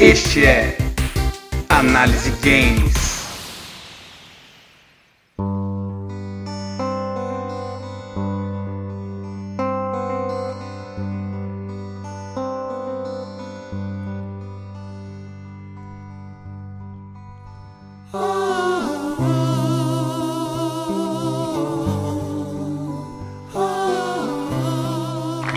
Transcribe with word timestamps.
Este 0.00 0.46
é 0.46 0.78
Análise 1.68 2.30
Games. 2.42 2.94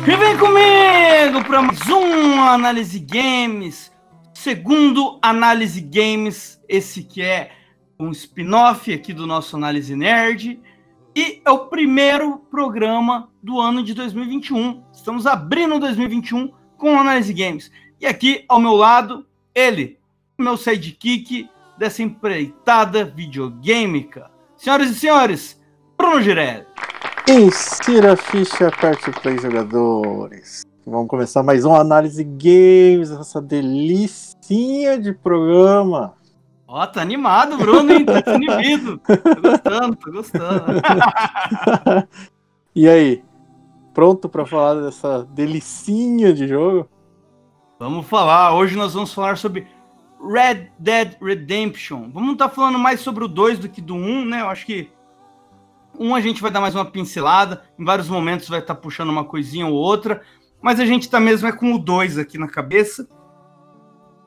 E 0.05 0.15
vem 0.17 0.37
comigo 0.37 1.47
para 1.47 1.61
mais 1.61 1.79
um 1.87 2.41
Análise 2.41 2.99
Games, 2.99 3.82
segundo 4.43 5.17
Análise 5.21 5.79
Games, 5.79 6.61
esse 6.67 7.01
que 7.01 7.21
é 7.21 7.51
um 7.97 8.11
spin-off 8.11 8.93
aqui 8.93 9.13
do 9.13 9.25
nosso 9.25 9.55
Análise 9.55 9.95
Nerd, 9.95 10.59
e 11.15 11.41
é 11.45 11.49
o 11.49 11.67
primeiro 11.67 12.39
programa 12.51 13.29
do 13.41 13.57
ano 13.57 13.81
de 13.81 13.93
2021. 13.93 14.83
Estamos 14.91 15.25
abrindo 15.25 15.79
2021 15.79 16.51
com 16.77 16.99
Análise 16.99 17.33
Games. 17.33 17.71
E 18.01 18.05
aqui 18.05 18.43
ao 18.49 18.59
meu 18.59 18.73
lado, 18.73 19.25
ele, 19.55 19.97
meu 20.37 20.57
sidekick 20.57 21.49
dessa 21.77 22.03
empreitada 22.03 23.05
videogêmica. 23.05 24.29
Senhoras 24.57 24.89
e 24.89 24.95
senhores, 24.95 25.61
Bruno 25.97 26.21
Girelli. 26.21 26.65
Insira 27.29 28.11
a 28.11 28.17
ficha, 28.17 28.67
aperte 28.67 29.09
o 29.09 29.21
play, 29.21 29.37
jogadores. 29.37 30.63
Vamos 30.85 31.07
começar 31.07 31.41
mais 31.43 31.63
uma 31.63 31.79
análise 31.79 32.25
games, 32.25 33.09
essa 33.09 33.41
delicinha 34.43 34.99
de 34.99 35.13
programa. 35.13 36.15
Ó, 36.67 36.85
tá 36.85 37.01
animado, 37.01 37.57
Bruno, 37.57 37.93
hein? 37.93 38.05
Tá 38.05 38.19
desinibido. 38.19 38.97
Tô 38.99 39.41
gostando, 39.41 39.95
tô 39.95 40.11
gostando. 40.11 40.81
e 42.75 42.87
aí, 42.87 43.23
pronto 43.93 44.27
para 44.27 44.45
falar 44.45 44.81
dessa 44.81 45.23
delicinha 45.31 46.33
de 46.33 46.47
jogo? 46.47 46.89
Vamos 47.79 48.05
falar. 48.07 48.53
Hoje 48.55 48.75
nós 48.75 48.93
vamos 48.93 49.13
falar 49.13 49.37
sobre 49.37 49.67
Red 50.21 50.69
Dead 50.77 51.17
Redemption. 51.21 52.09
Vamos 52.11 52.33
estar 52.33 52.49
tá 52.49 52.55
falando 52.55 52.79
mais 52.79 52.99
sobre 52.99 53.23
o 53.23 53.27
2 53.27 53.59
do 53.59 53.69
que 53.69 53.81
do 53.81 53.95
1, 53.95 53.97
um, 53.97 54.25
né? 54.25 54.41
Eu 54.41 54.49
acho 54.49 54.65
que 54.65 54.89
um 55.97 56.15
a 56.15 56.21
gente 56.21 56.41
vai 56.41 56.49
dar 56.49 56.59
mais 56.59 56.73
uma 56.73 56.85
pincelada, 56.85 57.63
em 57.77 57.85
vários 57.85 58.09
momentos 58.09 58.49
vai 58.49 58.59
estar 58.59 58.73
tá 58.73 58.81
puxando 58.81 59.09
uma 59.09 59.23
coisinha 59.23 59.67
ou 59.67 59.73
outra, 59.73 60.21
mas 60.59 60.79
a 60.79 60.85
gente 60.85 61.07
tá 61.07 61.19
mesmo 61.19 61.47
é 61.47 61.51
com 61.51 61.73
o 61.73 61.77
2 61.77 62.17
aqui 62.17 62.37
na 62.37 62.47
cabeça. 62.47 63.07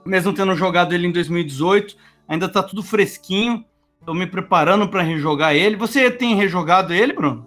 Mesmo 0.06 0.32
tendo 0.32 0.54
jogado 0.54 0.94
ele 0.94 1.06
em 1.06 1.12
2018, 1.12 1.96
ainda 2.28 2.48
tá 2.48 2.62
tudo 2.62 2.82
fresquinho. 2.82 3.64
Tô 4.04 4.14
me 4.14 4.26
preparando 4.26 4.88
para 4.88 5.02
rejogar 5.02 5.54
ele. 5.54 5.76
Você 5.76 6.10
tem 6.10 6.36
rejogado 6.36 6.94
ele, 6.94 7.12
Bruno? 7.12 7.46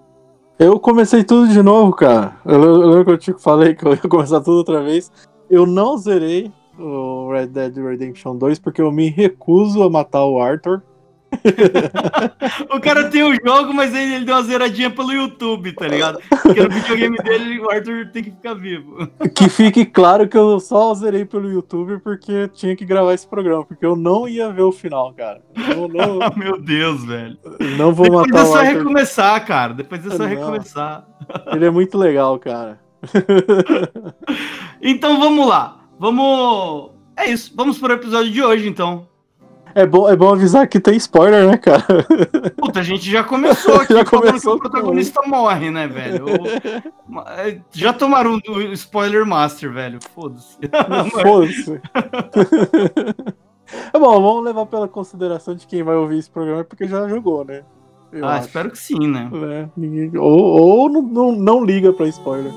Eu 0.60 0.78
comecei 0.78 1.24
tudo 1.24 1.48
de 1.48 1.64
novo, 1.64 1.94
cara. 1.94 2.36
Eu, 2.46 2.62
eu 2.62 2.88
lembro 2.88 3.06
que 3.06 3.12
eu 3.12 3.18
te 3.18 3.34
falei 3.42 3.74
que 3.74 3.86
eu 3.86 3.92
ia 3.92 3.98
começar 4.10 4.42
tudo 4.42 4.58
outra 4.58 4.84
vez. 4.84 5.10
Eu 5.50 5.66
não 5.66 5.98
zerei 5.98 6.52
o 6.78 7.32
Red 7.32 7.48
Dead 7.48 7.78
Redemption 7.78 8.36
2 8.36 8.60
porque 8.60 8.82
eu 8.82 8.92
me 8.92 9.10
recuso 9.10 9.82
a 9.82 9.90
matar 9.90 10.26
o 10.26 10.42
Arthur. 10.42 10.84
o 12.74 12.80
cara 12.80 13.10
tem 13.10 13.24
o 13.24 13.30
um 13.30 13.36
jogo, 13.46 13.74
mas 13.74 13.94
ele, 13.94 14.16
ele 14.16 14.26
deu 14.26 14.36
uma 14.36 14.44
zeradinha 14.44 14.90
pelo 14.90 15.12
YouTube, 15.12 15.74
tá 15.74 15.88
ligado? 15.88 16.20
Porque 16.42 16.62
no 16.62 16.70
videogame 16.70 17.18
dele 17.18 17.60
o 17.60 17.70
Arthur 17.70 18.10
tem 18.12 18.24
que 18.24 18.32
ficar 18.32 18.54
vivo. 18.56 19.08
Que 19.36 19.50
fique 19.50 19.86
claro 19.86 20.28
que 20.28 20.38
eu 20.38 20.60
só 20.60 20.94
zerei 20.94 21.26
pelo 21.26 21.50
YouTube 21.50 22.00
porque 22.00 22.48
tinha 22.50 22.76
que 22.76 22.86
gravar 22.86 23.14
esse 23.14 23.28
programa, 23.28 23.66
porque 23.66 23.86
eu 23.86 23.96
não 23.96 24.28
ia 24.28 24.52
ver 24.52 24.64
o 24.64 24.72
final, 24.72 25.14
cara. 25.14 25.42
Não, 25.56 25.88
não... 25.88 26.20
Meu 26.36 26.60
Deus, 26.60 27.06
velho. 27.06 27.38
Não 27.78 27.94
vou 27.94 28.06
Depois 28.06 28.28
matar 28.28 28.42
é 28.42 28.46
só 28.46 28.62
recomeçar, 28.62 29.46
cara. 29.46 29.74
Depois 29.74 30.06
é 30.06 30.10
só 30.10 30.18
não. 30.18 30.28
recomeçar. 30.28 31.08
Ele 31.54 31.66
é 31.66 31.70
muito 31.70 31.98
legal, 31.98 32.38
cara. 32.40 32.80
então 34.82 35.20
vamos 35.20 35.48
lá. 35.48 35.80
Vamos. 36.00 36.92
É 37.16 37.30
isso. 37.30 37.54
Vamos 37.56 37.78
para 37.78 37.94
o 37.94 37.96
episódio 37.98 38.32
de 38.32 38.42
hoje, 38.42 38.68
então. 38.68 39.08
É 39.76 39.86
bom, 39.86 40.10
é 40.10 40.16
bom 40.16 40.34
avisar 40.34 40.68
que 40.68 40.80
tem 40.80 40.96
spoiler, 40.98 41.48
né, 41.48 41.58
cara? 41.58 41.86
Puta, 42.58 42.80
a 42.80 42.84
gente 42.84 43.10
já 43.10 43.24
começou 43.24 43.76
aqui 43.82 43.94
já 43.94 44.06
começou 44.06 44.60
que 44.60 44.68
o 44.68 44.70
protagonista 44.70 45.22
morre, 45.26 45.70
né, 45.70 45.88
velho? 45.88 46.26
Já 47.72 47.94
tomaram 47.94 48.40
o 48.48 48.62
spoiler 48.74 49.26
master, 49.26 49.72
velho. 49.72 50.00
Foda-se. 50.14 50.58
Foda-se. 51.22 51.82
é 53.94 54.00
bom, 54.00 54.22
vamos 54.22 54.44
levar 54.44 54.66
pela 54.66 54.88
consideração 54.88 55.56
de 55.56 55.68
quem 55.68 55.84
vai 55.84 55.96
ouvir 55.96 56.20
esse 56.20 56.30
programa 56.30 56.64
porque 56.64 56.88
já 56.88 57.08
jogou, 57.08 57.46
né? 57.46 57.64
Eu 58.12 58.26
ah, 58.26 58.36
acho. 58.36 58.48
espero 58.48 58.72
que 58.72 58.80
sim, 58.80 59.08
né? 59.08 59.30
É, 59.52 59.70
ninguém... 59.78 60.18
Ou, 60.18 60.60
ou 60.60 60.90
não, 60.90 61.02
não, 61.02 61.32
não 61.32 61.64
liga 61.64 61.94
pra 61.94 62.08
spoiler. 62.08 62.52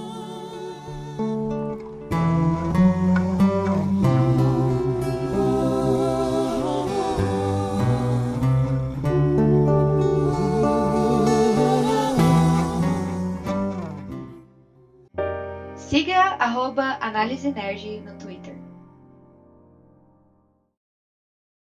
Siga 15.92 16.38
arroba 16.38 16.96
Análise 17.02 17.52
Nerd 17.52 18.00
no 18.00 18.16
Twitter. 18.16 18.54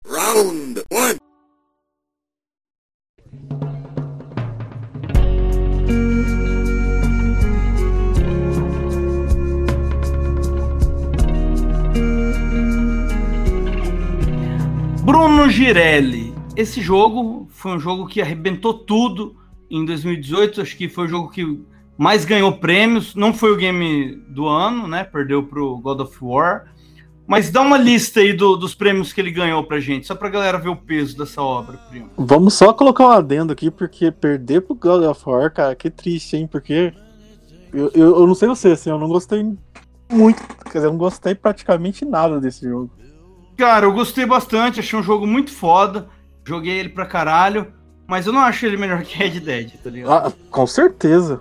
Round 0.06 0.82
one. 0.91 1.19
Bruno 15.05 15.50
Girelli. 15.50 16.32
Esse 16.56 16.81
jogo 16.81 17.47
foi 17.50 17.72
um 17.72 17.78
jogo 17.78 18.06
que 18.06 18.22
arrebentou 18.22 18.72
tudo 18.72 19.37
em 19.71 19.84
2018. 19.84 20.62
Acho 20.62 20.75
que 20.75 20.88
foi 20.88 21.05
o 21.05 21.09
jogo 21.09 21.28
que 21.28 21.44
mais 21.96 22.24
ganhou 22.24 22.58
prêmios. 22.58 23.14
Não 23.14 23.32
foi 23.32 23.52
o 23.52 23.56
game 23.56 24.16
do 24.28 24.46
ano, 24.46 24.86
né? 24.86 25.04
Perdeu 25.04 25.42
pro 25.42 25.78
God 25.78 26.00
of 26.00 26.16
War. 26.20 26.66
Mas 27.26 27.50
dá 27.50 27.60
uma 27.60 27.76
lista 27.76 28.20
aí 28.20 28.32
do, 28.32 28.56
dos 28.56 28.74
prêmios 28.74 29.12
que 29.12 29.20
ele 29.20 29.32
ganhou 29.32 29.64
pra 29.64 29.80
gente, 29.80 30.06
só 30.06 30.14
pra 30.14 30.28
galera 30.28 30.58
ver 30.58 30.68
o 30.68 30.76
peso 30.76 31.18
dessa 31.18 31.42
obra, 31.42 31.76
primo. 31.90 32.10
Vamos 32.16 32.54
só 32.54 32.72
colocar 32.72 33.04
um 33.04 33.10
adendo 33.10 33.52
aqui, 33.52 33.68
porque 33.68 34.12
perder 34.12 34.60
pro 34.60 34.76
God 34.76 35.02
of 35.02 35.22
War, 35.26 35.52
cara, 35.52 35.74
que 35.74 35.90
triste, 35.90 36.36
hein? 36.36 36.46
Porque 36.46 36.94
eu, 37.72 37.90
eu, 37.94 38.20
eu 38.20 38.26
não 38.28 38.34
sei 38.34 38.48
você, 38.48 38.68
assim, 38.68 38.90
eu 38.90 38.98
não 38.98 39.08
gostei 39.08 39.42
muito, 40.08 40.40
quer 40.66 40.78
dizer, 40.78 40.86
eu 40.86 40.92
não 40.92 40.98
gostei 40.98 41.34
praticamente 41.34 42.04
nada 42.04 42.40
desse 42.40 42.64
jogo. 42.64 42.92
Cara, 43.56 43.86
eu 43.86 43.92
gostei 43.92 44.24
bastante, 44.24 44.78
achei 44.78 44.96
um 44.96 45.02
jogo 45.02 45.26
muito 45.26 45.50
foda, 45.50 46.08
joguei 46.46 46.78
ele 46.78 46.90
pra 46.90 47.06
caralho, 47.06 47.72
mas 48.06 48.26
eu 48.26 48.32
não 48.32 48.40
acho 48.40 48.64
ele 48.66 48.76
melhor 48.76 49.02
que 49.04 49.16
Red 49.16 49.40
Dead, 49.40 49.72
tá 49.82 49.90
ligado? 49.90 50.28
Ah, 50.28 50.32
com 50.48 50.66
certeza. 50.66 51.40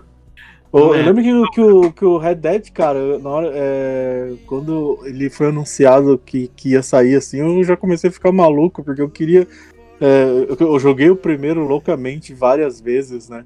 Eu, 0.75 0.93
é. 0.93 0.99
eu 0.99 1.05
lembro 1.05 1.23
que, 1.23 1.51
que, 1.53 1.61
o, 1.61 1.91
que 1.91 2.05
o 2.05 2.17
Red 2.17 2.35
Dead, 2.35 2.69
cara, 2.71 3.17
na 3.17 3.29
hora, 3.29 3.51
é, 3.53 4.33
quando 4.45 4.99
ele 5.05 5.29
foi 5.29 5.47
anunciado 5.47 6.17
que, 6.17 6.49
que 6.49 6.71
ia 6.71 6.83
sair 6.83 7.15
assim, 7.15 7.39
eu 7.39 7.63
já 7.63 7.77
comecei 7.77 8.09
a 8.09 8.13
ficar 8.13 8.33
maluco, 8.33 8.83
porque 8.83 9.01
eu 9.01 9.09
queria. 9.09 9.47
É, 10.01 10.45
eu, 10.49 10.67
eu 10.67 10.79
joguei 10.79 11.09
o 11.09 11.15
primeiro 11.15 11.65
loucamente 11.65 12.33
várias 12.33 12.81
vezes, 12.81 13.29
né? 13.29 13.45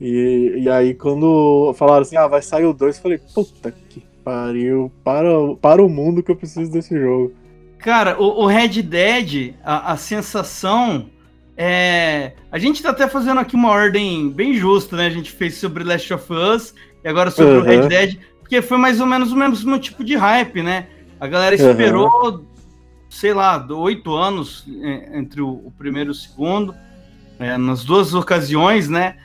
E, 0.00 0.62
e 0.64 0.68
aí 0.68 0.94
quando 0.94 1.72
falaram 1.74 2.02
assim, 2.02 2.16
ah, 2.16 2.26
vai 2.26 2.42
sair 2.42 2.64
o 2.64 2.72
2, 2.72 2.96
eu 2.96 3.02
falei, 3.02 3.20
puta 3.32 3.72
que 3.88 4.02
pariu, 4.24 4.90
para, 5.04 5.28
para 5.60 5.80
o 5.80 5.88
mundo 5.88 6.24
que 6.24 6.32
eu 6.32 6.36
preciso 6.36 6.72
desse 6.72 6.98
jogo. 6.98 7.32
Cara, 7.78 8.20
o, 8.20 8.42
o 8.42 8.46
Red 8.46 8.82
Dead, 8.82 9.54
a, 9.62 9.92
a 9.92 9.96
sensação 9.96 11.06
é, 11.56 12.32
a 12.50 12.58
gente 12.58 12.82
tá 12.82 12.90
até 12.90 13.06
fazendo 13.06 13.40
aqui 13.40 13.54
uma 13.54 13.70
ordem 13.70 14.28
bem 14.28 14.54
justa, 14.54 14.96
né? 14.96 15.06
A 15.06 15.10
gente 15.10 15.30
fez 15.30 15.56
sobre 15.56 15.84
Last 15.84 16.12
of 16.12 16.32
Us 16.32 16.74
e 17.02 17.08
agora 17.08 17.30
sobre 17.30 17.54
uhum. 17.54 17.60
o 17.60 17.62
Red 17.62 17.88
Dead, 17.88 18.18
porque 18.40 18.60
foi 18.60 18.76
mais 18.76 19.00
ou 19.00 19.06
menos 19.06 19.32
o 19.32 19.36
mesmo 19.36 19.78
tipo 19.78 20.02
de 20.02 20.16
hype, 20.16 20.62
né? 20.62 20.88
A 21.20 21.28
galera 21.28 21.54
esperou, 21.54 22.10
uhum. 22.24 22.44
sei 23.08 23.32
lá, 23.32 23.64
oito 23.70 24.12
anos 24.14 24.66
é, 24.82 25.18
entre 25.18 25.40
o, 25.40 25.72
primeiro 25.78 26.10
e 26.10 26.12
o 26.12 26.14
segundo, 26.14 26.74
é, 27.38 27.56
nas 27.56 27.84
duas 27.84 28.14
ocasiões, 28.14 28.88
né? 28.88 29.16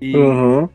E, 0.00 0.14
uhum. 0.14 0.68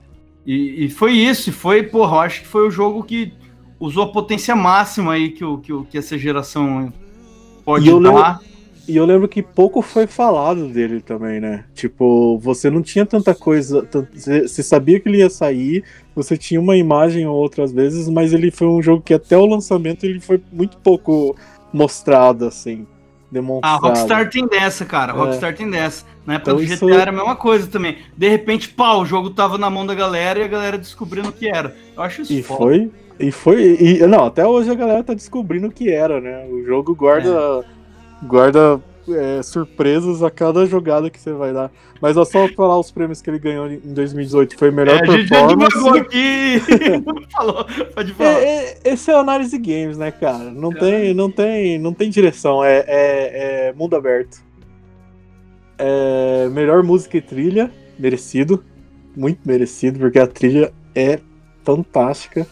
e, 0.45 0.85
e, 0.85 0.89
foi 0.89 1.13
isso, 1.13 1.49
e 1.49 1.53
foi, 1.53 1.83
porra, 1.83 2.15
eu 2.15 2.19
acho 2.21 2.41
que 2.41 2.47
foi 2.47 2.67
o 2.67 2.71
jogo 2.71 3.03
que 3.03 3.33
usou 3.79 4.05
a 4.05 4.11
potência 4.11 4.55
máxima 4.55 5.13
aí 5.13 5.29
que, 5.29 5.45
o, 5.45 5.59
que, 5.59 5.71
o, 5.71 5.85
que 5.85 5.97
essa 5.97 6.17
geração 6.17 6.91
pode 7.63 7.85
dar. 7.85 8.39
Lembro 8.41 8.52
e 8.87 8.97
eu 8.97 9.05
lembro 9.05 9.27
que 9.27 9.41
pouco 9.41 9.81
foi 9.81 10.05
falado 10.07 10.67
dele 10.67 11.01
também, 11.01 11.39
né? 11.39 11.63
Tipo, 11.73 12.37
você 12.39 12.69
não 12.69 12.81
tinha 12.81 13.05
tanta 13.05 13.33
coisa. 13.33 13.87
Você 14.13 14.61
sabia 14.63 14.99
que 14.99 15.07
ele 15.07 15.19
ia 15.19 15.29
sair, 15.29 15.83
você 16.15 16.35
tinha 16.37 16.59
uma 16.59 16.75
imagem 16.75 17.25
ou 17.25 17.35
outras 17.35 17.71
vezes, 17.71 18.09
mas 18.09 18.33
ele 18.33 18.51
foi 18.51 18.67
um 18.67 18.81
jogo 18.81 19.01
que 19.01 19.13
até 19.13 19.37
o 19.37 19.45
lançamento 19.45 20.03
ele 20.05 20.19
foi 20.19 20.41
muito 20.51 20.77
pouco 20.77 21.35
mostrada, 21.71 22.47
assim. 22.47 22.85
A 23.29 23.33
Demonstrada. 23.33 23.77
Rockstar 23.87 24.29
tem 24.29 24.47
dessa, 24.47 24.85
cara. 24.85 25.11
A 25.11 25.15
É. 25.15 25.19
Rockstar 25.19 25.55
tem 25.55 25.69
dessa. 25.69 26.05
Na 26.25 26.35
época 26.35 26.51
Então 26.51 26.57
do 26.57 26.63
isso- 26.71 26.85
GTA 26.85 27.01
era 27.01 27.09
a 27.11 27.13
mesma 27.13 27.35
coisa 27.35 27.65
também. 27.67 27.97
De 28.15 28.29
repente, 28.29 28.69
pau, 28.69 29.01
o 29.01 29.05
jogo 29.05 29.31
tava 29.31 29.57
na 29.57 29.69
mão 29.69 29.85
da 29.85 29.95
galera 29.95 30.39
e 30.39 30.43
a 30.43 30.47
galera 30.47 30.77
descobrindo 30.77 31.29
o 31.29 31.33
que 31.33 31.47
era. 31.49 31.75
Eu 31.97 32.03
acho 32.03 32.21
isso 32.21 32.31
E 32.33 32.43
foda. 32.43 32.59
foi. 32.63 32.91
E 33.19 33.31
foi. 33.31 33.77
E, 33.79 34.05
não, 34.07 34.25
até 34.25 34.45
hoje 34.45 34.69
a 34.69 34.75
galera 34.75 35.03
tá 35.03 35.13
descobrindo 35.13 35.67
o 35.67 35.71
que 35.71 35.89
era, 35.91 36.19
né? 36.21 36.45
O 36.49 36.63
jogo 36.63 36.93
guarda. 36.95 37.65
Guarda 38.27 38.81
é, 39.09 39.41
surpresas 39.43 40.23
a 40.23 40.31
cada 40.31 40.65
jogada 40.65 41.09
que 41.09 41.19
você 41.19 41.33
vai 41.33 41.51
dar. 41.53 41.71
Mas 42.01 42.17
é 42.17 42.25
só 42.25 42.47
falar 42.49 42.79
os 42.79 42.91
prêmios 42.91 43.21
que 43.21 43.29
ele 43.29 43.39
ganhou 43.39 43.69
em 43.69 43.79
2018. 43.79 44.57
Foi 44.57 44.71
melhor 44.71 44.97
É, 44.97 45.01
a 45.01 45.05
gente 45.17 45.29
performance. 45.29 45.99
aqui. 45.99 46.61
Falou. 47.31 47.65
Pode 47.95 48.13
falar. 48.13 48.29
É, 48.39 48.43
é, 48.65 48.79
esse 48.85 49.09
é 49.11 49.15
análise 49.15 49.57
games, 49.57 49.97
né, 49.97 50.11
cara? 50.11 50.51
Não 50.51 50.71
É. 50.71 50.75
tem, 50.75 51.13
não 51.13 51.29
tem, 51.31 51.79
não 51.79 51.93
tem 51.93 52.09
direção. 52.09 52.63
É, 52.63 52.83
é- 52.87 53.67
é 53.69 53.73
mundo 53.73 53.95
aberto. 53.95 54.41
É, 55.77 56.47
melhor 56.51 56.83
música 56.83 57.17
e 57.17 57.21
trilha, 57.21 57.71
merecido, 57.97 58.63
muito 59.15 59.39
merecido, 59.45 59.99
porque 59.99 60.19
a 60.19 60.27
trilha 60.27 60.71
é 60.95 61.19
fantástica. 61.63 62.45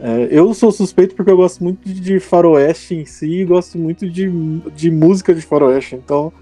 É, 0.00 0.28
eu 0.30 0.54
sou 0.54 0.70
suspeito 0.70 1.14
porque 1.14 1.30
eu 1.30 1.36
gosto 1.36 1.62
muito 1.62 1.88
de 1.88 2.20
faroeste 2.20 2.94
em 2.94 3.04
si 3.04 3.40
e 3.40 3.44
gosto 3.44 3.76
muito 3.76 4.08
de, 4.08 4.30
de 4.74 4.90
música 4.90 5.34
de 5.34 5.40
faroeste, 5.40 5.96
então 5.96 6.32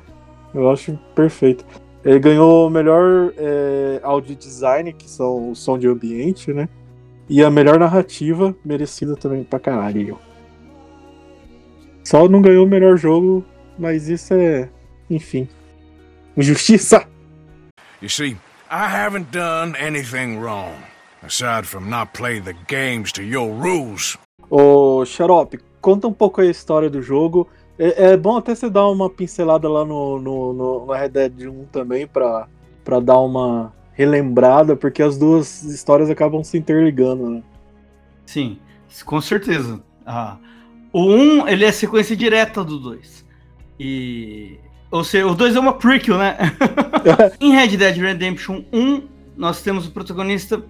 eu 0.54 0.70
acho 0.70 0.98
perfeito. 1.14 1.64
Ele 2.04 2.18
ganhou 2.18 2.66
o 2.66 2.70
melhor 2.70 3.32
é, 3.36 4.00
audio 4.02 4.36
design, 4.36 4.92
que 4.92 5.10
são 5.10 5.50
o 5.50 5.56
som 5.56 5.78
de 5.78 5.88
ambiente, 5.88 6.52
né? 6.52 6.68
E 7.28 7.42
a 7.42 7.50
melhor 7.50 7.78
narrativa, 7.78 8.54
merecida 8.64 9.16
também 9.16 9.42
pra 9.42 9.58
caralho. 9.58 10.18
Só 12.04 12.28
não 12.28 12.40
ganhou 12.40 12.64
o 12.64 12.68
melhor 12.68 12.96
jogo, 12.96 13.44
mas 13.76 14.08
isso 14.08 14.32
é. 14.34 14.68
Enfim. 15.10 15.48
Injustiça! 16.36 17.04
You 18.00 18.08
see, 18.08 18.36
I 18.70 18.86
haven't 18.86 19.32
done 19.32 19.74
anything 19.76 20.38
wrong, 20.38 20.76
aside 21.26 21.66
from 21.66 21.88
not 21.88 22.12
playing 22.12 22.42
the 22.44 22.54
games 22.68 23.12
to 23.12 23.22
your 23.22 23.50
rules. 23.50 24.16
Ô, 24.48 25.04
Xarope, 25.04 25.58
conta 25.80 26.06
um 26.06 26.12
pouco 26.12 26.40
aí 26.40 26.48
a 26.48 26.50
história 26.50 26.88
do 26.88 27.02
jogo. 27.02 27.48
É, 27.78 28.12
é 28.12 28.16
bom 28.16 28.36
até 28.36 28.54
você 28.54 28.70
dar 28.70 28.88
uma 28.88 29.10
pincelada 29.10 29.68
lá 29.68 29.84
no, 29.84 30.18
no, 30.18 30.52
no, 30.52 30.86
no 30.86 30.92
Red 30.92 31.10
Dead 31.10 31.48
1 31.48 31.66
também, 31.66 32.06
pra, 32.06 32.48
pra 32.84 33.00
dar 33.00 33.18
uma 33.18 33.74
relembrada, 33.92 34.76
porque 34.76 35.02
as 35.02 35.18
duas 35.18 35.62
histórias 35.64 36.10
acabam 36.10 36.44
se 36.44 36.56
interligando, 36.56 37.30
né? 37.30 37.42
Sim, 38.24 38.58
com 39.04 39.20
certeza. 39.20 39.82
Ah, 40.04 40.36
o 40.92 41.04
1, 41.04 41.48
ele 41.48 41.64
é 41.64 41.72
sequência 41.72 42.16
direta 42.16 42.64
do 42.64 42.78
2. 42.78 43.24
E. 43.78 44.58
Ou 44.90 45.02
seja, 45.02 45.26
o 45.26 45.34
2 45.34 45.56
é 45.56 45.60
uma 45.60 45.74
prequel, 45.74 46.16
né? 46.16 46.36
em 47.40 47.52
Red 47.52 47.76
Dead 47.76 47.96
Redemption 47.96 48.64
1, 48.72 49.02
nós 49.36 49.62
temos 49.62 49.86
o 49.86 49.90
protagonista 49.90 50.62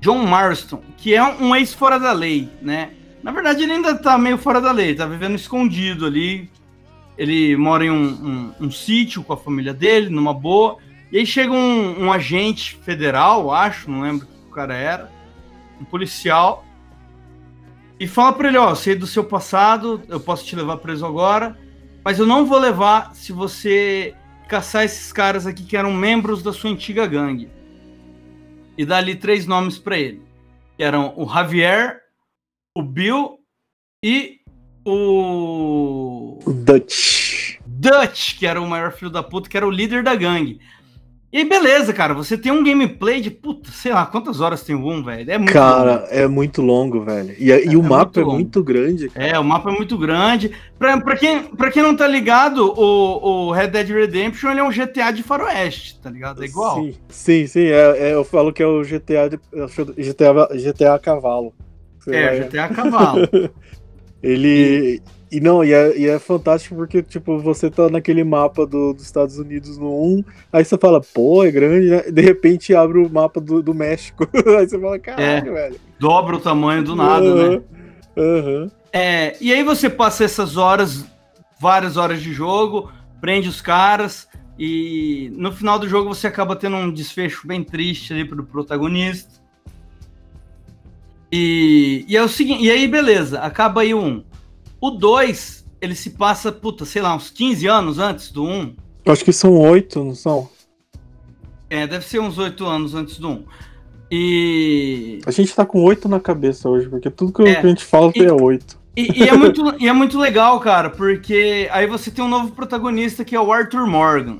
John 0.00 0.24
Marston, 0.26 0.82
que 0.96 1.14
é 1.14 1.22
um 1.22 1.54
ex 1.56 1.72
fora 1.72 1.98
da 1.98 2.12
lei, 2.12 2.48
né? 2.62 2.90
Na 3.22 3.32
verdade, 3.32 3.62
ele 3.62 3.72
ainda 3.72 3.94
tá 3.96 4.16
meio 4.16 4.38
fora 4.38 4.60
da 4.60 4.70
lei, 4.70 4.94
tá 4.94 5.06
vivendo 5.06 5.34
escondido 5.34 6.06
ali. 6.06 6.48
Ele 7.18 7.56
mora 7.56 7.84
em 7.84 7.90
um, 7.90 8.04
um- 8.60 8.66
um 8.66 8.70
sítio 8.70 9.22
com 9.24 9.32
a 9.32 9.36
família 9.36 9.72
dele, 9.74 10.10
numa 10.10 10.32
boa. 10.34 10.76
E 11.10 11.18
aí 11.18 11.26
chega 11.26 11.50
um, 11.52 12.04
um 12.04 12.12
agente 12.12 12.76
federal, 12.84 13.50
acho, 13.52 13.90
não 13.90 14.02
lembro 14.02 14.26
que 14.26 14.32
o 14.48 14.52
cara 14.52 14.74
era, 14.74 15.10
um 15.80 15.84
policial, 15.84 16.64
e 17.98 18.06
fala 18.06 18.32
pra 18.32 18.48
ele, 18.48 18.58
ó, 18.58 18.74
sei 18.74 18.94
do 18.94 19.06
seu 19.06 19.24
passado, 19.24 20.02
eu 20.08 20.20
posso 20.20 20.44
te 20.44 20.54
levar 20.54 20.76
preso 20.78 21.06
agora, 21.06 21.56
mas 22.04 22.18
eu 22.18 22.26
não 22.26 22.44
vou 22.44 22.58
levar 22.58 23.14
se 23.14 23.32
você 23.32 24.14
caçar 24.48 24.84
esses 24.84 25.12
caras 25.12 25.46
aqui 25.46 25.62
que 25.64 25.76
eram 25.76 25.92
membros 25.92 26.42
da 26.42 26.52
sua 26.52 26.70
antiga 26.70 27.06
gangue. 27.06 27.48
E 28.76 28.84
dá 28.84 28.98
ali 28.98 29.14
três 29.14 29.46
nomes 29.46 29.78
pra 29.78 29.98
ele. 29.98 30.22
Que 30.76 30.82
eram 30.82 31.14
o 31.16 31.28
Javier, 31.28 32.00
o 32.76 32.82
Bill 32.82 33.38
e 34.04 34.40
o 34.84 36.38
O 36.44 36.52
Dutch. 36.52 37.58
Dutch, 37.66 38.38
que 38.38 38.46
era 38.46 38.60
o 38.60 38.68
maior 38.68 38.92
filho 38.92 39.10
da 39.10 39.22
puta, 39.22 39.48
que 39.48 39.56
era 39.56 39.66
o 39.66 39.70
líder 39.70 40.02
da 40.02 40.14
gangue. 40.14 40.60
E 41.36 41.40
aí, 41.40 41.44
beleza, 41.44 41.92
cara, 41.92 42.14
você 42.14 42.38
tem 42.38 42.50
um 42.50 42.64
gameplay 42.64 43.20
de, 43.20 43.30
puta, 43.30 43.70
sei 43.70 43.92
lá, 43.92 44.06
quantas 44.06 44.40
horas 44.40 44.62
tem 44.62 44.74
um, 44.74 45.04
velho? 45.04 45.30
É 45.30 45.36
muito 45.36 45.52
longo. 45.54 45.68
Cara, 45.68 46.06
é 46.08 46.26
muito 46.26 46.62
longo, 46.62 47.02
velho. 47.02 47.34
E, 47.38 47.50
e 47.50 47.74
É 47.74 47.76
o 47.76 47.82
mapa 47.82 48.04
muito 48.06 48.20
é 48.20 48.22
longo. 48.22 48.34
muito 48.36 48.64
grande. 48.64 49.10
É, 49.14 49.38
o 49.38 49.44
mapa 49.44 49.70
é 49.70 49.74
muito 49.74 49.98
grande. 49.98 50.50
Pra, 50.78 50.98
pra, 50.98 51.14
quem, 51.14 51.42
pra 51.42 51.70
quem 51.70 51.82
não 51.82 51.94
tá 51.94 52.08
ligado, 52.08 52.72
o, 52.74 53.48
o 53.48 53.52
Red 53.52 53.66
Dead 53.66 53.86
Redemption 53.90 54.50
ele 54.50 54.60
é 54.60 54.64
um 54.64 54.70
GTA 54.70 55.10
de 55.10 55.22
faroeste, 55.22 56.00
tá 56.00 56.08
ligado? 56.08 56.42
É 56.42 56.46
igual. 56.46 56.76
Sim, 56.82 56.94
sim, 57.10 57.46
sim, 57.46 57.66
é, 57.66 57.98
é, 58.08 58.14
eu 58.14 58.24
falo 58.24 58.50
que 58.50 58.62
é 58.62 58.66
o 58.66 58.80
GTA, 58.82 59.28
de, 59.28 59.38
GTA, 60.02 60.32
GTA 60.56 60.94
a 60.94 60.98
cavalo. 60.98 61.52
É, 62.08 62.40
GTA 62.44 62.64
a 62.64 62.68
cavalo. 62.70 63.28
Ele. 64.22 65.02
E 65.02 65.15
não, 65.40 65.64
e 65.64 65.72
é, 65.72 65.98
e 65.98 66.06
é 66.06 66.18
fantástico 66.18 66.76
porque, 66.76 67.02
tipo, 67.02 67.38
você 67.38 67.68
tá 67.68 67.88
naquele 67.88 68.22
mapa 68.22 68.64
do- 68.66 68.94
dos 68.94 69.02
Estados 69.02 69.38
Unidos 69.38 69.76
no 69.76 69.90
1, 69.90 70.24
aí 70.52 70.64
você 70.64 70.78
fala, 70.78 71.00
pô, 71.00 71.44
é 71.44 71.50
grande, 71.50 71.88
né? 71.88 72.02
De 72.10 72.22
repente 72.22 72.74
abre 72.74 72.98
o 72.98 73.10
mapa 73.10 73.40
do, 73.40 73.60
do 73.62 73.74
México. 73.74 74.28
aí 74.58 74.68
você 74.68 74.78
fala, 74.78 74.98
caralho, 74.98 75.52
velho. 75.52 75.76
Dobra 75.98 76.36
o 76.36 76.40
tamanho 76.40 76.84
do 76.84 76.94
nada, 76.94 77.34
né? 77.34 77.60
Aham. 78.16 78.70
É, 78.92 79.36
e 79.40 79.52
aí 79.52 79.62
você 79.62 79.90
passa 79.90 80.24
essas 80.24 80.56
horas, 80.56 81.04
várias 81.60 81.96
horas 81.96 82.22
de 82.22 82.32
jogo, 82.32 82.90
prende 83.20 83.48
os 83.48 83.60
caras, 83.60 84.28
e 84.58 85.30
no 85.36 85.52
final 85.52 85.78
do 85.78 85.88
jogo 85.88 86.14
você 86.14 86.26
acaba 86.26 86.56
tendo 86.56 86.76
um 86.76 86.90
desfecho 86.90 87.46
bem 87.46 87.62
triste 87.64 88.12
ali 88.12 88.24
pro 88.24 88.44
protagonista. 88.44 89.34
E, 91.30 92.04
e 92.08 92.16
é 92.16 92.22
o 92.22 92.28
seguinte, 92.28 92.64
e 92.64 92.70
aí 92.70 92.86
beleza, 92.86 93.40
acaba 93.40 93.80
aí 93.82 93.92
o 93.92 94.00
1. 94.00 94.24
O 94.80 94.90
2, 94.90 95.64
ele 95.80 95.94
se 95.94 96.10
passa, 96.10 96.50
puta, 96.52 96.84
sei 96.84 97.02
lá, 97.02 97.14
uns 97.14 97.30
15 97.30 97.66
anos 97.66 97.98
antes 97.98 98.30
do 98.30 98.44
1. 98.44 98.74
Acho 99.06 99.24
que 99.24 99.32
são 99.32 99.58
oito, 99.58 100.02
não 100.04 100.14
são? 100.14 100.48
É, 101.70 101.86
deve 101.86 102.04
ser 102.06 102.20
uns 102.20 102.38
8 102.38 102.64
anos 102.66 102.94
antes 102.94 103.18
do 103.18 103.28
1. 103.28 103.44
E, 104.10 105.18
A 105.26 105.30
gente 105.30 105.54
tá 105.54 105.66
com 105.66 105.82
oito 105.82 106.08
na 106.08 106.20
cabeça 106.20 106.68
hoje, 106.68 106.88
porque 106.88 107.10
tudo 107.10 107.32
que, 107.32 107.42
É. 107.42 107.56
que 107.60 107.66
a 107.66 107.68
gente 107.68 107.84
fala 107.84 108.12
E- 108.14 108.24
é 108.24 108.32
oito. 108.32 108.78
E, 108.96 109.24
e 109.24 109.28
é 109.28 109.32
muito, 109.36 109.62
e 109.82 109.88
é 109.88 109.92
muito 109.92 110.18
legal, 110.18 110.58
cara, 110.60 110.88
porque 110.90 111.68
aí 111.72 111.86
você 111.86 112.10
tem 112.10 112.24
um 112.24 112.28
novo 112.28 112.52
protagonista 112.52 113.24
que 113.24 113.34
é 113.36 113.40
o 113.40 113.52
Arthur 113.52 113.86
Morgan, 113.86 114.38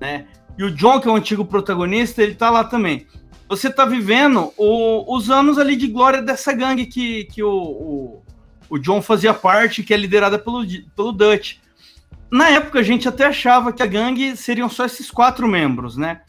né? 0.00 0.26
E 0.58 0.64
o 0.64 0.70
John, 0.70 1.00
que 1.00 1.08
é 1.08 1.10
o 1.10 1.14
antigo 1.16 1.44
protagonista, 1.44 2.22
ele 2.22 2.34
tá 2.34 2.50
lá 2.50 2.64
também. 2.64 3.06
Você 3.48 3.70
tá 3.70 3.84
vivendo 3.84 4.52
o- 4.56 5.16
os 5.16 5.30
anos 5.30 5.58
ali 5.58 5.76
de 5.76 5.86
glória 5.88 6.20
dessa 6.20 6.52
gangue 6.52 6.86
que, 6.86 7.24
que 7.24 7.42
o, 7.42 7.52
o, 7.52 8.22
o 8.74 8.78
John 8.78 9.00
fazia 9.00 9.32
parte, 9.32 9.84
que 9.84 9.94
é 9.94 9.96
liderada 9.96 10.36
pelo, 10.36 10.64
pelo 10.96 11.12
Dutch. 11.12 11.58
Na 12.28 12.48
época, 12.48 12.80
a 12.80 12.82
gente 12.82 13.08
até 13.08 13.26
achava 13.26 13.72
que 13.72 13.80
a 13.80 13.86
gangue 13.86 14.36
seriam 14.36 14.68
só 14.68 14.84
esses 14.84 15.12
quatro 15.12 15.46
membros, 15.46 15.96
né? 15.96 16.22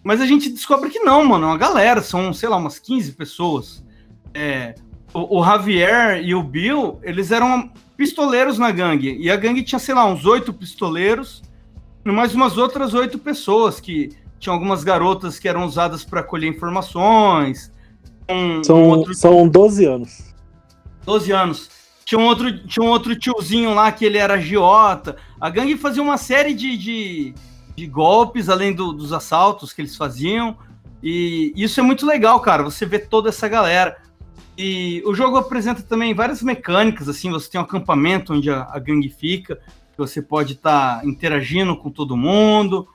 Mas 0.00 0.20
a 0.20 0.26
gente 0.26 0.48
descobre 0.50 0.88
que 0.88 1.00
não, 1.00 1.24
mano, 1.24 1.46
é 1.46 1.48
uma 1.48 1.58
galera, 1.58 2.00
são, 2.00 2.32
sei 2.32 2.48
lá, 2.48 2.58
umas 2.58 2.78
15 2.78 3.10
pessoas. 3.14 3.84
É, 4.32 4.76
o, 5.12 5.40
o 5.40 5.44
Javier 5.44 6.22
e 6.22 6.32
o 6.32 6.44
Bill, 6.44 7.00
eles 7.02 7.32
eram 7.32 7.72
pistoleiros 7.96 8.56
na 8.56 8.70
gangue. 8.70 9.16
E 9.18 9.28
a 9.28 9.34
gangue 9.34 9.64
tinha, 9.64 9.80
sei 9.80 9.96
lá, 9.96 10.04
uns 10.04 10.24
oito 10.24 10.52
pistoleiros 10.52 11.42
e 12.06 12.12
mais 12.12 12.36
umas 12.36 12.56
outras 12.56 12.94
oito 12.94 13.18
pessoas 13.18 13.80
que 13.80 14.16
tinham 14.38 14.54
algumas 14.54 14.84
garotas 14.84 15.40
que 15.40 15.48
eram 15.48 15.64
usadas 15.64 16.04
para 16.04 16.22
colher 16.22 16.46
informações. 16.46 17.72
Um, 18.30 18.62
São, 18.62 18.80
um 18.80 18.88
outro 18.90 19.12
são 19.12 19.48
12 19.48 19.84
anos. 19.86 20.30
12 21.04 21.32
anos. 21.32 21.79
Tinha 22.10 22.18
um, 22.18 22.24
outro, 22.24 22.66
tinha 22.66 22.84
um 22.84 22.88
outro 22.88 23.14
tiozinho 23.14 23.72
lá 23.72 23.92
que 23.92 24.04
ele 24.04 24.18
era 24.18 24.34
agiota. 24.34 25.16
A 25.40 25.48
gangue 25.48 25.76
fazia 25.76 26.02
uma 26.02 26.16
série 26.16 26.52
de, 26.52 26.76
de, 26.76 27.34
de 27.76 27.86
golpes, 27.86 28.48
além 28.48 28.72
do- 28.74 28.92
dos 28.92 29.12
assaltos 29.12 29.72
que 29.72 29.80
eles 29.80 29.94
faziam. 29.94 30.58
E 31.00 31.52
isso 31.54 31.78
é 31.78 31.84
muito 31.84 32.04
legal, 32.04 32.40
cara. 32.40 32.64
Você 32.64 32.84
vê 32.84 32.98
toda 32.98 33.28
essa 33.28 33.46
galera. 33.46 33.96
E 34.58 35.00
o 35.06 35.14
jogo 35.14 35.36
apresenta 35.36 35.82
também 35.82 36.12
várias 36.12 36.42
mecânicas, 36.42 37.08
assim, 37.08 37.30
você 37.30 37.48
tem 37.48 37.60
um 37.60 37.64
acampamento 37.64 38.34
onde 38.34 38.50
a, 38.50 38.62
a 38.72 38.80
gangue 38.80 39.08
fica, 39.08 39.60
que 39.92 39.96
você 39.96 40.20
pode 40.20 40.54
estar 40.54 41.06
interagindo 41.06 41.76
com 41.76 41.90
todo 41.92 42.16
mundo. 42.16 42.88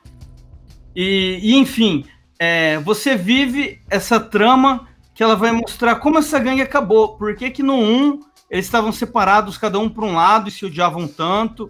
E, 0.93 1.39
e, 1.41 1.55
enfim, 1.55 2.03
é, 2.37 2.79
você 2.79 3.15
vive 3.15 3.79
essa 3.89 4.19
trama 4.19 4.89
que 5.13 5.23
ela 5.23 5.37
vai 5.37 5.53
mostrar 5.53 5.95
como 5.95 6.17
essa 6.17 6.37
gangue 6.37 6.61
acabou. 6.61 7.15
Por 7.15 7.33
que 7.33 7.49
que 7.49 7.63
no 7.63 7.75
1 7.75 8.34
eles 8.49 8.65
estavam 8.65 8.91
separados, 8.91 9.57
cada 9.57 9.79
um 9.79 9.89
para 9.89 10.05
um 10.05 10.15
lado, 10.15 10.49
e 10.49 10.51
se 10.51 10.65
odiavam 10.65 11.07
tanto. 11.07 11.69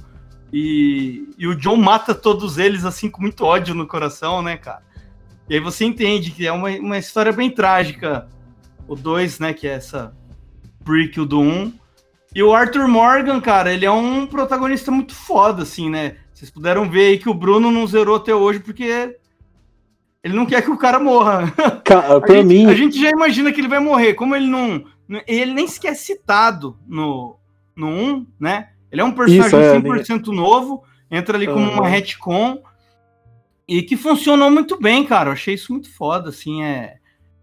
E, 0.51 1.29
e 1.37 1.47
o 1.47 1.55
John 1.55 1.77
mata 1.77 2.13
todos 2.13 2.57
eles, 2.57 2.85
assim, 2.85 3.09
com 3.09 3.21
muito 3.21 3.43
ódio 3.43 3.73
no 3.73 3.87
coração, 3.87 4.41
né, 4.41 4.57
cara? 4.57 4.83
E 5.49 5.55
aí 5.55 5.59
você 5.59 5.85
entende 5.85 6.31
que 6.31 6.45
é 6.45 6.51
uma, 6.51 6.69
uma 6.69 6.97
história 6.97 7.31
bem 7.31 7.49
trágica. 7.49 8.27
O 8.87 8.95
2, 8.95 9.39
né, 9.39 9.53
que 9.53 9.67
é 9.67 9.71
essa 9.71 10.15
prequel 10.83 11.25
do 11.25 11.39
1. 11.39 11.73
E 12.35 12.43
o 12.43 12.53
Arthur 12.53 12.87
Morgan, 12.87 13.39
cara, 13.39 13.73
ele 13.73 13.85
é 13.85 13.91
um 13.91 14.27
protagonista 14.27 14.91
muito 14.91 15.15
foda, 15.15 15.63
assim, 15.63 15.89
né? 15.89 16.17
Vocês 16.33 16.51
puderam 16.51 16.89
ver 16.89 17.07
aí 17.07 17.17
que 17.17 17.29
o 17.29 17.33
Bruno 17.33 17.71
não 17.71 17.87
zerou 17.87 18.17
até 18.17 18.35
hoje 18.35 18.59
porque 18.59 19.15
ele 20.21 20.35
não 20.35 20.45
quer 20.45 20.61
que 20.61 20.69
o 20.69 20.77
cara 20.77 20.99
morra. 20.99 21.51
Cara, 21.85 22.17
A 22.17 22.19
pra 22.19 22.35
gente, 22.35 22.47
mim, 22.47 22.65
a 22.65 22.73
gente 22.73 22.99
já 22.99 23.09
imagina 23.09 23.51
que 23.53 23.61
ele 23.61 23.67
vai 23.67 23.79
morrer. 23.79 24.15
Como 24.15 24.35
ele 24.35 24.47
não. 24.47 24.83
Ele 25.27 25.53
nem 25.53 25.67
sequer 25.67 25.91
é 25.91 25.95
citado 25.95 26.77
no, 26.87 27.37
no 27.75 27.87
1, 27.87 28.27
né? 28.39 28.69
Ele 28.91 29.01
é 29.01 29.03
um 29.03 29.11
personagem 29.11 29.47
Isso, 29.47 29.55
é, 29.57 29.79
100% 29.79 30.27
novo, 30.27 30.83
entra 31.11 31.37
ali 31.37 31.45
como 31.47 31.65
Aham. 31.65 31.79
uma 31.79 31.87
retcon. 31.87 32.61
E 33.67 33.81
que 33.81 33.97
funcionou 33.97 34.51
muito 34.51 34.79
bem, 34.79 35.05
cara. 35.05 35.29
Eu 35.29 35.33
achei 35.33 35.55
isso 35.55 35.71
muito 35.71 35.93
foda, 35.93 36.29
assim. 36.29 36.63
É... 36.63 36.97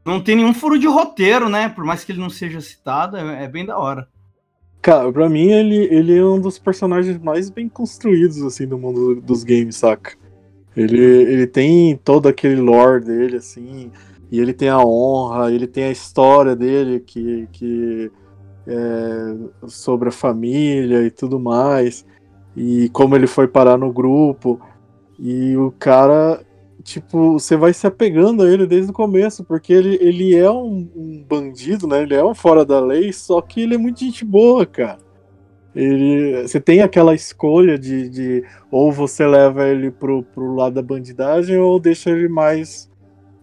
Não 0.05 0.21
tem 0.21 0.37
nenhum 0.37 0.55
furo 0.55 0.79
de 0.79 0.87
roteiro, 0.87 1.49
né? 1.49 1.69
Por 1.69 1.85
mais 1.85 2.05
que 2.05 2.13
ele 2.13 2.21
não 2.21 2.31
seja 2.31 2.61
citado, 2.61 3.17
é, 3.17 3.45
é 3.45 3.49
bem 3.49 3.67
da 3.67 3.79
hora. 3.79 4.09
cara, 4.81 5.13
pra 5.13 5.29
mim 5.29 5.51
ele, 5.51 5.77
ele 5.95 6.17
é 6.17 6.25
um 6.25 6.41
dos 6.41 6.59
personagens 6.59 7.19
mais 7.19 7.51
bem 7.51 7.69
construídos, 7.69 8.43
assim, 8.43 8.67
do 8.67 8.79
mundo 8.79 9.21
dos 9.21 9.45
games, 9.45 9.77
saca? 9.77 10.17
Ele, 10.77 11.01
ele 11.01 11.47
tem 11.47 11.97
todo 11.97 12.29
aquele 12.29 12.61
lore 12.61 13.05
dele, 13.05 13.37
assim, 13.37 13.91
e 14.33 14.41
ele 14.41 14.55
tem 14.55 14.71
a 14.71 14.79
honra, 14.79 15.53
ele 15.53 15.67
tem 15.67 15.85
a 15.85 15.91
história 15.91 16.57
dele, 16.57 17.01
que, 17.01 17.47
que 17.53 18.11
é 18.67 19.37
sobre 19.69 20.09
a 20.09 20.13
família 20.13 21.03
e 21.03 21.11
tudo 21.11 21.39
mais, 21.39 22.07
e 22.57 22.89
como 22.95 23.15
ele 23.15 23.27
foi 23.27 23.47
parar 23.47 23.77
no 23.77 23.93
grupo, 23.93 24.59
e 25.19 25.55
o 25.59 25.71
cara, 25.79 26.41
tipo, 26.83 27.35
você 27.35 27.59
vai 27.59 27.75
se 27.75 27.87
apegando 27.87 28.43
a 28.43 28.51
ele 28.51 28.67
desde 28.67 28.91
o 28.91 28.95
começo, 28.95 29.45
porque 29.45 29.71
ele, 29.71 29.99
ele 30.01 30.35
é 30.35 30.51
um, 30.51 30.89
um 30.97 31.23
bandido, 31.29 31.87
né? 31.87 32.03
Ele 32.03 32.15
é 32.15 32.25
um 32.25 32.35
fora 32.35 32.65
da 32.65 32.81
lei, 32.81 33.13
só 33.13 33.39
que 33.43 33.61
ele 33.61 33.75
é 33.75 33.79
muito 33.79 34.01
gente 34.01 34.25
boa, 34.25 34.65
cara. 34.65 34.99
Ele, 35.77 36.41
você 36.43 36.59
tem 36.59 36.81
aquela 36.81 37.15
escolha 37.15 37.79
de, 37.79 38.09
de 38.09 38.45
ou 38.71 38.91
você 38.91 39.27
leva 39.27 39.69
ele 39.69 39.91
pro, 39.91 40.23
pro 40.23 40.55
lado 40.55 40.75
da 40.75 40.83
bandidagem 40.83 41.59
ou 41.59 41.79
deixa 41.79 42.11
ele 42.11 42.29
mais 42.29 42.91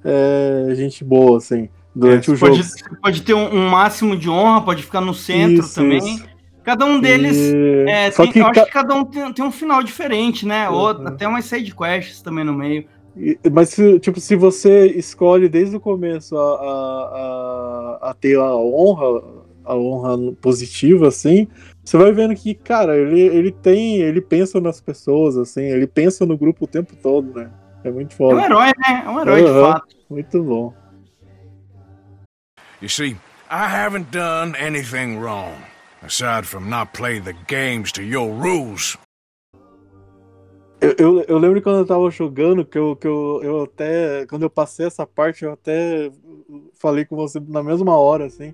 é, 0.03 0.73
gente 0.75 1.03
boa, 1.03 1.37
assim, 1.37 1.69
durante 1.95 2.29
É, 2.29 2.33
o 2.33 2.35
jogo. 2.35 2.55
Pode, 2.55 2.99
pode 3.01 3.21
ter 3.23 3.33
um, 3.33 3.53
um 3.53 3.69
máximo 3.69 4.15
de 4.17 4.29
honra, 4.29 4.61
pode 4.61 4.83
ficar 4.83 5.01
no 5.01 5.13
centro 5.13 5.63
Isso, 5.65 5.75
também. 5.75 5.97
isso. 5.97 6.25
Cada 6.63 6.85
um 6.85 6.99
deles. 6.99 7.37
E- 7.37 7.85
É, 7.87 8.11
tem- 8.11 8.31
que 8.31 8.39
eu 8.39 8.43
ca- 8.45 8.51
acho 8.51 8.65
que 8.65 8.71
cada 8.71 8.93
um 8.93 9.03
tem, 9.05 9.33
tem 9.33 9.43
um 9.45 9.51
final 9.51 9.81
diferente, 9.81 10.45
né? 10.45 10.69
Ou 10.69 10.87
Uhum. 10.93 11.07
até 11.07 11.27
umas 11.27 11.45
side 11.45 11.73
quests 11.73 12.21
também 12.21 12.43
no 12.43 12.53
meio. 12.53 12.85
E- 13.17 13.39
Mas, 13.51 13.75
tipo, 14.01 14.19
se 14.19 14.35
você 14.35 14.85
escolhe 14.87 15.49
desde 15.49 15.75
o 15.75 15.79
começo 15.79 16.37
a, 16.37 16.41
a, 16.41 17.99
a, 18.03 18.09
a 18.11 18.13
ter 18.13 18.37
a 18.37 18.55
honra, 18.55 19.23
a 19.65 19.75
honra 19.75 20.33
positiva, 20.41 21.07
assim, 21.07 21.47
você 21.83 21.97
vai 21.97 22.11
vendo 22.11 22.35
que, 22.35 22.53
cara, 22.53 22.95
ele, 22.97 23.19
ele 23.19 23.51
tem, 23.51 23.97
ele 23.97 24.21
pensa 24.21 24.59
nas 24.61 24.79
pessoas, 24.79 25.37
assim, 25.37 25.63
ele 25.63 25.87
pensa 25.87 26.25
no 26.25 26.37
grupo 26.37 26.65
o 26.65 26.67
tempo 26.67 26.93
todo, 27.01 27.33
né? 27.33 27.49
É 27.83 27.91
muito 27.91 28.12
É 28.12 28.25
um 28.25 28.29
foda, 28.29 28.43
herói, 28.43 28.71
né? 28.77 29.03
É 29.05 29.09
um 29.09 29.19
herói 29.21 29.43
de 29.43 29.50
Aham. 29.50 29.74
fato. 29.74 29.88
muito 30.09 30.43
bom. 30.43 30.74
You 32.81 32.89
see, 32.89 33.17
I 33.50 33.67
haven't 33.67 34.12
done 34.12 34.55
anything 34.55 35.19
wrong, 35.19 35.53
aside 36.01 36.45
from 36.45 36.69
not 36.69 36.93
play 36.93 37.19
the 37.19 37.33
games 37.48 37.91
to 37.93 38.01
your 38.01 38.29
rules. 38.31 38.98
Eu, 40.81 40.95
eu, 40.98 41.21
eu 41.24 41.38
lembro 41.38 41.62
quando 41.62 41.79
eu 41.79 41.86
tava 41.86 42.09
jogando, 42.09 42.65
que, 42.65 42.77
eu, 42.77 42.95
que 42.95 43.05
eu, 43.05 43.41
eu 43.43 43.63
até, 43.63 44.25
quando 44.27 44.43
eu 44.43 44.50
passei 44.50 44.86
essa 44.86 45.05
parte, 45.05 45.43
eu 45.43 45.51
até 45.51 46.09
falei 46.79 47.03
com 47.03 47.17
você 47.17 47.38
na 47.39 47.62
mesma 47.62 47.98
hora, 47.98 48.25
assim, 48.27 48.53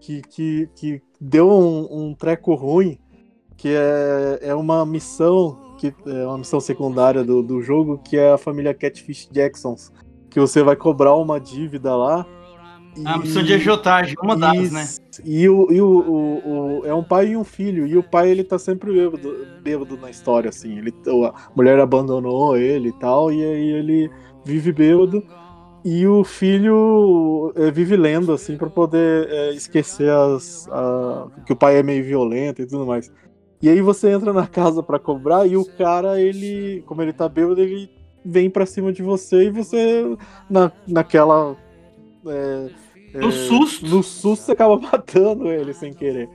que, 0.00 0.20
que, 0.22 0.68
que 0.74 1.02
deu 1.20 1.48
um, 1.48 2.08
um 2.08 2.14
treco 2.14 2.54
ruim, 2.54 2.98
que 3.56 3.68
é, 3.68 4.40
é 4.42 4.54
uma 4.54 4.84
missão, 4.84 5.69
que 5.80 5.94
é 6.06 6.26
uma 6.26 6.36
missão 6.38 6.60
secundária 6.60 7.24
do, 7.24 7.42
do 7.42 7.62
jogo, 7.62 7.98
que 8.04 8.16
é 8.18 8.32
a 8.32 8.38
família 8.38 8.74
Catfish 8.74 9.28
Jacksons, 9.32 9.90
que 10.28 10.38
você 10.38 10.62
vai 10.62 10.76
cobrar 10.76 11.16
uma 11.16 11.40
dívida 11.40 11.96
lá. 11.96 12.26
A 13.06 13.18
missão 13.18 13.42
de 13.42 13.54
agiotagem, 13.54 14.14
uma 14.22 14.36
das, 14.36 14.72
né? 14.72 14.84
E, 15.24 15.48
o, 15.48 15.72
e 15.72 15.80
o, 15.80 15.86
o- 15.88 16.80
o- 16.80 16.86
é 16.86 16.92
um 16.94 17.04
pai 17.04 17.28
e 17.28 17.36
um 17.36 17.44
filho. 17.44 17.86
E 17.86 17.96
o 17.96 18.02
pai, 18.02 18.28
ele 18.30 18.44
tá 18.44 18.58
sempre 18.58 18.92
bêbado, 18.92 19.46
bêbado 19.62 19.96
na 19.96 20.10
história, 20.10 20.50
assim. 20.50 20.76
Ele, 20.76 20.92
a 21.06 21.32
mulher 21.56 21.78
abandonou 21.78 22.56
ele 22.56 22.88
e 22.88 22.92
tal, 22.98 23.32
e 23.32 23.42
aí 23.42 23.70
ele 23.70 24.10
vive 24.44 24.72
bêbado. 24.72 25.22
E 25.84 26.06
o 26.06 26.22
filho 26.24 27.52
é, 27.56 27.70
vive 27.70 27.96
lendo, 27.96 28.32
assim, 28.32 28.56
pra 28.58 28.68
poder 28.68 29.28
é, 29.30 29.52
esquecer 29.54 30.10
as, 30.10 30.68
a- 30.68 31.26
que 31.46 31.52
o 31.52 31.56
pai 31.56 31.76
é 31.78 31.82
meio 31.82 32.04
violento 32.04 32.60
e 32.60 32.66
tudo 32.66 32.84
mais. 32.86 33.10
E 33.62 33.68
aí 33.68 33.80
você 33.80 34.10
entra 34.10 34.32
na 34.32 34.46
casa 34.46 34.82
pra 34.82 34.98
cobrar 34.98 35.46
e 35.46 35.56
o 35.56 35.64
cara, 35.76 36.20
ele, 36.20 36.82
como 36.86 37.02
ele 37.02 37.12
tá 37.12 37.28
bêbado, 37.28 37.60
ele 37.60 37.90
vem 38.24 38.48
pra 38.48 38.64
cima 38.66 38.92
de 38.92 39.02
você 39.02 39.44
e 39.44 39.50
você, 39.50 40.16
na, 40.48 40.72
naquela. 40.86 41.56
é, 42.26 42.68
No 43.18 43.28
é, 43.28 43.32
susto. 43.32 43.86
No 43.86 44.02
susto 44.02 44.44
você 44.46 44.52
acaba 44.52 44.78
matando 44.80 45.48
ele 45.48 45.72
sem 45.74 45.92
querer. 45.92 46.28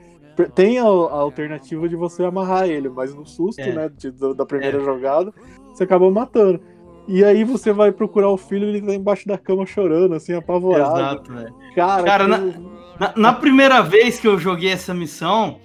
Tem 0.54 0.78
a, 0.78 0.84
a 0.84 0.86
alternativa 0.86 1.88
de 1.88 1.96
você 1.96 2.22
amarrar 2.22 2.68
ele, 2.68 2.88
mas 2.90 3.14
no 3.14 3.24
susto, 3.26 3.60
É. 3.60 3.72
né, 3.72 3.90
de- 3.96 4.10
do- 4.10 4.34
da 4.34 4.44
primeira 4.44 4.78
jogada, 4.80 5.32
você 5.72 5.84
acaba 5.84 6.10
matando. 6.10 6.60
E 7.08 7.24
aí 7.24 7.42
você 7.44 7.72
vai 7.72 7.90
procurar 7.90 8.28
o 8.30 8.36
filho 8.36 8.66
e 8.66 8.68
ele 8.76 8.82
tá 8.86 8.94
embaixo 8.94 9.26
da 9.26 9.38
cama 9.38 9.64
chorando, 9.64 10.14
assim, 10.14 10.34
apavorado. 10.34 10.98
Exato, 10.98 11.32
velho. 11.32 11.54
Cara, 11.74 12.02
Cara, 12.04 12.24
que- 12.38 12.60
Na, 13.00 13.12
na 13.16 13.32
primeira 13.32 13.80
vez 13.80 14.18
que 14.20 14.26
eu 14.28 14.38
joguei 14.38 14.70
essa 14.70 14.92
missão, 14.92 15.58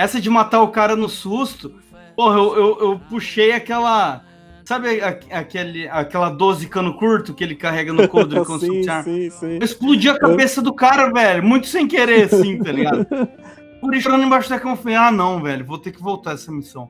essa 0.00 0.20
de 0.20 0.28
matar 0.30 0.62
o 0.62 0.68
cara 0.68 0.96
no 0.96 1.08
susto, 1.08 1.74
porra, 2.16 2.36
eu, 2.36 2.56
eu, 2.56 2.78
eu 2.80 3.00
puxei 3.08 3.52
aquela. 3.52 4.22
Sabe 4.64 5.00
a- 5.00 5.18
aquele, 5.38 5.88
aquela 5.88 6.28
12 6.30 6.68
cano 6.68 6.94
curto 6.94 7.34
que 7.34 7.42
ele 7.42 7.56
carrega 7.56 7.92
no 7.92 8.06
coldre 8.08 8.38
com 8.44 8.58
sim, 8.58 8.80
o 8.80 9.02
sim, 9.02 9.30
sim. 9.30 9.56
Eu 9.58 9.64
explodi 9.64 10.08
a 10.08 10.18
cabeça 10.18 10.62
do 10.62 10.72
cara, 10.72 11.10
velho. 11.12 11.42
Muito 11.42 11.66
sem 11.66 11.88
querer, 11.88 12.24
assim, 12.32 12.58
tá 12.58 12.70
ligado? 12.70 13.04
Por 13.80 13.94
isso, 13.94 14.04
chorando 14.04 14.24
embaixo 14.24 14.48
da 14.50 14.60
cama, 14.60 14.74
eu 14.74 14.76
falei, 14.76 14.94
ah, 14.94 15.10
não, 15.10 15.42
velho, 15.42 15.64
vou 15.64 15.78
ter 15.78 15.90
que 15.90 16.02
voltar 16.02 16.32
essa 16.34 16.52
missão. 16.52 16.88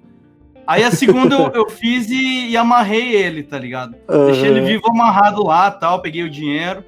Aí 0.67 0.85
a 0.85 0.91
segunda 0.91 1.35
eu, 1.35 1.51
eu 1.55 1.71
fiz 1.71 2.11
e, 2.11 2.49
e 2.51 2.57
amarrei 2.57 3.15
ele, 3.15 3.43
tá 3.43 3.59
ligado? 3.59 3.97
Deixei 4.27 4.49
ele 4.51 4.61
vivo 4.61 4.89
amarrado 4.89 5.43
lá 5.43 5.71
tal, 5.71 6.03
peguei 6.03 6.23
o 6.23 6.31
dinheiro. 6.31 6.85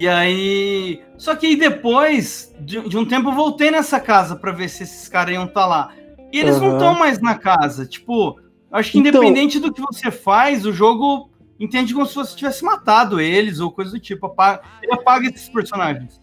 E 0.00 0.06
aí. 0.06 1.00
Só 1.16 1.34
que 1.34 1.46
aí 1.46 1.56
depois 1.56 2.54
de, 2.60 2.80
de 2.88 2.96
um 2.96 3.04
tempo 3.04 3.30
eu 3.30 3.34
voltei 3.34 3.70
nessa 3.70 3.98
casa 3.98 4.36
pra 4.36 4.52
ver 4.52 4.68
se 4.68 4.82
esses 4.84 5.08
caras 5.08 5.34
iam 5.34 5.44
estar 5.46 5.66
lá. 5.66 5.92
E 6.32 6.38
eles 6.38 6.60
não 6.60 6.68
Aham. 6.68 6.76
estão 6.76 6.98
mais 6.98 7.20
na 7.20 7.34
casa. 7.36 7.86
Tipo, 7.86 8.38
eu 8.38 8.44
acho 8.78 8.92
que 8.92 8.98
Então- 8.98 9.10
independente 9.22 9.58
do 9.58 9.72
que 9.72 9.80
você 9.80 10.10
faz, 10.10 10.64
o 10.66 10.72
jogo 10.72 11.30
entende 11.58 11.92
como 11.92 12.06
se 12.06 12.14
você 12.14 12.36
tivesse 12.36 12.64
matado 12.64 13.20
eles 13.20 13.58
ou 13.60 13.72
coisa 13.72 13.90
do 13.90 13.98
tipo. 13.98 14.26
Apaga, 14.26 14.62
ele 14.82 14.92
apaga 14.92 15.26
esses 15.28 15.48
personagens. 15.48 16.20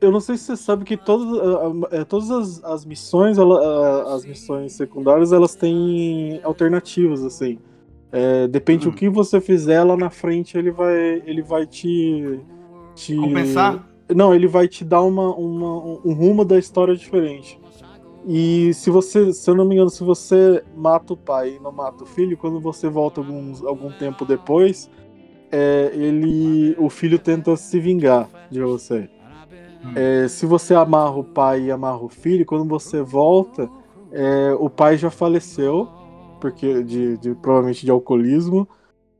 Eu 0.00 0.10
não 0.12 0.20
sei 0.20 0.36
se 0.36 0.44
você 0.44 0.56
sabe 0.56 0.84
que 0.84 0.98
todas, 0.98 1.90
eh, 1.92 2.04
todas 2.04 2.30
as, 2.30 2.62
as 2.64 2.84
missões, 2.84 3.38
ela- 3.38 4.14
as 4.14 4.26
missões 4.26 4.74
secundárias, 4.74 5.32
elas 5.32 5.54
têm 5.54 6.40
alternativas, 6.44 7.24
assim. 7.24 7.58
É, 8.12 8.46
depende 8.46 8.86
Hum. 8.86 8.90
do 8.90 8.96
que 8.96 9.08
você 9.08 9.40
fizer 9.40 9.82
lá 9.82 9.96
na 9.96 10.10
frente, 10.10 10.58
ele 10.58 10.70
vai, 10.70 11.22
ele 11.24 11.40
vai 11.42 11.64
te, 11.66 12.38
te 12.94 13.16
Compensar? 13.16 13.88
Não, 14.14 14.34
ele 14.34 14.46
vai 14.46 14.68
te 14.68 14.84
dar 14.84 15.02
uma, 15.02 15.34
uma- 15.34 16.00
um 16.04 16.12
rumo 16.12 16.44
da 16.44 16.58
história 16.58 16.94
diferente. 16.94 17.58
E 18.26 18.72
se 18.74 18.90
você, 18.90 19.32
se 19.32 19.50
eu 19.50 19.54
não 19.54 19.64
me 19.64 19.74
engano, 19.74 19.90
se 19.90 20.02
você 20.02 20.62
mata 20.76 21.12
o 21.12 21.16
pai 21.16 21.56
e 21.56 21.62
não 21.62 21.72
mata 21.72 22.04
o 22.04 22.06
filho, 22.06 22.36
quando 22.36 22.58
você 22.60 22.88
volta 22.88 23.20
alguns, 23.20 23.62
algum 23.62 23.90
tempo 23.92 24.24
depois, 24.24 24.90
é, 25.52 25.90
ele, 25.94 26.74
o 26.78 26.88
filho 26.88 27.18
tenta 27.18 27.54
se 27.56 27.78
vingar 27.78 28.28
de 28.50 28.60
você. 28.62 29.08
Hum. 29.84 29.92
É, 29.94 30.26
se 30.28 30.46
você 30.46 30.74
amarra 30.74 31.16
o 31.16 31.24
pai 31.24 31.64
e 31.64 31.70
amarra 31.70 32.02
o 32.02 32.08
filho, 32.08 32.46
quando 32.46 32.64
você 32.64 33.02
volta, 33.02 33.68
é, 34.10 34.54
o 34.58 34.70
pai 34.70 34.96
já 34.96 35.10
faleceu, 35.10 35.86
porque 36.40 36.82
de, 36.82 37.18
de- 37.18 37.34
provavelmente 37.34 37.84
de 37.84 37.90
alcoolismo, 37.90 38.66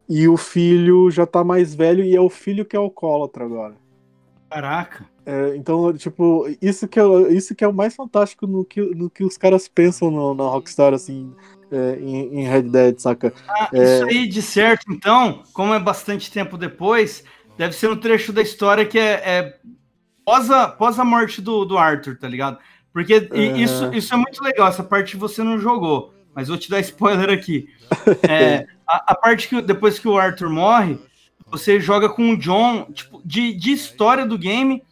e 0.09 0.29
o 0.29 0.37
filho 0.37 1.11
já 1.11 1.27
tá 1.27 1.43
mais 1.43 1.75
velho 1.75 2.05
e 2.05 2.15
é 2.15 2.21
o 2.21 2.31
filho 2.31 2.65
que 2.65 2.77
é 2.77 2.79
alcoólatra 2.79 3.45
agora. 3.45 3.75
Caraca. 4.51 5.07
É, 5.27 5.57
então, 5.57 5.93
tipo, 5.97 6.47
isso 6.61 6.87
que, 6.87 7.01
é, 7.01 7.33
isso 7.33 7.55
que 7.55 7.65
é 7.65 7.69
o 7.69 7.73
mais 7.73 7.95
fantástico 7.97 8.47
no 8.47 8.65
que, 8.65 8.81
no 8.81 9.09
que 9.09 9.25
os 9.25 9.39
caras 9.39 9.67
pensam 9.67 10.11
no- 10.11 10.35
na 10.35 10.45
Rockstar, 10.45 10.93
assim, 10.93 11.35
é, 11.71 11.99
em, 11.99 12.41
em 12.41 12.47
Red 12.47 12.65
Dead, 12.65 12.99
saca? 12.99 13.33
Ah, 13.49 13.71
É. 13.73 13.83
Isso 13.83 14.05
aí, 14.05 14.29
de 14.29 14.43
certo, 14.43 14.85
então, 14.93 15.43
como 15.53 15.73
é 15.73 15.81
bastante 15.81 16.31
tempo 16.31 16.59
depois, 16.59 17.25
deve 17.57 17.75
ser 17.75 17.89
um 17.91 17.97
trecho 17.97 18.33
da 18.33 18.43
história 18.43 18.85
que 18.85 18.99
é, 18.99 19.13
é 19.25 19.59
pós, 20.25 20.51
a, 20.51 20.69
pós 20.69 20.99
a 20.99 21.05
morte 21.05 21.41
do, 21.41 21.65
do 21.65 21.79
Arthur, 21.79 22.19
tá 22.19 22.29
ligado? 22.29 22.59
Porque 22.93 23.15
Aham. 23.33 23.57
isso, 23.57 23.93
isso 23.95 24.15
é 24.15 24.17
muito 24.17 24.43
legal, 24.45 24.69
essa 24.69 24.85
parte 24.85 25.17
você 25.17 25.43
não 25.43 25.59
jogou, 25.59 26.13
mas 26.35 26.49
vou 26.49 26.59
te 26.59 26.69
dar 26.71 26.81
spoiler 26.81 27.31
aqui. 27.31 27.67
É, 28.31 28.67
a, 28.87 29.13
a 29.13 29.15
parte 29.15 29.49
que 29.49 29.61
depois 29.63 29.99
que 29.99 30.09
o 30.09 30.19
Arthur 30.19 30.49
morre, 30.51 30.99
você 31.47 31.79
joga 31.81 32.09
com 32.09 32.31
o 32.31 32.37
John, 32.37 32.85
tipo, 32.93 33.21
de, 33.25 33.53
de 33.55 33.73
história 33.73 34.27
do 34.27 34.37
game, 34.39 34.83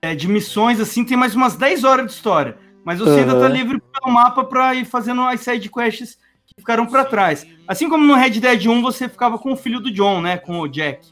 é, 0.00 0.14
de 0.14 0.26
missões, 0.28 0.80
assim, 0.80 1.04
tem 1.04 1.16
mais 1.16 1.34
umas 1.34 1.56
10 1.56 1.84
horas 1.84 2.06
de 2.06 2.12
história. 2.12 2.56
mas 2.84 2.98
você 2.98 3.20
ainda 3.20 3.38
tá 3.38 3.48
livre 3.48 3.80
pelo 3.80 4.12
mapa 4.12 4.42
pra 4.44 4.74
ir 4.74 4.84
fazendo 4.84 5.22
as 5.22 5.40
side 5.40 5.70
quests 5.70 6.18
que 6.46 6.54
ficaram 6.58 6.86
pra 6.86 7.04
trás. 7.04 7.46
Assim 7.68 7.88
como 7.88 8.04
no 8.04 8.14
Red 8.14 8.40
Dead 8.40 8.66
1 8.66 8.82
você 8.82 9.08
ficava 9.08 9.38
com 9.38 9.52
o 9.52 9.56
filho 9.56 9.78
do 9.80 9.92
John, 9.92 10.20
né, 10.20 10.36
com 10.38 10.58
o 10.60 10.66
Jack. 10.68 11.06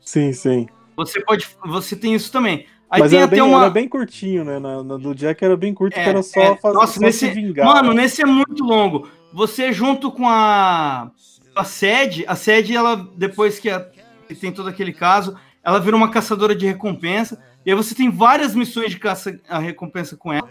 Sim, 0.00 0.32
sim. 0.32 0.66
Você 0.96 1.20
pode, 1.22 1.46
você 1.66 1.94
tem 1.94 2.14
isso 2.14 2.32
também. 2.32 2.66
Aí 2.90 3.00
Mas 3.00 3.12
era 3.12 3.26
bem, 3.26 3.40
uma 3.40 3.60
era 3.62 3.70
bem 3.70 3.88
curtinho, 3.88 4.44
né? 4.44 4.58
Na, 4.58 4.82
na 4.82 4.96
do 4.98 5.14
Jack 5.14 5.42
era 5.42 5.56
bem 5.56 5.72
curto, 5.72 5.96
É, 5.98 6.02
que 6.02 6.08
era 6.10 6.22
só 6.22 6.40
é, 6.40 6.56
fazer 6.56 6.74
nossa, 6.74 6.94
só 6.94 7.00
nesse- 7.00 7.18
se 7.20 7.30
vingar. 7.30 7.64
Mano, 7.66 7.92
nesse 7.94 8.20
é 8.20 8.26
muito 8.26 8.62
longo. 8.64 9.08
Você 9.32 9.72
junto 9.72 10.10
com 10.12 10.28
a 10.28 11.10
a 11.54 11.64
sede, 11.64 12.24
a 12.26 12.34
sede 12.36 12.74
ela 12.74 12.96
depois 13.16 13.58
que, 13.58 13.68
a- 13.70 13.86
que 14.28 14.34
tem 14.34 14.52
todo 14.52 14.68
aquele 14.68 14.92
caso, 14.92 15.36
ela 15.62 15.78
vira 15.78 15.96
uma 15.96 16.10
caçadora 16.10 16.54
de 16.54 16.66
recompensa. 16.66 17.40
E 17.64 17.70
aí 17.70 17.76
você 17.76 17.94
tem 17.94 18.10
várias 18.10 18.54
missões 18.54 18.90
de 18.90 18.98
caça 18.98 19.38
a 19.48 19.58
recompensa 19.58 20.16
com 20.16 20.32
ela. 20.32 20.48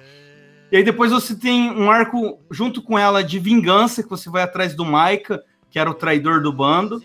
E 0.72 0.78
aí 0.78 0.84
depois 0.84 1.12
você 1.12 1.36
tem 1.36 1.70
um 1.72 1.92
arco 1.92 2.40
junto 2.50 2.82
com 2.82 2.98
ela 2.98 3.22
de 3.24 3.38
vingança 3.40 4.02
que 4.02 4.10
você 4.10 4.30
vai 4.30 4.44
atrás 4.44 4.74
do 4.74 4.86
Maika, 4.86 5.44
que 5.70 5.78
era 5.78 5.90
o 5.90 5.94
traidor 5.94 6.42
do 6.42 6.54
bando. 6.54 7.04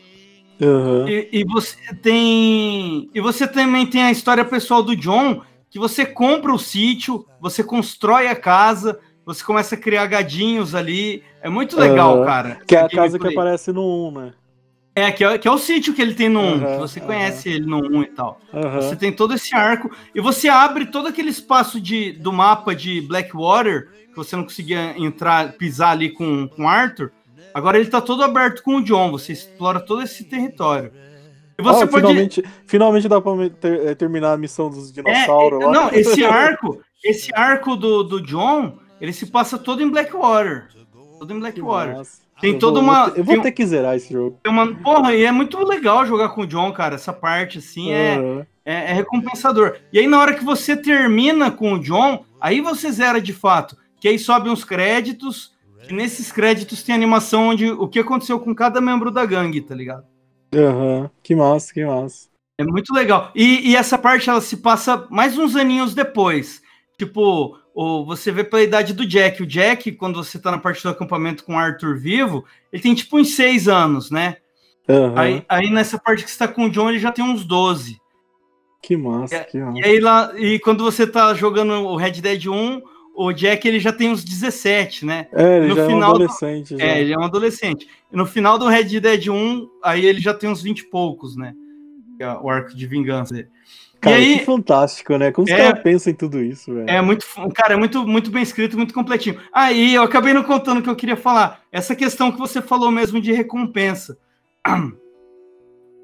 Aham. 0.62 1.08
E, 1.08 1.28
e 1.32 1.44
você 1.44 1.76
tem. 2.00 3.10
E 3.14 3.20
você 3.20 3.46
também 3.46 3.86
tem 3.86 4.04
a 4.04 4.10
história 4.12 4.44
pessoal 4.44 4.82
do 4.82 4.94
John, 4.96 5.42
que 5.68 5.78
você 5.78 6.06
compra 6.06 6.52
o 6.54 6.58
sítio, 6.58 7.26
você 7.40 7.62
constrói 7.64 8.28
a 8.28 8.36
casa, 8.36 8.98
você 9.26 9.44
começa 9.44 9.74
a 9.74 9.78
criar 9.78 10.06
gadinhos 10.06 10.74
ali. 10.74 11.22
É 11.42 11.48
muito 11.50 11.78
legal, 11.78 12.16
Aham. 12.18 12.24
cara. 12.24 12.58
Que 12.66 12.76
é 12.76 12.80
a 12.82 12.88
casa 12.88 13.18
que 13.18 13.26
aparece 13.28 13.72
no 13.72 14.08
1, 14.08 14.10
né? 14.12 14.32
É, 14.94 15.12
que 15.12 15.22
é, 15.22 15.36
que 15.36 15.46
é 15.46 15.50
o 15.50 15.58
sítio 15.58 15.92
que 15.92 16.00
ele 16.00 16.14
tem 16.14 16.28
no 16.30 16.40
1, 16.40 16.44
Aham, 16.54 16.72
que 16.72 16.78
você 16.78 17.00
conhece 17.00 17.50
ele 17.50 17.66
no 17.66 17.78
1 17.82 18.02
e 18.04 18.06
tal. 18.06 18.40
Você 18.76 18.96
tem 18.96 19.12
todo 19.12 19.34
esse 19.34 19.54
arco 19.54 19.90
e 20.14 20.20
você 20.22 20.48
abre 20.48 20.86
todo 20.86 21.08
aquele 21.08 21.28
espaço 21.28 21.78
de, 21.78 22.12
do 22.12 22.32
mapa 22.32 22.74
de 22.74 23.02
Blackwater, 23.02 23.88
que 24.08 24.16
você 24.16 24.34
não 24.36 24.44
conseguia 24.44 24.94
entrar, 24.98 25.52
pisar 25.58 25.90
ali 25.90 26.08
com, 26.10 26.48
com 26.48 26.66
Arthur. 26.66 27.12
Agora 27.52 27.78
ele 27.78 27.90
tá 27.90 28.00
todo 28.00 28.22
aberto 28.22 28.62
com 28.62 28.76
o 28.76 28.82
John, 28.84 29.10
você 29.10 29.32
explora 29.32 29.80
todo 29.80 30.00
esse 30.02 30.24
território. 30.24 30.90
E 31.58 31.62
você 31.62 31.86
pode. 31.86 32.06
finalmente, 32.06 32.44
finalmente 32.66 33.08
dá 33.08 33.20
pra 33.20 33.32
ter- 33.60 33.96
terminar 33.96 34.32
a 34.32 34.36
missão 34.38 34.68
dos 34.70 34.90
É, 34.90 34.92
dinossauros 34.92 35.62
é, 35.62 35.66
não, 35.70 35.90
esse 35.90 36.24
arco, 36.24 36.80
esse 37.04 37.30
arco 37.34 37.76
do, 37.76 38.02
do 38.02 38.20
John, 38.22 38.78
ele 39.00 39.12
se 39.12 39.26
passa 39.26 39.58
todo 39.58 39.82
em 39.82 39.90
Blackwater. 39.90 40.68
Todo 41.18 41.32
em 41.32 41.38
Blackwater. 41.40 41.96
massa. 41.96 42.26
Tem 42.40 42.52
Eu 42.52 42.58
toda 42.58 42.80
vou- 42.80 42.88
uma- 42.90 43.12
Eu 43.16 43.24
vou 43.24 43.40
ter 43.40 43.50
que 43.52 43.64
zerar 43.64 43.96
esse 43.96 44.12
jogo. 44.12 44.38
Uma- 44.46 44.74
porra, 44.74 45.14
e 45.14 45.24
é 45.24 45.32
muito 45.32 45.58
legal 45.64 46.04
jogar 46.04 46.28
com 46.30 46.42
o 46.42 46.46
John, 46.46 46.70
cara. 46.72 46.96
Essa 46.96 47.12
parte, 47.12 47.58
assim, 47.58 47.90
é, 47.92 48.16
Aham. 48.16 48.46
é, 48.64 48.74
é 48.90 48.92
recompensador. 48.92 49.76
E 49.90 49.98
aí, 49.98 50.06
na 50.06 50.20
hora 50.20 50.34
que 50.34 50.44
você 50.44 50.76
termina 50.76 51.50
com 51.50 51.72
o 51.72 51.78
John, 51.78 52.24
aí 52.38 52.60
você 52.60 52.92
zera 52.92 53.20
de 53.22 53.32
fato. 53.32 53.74
Que 53.98 54.08
aí 54.08 54.18
sobe 54.18 54.50
uns 54.50 54.62
créditos, 54.64 55.54
e 55.88 55.94
nesses 55.94 56.30
créditos 56.30 56.82
tem 56.82 56.94
animação 56.94 57.48
onde 57.48 57.70
o 57.70 57.88
que 57.88 58.00
aconteceu 58.00 58.38
com 58.38 58.54
cada 58.54 58.80
membro 58.82 59.10
da 59.10 59.24
gangue, 59.24 59.62
tá 59.62 59.74
ligado? 59.74 60.04
Aham. 60.54 61.10
Que 61.22 61.34
massa, 61.34 61.72
que 61.72 61.84
massa. 61.86 62.28
É 62.58 62.64
muito 62.64 62.92
legal. 62.92 63.30
E, 63.34 63.70
e 63.70 63.76
essa 63.76 63.96
parte 63.96 64.28
ela 64.28 64.42
se 64.42 64.58
passa 64.58 65.06
mais 65.10 65.38
uns 65.38 65.56
aninhos 65.56 65.94
depois. 65.94 66.60
Tipo, 66.98 67.58
o, 67.76 68.04
você 68.06 68.32
vê 68.32 68.42
pela 68.42 68.62
idade 68.62 68.94
do 68.94 69.06
Jack. 69.06 69.42
O 69.42 69.46
Jack, 69.46 69.92
quando 69.92 70.16
você 70.24 70.38
tá 70.38 70.50
na 70.50 70.58
parte 70.58 70.82
do 70.82 70.88
acampamento 70.88 71.44
com 71.44 71.54
o 71.54 71.58
Arthur 71.58 71.98
vivo, 71.98 72.44
ele 72.72 72.82
tem 72.82 72.94
tipo 72.94 73.18
uns 73.18 73.34
seis 73.34 73.68
anos, 73.68 74.10
né? 74.10 74.38
Aham. 74.88 75.12
Aí, 75.20 75.44
aí 75.48 75.70
nessa 75.70 75.98
parte 75.98 76.24
que 76.24 76.30
você 76.30 76.38
tá 76.38 76.48
com 76.48 76.64
o 76.64 76.70
John, 76.70 76.88
ele 76.88 76.98
já 76.98 77.12
tem 77.12 77.24
uns 77.24 77.44
12. 77.44 77.98
Que 78.82 78.96
massa, 78.96 79.34
É, 79.36 79.44
que 79.44 79.58
massa. 79.58 79.78
E 79.78 79.84
aí 79.84 80.00
lá, 80.00 80.32
e 80.38 80.58
quando 80.60 80.82
você 80.84 81.06
tá 81.06 81.34
jogando 81.34 81.72
o 81.72 81.96
Red 81.96 82.12
Dead 82.22 82.46
1, 82.46 82.80
o 83.16 83.32
Jack 83.32 83.66
ele 83.66 83.80
já 83.80 83.92
tem 83.92 84.10
uns 84.10 84.22
17, 84.24 85.04
né? 85.04 85.26
É, 85.32 85.58
ele 85.58 85.68
no 85.68 85.74
já 85.76 85.82
é 85.82 85.84
um 85.84 85.88
final 85.88 86.10
do- 86.10 86.22
adolescente. 86.24 86.76
já. 86.78 86.84
É, 86.84 87.00
ele 87.00 87.12
é 87.12 87.18
um 87.18 87.24
adolescente. 87.24 87.88
E 88.12 88.16
no 88.16 88.24
final 88.26 88.58
do 88.58 88.68
Red 88.68 89.00
Dead 89.00 89.28
1, 89.28 89.68
aí 89.82 90.06
ele 90.06 90.20
já 90.20 90.32
tem 90.32 90.48
uns 90.48 90.62
20 90.62 90.80
e 90.80 90.84
poucos, 90.90 91.36
né? 91.36 91.52
É 92.20 92.28
O 92.38 92.48
arco 92.48 92.74
de 92.74 92.86
vingança 92.86 93.34
dele. 93.34 93.48
Cara, 94.00 94.18
e 94.18 94.24
aí- 94.24 94.38
que 94.38 94.44
fantástico, 94.44 95.16
né? 95.16 95.32
Como 95.32 95.46
os 95.46 95.50
É. 95.52 95.56
caras 95.56 95.82
pensam 95.82 96.12
em 96.12 96.16
tudo 96.16 96.40
isso, 96.40 96.72
velho? 96.72 96.88
É 96.88 97.00
muito, 97.00 97.26
cara, 97.54 97.74
é 97.74 97.76
muito, 97.76 98.06
muito 98.06 98.30
bem 98.30 98.42
escrito, 98.42 98.76
muito 98.76 98.92
completinho. 98.94 99.40
Aí 99.52 99.94
eu 99.94 100.02
acabei 100.02 100.32
não 100.34 100.42
contando 100.44 100.78
o 100.78 100.82
que 100.82 100.90
eu 100.90 100.94
queria 100.96 101.16
falar. 101.16 101.60
Essa 101.72 101.94
questão 101.96 102.30
que 102.30 102.38
você 102.38 102.60
falou 102.62 102.90
mesmo 102.90 103.20
de 103.20 103.32
recompensa. 103.32 104.16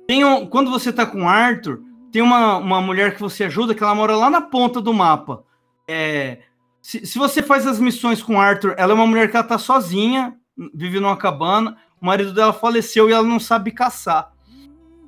Tem 0.06 0.24
um- 0.24 0.46
quando 0.46 0.70
você 0.70 0.92
tá 0.92 1.06
com 1.06 1.22
o 1.24 1.28
Arthur, 1.28 1.80
tem 2.10 2.20
uma, 2.22 2.56
uma 2.58 2.80
mulher 2.80 3.14
que 3.14 3.20
você 3.20 3.44
ajuda 3.44 3.74
que 3.74 3.82
ela 3.82 3.94
mora 3.94 4.16
lá 4.16 4.28
na 4.28 4.40
ponta 4.40 4.80
do 4.80 4.92
mapa. 4.92 5.44
É, 5.88 6.38
se, 6.80 7.06
se 7.06 7.18
você 7.18 7.42
faz 7.42 7.66
as 7.66 7.78
missões 7.78 8.22
com 8.22 8.34
o 8.36 8.40
Arthur, 8.40 8.74
ela 8.76 8.92
é 8.92 8.94
uma 8.94 9.06
mulher 9.06 9.30
que 9.30 9.36
ela 9.36 9.46
tá 9.46 9.58
sozinha, 9.58 10.34
vive 10.74 11.00
numa 11.00 11.16
cabana, 11.16 11.76
o 12.00 12.04
marido 12.06 12.32
dela 12.34 12.52
faleceu 12.52 13.08
e 13.08 13.12
ela 13.12 13.26
não 13.26 13.38
sabe 13.40 13.70
caçar. 13.70 14.32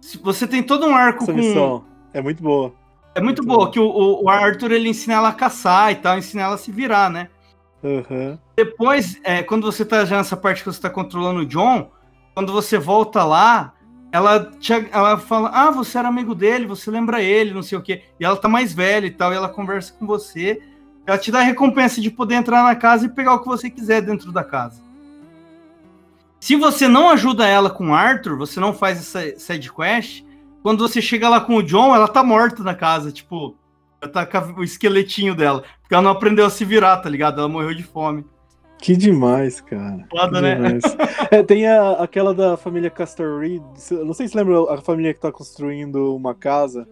Se- 0.00 0.18
Você 0.18 0.46
tem 0.46 0.62
todo 0.62 0.86
um 0.86 0.94
arco 0.94 1.24
Essa 1.24 1.32
com. 1.32 1.38
missão 1.38 1.84
é 2.14 2.22
muito 2.22 2.42
boa. 2.42 2.72
É 3.14 3.20
muito 3.20 3.42
Muito 3.42 3.44
boa, 3.44 3.66
bom. 3.66 3.70
que 3.70 3.78
o, 3.78 4.22
o- 4.24 4.28
Arthur 4.30 4.72
ele 4.72 4.88
ensina 4.88 5.14
ela 5.14 5.28
a 5.28 5.32
caçar 5.32 5.92
e 5.92 5.96
tal, 5.96 6.16
ensina 6.18 6.42
ela 6.42 6.54
a 6.54 6.58
se 6.58 6.72
virar, 6.72 7.10
né? 7.10 7.28
Aham. 7.84 8.38
Depois, 8.56 9.20
é, 9.22 9.42
quando 9.42 9.70
você 9.70 9.84
tá 9.84 10.04
já 10.04 10.16
nessa 10.16 10.36
parte 10.36 10.62
que 10.64 10.72
você 10.72 10.80
tá 10.80 10.88
controlando 10.90 11.40
o 11.40 11.46
John, 11.46 11.90
quando 12.34 12.52
você 12.52 12.76
volta 12.78 13.22
lá, 13.22 13.74
ela, 14.10 14.50
te, 14.58 14.72
ela 14.90 15.18
fala: 15.18 15.50
Ah, 15.52 15.70
você 15.70 15.98
era 15.98 16.08
amigo 16.08 16.34
dele, 16.34 16.66
você 16.66 16.90
lembra 16.90 17.22
ele, 17.22 17.52
não 17.54 17.62
sei 17.62 17.76
o 17.78 17.82
quê. 17.82 18.02
E 18.18 18.24
ela 18.24 18.36
tá 18.36 18.48
mais 18.48 18.72
velha 18.72 19.06
e 19.06 19.10
tal, 19.10 19.32
e 19.32 19.36
ela 19.36 19.48
conversa 19.48 19.92
com 19.96 20.06
você. 20.06 20.60
Ela 21.06 21.18
te 21.18 21.30
dá 21.30 21.40
a 21.40 21.42
recompensa 21.42 22.00
de 22.00 22.10
poder 22.10 22.34
entrar 22.36 22.64
na 22.64 22.74
casa 22.74 23.04
e 23.06 23.10
pegar 23.10 23.34
o 23.34 23.40
que 23.40 23.46
você 23.46 23.68
quiser 23.70 24.00
dentro 24.00 24.32
da 24.32 24.42
casa. 24.42 24.82
Se 26.40 26.56
você 26.56 26.88
não 26.88 27.10
ajuda 27.10 27.46
ela 27.46 27.70
com 27.70 27.90
o 27.90 27.94
Arthur, 27.94 28.36
você 28.36 28.58
não 28.58 28.72
faz 28.74 28.98
essa 28.98 29.38
side 29.38 29.70
quest, 29.72 30.23
quando 30.64 30.88
você 30.88 31.02
chega 31.02 31.28
lá 31.28 31.42
com 31.42 31.56
o 31.56 31.62
John, 31.62 31.94
ela 31.94 32.08
tá 32.08 32.24
morta 32.24 32.62
na 32.62 32.74
casa, 32.74 33.12
tipo, 33.12 33.54
ela 34.00 34.10
tá 34.10 34.24
com 34.24 34.60
o 34.60 34.64
esqueletinho 34.64 35.34
dela, 35.34 35.62
porque 35.82 35.92
ela 35.94 36.02
não 36.02 36.10
aprendeu 36.10 36.46
a 36.46 36.50
se 36.50 36.64
virar, 36.64 36.96
tá 36.96 37.08
ligado? 37.10 37.38
Ela 37.38 37.48
morreu 37.50 37.74
de 37.74 37.82
fome. 37.82 38.24
Que 38.78 38.96
demais, 38.96 39.60
cara. 39.60 40.06
Foda, 40.10 40.36
que 40.36 40.40
né? 40.42 40.54
demais. 40.56 40.82
É, 41.30 41.42
tem 41.42 41.66
a- 41.66 41.92
aquela 42.02 42.32
da 42.32 42.56
família 42.56 42.88
Castor 42.88 43.40
Reed. 43.40 43.62
Não 44.04 44.14
sei 44.14 44.26
se 44.26 44.34
lembra 44.36 44.72
a 44.74 44.78
família 44.80 45.12
que 45.12 45.20
tá 45.20 45.30
construindo 45.30 46.16
uma 46.16 46.34
casa. 46.34 46.88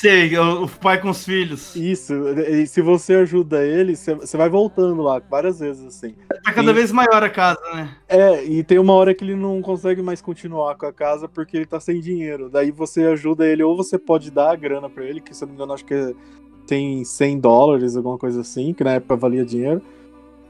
Sei, 0.00 0.38
o, 0.38 0.68
pai 0.68 1.00
com 1.00 1.10
os 1.10 1.24
filhos. 1.24 1.74
Isso, 1.74 2.14
e 2.38 2.68
se 2.68 2.80
você 2.80 3.14
ajuda 3.14 3.64
ele, 3.64 3.96
você 3.96 4.36
vai 4.36 4.48
voltando 4.48 5.02
lá 5.02 5.18
várias 5.18 5.58
vezes, 5.58 5.84
assim. 5.84 6.14
Tá 6.44 6.52
cada 6.52 6.68
Sim. 6.68 6.74
vez 6.74 6.92
maior 6.92 7.20
a 7.24 7.28
casa, 7.28 7.60
né? 7.74 7.96
É, 8.08 8.44
e 8.44 8.62
tem 8.62 8.78
uma 8.78 8.92
hora 8.92 9.12
que 9.12 9.24
ele 9.24 9.34
não 9.34 9.60
consegue 9.60 10.00
mais 10.00 10.22
continuar 10.22 10.76
com 10.76 10.86
a 10.86 10.92
casa 10.92 11.28
porque 11.28 11.56
ele 11.56 11.66
tá 11.66 11.80
sem 11.80 12.00
dinheiro. 12.00 12.48
Daí 12.48 12.70
você 12.70 13.06
ajuda 13.06 13.44
ele, 13.44 13.64
ou 13.64 13.76
você 13.76 13.98
pode 13.98 14.30
dar 14.30 14.52
a 14.52 14.56
grana 14.56 14.88
pra 14.88 15.04
ele, 15.04 15.20
que 15.20 15.34
se 15.34 15.42
eu 15.42 15.46
não 15.46 15.52
me 15.52 15.56
engano, 15.56 15.72
acho 15.72 15.84
que 15.84 16.14
tem 16.64 17.04
100 17.04 17.40
dólares, 17.40 17.96
alguma 17.96 18.18
coisa 18.18 18.42
assim, 18.42 18.72
que 18.72 18.84
na 18.84 18.92
época 18.92 19.16
valia 19.16 19.44
dinheiro. 19.44 19.82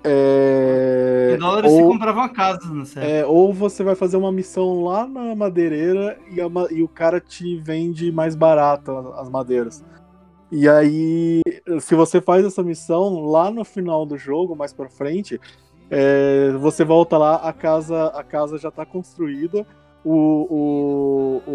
É, 0.04 1.32
Em 1.34 1.38
dólares 1.38 1.72
você 1.72 1.82
ou, 1.82 1.90
comprava 1.90 2.20
uma 2.20 2.28
casa, 2.28 2.66
não 2.72 2.84
sei. 2.84 3.02
é, 3.02 3.26
ou 3.26 3.52
você 3.52 3.82
vai 3.82 3.94
fazer 3.94 4.16
uma 4.16 4.30
missão 4.30 4.84
lá 4.84 5.06
na 5.06 5.34
madeireira 5.34 6.18
e, 6.30 6.40
a 6.40 6.46
e 6.70 6.82
o 6.82 6.88
cara 6.88 7.20
te 7.20 7.56
vende 7.56 8.12
mais 8.12 8.34
barato 8.34 8.90
as 9.16 9.28
madeiras. 9.28 9.84
E 10.50 10.68
aí, 10.68 11.42
se 11.80 11.94
você 11.94 12.20
faz 12.20 12.44
essa 12.44 12.62
missão, 12.62 13.26
lá 13.26 13.50
no 13.50 13.64
final 13.64 14.06
do 14.06 14.16
jogo, 14.16 14.56
mais 14.56 14.72
pra 14.72 14.88
frente, 14.88 15.38
é, 15.90 16.52
você 16.58 16.84
volta 16.84 17.18
lá, 17.18 17.36
a 17.36 17.52
casa, 17.52 18.06
a 18.06 18.22
casa 18.22 18.56
já 18.56 18.70
tá 18.70 18.86
construída, 18.86 19.66
o, 20.04 21.42
o, 21.46 21.52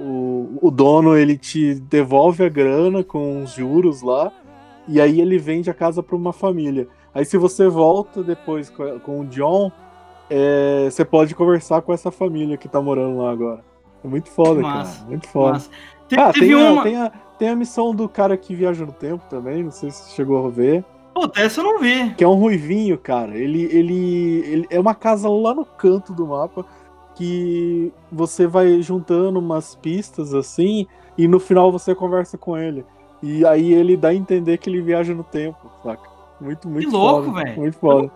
o, 0.00 0.58
o, 0.60 0.70
dono 0.70 1.16
ele 1.16 1.36
te 1.36 1.74
devolve 1.74 2.44
a 2.44 2.48
grana 2.48 3.04
com 3.04 3.42
os 3.42 3.50
juros 3.52 4.02
lá, 4.02 4.32
e 4.88 5.00
aí 5.00 5.20
ele 5.20 5.38
vende 5.38 5.70
a 5.70 5.74
casa 5.74 6.02
pra 6.02 6.16
uma 6.16 6.32
família. 6.32 6.88
Aí 7.18 7.24
se 7.24 7.36
você 7.36 7.66
volta 7.66 8.22
depois 8.22 8.70
com, 8.70 9.20
o 9.22 9.26
John, 9.26 9.72
é, 10.30 10.88
você 10.88 11.04
pode 11.04 11.34
conversar 11.34 11.82
com 11.82 11.92
essa 11.92 12.12
família 12.12 12.56
que 12.56 12.68
tá 12.68 12.80
morando 12.80 13.18
lá 13.18 13.32
agora. 13.32 13.64
É 14.04 14.06
muito 14.06 14.30
foda, 14.30 14.60
Massa, 14.60 14.98
cara. 14.98 15.08
Muito 15.08 15.26
foda. 15.26 15.52
Mas 15.54 15.70
te- 16.06 16.16
Ah, 16.16 16.32
tem, 16.32 16.54
uma. 16.54 16.80
a, 16.80 16.84
tem, 16.84 16.96
a, 16.96 17.12
tem 17.36 17.48
a 17.48 17.56
missão 17.56 17.92
do 17.92 18.08
cara 18.08 18.36
que 18.36 18.54
viaja 18.54 18.86
no 18.86 18.92
tempo 18.92 19.24
também, 19.28 19.64
não 19.64 19.72
sei 19.72 19.90
se 19.90 20.04
você 20.04 20.14
chegou 20.14 20.46
a 20.46 20.48
ver. 20.48 20.84
Puta, 21.12 21.40
essa 21.40 21.60
eu 21.60 21.64
não 21.64 21.80
vi. 21.80 22.14
Que 22.14 22.22
é 22.22 22.28
um 22.28 22.36
ruivinho, 22.36 22.96
cara. 22.96 23.36
Ele, 23.36 23.64
ele, 23.64 24.44
ele 24.46 24.66
é 24.70 24.78
uma 24.78 24.94
casa 24.94 25.28
lá 25.28 25.52
no 25.52 25.64
canto 25.64 26.12
do 26.12 26.24
mapa 26.24 26.64
que 27.16 27.92
você 28.12 28.46
vai 28.46 28.80
juntando 28.80 29.40
umas 29.40 29.74
pistas 29.74 30.32
assim 30.32 30.86
e 31.16 31.26
no 31.26 31.40
final 31.40 31.72
você 31.72 31.96
conversa 31.96 32.38
com 32.38 32.56
ele. 32.56 32.86
E 33.20 33.44
aí 33.44 33.72
ele 33.72 33.96
dá 33.96 34.10
a 34.10 34.14
entender 34.14 34.58
que 34.58 34.70
ele 34.70 34.80
viaja 34.80 35.12
no 35.12 35.24
tempo, 35.24 35.68
saca? 35.82 36.07
Muito, 36.40 36.68
muito 36.68 36.90
louco, 36.96 37.24
foda, 37.32 37.44
velho. 37.44 37.56
Muito 37.60 37.78
foda. 37.78 38.10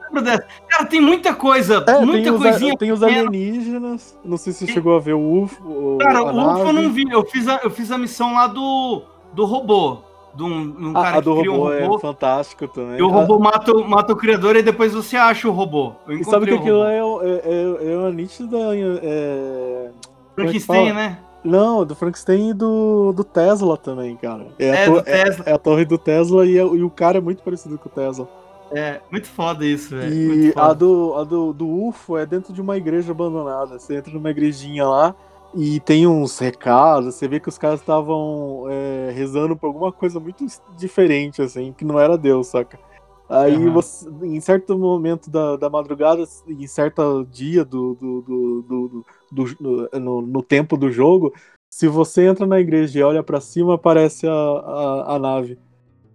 Cara, 0.68 0.86
tem 0.86 1.00
muita 1.00 1.34
coisa, 1.34 1.76
É, 1.78 1.80
tem 1.80 2.06
muita 2.06 2.32
os, 2.32 2.40
coisinha. 2.42 2.76
tem 2.76 2.92
os 2.92 3.02
alienígenas. 3.02 4.18
Não 4.24 4.36
sei 4.36 4.52
se 4.52 4.60
você 4.60 4.66
Tem- 4.66 4.74
chegou 4.74 4.94
a 4.96 5.00
ver 5.00 5.14
o 5.14 5.42
UFO. 5.42 5.98
Cara, 6.00 6.22
o 6.22 6.52
UFO 6.54 6.68
eu 6.68 6.72
não 6.72 6.92
vi. 6.92 7.04
Eu 7.10 7.24
fiz 7.24 7.48
a, 7.48 7.60
eu 7.64 7.70
fiz 7.70 7.90
a 7.90 7.98
missão 7.98 8.34
lá 8.34 8.46
do, 8.46 9.02
do 9.32 9.44
robô. 9.44 9.98
de 10.34 10.42
um, 10.44 10.76
um 10.80 10.90
A, 10.96 11.02
cara 11.02 11.16
a 11.18 11.20
do 11.20 11.34
que 11.34 11.40
cria 11.40 11.52
um 11.52 11.56
robô, 11.56 11.78
robô. 11.80 11.96
é 11.96 11.98
fantástico 12.00 12.66
também. 12.68 12.98
E 12.98 13.02
o 13.02 13.08
Ah, 13.08 13.12
robô 13.12 13.38
mata, 13.38 13.70
o- 13.72 13.86
mata 13.86 14.12
o 14.12 14.16
criador 14.16 14.56
e 14.56 14.62
depois 14.62 14.94
você 14.94 15.16
acha 15.16 15.48
o 15.48 15.52
robô. 15.52 15.92
E 16.08 16.24
sabe 16.24 16.46
que 16.46 16.54
aquilo 16.54 16.78
robô. 16.78 17.22
é, 17.22 17.28
é, 17.28 17.88
é, 17.88 17.92
é 17.92 17.98
uma 17.98 18.10
nítida. 18.10 18.56
É... 19.02 19.90
é 19.90 19.90
que 19.90 20.34
Frankenstein, 20.34 20.92
né? 20.94 21.18
Não, 21.44 21.84
do 21.84 21.94
Frankenstein 21.96 22.50
e 22.50 22.54
do, 22.54 23.12
do 23.12 23.24
Tesla 23.24 23.76
também, 23.76 24.16
cara. 24.16 24.46
É, 24.58 24.70
a 24.70 24.74
É, 24.76 24.84
to- 24.86 24.92
do 24.94 25.02
Tesla. 25.02 25.44
é- 25.46 25.50
é 25.50 25.54
a 25.54 25.58
torre 25.58 25.84
do 25.84 25.98
Tesla 25.98 26.46
e, 26.46 26.56
é- 26.56 26.62
e 26.62 26.82
o 26.82 26.90
cara 26.90 27.18
é 27.18 27.20
muito 27.20 27.42
parecido 27.42 27.76
com 27.78 27.88
o 27.88 27.92
Tesla. 27.92 28.28
É, 28.70 29.00
muito 29.10 29.28
foda 29.28 29.66
isso, 29.66 29.90
velho. 29.90 30.14
E 30.14 30.52
a, 30.56 30.72
do, 30.72 31.14
a 31.16 31.24
do, 31.24 31.52
do 31.52 31.68
UFO 31.68 32.16
é 32.16 32.24
dentro 32.24 32.52
de 32.52 32.60
uma 32.60 32.76
igreja 32.76 33.12
abandonada. 33.12 33.78
Você 33.78 33.96
entra 33.96 34.12
numa 34.12 34.30
igrejinha 34.30 34.86
lá 34.86 35.14
e 35.54 35.78
tem 35.80 36.06
uns 36.06 36.38
recados. 36.38 37.14
Você 37.14 37.28
vê 37.28 37.38
que 37.38 37.48
os 37.50 37.58
caras 37.58 37.80
estavam 37.80 38.64
é, 38.70 39.10
rezando 39.14 39.54
por 39.56 39.66
alguma 39.66 39.92
coisa 39.92 40.18
muito 40.18 40.46
diferente, 40.78 41.42
assim, 41.42 41.72
que 41.76 41.84
não 41.84 41.98
era 42.00 42.16
Deus, 42.16 42.46
saca? 42.46 42.78
Aí 43.28 43.54
Aham. 43.56 43.72
você, 43.72 44.08
em 44.22 44.40
certo 44.40 44.78
momento 44.78 45.30
da, 45.30 45.56
da 45.56 45.68
madrugada, 45.68 46.22
em 46.48 46.66
certo 46.66 47.26
dia 47.30 47.64
do, 47.64 47.94
do, 47.94 48.22
do, 48.22 48.62
do- 48.62 49.06
do- 49.32 49.88
no, 49.98 50.22
no 50.22 50.42
tempo 50.42 50.76
do 50.76 50.90
jogo, 50.90 51.32
se 51.70 51.88
você 51.88 52.26
entra 52.26 52.46
na 52.46 52.60
igreja 52.60 52.98
e 52.98 53.02
olha 53.02 53.22
pra 53.22 53.40
cima, 53.40 53.74
aparece 53.74 54.26
a, 54.26 54.32
a, 54.32 55.14
a 55.14 55.18
nave. 55.18 55.58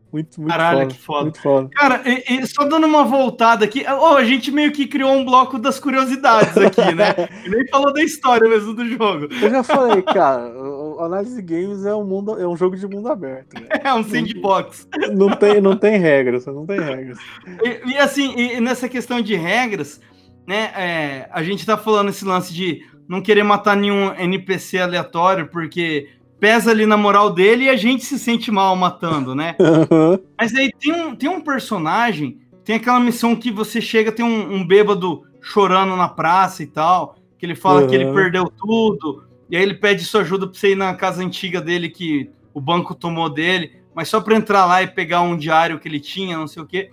Muito, 0.10 0.40
muito 0.40 0.50
Caralho, 0.52 0.80
foda. 0.80 0.94
que 0.94 1.00
foda. 1.02 1.22
Muito 1.24 1.42
foda. 1.42 1.70
Cara, 1.74 2.02
e- 2.10 2.24
e 2.40 2.48
só 2.48 2.64
dando 2.64 2.88
uma 2.88 3.04
voltada 3.04 3.66
aqui, 3.66 3.84
ó, 3.88 4.16
a 4.16 4.24
gente 4.24 4.50
meio 4.52 4.72
que 4.72 4.88
criou 4.88 5.12
um 5.12 5.26
bloco 5.26 5.60
das 5.60 5.80
curiosidades 5.80 6.56
aqui, 6.58 6.96
né? 6.96 7.14
E 7.46 7.50
nem 7.50 7.68
falou 7.68 7.92
da 7.92 8.02
história 8.02 8.48
mesmo 8.50 8.74
do 8.74 8.86
jogo. 8.88 9.28
Eu 9.42 9.50
já 9.50 9.64
falei, 9.64 10.02
cara, 10.04 10.48
o 10.58 11.02
Análise 11.02 11.42
Games 11.42 11.86
é 11.86 11.94
um, 11.94 12.06
mundo, 12.06 12.40
é 12.40 12.48
um 12.48 12.56
jogo 12.56 12.78
de 12.78 12.88
mundo 12.88 13.10
aberto. 13.10 13.54
velho. 13.54 13.68
É 13.84 13.94
um 13.94 14.04
sandbox. 14.04 14.88
Não 15.14 15.30
tem, 15.36 15.60
não 15.60 15.76
tem 15.76 15.98
regras, 15.98 16.46
não 16.46 16.66
tem 16.66 16.80
regras. 16.80 17.18
E, 17.64 17.92
e 17.92 17.98
assim, 17.98 18.34
e 18.38 18.62
nessa 18.62 18.88
questão 18.88 19.20
de 19.22 19.36
regras, 19.36 20.00
né? 20.48 20.72
é, 20.76 21.30
a 21.34 21.44
gente 21.44 21.66
tá 21.66 21.78
falando 21.78 22.10
esse 22.10 22.24
lance 22.24 22.54
de 22.54 22.82
não 23.08 23.22
querer 23.22 23.44
matar 23.44 23.76
nenhum 23.76 24.14
NPC 24.14 24.80
aleatório, 24.80 25.48
porque 25.48 26.10
pesa 26.40 26.72
ali 26.72 26.86
na 26.86 26.98
moral 26.98 27.32
dele 27.32 27.66
e 27.66 27.70
a 27.70 27.76
gente 27.76 28.06
se 28.06 28.20
sente 28.20 28.52
mal 28.52 28.76
matando, 28.76 29.34
né? 29.34 29.56
Mas 30.40 30.54
aí 30.54 30.72
tem 30.80 30.94
um, 30.94 31.16
tem 31.16 31.30
um 31.30 31.42
personagem, 31.42 32.40
tem 32.64 32.76
aquela 32.76 33.00
missão 33.00 33.36
que 33.36 33.52
você 33.52 33.82
chega, 33.82 34.12
tem 34.12 34.26
um, 34.26 34.56
um 34.56 34.68
bêbado 34.68 35.24
chorando 35.42 35.96
na 35.96 36.08
praça 36.10 36.62
e 36.62 36.68
tal, 36.68 37.16
que 37.40 37.46
ele 37.46 37.56
fala 37.56 37.88
que 37.88 37.96
ele 37.96 38.06
Uhum. 38.06 38.14
perdeu 38.14 38.52
tudo, 38.58 39.24
e 39.50 39.56
aí 39.56 39.64
ele 39.64 39.76
pede 39.76 40.04
sua 40.04 40.22
ajuda 40.22 40.48
pra 40.48 40.60
você 40.60 40.72
ir 40.72 40.76
na 40.76 40.94
casa 40.94 41.24
antiga 41.24 41.62
dele 41.62 41.90
que 41.90 42.30
o 42.54 42.60
banco 42.60 42.94
tomou 42.94 43.30
dele, 43.30 43.82
mas 43.96 44.10
só 44.10 44.20
pra 44.20 44.36
entrar 44.36 44.66
lá 44.66 44.84
e 44.84 44.88
pegar 44.88 45.22
um 45.22 45.38
diário 45.38 45.80
que 45.80 45.88
ele 45.88 46.00
tinha, 46.00 46.38
não 46.38 46.48
sei 46.48 46.62
o 46.62 46.66
quê. 46.66 46.90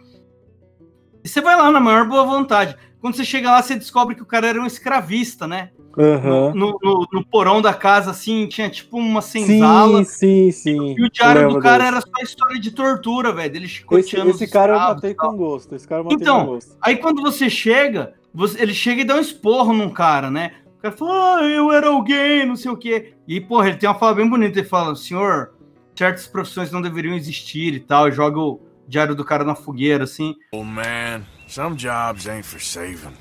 E 1.23 1.29
você 1.29 1.41
vai 1.41 1.57
lá 1.57 1.71
na 1.71 1.81
maior 1.81 2.07
boa 2.07 2.25
vontade. 2.25 2.77
Quando 3.01 3.17
você 3.17 3.25
chega 3.25 3.51
lá, 3.51 3.61
você 3.63 3.75
descobre 3.75 4.15
que 4.15 4.23
o 4.23 4.27
cara 4.27 4.47
era 4.47 4.61
um 4.61 4.67
escravista, 4.67 5.47
né? 5.47 5.71
Aham. 5.99 6.53
No, 6.55 6.79
no- 6.83 7.07
no 7.13 7.25
porão 7.25 7.63
da 7.63 7.73
casa, 7.75 8.11
assim, 8.11 8.47
tinha 8.47 8.69
tipo 8.69 8.97
uma 8.99 9.21
senzala. 9.23 10.05
Sim, 10.05 10.51
sim, 10.51 10.51
sim. 10.53 10.95
E 10.99 11.05
o 11.05 11.11
diário 11.11 11.49
do 11.49 11.59
cara 11.61 11.85
desse. 11.85 11.89
era 11.97 12.01
só 12.01 12.23
história 12.23 12.61
de 12.61 12.71
tortura, 12.71 13.33
velho. 13.33 13.53
Dele 13.53 13.67
Esse, 13.67 13.75
chicoteando 13.75 14.31
esse 14.31 14.45
os 14.45 14.51
cara 14.51 14.73
eu 14.73 14.79
matei 14.79 15.15
com 15.15 15.37
gosto. 15.37 15.75
Esse 15.75 15.87
cara 15.87 16.01
eu 16.01 16.05
matei 16.05 16.19
Então, 16.21 16.41
com 16.47 16.53
gosto. 16.55 16.77
Aí 16.83 16.97
quando 16.97 17.23
você 17.23 17.49
chega, 17.49 18.15
você- 18.33 18.61
ele 18.63 18.75
chega 18.75 19.01
e 19.03 19.05
dá 19.05 19.17
um 19.17 19.21
esporro 19.21 19.73
num 19.73 19.91
cara, 19.91 20.31
né? 20.31 20.53
O 20.79 20.83
cara 20.83 20.97
fala, 20.97 21.39
ah, 21.39 21.45
eu 21.45 21.73
era 21.73 21.89
alguém, 21.89 22.45
não 22.45 22.57
sei 22.57 22.71
o 22.71 22.77
quê. 22.77 23.15
E, 23.27 23.41
porra, 23.41 23.69
ele 23.69 23.79
tem 23.79 23.89
uma 23.89 23.95
fala 23.99 24.15
bem 24.15 24.29
bonita. 24.29 24.59
Ele 24.59 24.69
fala, 24.69 24.95
senhor, 24.95 25.55
certas 25.97 26.27
profissões 26.27 26.71
não 26.71 26.83
deveriam 26.83 27.15
existir 27.15 27.73
e 27.73 27.81
tal. 27.81 28.09
E 28.09 28.13
joga 28.13 28.39
o 28.39 28.61
diário 28.87 29.15
do 29.15 29.25
cara 29.25 29.45
na 29.45 29.55
fogueira, 29.55 30.05
assim. 30.05 30.35
Old 30.53 30.69
man, 30.69 31.23
some 31.49 31.75
jobs 31.77 32.27
ain't 32.29 32.47
for 32.47 32.61
saving. 32.61 33.15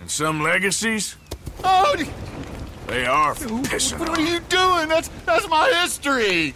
And 0.00 0.06
some 0.06 0.44
legacies, 0.44 1.18
Oh, 1.64 1.96
they 2.86 3.06
are 3.06 3.34
pissing 3.68 3.98
what 3.98 4.10
are 4.10 4.20
you 4.20 4.40
doing? 4.48 4.88
That's 4.88 5.10
that's 5.26 5.46
my 5.48 5.70
history. 5.82 6.54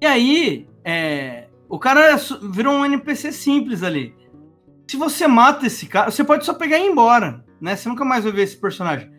E 0.00 0.06
aí, 0.06 0.68
é, 0.84 1.48
o 1.68 1.78
cara 1.78 2.12
é 2.12 2.16
virou 2.42 2.74
um 2.74 2.84
NPC 2.84 3.32
simples 3.32 3.82
ali. 3.82 4.14
Se 4.88 4.96
você 4.96 5.26
mata 5.26 5.66
esse 5.66 5.86
cara, 5.86 6.10
você 6.10 6.22
pode 6.22 6.44
só 6.44 6.54
pegar 6.54 6.78
e 6.78 6.82
ir 6.86 6.90
embora, 6.90 7.44
né? 7.60 7.74
Você 7.74 7.88
nunca 7.88 8.04
mais 8.04 8.24
vai 8.24 8.32
ver 8.32 8.42
esse 8.42 8.56
personagem. 8.56 9.10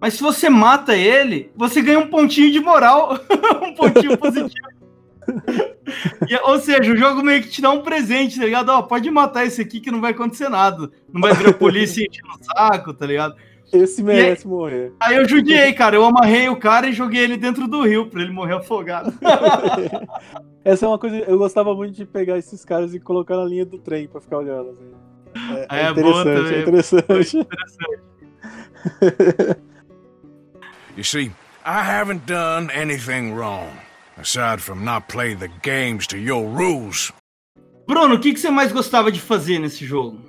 Mas 0.00 0.14
se 0.14 0.22
você 0.22 0.48
mata 0.48 0.96
ele, 0.96 1.52
você 1.54 1.80
ganha 1.80 1.98
um 1.98 2.08
pontinho 2.08 2.50
de 2.50 2.60
moral, 2.60 3.20
um 3.62 3.74
pontinho 3.74 4.16
positivo. 4.18 4.72
E, 6.28 6.36
ou 6.42 6.58
seja, 6.60 6.92
o 6.92 6.96
jogo 6.96 7.22
meio 7.22 7.42
que 7.42 7.48
te 7.48 7.60
dá 7.60 7.70
um 7.70 7.82
presente, 7.82 8.38
tá 8.38 8.44
ligado? 8.44 8.68
Ó, 8.70 8.82
pode 8.82 9.10
matar 9.10 9.44
esse 9.44 9.60
aqui 9.60 9.80
que 9.80 9.90
não 9.90 10.00
vai 10.00 10.12
acontecer 10.12 10.48
nada. 10.48 10.90
Não 11.12 11.20
vai 11.20 11.34
virar 11.34 11.52
polícia 11.58 12.04
enchendo 12.04 12.28
o 12.40 12.44
saco, 12.44 12.94
tá 12.94 13.06
ligado? 13.06 13.34
Esse 13.72 14.02
merece 14.02 14.46
morrer. 14.46 14.92
Aí 15.00 15.16
eu 15.16 15.26
judiei, 15.28 15.72
cara. 15.72 15.96
Eu 15.96 16.04
amarrei 16.04 16.48
o 16.48 16.56
cara 16.56 16.86
e 16.88 16.92
joguei 16.92 17.22
ele 17.22 17.36
dentro 17.36 17.66
do 17.66 17.82
rio 17.82 18.06
pra 18.08 18.20
ele 18.22 18.30
morrer 18.32 18.54
afogado. 18.56 19.12
Essa 20.64 20.84
é 20.84 20.88
uma 20.88 20.98
coisa. 20.98 21.16
Eu 21.16 21.38
gostava 21.38 21.74
muito 21.74 21.94
de 21.94 22.04
pegar 22.04 22.36
esses 22.38 22.64
caras 22.64 22.94
e 22.94 23.00
colocar 23.00 23.36
na 23.36 23.44
linha 23.44 23.64
do 23.64 23.78
trem 23.78 24.06
pra 24.06 24.20
ficar 24.20 24.38
olhando. 24.38 24.70
Assim. 24.70 24.92
É, 25.70 25.84
É, 25.84 25.86
é 25.86 25.92
boa 25.94 26.20
interessante, 26.20 26.42
também. 26.42 26.58
é 26.58 26.62
interessante. 26.62 27.46
You 30.96 31.04
see, 31.04 31.32
I 31.64 31.82
haven't 31.82 32.26
done 32.26 32.70
anything 32.70 33.32
wrong, 33.32 33.70
aside 34.18 34.60
from 34.60 34.84
not 34.84 35.08
play 35.08 35.34
the 35.34 35.48
games 35.62 36.06
to 36.08 36.18
your 36.18 36.44
rules. 36.46 37.12
Bruno, 37.86 38.16
o 38.16 38.20
que, 38.20 38.34
que 38.34 38.40
você 38.40 38.50
mais 38.50 38.72
gostava 38.72 39.10
de 39.10 39.18
fazer 39.20 39.58
nesse 39.58 39.86
jogo? 39.86 40.20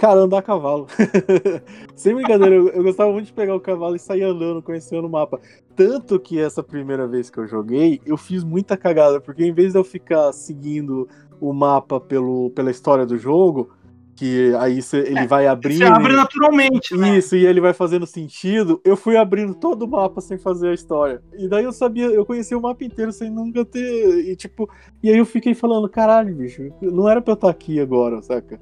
Cara, 0.00 0.20
andar 0.20 0.38
a 0.38 0.42
cavalo. 0.42 0.86
Sem 1.94 2.14
brincadeira, 2.14 2.54
eu, 2.54 2.68
eu 2.70 2.82
gostava 2.82 3.12
muito 3.12 3.26
de 3.26 3.34
pegar 3.34 3.54
o 3.54 3.60
cavalo 3.60 3.94
e 3.94 3.98
sair 3.98 4.22
andando, 4.22 4.62
conhecendo 4.62 5.06
o 5.06 5.10
mapa. 5.10 5.38
Tanto 5.76 6.18
que 6.18 6.40
essa 6.40 6.62
primeira 6.62 7.06
vez 7.06 7.28
que 7.28 7.36
eu 7.36 7.46
joguei, 7.46 8.00
eu 8.06 8.16
fiz 8.16 8.42
muita 8.42 8.78
cagada, 8.78 9.20
porque 9.20 9.44
em 9.44 9.52
vez 9.52 9.72
de 9.72 9.78
eu 9.78 9.84
ficar 9.84 10.32
seguindo 10.32 11.06
o 11.38 11.52
mapa 11.52 12.00
pelo, 12.00 12.48
pela 12.50 12.70
história 12.70 13.04
do 13.04 13.18
jogo, 13.18 13.68
que 14.16 14.54
aí 14.58 14.80
cê- 14.80 15.00
ele 15.06 15.26
vai 15.26 15.46
abrindo. 15.46 15.78
Você 15.78 15.84
abre 15.84 16.16
naturalmente, 16.16 16.96
né? 16.96 17.18
Isso, 17.18 17.36
e 17.36 17.44
ele 17.44 17.60
vai 17.60 17.74
fazendo 17.74 18.06
sentido. 18.06 18.80
Eu 18.82 18.96
fui 18.96 19.18
abrindo 19.18 19.54
todo 19.54 19.82
o 19.82 19.88
mapa 19.88 20.22
sem 20.22 20.38
fazer 20.38 20.68
a 20.68 20.74
história. 20.74 21.22
E 21.38 21.46
daí 21.46 21.64
eu 21.64 21.72
sabia, 21.72 22.06
eu 22.06 22.24
conhecia 22.24 22.56
o 22.56 22.62
mapa 22.62 22.84
inteiro 22.84 23.12
sem 23.12 23.30
nunca 23.30 23.66
ter. 23.66 24.30
E 24.30 24.34
tipo, 24.34 24.66
e 25.02 25.10
aí 25.10 25.18
eu 25.18 25.26
fiquei 25.26 25.54
falando, 25.54 25.88
caralho, 25.90 26.34
bicho, 26.34 26.70
não 26.80 27.06
era 27.06 27.20
pra 27.20 27.32
eu 27.32 27.34
estar 27.34 27.50
aqui 27.50 27.78
agora, 27.80 28.22
saca? 28.22 28.58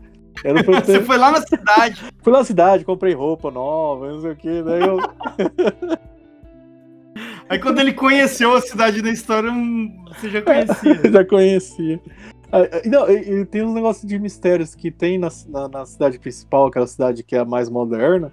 Você 0.84 1.02
foi 1.02 1.16
lá 1.16 1.32
na 1.32 1.40
cidade. 1.42 2.04
Fui 2.22 2.32
na 2.32 2.44
cidade, 2.44 2.84
comprei 2.84 3.14
roupa 3.14 3.50
nova, 3.50 4.10
não 4.10 4.20
sei 4.20 4.32
o 4.32 4.36
que, 4.36 4.62
daí 4.62 4.82
eu. 4.82 4.98
Aí 7.48 7.58
quando 7.58 7.80
ele 7.80 7.92
conheceu 7.92 8.54
a 8.54 8.60
cidade 8.60 9.00
da 9.00 9.10
história, 9.10 9.50
hum, 9.50 10.04
você 10.08 10.28
já 10.28 10.42
conhecia. 10.42 11.00
já 11.10 11.24
conhecia. 11.24 12.00
Ah, 12.52 12.58
ah, 12.60 12.88
Não, 12.88 13.10
e, 13.10 13.40
e 13.40 13.46
tem 13.46 13.62
uns 13.62 13.74
negócios 13.74 14.06
de 14.06 14.18
mistérios 14.18 14.74
que 14.74 14.90
tem 14.90 15.18
na, 15.18 15.28
na, 15.48 15.68
na 15.68 15.86
cidade 15.86 16.18
principal, 16.18 16.66
aquela 16.66 16.86
cidade 16.86 17.22
que 17.22 17.34
é 17.34 17.38
a 17.38 17.44
mais 17.44 17.70
moderna, 17.70 18.30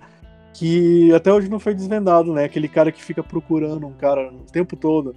que 0.53 1.13
até 1.13 1.31
hoje 1.31 1.49
não 1.49 1.59
foi 1.59 1.73
desvendado, 1.73 2.33
né? 2.33 2.43
Aquele 2.43 2.67
cara 2.67 2.91
que 2.91 3.03
fica 3.03 3.23
procurando 3.23 3.87
um 3.87 3.93
cara 3.93 4.31
o 4.31 4.51
tempo 4.51 4.75
todo. 4.75 5.15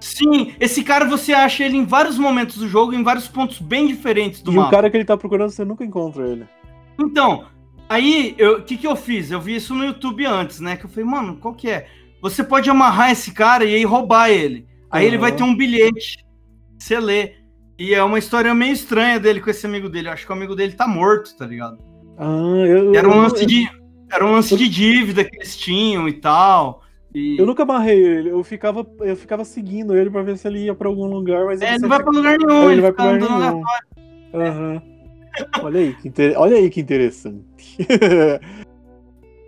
Sim, 0.00 0.54
esse 0.60 0.82
cara 0.82 1.04
você 1.06 1.32
acha 1.32 1.64
ele 1.64 1.76
em 1.76 1.84
vários 1.84 2.18
momentos 2.18 2.58
do 2.58 2.68
jogo, 2.68 2.92
em 2.94 3.02
vários 3.02 3.26
pontos 3.26 3.58
bem 3.58 3.86
diferentes 3.86 4.42
do 4.42 4.52
e 4.52 4.56
mapa. 4.56 4.68
o 4.68 4.70
cara 4.70 4.90
que 4.90 4.96
ele 4.96 5.04
tá 5.04 5.16
procurando, 5.16 5.50
você 5.50 5.64
nunca 5.64 5.84
encontra 5.84 6.26
ele. 6.28 6.44
Então, 7.00 7.46
aí, 7.88 8.36
o 8.40 8.62
que 8.62 8.76
que 8.76 8.86
eu 8.86 8.94
fiz? 8.96 9.30
Eu 9.30 9.40
vi 9.40 9.56
isso 9.56 9.74
no 9.74 9.84
YouTube 9.84 10.26
antes, 10.26 10.60
né? 10.60 10.76
Que 10.76 10.84
eu 10.84 10.90
falei, 10.90 11.04
mano, 11.08 11.36
qual 11.36 11.54
que 11.54 11.70
é? 11.70 11.86
Você 12.20 12.44
pode 12.44 12.68
amarrar 12.70 13.10
esse 13.10 13.32
cara 13.32 13.64
e 13.64 13.74
aí 13.74 13.84
roubar 13.84 14.30
ele. 14.30 14.66
Aí 14.90 15.06
ele 15.06 15.16
Uhum. 15.16 15.22
vai 15.22 15.32
ter 15.32 15.42
um 15.42 15.56
bilhete. 15.56 16.24
Você 16.78 17.00
lê. 17.00 17.32
E 17.78 17.92
é 17.92 18.02
uma 18.02 18.18
história 18.18 18.54
meio 18.54 18.72
estranha 18.72 19.18
dele 19.18 19.40
com 19.40 19.50
esse 19.50 19.66
amigo 19.66 19.88
dele. 19.88 20.08
Eu 20.08 20.12
acho 20.12 20.24
que 20.24 20.30
o 20.32 20.34
amigo 20.34 20.54
dele 20.54 20.74
tá 20.74 20.86
morto, 20.86 21.36
tá 21.36 21.44
ligado? 21.44 21.78
Ah, 22.16 22.64
eu, 22.66 22.94
Era 22.94 23.08
um 23.08 23.16
lance 23.22 23.44
de, 23.44 23.68
era 24.12 24.24
um 24.24 24.30
lance 24.30 24.56
de 24.56 24.68
dívida 24.68 25.24
que 25.24 25.34
eles 25.34 25.56
tinham 25.56 26.08
e 26.08 26.12
tal. 26.12 26.83
E... 27.14 27.38
Eu 27.38 27.46
nunca 27.46 27.62
amarrei 27.62 28.02
ele, 28.02 28.30
eu 28.30 28.42
ficava, 28.42 28.84
eu 29.00 29.16
ficava 29.16 29.44
seguindo 29.44 29.96
ele 29.96 30.10
pra 30.10 30.22
ver 30.22 30.36
se 30.36 30.48
ele 30.48 30.64
ia 30.64 30.74
pra 30.74 30.88
algum 30.88 31.06
lugar, 31.06 31.44
mas 31.44 31.62
É, 31.62 31.74
ele 31.74 31.78
não 31.78 31.88
vai 31.88 32.02
pra 32.02 32.10
lugar 32.10 32.36
nenhum, 32.38 32.62
ele 32.64 32.72
ele, 32.72 32.80
vai 32.80 32.92
pra 32.92 33.10
lugar 33.12 33.38
nenhum. 33.38 33.62
Aham. 34.34 34.82
Olha 35.62 35.80
aí, 35.80 35.94
que 35.94 36.08
inter... 36.08 36.34
Olha 36.36 36.56
aí 36.56 36.70
que 36.70 36.80
interessante. 36.80 37.44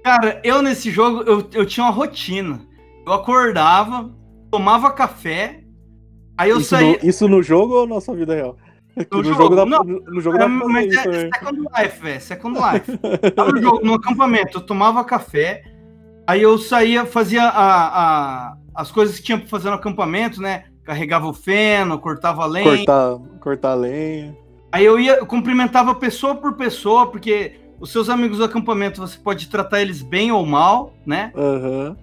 Cara, 0.03 0.41
eu 0.45 0.63
nesse 0.63 0.91
jogo, 0.91 1.23
eu, 1.23 1.49
eu 1.53 1.67
tinha 1.67 1.85
uma 1.85 1.93
rotina. 1.93 2.61
Eu 3.05 3.13
acordava, 3.13 4.15
tomava 4.51 4.93
café, 4.93 5.65
aí 6.39 6.51
eu 6.51 6.59
isso, 6.59 6.71
saía... 6.71 6.99
no, 7.03 7.09
isso 7.09 7.29
no 7.29 7.43
jogo 7.43 7.75
ou 7.75 7.87
na 7.89 8.01
sua 8.01 8.15
vida 8.15 8.35
real? 8.35 8.57
No 9.11 9.19
no 9.19 9.25
jogo, 9.25 9.43
jogo, 9.43 9.67
não. 9.67 9.85
no, 9.85 10.01
no 10.01 10.21
jogo 10.21 10.39
pra 10.39 10.49
fazer 10.49 10.73
mas 10.73 10.87
isso 10.87 11.09
é. 11.11 11.31
Second 11.35 11.61
Life, 11.77 12.03
velho. 12.03 12.21
Second 12.21 12.59
Life. 12.59 12.99
Tava 13.33 13.53
no, 13.53 13.61
jogo, 13.61 13.85
no 13.85 13.95
acampamento, 13.99 14.59
eu 14.59 14.63
tomava 14.63 15.05
café, 15.05 15.65
aí 16.27 16.43
eu 16.43 16.59
saía, 16.59 17.05
fazia 17.07 17.43
a, 17.45 17.87
a- 18.51 18.57
as 18.75 18.91
coisas 18.91 19.17
que 19.19 19.23
tinha 19.25 19.39
pra 19.39 19.49
fazer 19.49 19.69
no 19.71 19.77
acampamento, 19.77 20.41
né? 20.41 20.65
carregava 20.85 21.27
o 21.27 21.33
feno, 21.35 21.99
cortava 21.99 22.45
a 22.45 22.47
lenha. 22.47 22.77
Cortar, 22.77 23.19
cortar 23.41 23.75
lenha. 23.75 24.37
Aí 24.71 24.85
eu 24.85 25.01
ia, 25.01 25.15
eu 25.17 25.27
cumprimentava 25.27 25.93
pessoa 25.97 26.37
por 26.37 26.53
pessoa, 26.53 27.09
porque 27.11 27.57
os 27.81 27.91
seus 27.91 28.09
amigos 28.09 28.39
do 28.39 28.45
acampamento 28.45 29.01
você 29.01 29.19
pode 29.19 29.49
tratar 29.49 29.81
eles 29.83 30.01
bem 30.01 30.31
ou 30.31 30.47
mal, 30.47 30.95
né? 31.05 31.33
Aham. 31.35 31.97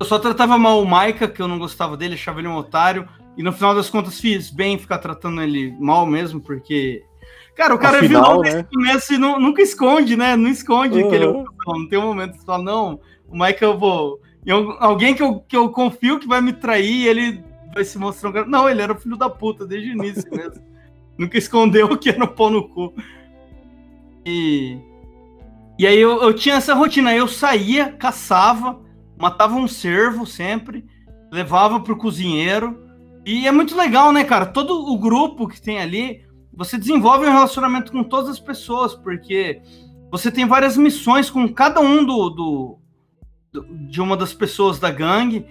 Eu 0.00 0.04
só 0.06 0.18
tratava 0.18 0.58
mal 0.58 0.82
o 0.82 0.84
Maika, 0.86 1.28
que 1.28 1.40
eu 1.40 1.46
não 1.46 1.60
gostava 1.60 1.96
dele, 1.96 2.14
achava 2.14 2.40
ele 2.40 2.48
um 2.48 2.56
otário. 2.56 3.08
E 3.36 3.42
no 3.42 3.52
final 3.52 3.72
das 3.72 3.88
contas 3.88 4.18
fiz 4.20 4.50
bem 4.50 4.76
ficar 4.78 4.98
tratando 4.98 5.40
ele 5.40 5.72
mal 5.78 6.04
mesmo, 6.04 6.40
porque. 6.40 7.04
Cara, 7.54 7.72
o 7.72 7.78
cara 7.78 7.98
Afinal, 7.98 8.42
é 8.42 8.48
vilão 8.48 8.56
né? 8.62 8.66
começo 8.72 9.14
e 9.14 9.18
nu- 9.18 9.38
nunca 9.38 9.62
esconde, 9.62 10.16
né? 10.16 10.34
Não 10.34 10.50
esconde 10.50 11.00
que 11.04 11.14
ele 11.14 11.24
é 11.24 11.28
Uhum. 11.28 11.40
um 11.40 11.44
vilão. 11.44 11.78
Não 11.80 11.88
tem 11.88 11.98
um 12.00 12.06
momento 12.06 12.32
que 12.32 12.38
você 12.40 12.46
fala, 12.46 12.64
não, 12.64 12.98
o 13.28 13.36
Maika 13.36 13.64
eu 13.64 13.78
vou. 13.78 14.20
al- 14.48 14.76
Alguém 14.82 15.14
que 15.14 15.22
eu, 15.22 15.40
que 15.40 15.56
eu 15.56 15.70
confio 15.70 16.18
que 16.18 16.26
vai 16.28 16.40
me 16.40 16.52
trair, 16.52 17.06
ele 17.06 17.44
vai 17.74 17.84
se 17.84 17.98
mostrar 17.98 18.30
um 18.30 18.32
cara. 18.32 18.46
Não, 18.46 18.68
ele 18.68 18.82
era 18.82 18.92
o 18.92 18.98
filho 18.98 19.16
da 19.16 19.28
puta 19.30 19.66
desde 19.66 19.90
o 19.90 19.92
início 19.92 20.30
mesmo. 20.30 20.62
nunca 21.18 21.36
escondeu 21.38 21.96
que 21.98 22.08
era 22.10 22.24
um 22.24 22.28
pau 22.28 22.50
no 22.50 22.68
cu. 22.68 22.94
E. 24.26 24.78
E 25.78 25.86
aí 25.86 25.98
eu, 25.98 26.20
eu 26.22 26.34
tinha 26.34 26.56
essa 26.56 26.74
rotina, 26.74 27.14
eu 27.14 27.28
saía, 27.28 27.92
caçava, 27.92 28.80
matava 29.16 29.54
um 29.54 29.68
cervo 29.68 30.26
sempre, 30.26 30.84
levava 31.30 31.78
pro 31.78 31.96
cozinheiro. 31.96 32.84
E 33.24 33.46
é 33.46 33.52
muito 33.52 33.76
legal, 33.76 34.12
né, 34.12 34.24
cara? 34.24 34.46
Todo 34.46 34.72
o 34.90 34.98
grupo 34.98 35.46
que 35.46 35.60
tem 35.60 35.78
ali, 35.78 36.24
você 36.52 36.76
desenvolve 36.78 37.26
um 37.26 37.30
relacionamento 37.32 37.92
com 37.92 38.02
todas 38.02 38.28
as 38.30 38.40
pessoas, 38.40 38.92
porque 38.94 39.60
você 40.10 40.32
tem 40.32 40.46
várias 40.46 40.76
missões 40.76 41.30
com 41.30 41.46
cada 41.52 41.80
um 41.80 42.04
do- 42.04 42.30
do- 42.30 42.78
de 43.88 44.00
uma 44.00 44.16
das 44.16 44.32
pessoas 44.34 44.78
da 44.78 44.90
gangue. 44.90 45.44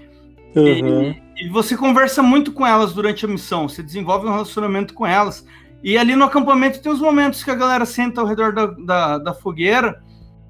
Aham. 0.55 1.15
E, 1.35 1.45
e 1.45 1.49
você 1.49 1.75
conversa 1.77 2.21
muito 2.23 2.51
com 2.51 2.65
elas 2.65 2.93
durante 2.93 3.25
a 3.25 3.27
missão, 3.27 3.67
você 3.69 3.83
desenvolve 3.83 4.27
um 4.27 4.31
relacionamento 4.31 4.93
com 4.93 5.05
elas. 5.05 5.45
E 5.83 5.97
ali 5.97 6.15
no 6.15 6.25
acampamento 6.25 6.81
tem 6.81 6.91
uns 6.91 6.99
momentos 6.99 7.43
que 7.43 7.51
a 7.51 7.55
galera 7.55 7.85
senta 7.85 8.21
ao 8.21 8.27
redor 8.27 8.51
da, 8.53 8.65
da, 8.65 9.17
da 9.19 9.33
fogueira 9.33 10.01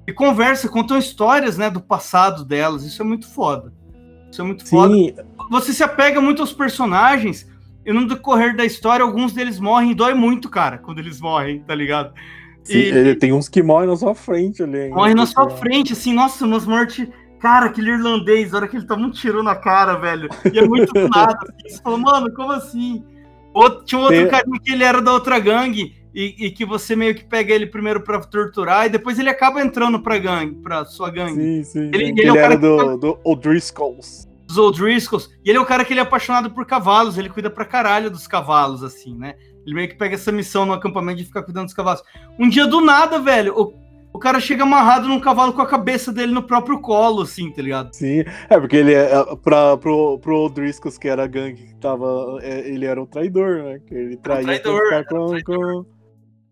e 0.06 0.12
conversa, 0.12 0.68
contam 0.68 0.96
histórias 0.96 1.58
né, 1.58 1.68
do 1.68 1.80
passado 1.80 2.44
delas. 2.44 2.84
Isso 2.84 3.02
é 3.02 3.04
muito 3.04 3.28
foda. 3.28 3.72
Isso 4.30 4.40
é 4.40 4.44
muito 4.44 4.66
foda. 4.66 4.94
Sim, 4.94 5.14
Você 5.50 5.72
se 5.74 5.82
apega 5.82 6.20
muito 6.20 6.40
aos 6.40 6.52
personagens 6.52 7.46
e 7.84 7.92
no 7.92 8.06
decorrer 8.08 8.56
da 8.56 8.64
história, 8.64 9.02
alguns 9.04 9.32
deles 9.32 9.58
morrem 9.60 9.90
e 9.92 9.94
dói 9.94 10.14
muito, 10.14 10.48
cara, 10.48 10.78
quando 10.78 10.98
eles 10.98 11.20
morrem, 11.20 11.60
tá 11.60 11.74
ligado? 11.74 12.12
sim, 12.62 12.78
E- 12.78 13.14
tem 13.14 13.32
uns 13.32 13.48
que 13.48 13.62
morrem 13.62 13.88
na 13.88 13.96
sua 13.96 14.14
frente 14.14 14.62
ali. 14.62 14.78
ainda, 14.82 14.94
Morre 14.94 15.14
na 15.14 15.24
sua 15.26 15.46
porque- 15.46 15.60
frente, 15.60 15.92
assim, 15.94 16.12
nossa, 16.12 16.44
umas 16.46 16.66
mortes. 16.66 17.08
Cara, 17.40 17.66
aquele 17.66 17.90
irlandês, 17.90 18.52
a 18.52 18.56
hora 18.58 18.68
que 18.68 18.76
ele 18.76 18.86
toma 18.86 19.06
um 19.06 19.10
tiro 19.10 19.42
na 19.42 19.54
cara, 19.54 19.94
velho. 19.94 20.28
E 20.52 20.58
é 20.58 20.66
muito 20.66 20.92
do 20.92 21.08
nada. 21.08 21.38
Assim, 21.64 21.76
você 21.76 21.82
fala, 21.82 21.98
mano, 21.98 22.32
como 22.34 22.52
assim? 22.52 23.04
Outro, 23.54 23.84
tinha 23.84 23.98
um 23.98 24.02
outro 24.02 24.16
Tem- 24.18 24.28
carinha 24.28 24.60
que 24.62 24.72
ele 24.72 24.84
era 24.84 25.00
da 25.00 25.12
outra 25.12 25.38
gangue 25.38 25.94
e, 26.14 26.46
e 26.46 26.50
que 26.50 26.64
você 26.64 26.94
meio 26.96 27.14
que 27.14 27.24
pega 27.24 27.52
ele 27.54 27.66
primeiro 27.66 28.00
pra 28.00 28.18
torturar 28.20 28.86
e 28.86 28.88
depois 28.88 29.18
ele 29.18 29.28
acaba 29.30 29.60
entrando 29.62 30.00
pra 30.00 30.18
gangue, 30.18 30.56
pra 30.56 30.84
sua 30.84 31.10
gangue. 31.10 31.34
Sim, 31.40 31.64
sim. 31.64 31.90
Ele- 31.94 32.04
Ele, 32.08 32.20
ele 32.20 32.28
é 32.28 32.32
o 32.32 32.36
era 32.36 32.48
cara 32.48 32.56
que- 32.56 32.62
do, 32.62 32.96
do 32.96 33.18
O'Driscolls. 33.24 34.26
Os 34.50 34.56
O'Driscolls. 34.58 35.28
E 35.44 35.50
ele 35.50 35.58
é 35.58 35.60
o 35.60 35.66
cara 35.66 35.84
que 35.84 35.92
ele 35.92 36.00
é 36.00 36.02
apaixonado 36.02 36.50
por 36.50 36.64
cavalos, 36.66 37.18
ele 37.18 37.28
cuida 37.28 37.50
pra 37.50 37.64
caralho 37.64 38.10
dos 38.10 38.26
cavalos, 38.26 38.82
assim, 38.82 39.14
né? 39.16 39.34
Ele 39.66 39.74
meio 39.74 39.88
que 39.88 39.96
pega 39.96 40.14
essa 40.14 40.32
missão 40.32 40.64
no 40.64 40.72
acampamento 40.72 41.18
de 41.18 41.24
ficar 41.24 41.42
cuidando 41.42 41.66
dos 41.66 41.74
cavalos. 41.74 42.02
Um 42.38 42.48
dia 42.48 42.66
do 42.66 42.80
nada, 42.80 43.18
velho, 43.18 43.52
o, 43.54 43.74
o 44.18 44.20
cara 44.20 44.40
chega 44.40 44.64
amarrado 44.64 45.06
num 45.06 45.20
cavalo 45.20 45.52
com 45.52 45.62
a 45.62 45.66
cabeça 45.66 46.12
dele 46.12 46.32
no 46.32 46.42
próprio 46.42 46.80
colo, 46.80 47.22
assim, 47.22 47.52
tá 47.52 47.62
ligado? 47.62 47.94
Sim, 47.94 48.24
é 48.50 48.58
porque 48.60 48.76
ele 48.76 48.92
é 48.92 49.12
é, 49.12 49.36
pra, 49.36 49.76
pro, 49.76 50.18
pro 50.18 50.40
O'Driscolls, 50.40 50.98
que 50.98 51.06
era 51.08 51.22
a 51.22 51.26
gangue 51.28 51.68
que 51.68 51.76
tava. 51.76 52.38
é, 52.42 52.68
ele 52.68 52.84
era 52.84 53.00
um 53.00 53.06
traidor, 53.06 53.62
né? 53.62 53.80
Que 53.86 53.94
ele 53.94 54.16
traía 54.16 54.42
pra 54.44 54.58
traidor, 54.58 54.92
era 54.92 55.04
com. 55.04 55.36
um 55.36 55.42
com, 55.42 55.86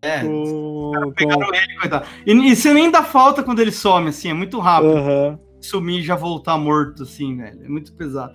É. 0.01 0.21
com, 0.21 1.11
Pegaram 1.13 1.53
ele, 1.53 1.75
coitado. 1.77 2.05
E, 2.25 2.31
e 2.31 2.55
você 2.55 2.73
nem 2.73 2.89
dá 2.89 3.03
falta 3.03 3.43
quando 3.43 3.59
ele 3.59 3.71
some, 3.71 4.07
assim, 4.07 4.29
é 4.29 4.33
muito 4.33 4.59
rápido. 4.59 4.97
Aham. 4.97 5.39
Sumir 5.59 5.99
e 5.99 6.03
já 6.03 6.15
voltar 6.15 6.57
morto, 6.57 7.03
assim, 7.03 7.35
velho. 7.35 7.65
É 7.65 7.67
muito 7.67 7.91
pesado. 7.93 8.33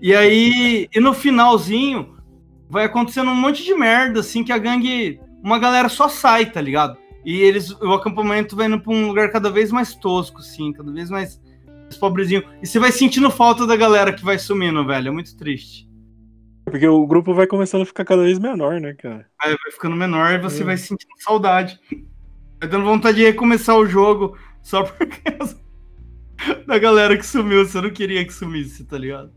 E 0.00 0.12
aí, 0.12 0.88
e 0.92 0.98
no 0.98 1.14
finalzinho, 1.14 2.16
vai 2.68 2.86
acontecendo 2.86 3.30
um 3.30 3.36
monte 3.36 3.62
de 3.62 3.74
merda, 3.76 4.18
assim, 4.18 4.42
que 4.42 4.50
a 4.52 4.58
gangue. 4.58 5.20
Uma 5.40 5.58
galera 5.58 5.88
só 5.88 6.08
sai, 6.08 6.46
tá 6.46 6.60
ligado? 6.60 6.96
E 7.24 7.40
eles. 7.40 7.70
O 7.80 7.92
acampamento 7.92 8.56
vai 8.56 8.66
indo 8.66 8.80
pra 8.80 8.92
um 8.92 9.06
lugar 9.06 9.30
cada 9.30 9.50
vez 9.50 9.70
mais 9.70 9.94
tosco, 9.94 10.40
assim, 10.40 10.72
cada 10.72 10.90
vez 10.92 11.08
mais, 11.10 11.40
mais 11.84 11.96
pobrezinho. 11.96 12.42
E 12.62 12.66
você 12.66 12.78
vai 12.78 12.90
sentindo 12.92 13.30
falta 13.30 13.66
da 13.66 13.76
galera 13.76 14.12
que 14.12 14.24
vai 14.24 14.38
sumindo, 14.38 14.84
velho. 14.86 15.08
É 15.08 15.10
muito 15.10 15.36
triste. 15.36 15.88
Porque 16.64 16.86
o 16.86 17.06
grupo 17.06 17.34
vai 17.34 17.46
começando 17.46 17.82
a 17.82 17.86
ficar 17.86 18.04
cada 18.04 18.22
vez 18.22 18.38
menor, 18.38 18.80
né, 18.80 18.94
cara? 18.94 19.26
Aí 19.40 19.50
vai 19.62 19.72
ficando 19.72 19.94
menor 19.96 20.32
e 20.32 20.38
você 20.38 20.62
Hum. 20.62 20.66
vai 20.66 20.76
sentindo 20.76 21.10
saudade. 21.18 21.78
Vai 22.60 22.68
dando 22.68 22.84
vontade 22.84 23.16
de 23.18 23.24
recomeçar 23.24 23.76
o 23.76 23.86
jogo 23.86 24.36
só 24.62 24.84
por 24.84 24.96
causa 25.06 25.60
da 26.66 26.78
galera 26.78 27.16
que 27.16 27.26
sumiu. 27.26 27.64
Você 27.66 27.80
não 27.80 27.90
queria 27.90 28.24
que 28.24 28.32
sumisse, 28.32 28.84
tá 28.84 28.96
ligado? 28.96 29.32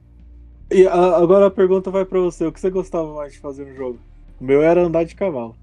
E 0.71 0.87
a- 0.87 1.17
agora 1.17 1.47
a 1.47 1.51
pergunta 1.51 1.89
vai 1.91 2.05
pra 2.05 2.19
você: 2.19 2.45
o 2.45 2.51
que 2.51 2.59
você 2.59 2.69
gostava 2.69 3.13
mais 3.15 3.33
de 3.33 3.39
fazer 3.39 3.65
no 3.65 3.75
jogo? 3.75 3.99
O 4.39 4.43
meu 4.43 4.61
era 4.61 4.83
andar 4.83 5.03
de 5.03 5.15
cavalo. 5.15 5.55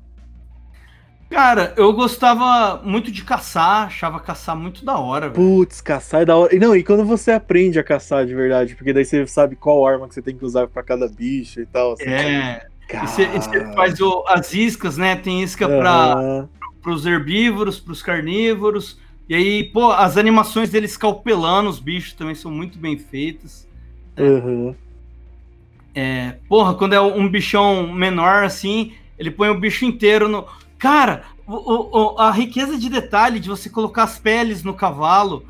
Cara, 1.32 1.72
eu 1.78 1.92
gostava 1.94 2.82
muito 2.84 3.10
de 3.10 3.24
caçar, 3.24 3.86
achava 3.86 4.20
caçar 4.20 4.54
muito 4.54 4.84
da 4.84 4.98
hora. 4.98 5.30
Putz, 5.30 5.80
caçar 5.80 6.20
é 6.22 6.24
da 6.26 6.36
hora. 6.36 6.54
E 6.54 6.58
não, 6.58 6.76
e 6.76 6.84
quando 6.84 7.06
você 7.06 7.32
aprende 7.32 7.78
a 7.78 7.82
caçar 7.82 8.26
de 8.26 8.34
verdade, 8.34 8.74
porque 8.74 8.92
daí 8.92 9.04
você 9.04 9.26
sabe 9.26 9.56
qual 9.56 9.86
arma 9.86 10.06
que 10.06 10.14
você 10.14 10.20
tem 10.20 10.36
que 10.36 10.44
usar 10.44 10.68
pra 10.68 10.82
cada 10.82 11.08
bicho 11.08 11.60
e 11.60 11.66
tal. 11.66 11.94
Assim. 11.94 12.10
É, 12.10 12.66
e 12.86 12.86
Cara... 12.86 13.06
você, 13.06 13.22
e 13.22 13.40
você 13.40 13.74
faz 13.74 13.98
o- 14.00 14.24
as 14.28 14.52
iscas, 14.52 14.98
né? 14.98 15.16
Tem 15.16 15.42
isca 15.42 15.66
para 15.66 16.12
Aham. 16.12 16.48
os 16.86 17.06
herbívoros, 17.06 17.80
pros 17.80 18.02
carnívoros. 18.02 18.98
E 19.26 19.34
aí, 19.34 19.64
pô, 19.64 19.90
as 19.90 20.18
animações 20.18 20.68
deles 20.68 20.90
escalpelando 20.90 21.70
os 21.70 21.80
bichos 21.80 22.12
também 22.12 22.34
são 22.34 22.50
muito 22.50 22.78
bem 22.78 22.98
feitas. 22.98 23.66
Aham. 24.18 24.74
É, 25.94 26.36
porra, 26.48 26.74
quando 26.74 26.94
é 26.94 27.00
um 27.00 27.28
bichão 27.28 27.90
menor 27.92 28.44
assim, 28.44 28.92
ele 29.18 29.30
põe 29.30 29.48
o 29.48 29.58
bicho 29.58 29.84
inteiro 29.84 30.28
no. 30.28 30.46
Cara, 30.82 31.22
o- 31.46 32.14
o- 32.14 32.18
a 32.18 32.30
riqueza 32.32 32.76
de 32.76 32.88
detalhe 32.90 33.38
de 33.38 33.48
você 33.48 33.70
colocar 33.70 34.02
as 34.02 34.18
peles 34.18 34.64
no 34.64 34.74
cavalo. 34.74 35.44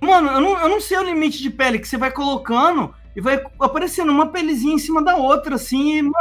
Mano, 0.00 0.28
eu 0.30 0.40
não, 0.40 0.58
eu 0.60 0.68
não 0.68 0.80
sei 0.80 0.96
o 0.98 1.02
limite 1.02 1.42
de 1.42 1.50
pele 1.50 1.78
que 1.80 1.88
você 1.88 1.96
vai 1.98 2.10
colocando 2.12 2.94
e 3.14 3.20
vai 3.20 3.42
aparecendo 3.58 4.10
uma 4.10 4.28
pelezinha 4.28 4.74
em 4.74 4.78
cima 4.78 5.02
da 5.02 5.16
outra, 5.16 5.56
assim, 5.56 5.96
e, 5.98 6.02
mano, 6.02 6.14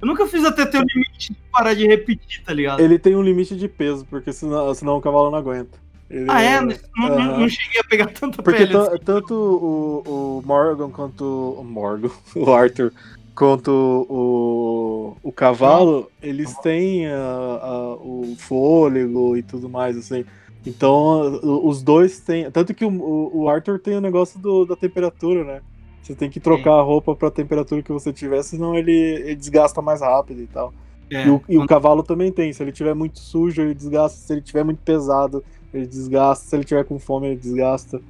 eu 0.00 0.06
nunca 0.06 0.26
fiz 0.28 0.44
até 0.44 0.64
ter 0.64 0.78
o 0.78 0.84
limite 0.86 1.32
de 1.32 1.38
parar 1.52 1.74
de 1.74 1.86
repetir, 1.86 2.42
tá 2.44 2.52
ligado? 2.54 2.80
Ele 2.80 2.98
tem 2.98 3.16
um 3.16 3.22
limite 3.22 3.56
de 3.56 3.66
peso, 3.68 4.06
porque 4.08 4.32
senão, 4.32 4.72
senão 4.72 4.96
o 4.96 5.00
cavalo 5.02 5.30
não 5.30 5.38
aguenta. 5.38 5.76
Ele 6.08 6.26
Ah, 6.28 6.40
é? 6.40 6.60
Não, 6.60 6.68
não- 6.96 7.06
Aham. 7.08 7.38
não 7.40 7.48
cheguei 7.48 7.80
a 7.80 7.84
pegar 7.84 8.06
tanta 8.06 8.42
Porque 8.42 8.58
pele. 8.66 8.72
ta- 8.72 8.82
assim. 8.94 8.98
tanto 9.04 9.34
o, 9.34 10.38
o 10.38 10.42
Morgan 10.46 10.90
quanto 10.90 11.24
o 11.58 11.62
Morgan, 11.64 12.10
o 12.34 12.52
Arthur, 12.52 12.92
quanto 13.40 13.70
o, 14.06 15.16
o 15.22 15.32
cavalo, 15.32 16.10
eles 16.22 16.54
têm 16.58 17.06
a- 17.06 17.16
a- 17.62 17.94
o 17.96 18.34
fôlego 18.38 19.34
e 19.34 19.42
tudo 19.42 19.66
mais, 19.66 19.96
assim. 19.96 20.26
Então, 20.66 21.40
os 21.64 21.82
dois 21.82 22.20
têm. 22.20 22.50
Tanto 22.50 22.74
que 22.74 22.84
o, 22.84 23.30
o- 23.34 23.48
Arthur 23.48 23.78
tem 23.78 23.96
o 23.96 24.00
negócio 24.00 24.38
do- 24.38 24.66
da 24.66 24.76
temperatura, 24.76 25.42
né? 25.42 25.62
Você 26.02 26.14
tem 26.14 26.28
que 26.28 26.38
trocar 26.38 26.74
a 26.74 26.82
roupa 26.82 27.16
pra 27.16 27.30
temperatura 27.30 27.82
que 27.82 27.90
você 27.92 28.12
tiver, 28.12 28.42
senão 28.42 28.74
ele, 28.74 28.92
ele 28.92 29.34
desgasta 29.36 29.80
mais 29.80 30.02
rápido 30.02 30.42
e 30.42 30.46
tal. 30.46 30.74
É, 31.10 31.26
E, 31.26 31.30
o, 31.30 31.42
e 31.48 31.56
o 31.56 31.66
cavalo 31.66 32.02
também 32.02 32.30
tem. 32.30 32.52
Se 32.52 32.62
ele 32.62 32.72
tiver 32.72 32.94
muito 32.94 33.18
sujo, 33.20 33.62
ele 33.62 33.74
desgasta. 33.74 34.18
Se 34.18 34.32
ele 34.34 34.42
tiver 34.42 34.64
muito 34.64 34.80
pesado, 34.84 35.42
ele 35.72 35.86
desgasta. 35.86 36.44
Se 36.46 36.56
ele 36.56 36.64
tiver 36.64 36.84
com 36.84 36.98
fome, 36.98 37.28
ele 37.28 37.36
desgasta. 37.36 38.02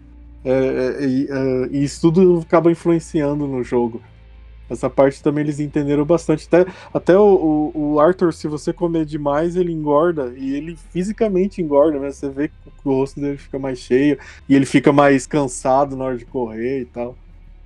É, 0.44 0.50
é, 0.50 1.06
e, 1.06 1.28
é, 1.30 1.68
e 1.70 1.84
isso 1.84 2.00
tudo 2.00 2.40
acaba 2.40 2.70
influenciando 2.72 3.46
no 3.46 3.62
jogo. 3.62 4.02
Essa 4.70 4.88
parte 4.88 5.22
também 5.22 5.42
eles 5.44 5.60
entenderam 5.60 6.04
bastante. 6.04 6.46
Até, 6.46 6.66
até 6.94 7.18
o, 7.18 7.72
o- 7.74 7.92
o 7.94 8.00
Arthur, 8.00 8.32
se 8.32 8.48
você 8.48 8.72
comer 8.72 9.04
demais, 9.04 9.56
ele 9.56 9.72
engorda. 9.72 10.32
E 10.36 10.54
ele 10.54 10.76
fisicamente 10.76 11.60
engorda, 11.60 11.98
né? 11.98 12.10
Você 12.12 12.30
vê 12.30 12.48
que 12.48 12.54
o 12.84 12.92
rosto 12.94 13.20
dele 13.20 13.36
fica 13.38 13.58
mais 13.58 13.78
cheio. 13.80 14.18
E 14.48 14.54
ele 14.54 14.66
fica 14.66 14.92
mais 14.92 15.26
cansado 15.26 15.96
na 15.96 16.04
hora 16.04 16.16
de 16.18 16.24
correr 16.26 16.80
e 16.82 16.86
tal. 16.86 17.18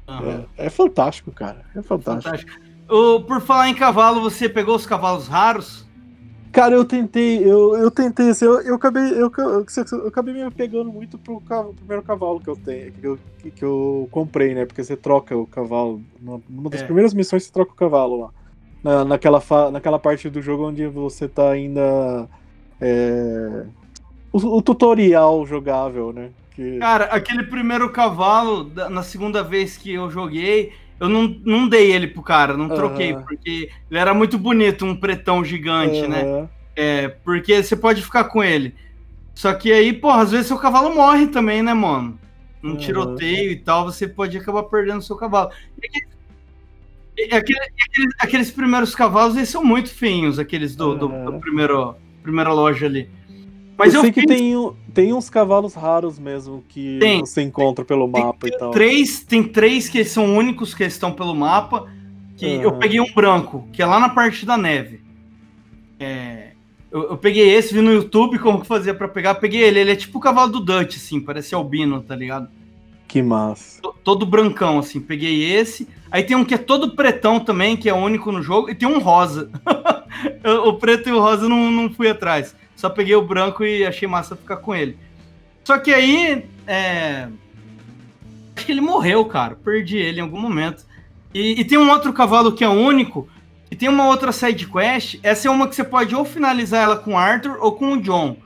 aham. 0.09 0.49
É, 0.57 0.67
é 0.67 0.71
fantástico, 0.71 1.33
cara. 1.33 1.65
É 1.75 1.83
fantástico. 1.83 2.25
Fantástico. 2.25 2.53
Ô, 2.89 3.21
por 3.25 3.41
falar 3.41 3.69
em 3.69 3.75
cavalo, 3.75 4.21
você 4.21 4.49
pegou 4.49 4.77
os 4.77 4.87
cavalos 4.87 5.27
raros? 5.29 5.89
Cara, 6.55 6.77
eu 6.77 6.85
tentei, 6.85 7.39
eu, 7.45 7.77
eu 7.77 7.91
tentei, 7.91 8.31
assim, 8.31 8.45
eu, 8.45 8.61
eu 8.63 8.77
acabei, 8.77 9.03
eu, 9.13 9.29
eu, 9.37 9.67
eu 9.93 10.07
acabei 10.07 10.33
me 10.35 10.49
pegando 10.53 10.93
muito 10.93 11.19
pro, 11.19 11.41
pro 11.41 11.75
primeiro 11.75 12.01
cavalo 12.05 12.41
que 12.41 12.49
eu 12.49 12.55
tenho, 12.57 12.93
que 12.93 13.05
eu, 13.05 13.19
que, 13.39 13.65
eu 13.65 14.09
comprei, 14.13 14.55
né? 14.55 14.65
Porque 14.65 14.83
você 14.85 14.97
troca 14.97 15.37
o 15.37 15.49
cavalo. 15.49 16.01
Numa, 16.21 16.71
das 16.71 16.81
É. 16.83 16.85
primeiras 16.85 17.13
missões 17.13 17.43
você 17.45 17.51
troca 17.53 17.73
o 17.73 17.77
cavalo 17.77 18.21
lá. 18.21 18.31
Na, 18.85 19.05
naquela, 19.05 19.41
fa, 19.41 19.69
naquela 19.73 19.99
parte 19.99 20.31
do 20.31 20.41
jogo 20.41 20.69
onde 20.69 20.87
você 20.87 21.29
tá 21.29 21.51
ainda. 21.51 22.29
é, 22.81 23.67
o, 24.33 24.59
o 24.59 24.63
tutorial 24.63 25.45
jogável, 25.47 26.13
né? 26.13 26.31
Que, 26.55 26.79
Cara, 26.79 27.05
aquele 27.07 27.45
primeiro 27.45 27.91
cavalo, 27.91 28.71
na 28.91 29.03
segunda 29.03 29.43
vez 29.43 29.77
que 29.77 29.93
eu 29.93 30.11
joguei, 30.11 30.73
eu 31.01 31.09
não, 31.09 31.29
não 31.45 31.69
dei 31.69 31.93
ele 31.93 32.07
pro 32.07 32.23
cara, 32.23 32.57
não 32.57 32.69
troquei, 32.69 33.13
Aham. 33.13 33.23
porque 33.23 33.71
ele 33.91 33.99
era 33.99 34.15
muito 34.15 34.39
bonito, 34.39 34.85
um 34.85 34.97
pretão 34.97 35.45
gigante, 35.45 36.07
né? 36.07 36.23
Aham. 36.23 36.49
É, 36.77 37.09
porque 37.09 37.63
você 37.63 37.77
pode 37.77 38.03
ficar 38.03 38.25
com 38.25 38.43
ele. 38.43 38.75
Só 39.35 39.53
que 39.55 39.73
aí, 39.73 39.93
porra, 39.93 40.23
às 40.23 40.31
vezes 40.33 40.47
seu 40.47 40.59
cavalo 40.59 40.95
morre 40.95 41.27
também, 41.29 41.63
né, 41.63 41.75
mano? 41.75 42.19
Um 42.63 42.71
Uhum. 42.71 42.77
tiroteio 42.77 43.51
e 43.53 43.57
tal, 43.57 43.85
você 43.85 44.09
pode 44.09 44.37
acabar 44.39 44.63
perdendo 44.65 45.03
seu 45.03 45.17
cavalo. 45.17 45.51
E 45.83 45.87
aquele- 47.25 47.35
aquele- 47.37 47.59
e 47.59 47.83
aqueles, 47.83 48.15
aqueles 48.19 48.51
primeiros 48.51 48.95
cavalos, 48.95 49.37
eles 49.37 49.49
são 49.49 49.65
muito 49.65 49.91
feinhos, 49.91 50.39
aqueles 50.39 50.75
do, 50.75 50.95
do, 50.97 51.07
Uhum. 51.09 51.25
do 51.27 51.33
primeiro, 51.41 51.95
primeira 52.23 52.53
loja 52.53 52.87
ali. 52.87 53.09
Mas 53.77 53.93
eu 53.93 53.99
eu, 53.99 54.03
sei 54.03 54.13
que 54.13 54.27
tem, 54.27 54.55
tem 54.93 55.13
uns 55.13 55.29
cavalos 55.29 55.75
raros 55.75 56.19
mesmo 56.19 56.63
que 56.69 56.99
Tem. 57.01 57.21
você 57.21 57.43
encontra 57.43 57.85
pelo 57.85 58.07
mapa 58.07 58.47
e 58.47 58.57
tal. 58.57 58.71
três, 58.71 59.25
tem 59.25 59.43
três 59.43 59.89
que 59.89 60.05
são 60.05 60.37
únicos 60.37 60.73
que 60.75 60.85
estão 60.85 61.11
pelo 61.13 61.35
mapa, 61.35 61.91
que 62.37 62.47
eu 62.47 62.71
Uhum. 62.71 62.79
peguei 62.79 63.01
um 63.01 63.13
branco, 63.13 63.67
que 63.73 63.83
é 63.83 63.87
lá 63.87 63.99
na 63.99 64.09
parte 64.09 64.47
da 64.47 64.57
neve. 64.57 65.01
É, 65.99 66.49
eu, 66.91 67.11
eu 67.11 67.17
peguei 67.17 67.51
esse, 67.51 67.75
vi 67.75 67.81
no 67.81 67.93
YouTube 67.93 68.39
como 68.39 68.61
que 68.61 68.67
fazia 68.67 68.95
pra 68.95 69.09
pegar, 69.09 69.35
peguei 69.37 69.63
ele, 69.63 69.81
ele 69.81 69.93
é 69.93 69.97
tipo 69.97 70.19
o 70.19 70.21
cavalo 70.21 70.53
do 70.53 70.61
Dutch, 70.61 70.97
assim, 70.97 71.21
parece 71.21 71.55
albino, 71.55 72.01
tá 72.01 72.15
ligado? 72.15 72.49
Que 73.09 73.23
massa. 73.23 73.81
To- 73.83 73.95
Todo 74.05 74.27
brancão, 74.27 74.79
assim, 74.79 75.01
peguei 75.01 75.53
esse. 75.53 75.89
Aí 76.11 76.23
tem 76.23 76.37
um 76.37 76.45
que 76.45 76.55
é 76.55 76.59
todo 76.59 76.95
pretão 76.95 77.41
também, 77.41 77.77
que 77.77 77.89
é 77.89 77.95
único 77.95 78.31
no 78.31 78.43
jogo, 78.43 78.71
e 78.71 78.75
tem 78.75 78.89
um 78.89 78.99
rosa. 78.99 79.51
o 80.67 80.75
preto 80.75 81.09
e 81.09 81.13
o 81.13 81.19
rosa 81.21 81.45
eu 81.45 81.49
não, 81.49 81.71
não 81.71 81.93
fui 81.93 82.09
atrás. 82.09 82.55
Só 82.85 82.91
peguei 82.91 83.17
o 83.17 83.23
branco 83.23 83.65
e 83.65 83.87
achei 83.87 84.07
massa 84.07 84.37
ficar 84.37 84.59
com 84.59 84.75
ele. 84.75 84.99
Só 85.65 85.79
que 85.79 85.91
aí. 85.91 86.45
é, 86.67 87.29
Acho 88.55 88.67
que 88.67 88.73
ele 88.73 88.83
morreu, 88.83 89.25
cara. 89.25 89.57
Perdi 89.57 89.97
ele 89.97 90.19
em 90.19 90.23
algum 90.23 90.39
momento. 90.39 90.85
E, 91.33 91.59
e 91.59 91.65
tem 91.65 91.79
um 91.79 91.89
outro 91.89 92.13
cavalo 92.13 92.53
que 92.53 92.63
é 92.63 92.69
único. 92.69 93.27
E 93.71 93.75
tem 93.75 93.89
uma 93.89 94.07
outra 94.07 94.33
side 94.33 94.67
quest. 94.67 95.19
Essa 95.23 95.49
é 95.49 95.51
uma 95.51 95.67
que 95.67 95.75
você 95.75 95.83
pode 95.83 96.15
ou 96.15 96.27
finalizar 96.27 96.83
ela 96.83 96.99
com 96.99 97.15
o 97.15 97.17
Arthur 97.17 97.57
ou 97.59 97.73
com 97.73 97.95
o 97.95 98.03
John. 98.03 98.37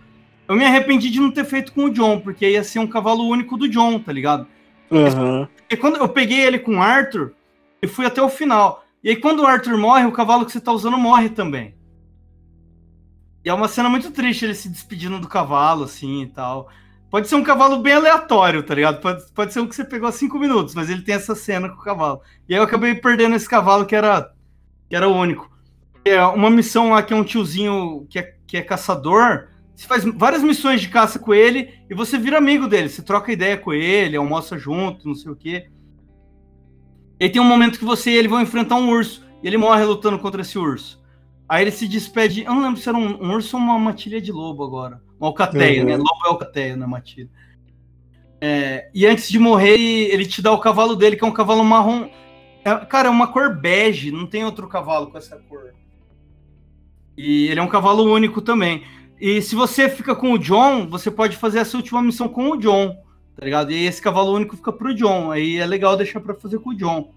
Eu 0.46 0.54
me 0.54 0.64
arrependi 0.64 1.10
de 1.10 1.18
não 1.18 1.32
ter 1.32 1.44
feito 1.44 1.72
com 1.72 1.86
o 1.86 1.90
John, 1.90 2.20
porque 2.20 2.48
ia 2.48 2.62
ser 2.62 2.78
um 2.78 2.86
cavalo 2.86 3.26
único 3.26 3.56
do 3.56 3.68
John, 3.68 3.98
tá 3.98 4.12
ligado? 4.12 4.46
Aham. 4.92 5.48
E 5.68 5.76
quando 5.76 5.96
eu 5.96 6.08
peguei 6.08 6.42
ele 6.42 6.60
com 6.60 6.76
o 6.76 6.80
Arthur 6.80 7.32
e 7.82 7.88
fui 7.88 8.06
até 8.06 8.22
o 8.22 8.28
final. 8.28 8.84
E 9.02 9.08
aí, 9.08 9.16
quando 9.16 9.40
o 9.40 9.46
Arthur 9.46 9.76
morre, 9.76 10.06
o 10.06 10.12
cavalo 10.12 10.46
que 10.46 10.52
você 10.52 10.60
tá 10.60 10.70
usando 10.70 10.96
morre 10.96 11.28
também. 11.28 11.74
E 13.44 13.48
é 13.48 13.54
uma 13.54 13.68
cena 13.68 13.88
muito 13.88 14.10
triste 14.10 14.44
ele 14.44 14.54
se 14.54 14.68
despedindo 14.68 15.18
do 15.18 15.28
cavalo, 15.28 15.84
assim 15.84 16.22
e 16.22 16.26
tal. 16.26 16.68
Pode 17.10 17.26
ser 17.26 17.36
um 17.36 17.42
cavalo 17.42 17.78
bem 17.78 17.94
aleatório, 17.94 18.62
tá 18.62 18.74
ligado? 18.74 19.00
Pode, 19.00 19.24
pode 19.32 19.52
ser 19.52 19.60
um 19.60 19.66
que 19.66 19.74
você 19.74 19.84
pegou 19.84 20.08
há 20.08 20.12
cinco 20.12 20.38
minutos, 20.38 20.74
mas 20.74 20.90
ele 20.90 21.02
tem 21.02 21.14
essa 21.14 21.34
cena 21.34 21.68
com 21.68 21.80
o 21.80 21.84
cavalo. 21.84 22.20
E 22.46 22.54
aí 22.54 22.60
eu 22.60 22.64
acabei 22.64 22.94
perdendo 22.94 23.34
esse 23.34 23.48
cavalo 23.48 23.86
que 23.86 23.96
era, 23.96 24.30
que 24.88 24.94
era 24.94 25.08
o 25.08 25.16
único. 25.16 25.50
É 26.04 26.22
uma 26.22 26.50
missão 26.50 26.90
lá 26.90 27.02
que 27.02 27.14
é 27.14 27.16
um 27.16 27.24
tiozinho 27.24 28.06
que 28.10 28.18
é, 28.18 28.34
que 28.46 28.56
é 28.58 28.62
caçador. 28.62 29.48
Você 29.74 29.86
faz 29.86 30.04
várias 30.04 30.42
missões 30.42 30.80
de 30.80 30.88
caça 30.88 31.18
com 31.18 31.32
ele 31.32 31.72
e 31.88 31.94
você 31.94 32.18
vira 32.18 32.36
amigo 32.36 32.68
dele. 32.68 32.90
Você 32.90 33.00
troca 33.00 33.32
ideia 33.32 33.56
com 33.56 33.72
ele, 33.72 34.16
almoça 34.16 34.58
junto, 34.58 35.08
não 35.08 35.14
sei 35.14 35.30
o 35.30 35.36
quê. 35.36 35.70
E 37.18 37.24
aí 37.24 37.30
tem 37.30 37.40
um 37.40 37.44
momento 37.44 37.78
que 37.78 37.84
você 37.84 38.10
e 38.10 38.16
ele 38.16 38.28
vão 38.28 38.40
enfrentar 38.40 38.76
um 38.76 38.90
urso. 38.90 39.24
E 39.42 39.46
ele 39.46 39.56
morre 39.56 39.84
lutando 39.84 40.18
contra 40.18 40.42
esse 40.42 40.58
urso. 40.58 40.97
Aí 41.48 41.62
ele 41.64 41.70
se 41.70 41.88
despede. 41.88 42.42
Eu 42.44 42.54
não 42.54 42.62
lembro 42.62 42.80
se 42.80 42.88
era 42.88 42.98
um, 42.98 43.22
um 43.24 43.32
urso 43.32 43.56
ou 43.56 43.62
uma 43.62 43.78
matilha 43.78 44.20
de 44.20 44.30
lobo 44.30 44.62
agora. 44.64 45.00
Uma 45.18 45.28
alcateia, 45.28 45.80
Uhum. 45.82 45.88
né? 45.88 45.96
Lobo 45.96 46.26
é 46.26 46.28
alcateia, 46.28 46.76
não 46.76 46.86
é 46.86 46.90
matilha. 46.90 47.28
É, 48.40 48.88
e 48.94 49.06
antes 49.06 49.28
de 49.28 49.38
morrer, 49.38 49.76
ele 49.78 50.24
te 50.26 50.40
dá 50.40 50.52
o 50.52 50.60
cavalo 50.60 50.94
dele, 50.94 51.16
que 51.16 51.24
é 51.24 51.26
um 51.26 51.32
cavalo 51.32 51.64
marrom. 51.64 52.08
É, 52.64 52.74
cara, 52.86 53.08
é 53.08 53.10
uma 53.10 53.26
cor 53.28 53.54
bege, 53.56 54.10
não 54.12 54.26
tem 54.26 54.44
outro 54.44 54.68
cavalo 54.68 55.10
com 55.10 55.18
essa 55.18 55.36
cor. 55.48 55.72
E 57.16 57.48
ele 57.48 57.58
é 57.58 57.62
um 57.62 57.68
cavalo 57.68 58.04
único 58.04 58.40
também. 58.40 58.84
E 59.20 59.42
se 59.42 59.56
você 59.56 59.88
fica 59.88 60.14
com 60.14 60.32
o 60.32 60.38
John, 60.38 60.86
você 60.88 61.10
pode 61.10 61.36
fazer 61.36 61.58
essa 61.58 61.76
última 61.76 62.00
missão 62.00 62.28
com 62.28 62.50
o 62.50 62.56
John, 62.56 62.94
tá 63.34 63.44
ligado? 63.44 63.72
E 63.72 63.86
esse 63.86 64.00
cavalo 64.00 64.32
único 64.32 64.56
fica 64.56 64.72
pro 64.72 64.94
John. 64.94 65.32
Aí 65.32 65.56
é 65.56 65.66
legal 65.66 65.96
deixar 65.96 66.20
pra 66.20 66.34
fazer 66.34 66.60
com 66.60 66.70
o 66.70 66.76
John. 66.76 67.12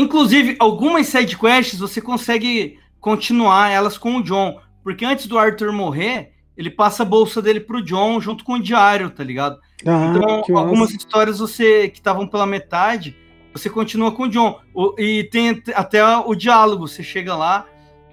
Inclusive, 0.00 0.56
algumas 0.58 1.06
side 1.08 1.36
quests 1.36 1.78
você 1.78 2.00
consegue 2.00 2.78
continuar 3.00 3.70
elas 3.70 3.98
com 3.98 4.16
o 4.16 4.22
John. 4.22 4.60
Porque 4.82 5.04
antes 5.04 5.26
do 5.26 5.38
Arthur 5.38 5.72
morrer, 5.72 6.32
ele 6.56 6.70
passa 6.70 7.02
a 7.02 7.06
bolsa 7.06 7.42
dele 7.42 7.60
pro 7.60 7.82
John 7.84 8.20
junto 8.20 8.44
com 8.44 8.54
o 8.54 8.62
diário, 8.62 9.10
tá 9.10 9.22
ligado? 9.22 9.58
Ah, 9.86 10.12
Então, 10.14 10.42
algumas 10.58 10.90
histórias 10.92 11.38
você 11.38 11.88
que 11.88 11.98
estavam 11.98 12.26
pela 12.26 12.46
metade, 12.46 13.16
você 13.52 13.68
continua 13.68 14.12
com 14.12 14.24
o 14.24 14.28
John. 14.28 14.58
O- 14.74 14.94
e 14.98 15.24
tem 15.24 15.50
at- 15.50 15.68
até 15.74 16.02
o 16.18 16.34
diálogo. 16.34 16.86
Você 16.88 17.02
chega 17.02 17.34
lá, 17.36 17.66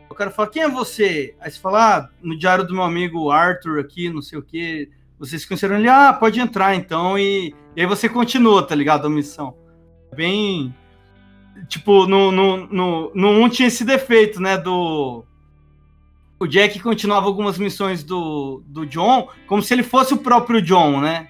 o 0.09 0.15
cara 0.15 0.31
fala: 0.31 0.49
Quem 0.49 0.63
é 0.63 0.69
você? 0.69 1.35
Aí 1.39 1.49
você 1.51 1.59
fala: 1.59 1.97
ah, 1.97 2.09
no 2.21 2.37
diário 2.37 2.65
do 2.65 2.73
meu 2.73 2.83
amigo 2.83 3.29
Arthur 3.31 3.79
aqui, 3.79 4.09
não 4.09 4.21
sei 4.21 4.37
o 4.39 4.43
que. 4.43 4.89
Vocês 5.19 5.45
conheceram 5.45 5.77
ele? 5.77 5.87
Ah, 5.89 6.11
pode 6.13 6.39
entrar 6.39 6.75
então. 6.75 7.17
E, 7.17 7.53
e 7.75 7.81
aí 7.81 7.87
você 7.87 8.07
continua, 8.09 8.61
tá 8.61 8.75
ligado? 8.75 9.07
A 9.07 9.09
missão. 9.09 9.55
Bem. 10.15 10.73
Tipo, 11.67 12.05
no, 12.05 12.31
no, 12.31 12.67
no, 12.67 13.11
no 13.13 13.29
1 13.43 13.49
tinha 13.49 13.67
esse 13.67 13.83
defeito, 13.83 14.41
né? 14.41 14.57
Do. 14.57 15.25
O 16.39 16.45
Jack 16.45 16.79
continuava 16.79 17.25
algumas 17.25 17.57
missões 17.57 18.03
do, 18.03 18.61
do 18.67 18.85
John 18.85 19.27
como 19.47 19.63
se 19.63 19.73
ele 19.73 19.81
fosse 19.81 20.13
o 20.13 20.17
próprio 20.17 20.61
John, 20.61 21.01
né? 21.01 21.27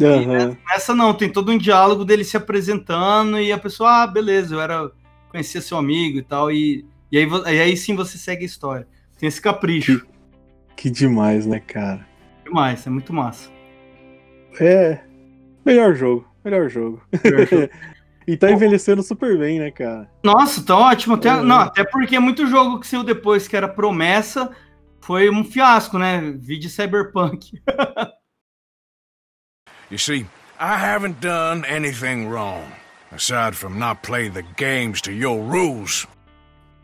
Aham. 0.00 0.56
Essa 0.72 0.94
não, 0.94 1.12
tem 1.12 1.28
todo 1.28 1.52
um 1.52 1.58
diálogo 1.58 2.04
dele 2.04 2.24
se 2.24 2.36
apresentando 2.36 3.38
e 3.38 3.52
a 3.52 3.58
pessoa, 3.58 4.02
ah, 4.02 4.06
beleza, 4.06 4.54
eu 4.54 4.60
era 4.60 4.90
conhecia 5.30 5.60
seu 5.60 5.76
amigo 5.76 6.18
e 6.18 6.22
tal, 6.22 6.50
e, 6.50 6.86
e, 7.12 7.18
aí, 7.18 7.28
e 7.28 7.60
aí 7.60 7.76
sim 7.76 7.94
você 7.94 8.16
segue 8.16 8.42
a 8.42 8.46
história. 8.46 8.88
Tem 9.18 9.28
esse 9.28 9.40
capricho. 9.40 10.06
Que 10.76 10.90
demais, 10.90 11.46
né, 11.46 11.60
cara? 11.60 12.06
Demais, 12.44 12.86
é 12.86 12.90
muito 12.90 13.12
massa. 13.12 13.50
É. 14.60 15.00
Melhor 15.64 15.94
jogo. 15.94 16.26
Melhor 16.44 16.68
jogo. 16.68 17.02
E 18.26 18.36
tá 18.36 18.50
envelhecendo 18.50 19.02
super 19.02 19.38
bem, 19.38 19.58
né, 19.60 19.70
cara? 19.70 20.10
Nossa, 20.22 20.62
tá 20.64 20.76
ótimo. 20.76 21.14
Até, 21.14 21.32
Uhum. 21.34 21.44
não, 21.44 21.56
até 21.60 21.84
porque 21.84 22.18
muito 22.18 22.46
jogo 22.46 22.80
que 22.80 22.86
saiu 22.86 23.04
depois 23.04 23.46
que 23.46 23.56
era 23.56 23.68
promessa 23.68 24.50
foi 25.00 25.30
um 25.30 25.44
fiasco, 25.44 25.98
né? 25.98 26.20
Vídeo 26.36 26.68
Cyberpunk. 26.68 27.52
You 29.90 29.98
see, 29.98 30.26
I 30.58 30.74
haven't 30.76 31.20
done 31.20 31.64
anything 31.64 32.26
wrong, 32.28 32.64
aside 33.12 33.54
from 33.54 33.78
not 33.78 34.02
play 34.02 34.28
the 34.28 34.42
games 34.56 35.00
to 35.02 35.12
your 35.12 35.38
rules. 35.40 36.06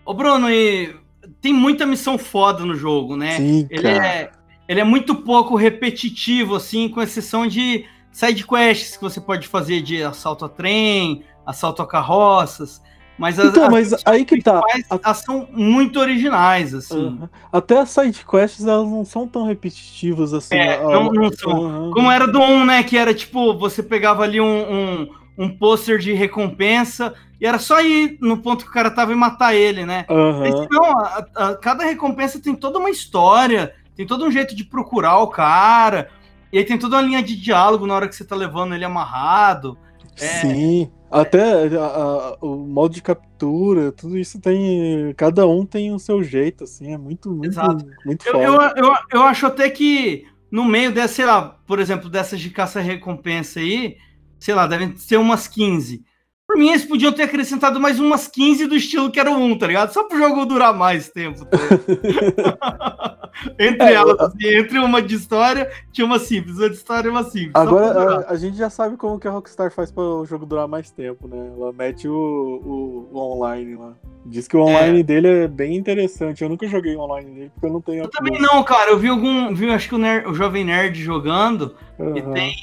Ô, 0.05 0.15
Bruno, 0.15 0.49
e 0.51 0.95
tem 1.41 1.53
muita 1.53 1.85
missão 1.85 2.17
foda 2.17 2.65
no 2.65 2.75
jogo, 2.77 3.17
né? 3.17 3.39
Sim, 3.39 3.67
Ele 3.71 3.83
cara. 3.83 4.07
é, 4.07 4.31
ele 4.69 4.81
é 4.81 4.85
muito 4.85 5.17
pouco 5.17 5.57
repetitivo, 5.57 6.55
assim, 6.55 6.89
com 6.89 7.03
exceção 7.03 7.47
de 7.47 7.85
side 8.13 8.47
quests 8.47 8.97
que 8.97 9.03
você 9.03 9.21
pode 9.21 9.49
fazer 9.49 9.81
de 9.83 10.03
assalto 10.03 10.45
a 10.45 10.49
trem, 10.49 11.25
assalto 11.47 11.83
a 11.83 11.87
carroças. 11.87 12.81
Mas 13.19 13.39
as, 13.39 13.51
Então, 13.51 13.65
as 13.65 13.71
mas 13.71 13.95
aí 14.07 14.25
que 14.25 14.41
tá. 14.43 14.61
elas 15.05 15.19
são 15.19 15.47
muito 15.53 16.01
originais, 16.01 16.75
assim. 16.75 17.07
Aham. 17.09 17.29
Até 17.53 17.79
as 17.79 17.91
sidequests, 17.91 18.67
elas 18.67 18.89
não 18.89 19.05
são 19.05 19.29
tão 19.29 19.45
repetitivas 19.45 20.33
assim. 20.33 20.57
É, 20.57 20.77
a- 20.79 20.83
não- 20.83 21.13
não 21.13 21.31
são. 21.31 21.67
Aham. 21.67 21.91
Como 21.93 22.11
era 22.11 22.27
do 22.27 22.41
1, 22.41 22.65
né? 22.65 22.83
Que 22.83 22.97
era 22.97 23.13
tipo, 23.15 23.57
você 23.57 23.83
pegava 23.83 24.23
ali 24.23 24.41
um, 24.41 24.47
um, 24.47 25.09
um 25.39 25.49
pôster 25.57 25.99
de 25.99 26.13
recompensa 26.15 27.15
e 27.41 27.47
era 27.47 27.59
só 27.59 27.81
ir 27.81 28.17
no 28.21 28.39
ponto 28.39 28.65
que 28.65 28.71
o 28.71 28.75
cara 28.75 28.91
tava 28.91 29.13
e 29.13 29.15
matar 29.15 29.55
ele, 29.55 29.85
né? 29.85 30.07
Esse 30.47 30.69
não, 30.71 30.99
a- 30.99 31.25
a- 31.37 31.55
cada 31.57 31.85
recompensa 31.85 32.41
tem 32.41 32.55
toda 32.55 32.79
uma 32.79 32.91
história, 32.91 33.75
tem 33.95 34.07
todo 34.07 34.25
um 34.25 34.31
jeito 34.33 34.55
de 34.57 34.65
procurar 34.65 35.19
o 35.19 35.29
cara, 35.29 36.09
e 36.53 36.59
aí 36.59 36.65
tem 36.65 36.79
toda 36.79 36.97
uma 36.97 37.03
linha 37.03 37.23
de 37.23 37.37
diálogo 37.37 37.87
na 37.87 37.95
hora 37.95 38.09
que 38.09 38.17
você 38.17 38.25
tá 38.25 38.35
levando 38.35 38.75
ele 38.75 38.85
amarrado. 38.87 39.77
É. 40.19 40.27
Sim. 40.27 40.91
Até 41.13 41.77
a- 41.77 41.85
a- 41.85 42.37
o 42.41 42.57
modo 42.57 42.95
de 42.95 43.03
captura, 43.03 43.93
tudo 43.93 44.17
isso 44.19 44.41
tem. 44.41 45.13
Cada 45.15 45.47
um 45.47 45.67
tem 45.67 45.93
o 45.93 45.99
seu 45.99 46.23
jeito, 46.23 46.65
assim. 46.65 46.93
É 46.93 46.99
muito, 46.99 47.31
muito, 47.31 47.53
Exato. 47.53 47.87
muito 48.05 48.27
Eu, 48.27 48.41
eu, 48.41 48.61
eu, 48.77 48.95
eu 49.13 49.23
acho 49.23 49.47
até 49.47 49.69
que 49.69 50.25
no 50.51 50.65
meio 50.65 50.93
dessa, 50.93 51.15
sei 51.15 51.27
lá, 51.27 51.43
por 51.67 51.79
exemplo, 51.79 52.09
dessas 52.11 52.41
de 52.41 52.51
caça-recompensa 52.51 53.61
aí, 53.61 53.97
sei 54.39 54.55
lá, 54.55 54.67
devem 54.67 54.97
ser 54.97 55.17
umas 55.19 55.47
15. 55.47 56.05
Por 56.53 56.59
mim, 56.59 56.69
eles 56.69 56.85
podiam 56.85 57.13
ter 57.13 57.23
acrescentado 57.23 57.81
mais 57.81 57.99
umas 57.99 58.29
15 58.29 58.67
do 58.67 58.77
estilo 58.77 59.11
que 59.11 59.19
era 59.19 59.31
o 59.31 59.35
1, 59.35 59.59
tá 59.59 59.67
ligado? 59.67 59.93
Só 59.93 60.05
pro 60.05 60.19
jogo 60.19 60.45
durar 60.45 60.75
mais 60.75 61.09
tempo. 61.09 61.47
tá 61.47 61.57
entre 63.59 63.87
É, 63.87 63.93
elas, 63.95 64.19
assim, 64.21 64.47
entre 64.47 64.79
uma 64.79 65.01
de 65.01 65.15
história, 65.15 65.71
tinha 65.91 66.05
uma 66.05 66.19
simples, 66.19 66.59
uma 66.59 66.69
de 66.69 66.77
história 66.77 67.09
e 67.09 67.11
uma 67.11 67.25
simples. 67.25 67.53
Agora, 67.55 68.27
a, 68.27 68.33
a 68.33 68.37
gente 68.37 68.57
já 68.57 68.69
sabe 68.69 68.97
como 68.99 69.19
que 69.19 69.27
a 69.27 69.31
Rockstar 69.31 69.73
faz 69.73 69.91
para 69.91 70.03
o 70.03 70.27
jogo 70.27 70.45
durar 70.45 70.69
mais 70.69 70.91
tempo, 70.91 71.27
né? 71.27 71.51
Ela 71.57 71.73
mete 71.73 72.07
o, 72.07 72.13
o- 72.15 73.09
o 73.11 73.19
online 73.19 73.75
lá. 73.77 73.95
Diz 74.27 74.47
que 74.47 74.57
o 74.57 74.61
online 74.61 75.03
dele 75.03 75.29
é 75.29 75.49
bem 75.49 75.75
interessante. 75.77 76.43
Eu 76.43 76.49
nunca 76.51 76.67
joguei 76.69 76.95
online 76.97 77.31
dele 77.31 77.51
porque 77.55 77.67
eu 77.67 77.73
não 77.73 77.81
tenho 77.81 78.05
Eu 78.05 78.11
também 78.11 78.39
não, 78.39 78.63
cara. 78.63 78.91
Eu 78.91 78.99
vi 78.99 79.09
algum. 79.09 79.55
Vi, 79.55 79.71
acho 79.71 79.89
que 79.89 79.95
o, 79.95 79.99
Ner- 79.99 80.29
o 80.29 80.35
Jovem 80.35 80.65
Nerd 80.65 81.03
jogando. 81.03 81.75
E 81.99 82.21
Aham. 82.21 82.33
tem. 82.35 82.55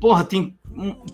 Porra, 0.00 0.24
tem 0.24 0.40
um- 0.40 0.52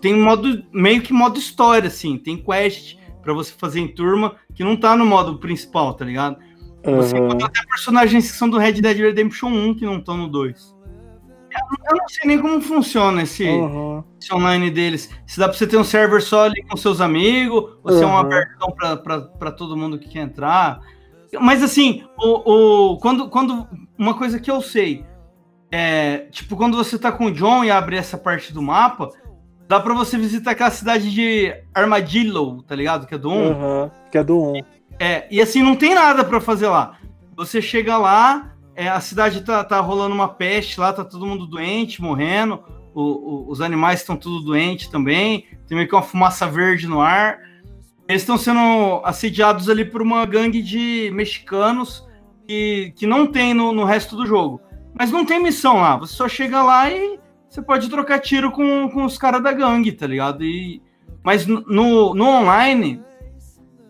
tem 0.01 0.13
um 0.13 0.23
modo 0.23 0.63
meio 0.71 1.01
que 1.01 1.13
modo 1.13 1.39
história, 1.39 1.87
assim, 1.87 2.17
tem 2.17 2.37
quest 2.37 2.97
pra 3.21 3.33
você 3.33 3.53
fazer 3.57 3.79
em 3.79 3.87
turma 3.87 4.35
que 4.53 4.63
não 4.63 4.75
tá 4.75 4.95
no 4.95 5.05
modo 5.05 5.37
principal, 5.39 5.93
tá 5.93 6.03
ligado? 6.05 6.37
Você 6.83 7.15
Aham. 7.15 7.25
encontra 7.25 7.47
até 7.47 7.61
personagens 7.67 8.29
que 8.31 8.37
são 8.37 8.49
do 8.49 8.57
Red 8.57 8.73
Dead 8.73 8.97
Redemption 8.97 9.47
1 9.49 9.75
que 9.75 9.85
não 9.85 9.97
estão 9.99 10.17
no 10.17 10.27
2. 10.27 10.73
Eu, 11.55 11.97
não 11.97 12.07
sei 12.09 12.27
nem 12.27 12.39
como 12.39 12.59
funciona 12.59 13.21
esse, 13.21 13.47
Aham. 13.47 14.03
esse 14.19 14.33
online 14.33 14.69
deles. 14.71 15.09
Se 15.25 15.39
dá 15.39 15.47
pra 15.47 15.57
você 15.57 15.67
ter 15.67 15.77
um 15.77 15.83
server 15.83 16.21
só 16.21 16.45
ali 16.45 16.63
com 16.63 16.75
seus 16.75 16.99
amigos, 16.99 17.77
ou 17.83 17.91
se 17.91 18.03
é 18.03 18.07
um 18.07 18.09
Uhum. 18.09 18.17
abertão 18.17 18.71
pra, 18.71 18.97
pra, 18.97 19.21
pra 19.21 19.51
todo 19.51 19.77
mundo 19.77 19.99
que 19.99 20.09
quer 20.09 20.21
entrar. 20.23 20.81
Mas 21.39 21.63
assim, 21.63 22.03
o, 22.17 22.91
o, 22.93 22.97
quando, 22.97 23.29
quando. 23.29 23.67
Uma 23.97 24.15
coisa 24.15 24.39
que 24.39 24.51
eu 24.51 24.61
sei 24.61 25.05
é. 25.71 26.27
Tipo, 26.31 26.55
quando 26.57 26.75
você 26.75 26.97
tá 26.99 27.11
com 27.11 27.27
o 27.27 27.31
John 27.31 27.63
e 27.63 27.71
abre 27.71 27.95
essa 27.97 28.17
parte 28.17 28.51
do 28.51 28.61
mapa, 28.61 29.09
dá 29.67 29.79
pra 29.79 29.93
você 29.93 30.17
visitar 30.17 30.51
aquela 30.51 30.71
cidade 30.71 31.11
de 31.11 31.53
Armadillo, 31.73 32.61
tá 32.63 32.75
ligado? 32.75 33.07
Que 33.07 33.15
é 33.15 33.17
do 33.17 33.29
1. 33.29 33.51
Aham. 33.51 33.91
Que 34.11 34.17
é 34.17 34.23
do 34.23 34.39
1. 34.41 34.61
É, 34.99 35.27
e 35.31 35.41
assim, 35.41 35.61
não 35.63 35.75
tem 35.75 35.93
nada 35.95 36.23
pra 36.23 36.39
fazer 36.39 36.67
lá. 36.67 36.97
Você 37.35 37.61
chega 37.61 37.97
lá, 37.97 38.53
é, 38.75 38.87
a 38.87 38.99
cidade 39.01 39.41
tá, 39.41 39.63
tá 39.63 39.79
rolando 39.79 40.13
uma 40.13 40.27
peste 40.27 40.79
lá, 40.79 40.93
tá 40.93 41.03
todo 41.03 41.25
mundo 41.25 41.45
doente, 41.47 42.01
morrendo. 42.01 42.59
o- 42.95 43.01
o- 43.01 43.49
os 43.51 43.59
animais 43.59 44.01
estão 44.01 44.15
tudo 44.15 44.45
doentes 44.45 44.87
também. 44.87 45.47
Tem 45.67 45.75
meio 45.75 45.87
que 45.89 45.95
uma 45.95 46.03
fumaça 46.03 46.45
verde 46.45 46.85
no 46.87 47.01
ar. 47.01 47.39
Eles 48.07 48.21
estão 48.21 48.37
sendo 48.37 49.01
assediados 49.03 49.67
ali 49.67 49.83
por 49.83 49.99
uma 49.99 50.23
gangue 50.27 50.61
de 50.61 51.09
mexicanos 51.11 52.07
que, 52.47 52.93
que 52.95 53.07
não 53.07 53.25
tem 53.25 53.51
no, 53.51 53.71
no 53.71 53.83
resto 53.83 54.15
do 54.15 54.27
jogo. 54.27 54.61
Mas 54.93 55.09
não 55.09 55.25
tem 55.25 55.41
missão 55.41 55.77
lá. 55.77 55.97
Você 55.97 56.13
só 56.13 56.27
chega 56.27 56.61
lá 56.61 56.87
e 56.87 57.17
você 57.53 57.61
pode 57.61 57.87
trocar 57.87 58.19
tiro 58.19 58.51
com, 58.51 58.89
com 58.89 59.05
os 59.05 59.15
caras 59.15 59.43
da 59.43 59.53
gangue, 59.53 59.91
tá 59.91 60.07
ligado? 60.07 60.43
E, 60.43 60.81
mas 61.23 61.45
no, 61.45 62.15
no, 62.15 62.25
online, 62.25 62.99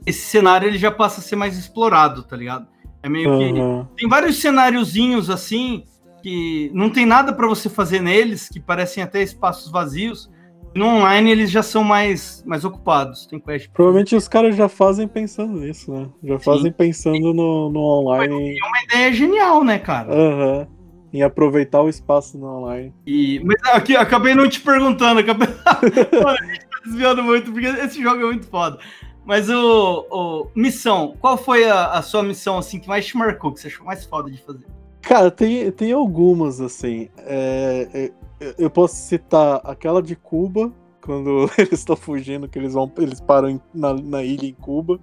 esse 0.05 0.19
cenário 0.19 0.67
ele 0.67 0.77
já 0.77 0.91
passa 0.91 1.21
a 1.21 1.23
ser 1.23 1.37
mais 1.37 1.57
explorado, 1.57 2.23
tá 2.23 2.35
ligado? 2.35 2.67
É 3.01 3.07
meio 3.07 3.37
que. 3.37 3.59
Aham. 3.59 3.87
Tem 3.95 4.09
vários 4.09 4.35
cenáriozinhos 4.35 5.29
assim, 5.29 5.85
que 6.21 6.69
não 6.73 6.89
tem 6.89 7.05
nada 7.05 7.31
pra 7.31 7.47
você 7.47 7.69
fazer 7.69 8.01
neles, 8.01 8.49
que 8.49 8.59
parecem 8.59 9.01
até 9.01 9.23
espaços 9.23 9.71
vazios. 9.71 10.29
No 10.75 10.87
online 10.87 11.31
eles 11.31 11.49
já 11.49 11.63
são 11.63 11.85
mais, 11.85 12.43
mais 12.45 12.65
ocupados. 12.65 13.27
Tem 13.27 13.39
quest. 13.39 13.69
Provavelmente 13.69 14.13
os 14.13 14.27
caras 14.27 14.57
já 14.57 14.67
fazem 14.67 15.07
pensando 15.07 15.53
nisso, 15.53 15.89
né? 15.93 16.09
Já 16.21 16.37
fazem 16.37 16.71
pensando 16.71 17.33
no, 17.33 17.69
no 17.69 17.79
online. 17.79 18.59
É 18.61 18.67
uma 18.67 18.83
ideia 18.83 19.13
genial, 19.13 19.63
né, 19.63 19.79
cara? 19.79 20.13
Aham. 20.13 20.67
Em 21.13 21.21
aproveitar 21.21 21.81
o 21.81 21.87
espaço 21.89 22.37
no 22.39 22.47
online. 22.47 22.91
E, 23.05 23.39
mas 23.45 23.61
aqui, 23.73 23.95
acabei 23.95 24.33
não 24.33 24.49
te 24.49 24.59
perguntando, 24.59 25.19
acabei... 25.19 25.47
Mano, 26.23 26.37
a 26.41 26.45
gente 26.45 26.59
tá 26.65 26.77
desviando 26.83 27.21
muito, 27.23 27.51
porque 27.51 27.67
esse 27.67 28.01
jogo 28.01 28.21
é 28.21 28.25
muito 28.25 28.47
foda. 28.47 28.79
Mas 29.23 29.47
o, 29.49 30.07
o- 30.11 30.47
missão, 30.55 31.15
qual 31.21 31.37
foi 31.37 31.69
a, 31.69 31.91
a 31.91 32.01
sua 32.01 32.23
missão 32.23 32.57
assim 32.57 32.79
que 32.79 32.87
mais 32.87 33.05
te 33.05 33.15
marcou, 33.15 33.53
que 33.53 33.59
você 33.61 33.67
achou 33.67 33.85
mais 33.85 34.03
foda 34.03 34.29
de 34.31 34.41
fazer? 34.41 34.65
Cara, 35.01 35.29
tem, 35.29 35.71
tem 35.71 35.91
algumas, 35.91 36.59
assim. 36.59 37.09
É, 37.19 38.11
é, 38.41 38.55
eu 38.57 38.69
posso 38.69 38.95
citar 38.95 39.61
aquela 39.63 40.01
de 40.01 40.15
Cuba, 40.15 40.73
quando 40.99 41.49
eles 41.59 41.73
estão 41.79 41.95
fugindo, 41.95 42.47
que 42.49 42.57
eles 42.57 42.73
vão. 42.73 42.91
Eles 42.97 43.21
param 43.21 43.61
na, 43.73 43.93
na 43.93 44.23
ilha 44.23 44.45
em 44.47 44.53
Cuba. 44.53 44.99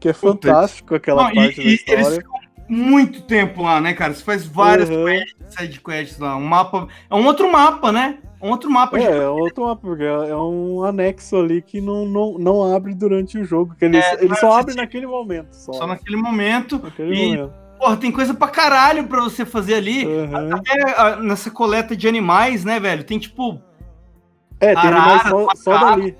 Que 0.00 0.10
é 0.10 0.12
fantástico 0.12 0.94
aquela 0.94 1.24
Não, 1.24 1.30
e- 1.32 1.34
parte 1.34 1.56
da 1.56 1.62
e 1.64 1.74
história. 1.74 2.00
eles 2.00 2.16
ficam 2.18 2.37
muito 2.68 3.22
tempo 3.22 3.62
lá, 3.62 3.80
né, 3.80 3.94
cara? 3.94 4.12
Você 4.14 4.22
faz 4.22 4.44
várias 4.46 4.88
Uhum. 4.90 5.04
quests, 5.06 5.34
side 5.50 5.80
quests 5.80 6.18
lá, 6.18 6.36
um 6.36 6.44
mapa, 6.44 6.86
é 7.10 7.14
um 7.14 7.24
outro 7.26 7.50
mapa, 7.50 7.90
né? 7.90 8.18
É 8.40 8.46
um 8.46 8.50
outro 8.50 8.70
mapa. 8.70 8.98
É, 8.98 9.10
de- 9.10 9.18
é 9.18 9.28
outro 9.28 9.64
mapa, 9.64 9.80
porque 9.82 10.04
é 10.04 10.36
um 10.36 10.84
anexo 10.84 11.36
ali 11.36 11.60
que 11.60 11.80
não, 11.80 12.04
não, 12.06 12.38
não 12.38 12.74
abre 12.76 12.94
durante 12.94 13.36
o 13.38 13.44
jogo. 13.44 13.74
Que 13.76 13.86
eles, 13.86 14.04
É, 14.04 14.24
eles 14.24 14.38
só 14.38 14.62
você- 14.62 14.74
naquele 14.76 15.06
momento. 15.06 15.52
Só, 15.52 15.72
Só 15.72 15.86
naquele 15.86 16.16
momento. 16.16 16.78
naquele 16.82 17.14
e- 17.16 17.36
momento. 17.36 17.52
Porra, 17.78 17.96
tem 17.96 18.10
coisa 18.10 18.34
pra 18.34 18.48
caralho 18.48 19.04
pra 19.06 19.20
você 19.22 19.44
fazer 19.44 19.74
ali. 19.74 20.04
Uhum. 20.04 20.56
Até 20.56 20.82
ah, 20.96 21.16
nessa 21.16 21.48
coleta 21.50 21.96
de 21.96 22.08
animais, 22.08 22.64
né, 22.64 22.78
velho? 22.80 23.04
Tem 23.04 23.18
tipo. 23.18 23.60
É, 24.60 24.74
tem 24.74 24.90
animais 24.90 25.20
arara, 25.20 25.30
só, 25.30 25.48
só 25.54 25.70
macaco. 25.72 25.90
dali. 26.00 26.16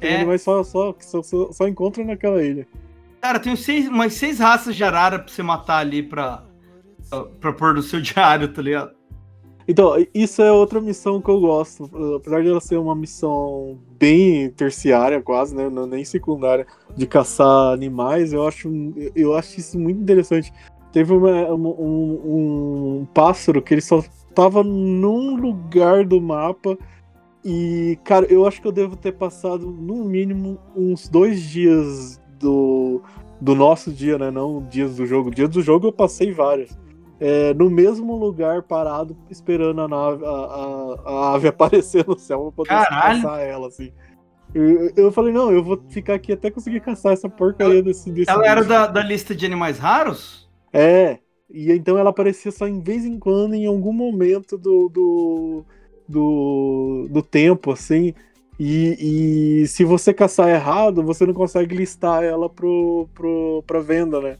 Tem 0.00 0.10
É. 0.12 0.16
animais 0.16 0.42
só, 0.42 0.64
só, 0.64 0.92
que 0.92 1.04
só, 1.06 1.22
só, 1.22 1.52
só 1.52 1.68
encontram 1.68 2.04
naquela 2.04 2.42
ilha. 2.42 2.66
Cara, 3.20 3.38
tem 3.40 3.56
seis, 3.56 3.88
umas 3.88 4.14
seis 4.14 4.38
raças 4.38 4.76
de 4.76 4.84
arara 4.84 5.18
pra 5.18 5.28
você 5.32 5.42
matar 5.42 5.78
ali 5.78 6.02
pra, 6.02 6.44
pra, 7.40 7.52
pôr 7.52 7.74
no 7.74 7.82
seu 7.82 8.00
diário, 8.02 8.48
tá 8.52 8.62
ligado? 8.62 8.90
Então, 9.68 9.94
isso 10.14 10.40
é 10.42 10.52
outra 10.52 10.80
missão 10.80 11.20
que 11.20 11.28
eu 11.28 11.40
gosto. 11.40 11.90
Apesar 12.16 12.40
de 12.40 12.48
ela 12.50 12.60
ser 12.60 12.76
uma 12.76 12.94
missão 12.94 13.76
bem 13.98 14.48
terciária, 14.50 15.20
quase, 15.20 15.56
né? 15.56 15.68
não- 15.68 15.88
Nem 15.88 16.04
secundária, 16.04 16.64
de 16.96 17.04
caçar 17.04 17.72
animais, 17.72 18.32
eu 18.32 18.46
acho, 18.46 18.70
eu 19.14 19.34
acho 19.34 19.58
isso 19.58 19.76
muito 19.76 20.00
interessante. 20.00 20.52
Teve 20.92 21.12
uma- 21.12 21.52
um, 21.52 23.00
um 23.00 23.06
pássaro 23.12 23.60
que 23.60 23.74
ele 23.74 23.80
só 23.80 24.04
tava 24.36 24.62
num 24.62 25.34
lugar 25.34 26.04
do 26.06 26.20
mapa. 26.20 26.78
E, 27.44 27.98
cara, 28.04 28.24
eu 28.26 28.46
acho 28.46 28.60
que 28.62 28.68
eu 28.68 28.72
devo 28.72 28.96
ter 28.96 29.12
passado, 29.12 29.66
no 29.70 30.04
mínimo, 30.04 30.58
uns 30.76 31.08
dois 31.08 31.40
dias 31.42 32.20
do, 32.38 33.02
do 33.40 33.54
nosso 33.54 33.92
dia, 33.92 34.18
né? 34.18 34.30
Não 34.30 34.62
dias 34.66 34.96
do 34.96 35.06
jogo. 35.06 35.30
Dias 35.30 35.48
do 35.50 35.62
jogo 35.62 35.88
eu 35.88 35.92
passei 35.92 36.32
vários 36.32 36.76
é, 37.18 37.54
no 37.54 37.70
mesmo 37.70 38.14
lugar 38.16 38.62
parado, 38.62 39.16
esperando 39.30 39.80
a 39.80 39.88
nave, 39.88 40.24
a, 40.24 40.28
a- 40.28 41.02
a 41.06 41.34
ave 41.34 41.48
aparecer 41.48 42.06
no 42.06 42.18
céu 42.18 42.42
pra 42.42 42.52
poder 42.52 42.68
Caralho. 42.68 43.22
caçar 43.22 43.40
ela, 43.40 43.68
assim. 43.68 43.90
Eu, 44.54 44.90
eu 44.96 45.12
falei, 45.12 45.32
não, 45.32 45.52
eu 45.52 45.62
vou 45.62 45.82
ficar 45.88 46.14
aqui 46.14 46.32
até 46.32 46.50
conseguir 46.50 46.80
caçar 46.80 47.12
essa 47.12 47.28
porcaria 47.28 47.82
desse, 47.82 48.10
desse 48.10 48.30
Ela 48.30 48.46
era 48.46 48.60
bicho. 48.60 48.68
da, 48.68 48.86
da 48.86 49.02
lista 49.02 49.34
de 49.34 49.44
animais 49.46 49.78
raros? 49.78 50.48
É, 50.72 51.18
e 51.50 51.70
então 51.72 51.96
ela 51.98 52.10
aparecia 52.10 52.50
só 52.52 52.66
em 52.66 52.80
vez 52.80 53.04
em 53.04 53.18
quando, 53.18 53.54
em 53.54 53.66
algum 53.66 53.92
momento 53.92 54.58
do, 54.58 54.88
do, 54.88 55.64
do, 56.08 57.08
do 57.10 57.22
tempo, 57.22 57.70
assim. 57.72 58.14
E, 58.58 59.62
e 59.62 59.66
se 59.66 59.84
você 59.84 60.14
caçar 60.14 60.48
errado, 60.48 61.02
você 61.02 61.26
não 61.26 61.34
consegue 61.34 61.76
listar 61.76 62.22
ela 62.22 62.48
pro, 62.48 63.08
pro, 63.14 63.62
pra 63.66 63.80
venda, 63.80 64.20
né? 64.20 64.36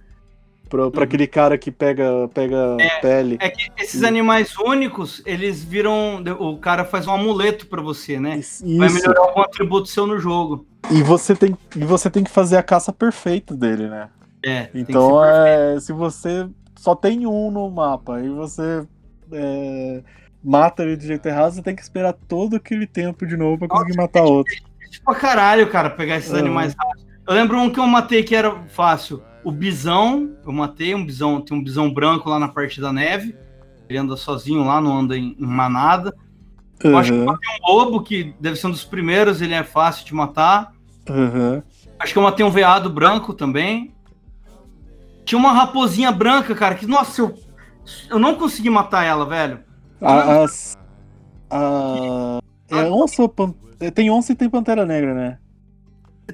Pra, 0.69 0.91
pra 0.91 1.01
Uhum. 1.01 1.05
aquele 1.05 1.27
cara 1.27 1.57
que 1.57 1.71
pega, 1.71 2.29
pega 2.35 2.77
pele. 3.01 3.37
É 3.41 3.51
que 3.51 3.71
esses 3.79 4.03
animais 4.03 4.57
únicos, 4.59 5.23
eles 5.25 5.63
viram. 5.63 6.23
O 6.41 6.59
cara 6.59 6.85
faz 6.85 7.07
um 7.07 7.13
amuleto 7.13 7.67
pra 7.67 7.81
você, 7.81 8.19
né? 8.19 8.39
Isso. 8.39 8.65
Vai 8.77 8.89
melhorar 8.89 9.21
algum 9.21 9.43
atributo 9.43 9.89
seu 9.89 10.07
no 10.07 10.19
jogo. 10.19 10.67
E 10.91 11.03
você 11.03 11.37
tem, 11.37 11.57
e 11.77 11.85
você 11.85 12.11
tem 12.11 12.25
que 12.25 12.31
fazer 12.31 12.57
a 12.57 12.63
caça 12.63 12.93
perfeita 12.93 13.55
dele, 13.55 13.89
né? 13.89 14.09
É. 14.45 14.69
Então, 14.75 15.25
é, 15.25 15.79
se 15.79 15.93
você 15.93 16.49
só 16.77 16.95
tem 16.95 17.27
um 17.27 17.51
no 17.51 17.71
mapa 17.71 18.21
e 18.21 18.29
você 18.29 18.85
é, 19.33 20.03
mata 20.47 20.83
ele 20.85 20.97
de 20.97 21.07
jeito 21.07 21.27
errado, 21.27 21.53
você 21.55 21.63
tem 21.63 21.75
que 21.75 21.83
esperar 21.83 22.13
todo 22.13 22.55
aquele 22.57 22.87
tempo 22.87 23.27
de 23.27 23.37
novo 23.37 23.59
pra 23.59 23.69
conseguir 23.69 23.97
matar 23.97 24.23
outro. 24.23 24.55
difícil 24.79 25.03
pra 25.05 25.15
caralho, 25.17 25.69
cara, 25.69 25.91
pegar 25.91 26.17
esses 26.17 26.31
Uhum. 26.33 26.39
animais 26.39 26.75
raros. 26.79 27.05
Eu 27.27 27.35
lembro 27.35 27.59
um 27.59 27.69
que 27.69 27.81
eu 27.81 27.87
matei 27.87 28.23
que 28.23 28.35
era 28.37 28.55
fácil. 28.69 29.21
O 29.43 29.51
bisão, 29.51 30.37
eu 30.47 30.53
matei 30.53 30.95
um 30.95 31.05
bisão, 31.05 31.41
tem 31.41 31.57
um 31.59 31.63
bisão 31.63 31.93
branco 31.93 32.31
lá 32.31 32.39
na 32.39 32.47
parte 32.49 32.81
da 32.81 32.93
neve. 32.93 33.35
Ele 33.89 33.99
anda 33.99 34.17
sozinho 34.17 34.65
lá, 34.65 34.81
não 34.81 34.97
anda 34.99 35.17
em, 35.17 35.37
em 35.39 35.47
manada. 35.47 36.15
Eu 36.81 36.97
acho 36.97 37.11
que 37.13 37.19
eu 37.19 37.25
matei 37.25 37.49
um 37.63 37.73
lobo, 37.73 38.03
que 38.03 38.35
deve 38.39 38.57
ser 38.57 38.67
um 38.69 38.71
dos 38.71 38.85
primeiros, 38.85 39.41
ele 39.43 39.55
é 39.55 39.65
fácil 39.65 40.05
de 40.07 40.15
matar. 40.15 40.73
uhum. 41.09 41.63
Acho 41.99 42.13
que 42.13 42.19
eu 42.19 42.23
matei 42.23 42.45
um 42.45 42.51
veado 42.51 42.91
branco 42.91 43.33
também. 43.33 43.95
Tinha 45.25 45.39
uma 45.39 45.53
raposinha 45.53 46.13
branca, 46.13 46.55
cara, 46.55 46.75
que, 46.75 46.87
nossa, 46.87 47.23
eu, 47.23 47.35
eu 48.11 48.19
não 48.19 48.35
consegui 48.37 48.71
matar 48.71 49.05
ela, 49.05 49.25
velho. 49.27 49.61
A- 50.01 50.43
as- 50.43 50.77
a- 51.51 52.39
é 52.71 52.91
onça 52.91 53.29
pan- 53.29 53.55
é, 53.81 53.91
Tem 53.91 54.11
onça 54.11 54.33
e 54.33 54.35
tem 54.35 54.49
pantera 54.49 54.85
negra, 54.85 55.15
né? 55.15 55.39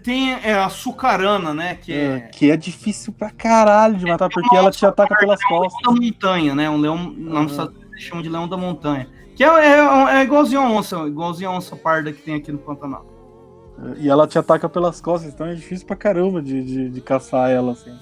Tem 0.02 0.32
é, 0.32 0.54
a 0.54 0.70
sucarana, 0.70 1.52
né, 1.52 1.74
que 1.74 1.92
É, 1.92 2.04
é... 2.04 2.20
que 2.20 2.50
é 2.50 2.56
difícil 2.56 3.12
pra 3.12 3.30
caralho 3.30 3.96
de 3.96 4.06
matar, 4.06 4.30
porque 4.30 4.56
ela 4.56 4.70
te 4.70 4.86
ataca 4.86 5.14
pelas 5.16 5.42
costas. 5.44 5.80
leão 5.84 5.94
da 5.94 6.00
montanha, 6.00 6.54
né? 6.54 6.70
Um 6.70 6.78
leão, 6.78 6.96
não, 6.96 7.42
eles 7.42 7.58
chamam 7.98 8.22
de 8.22 8.28
leão 8.30 8.48
da 8.48 8.56
montanha. 8.56 9.06
Que 9.36 9.44
é, 9.44 9.48
é, 9.48 9.78
é 10.18 10.22
igualzinho 10.22 10.60
a 10.62 10.70
onça, 10.70 10.96
igualzinho 11.06 11.50
a 11.50 11.54
onça 11.56 11.76
parda 11.76 12.10
que 12.12 12.22
tem 12.22 12.34
aqui 12.36 12.50
no 12.50 12.58
Pantanal. 12.58 13.04
E 13.98 14.08
ela 14.08 14.26
te 14.26 14.38
ataca 14.38 14.68
pelas 14.68 15.00
costas, 15.00 15.32
então 15.32 15.46
é 15.46 15.54
difícil 15.54 15.86
pra 15.86 15.96
caramba 15.96 16.40
de, 16.40 16.62
de, 16.62 16.88
de 16.90 17.00
caçar 17.00 17.50
ela, 17.50 17.72
assim. 17.72 17.94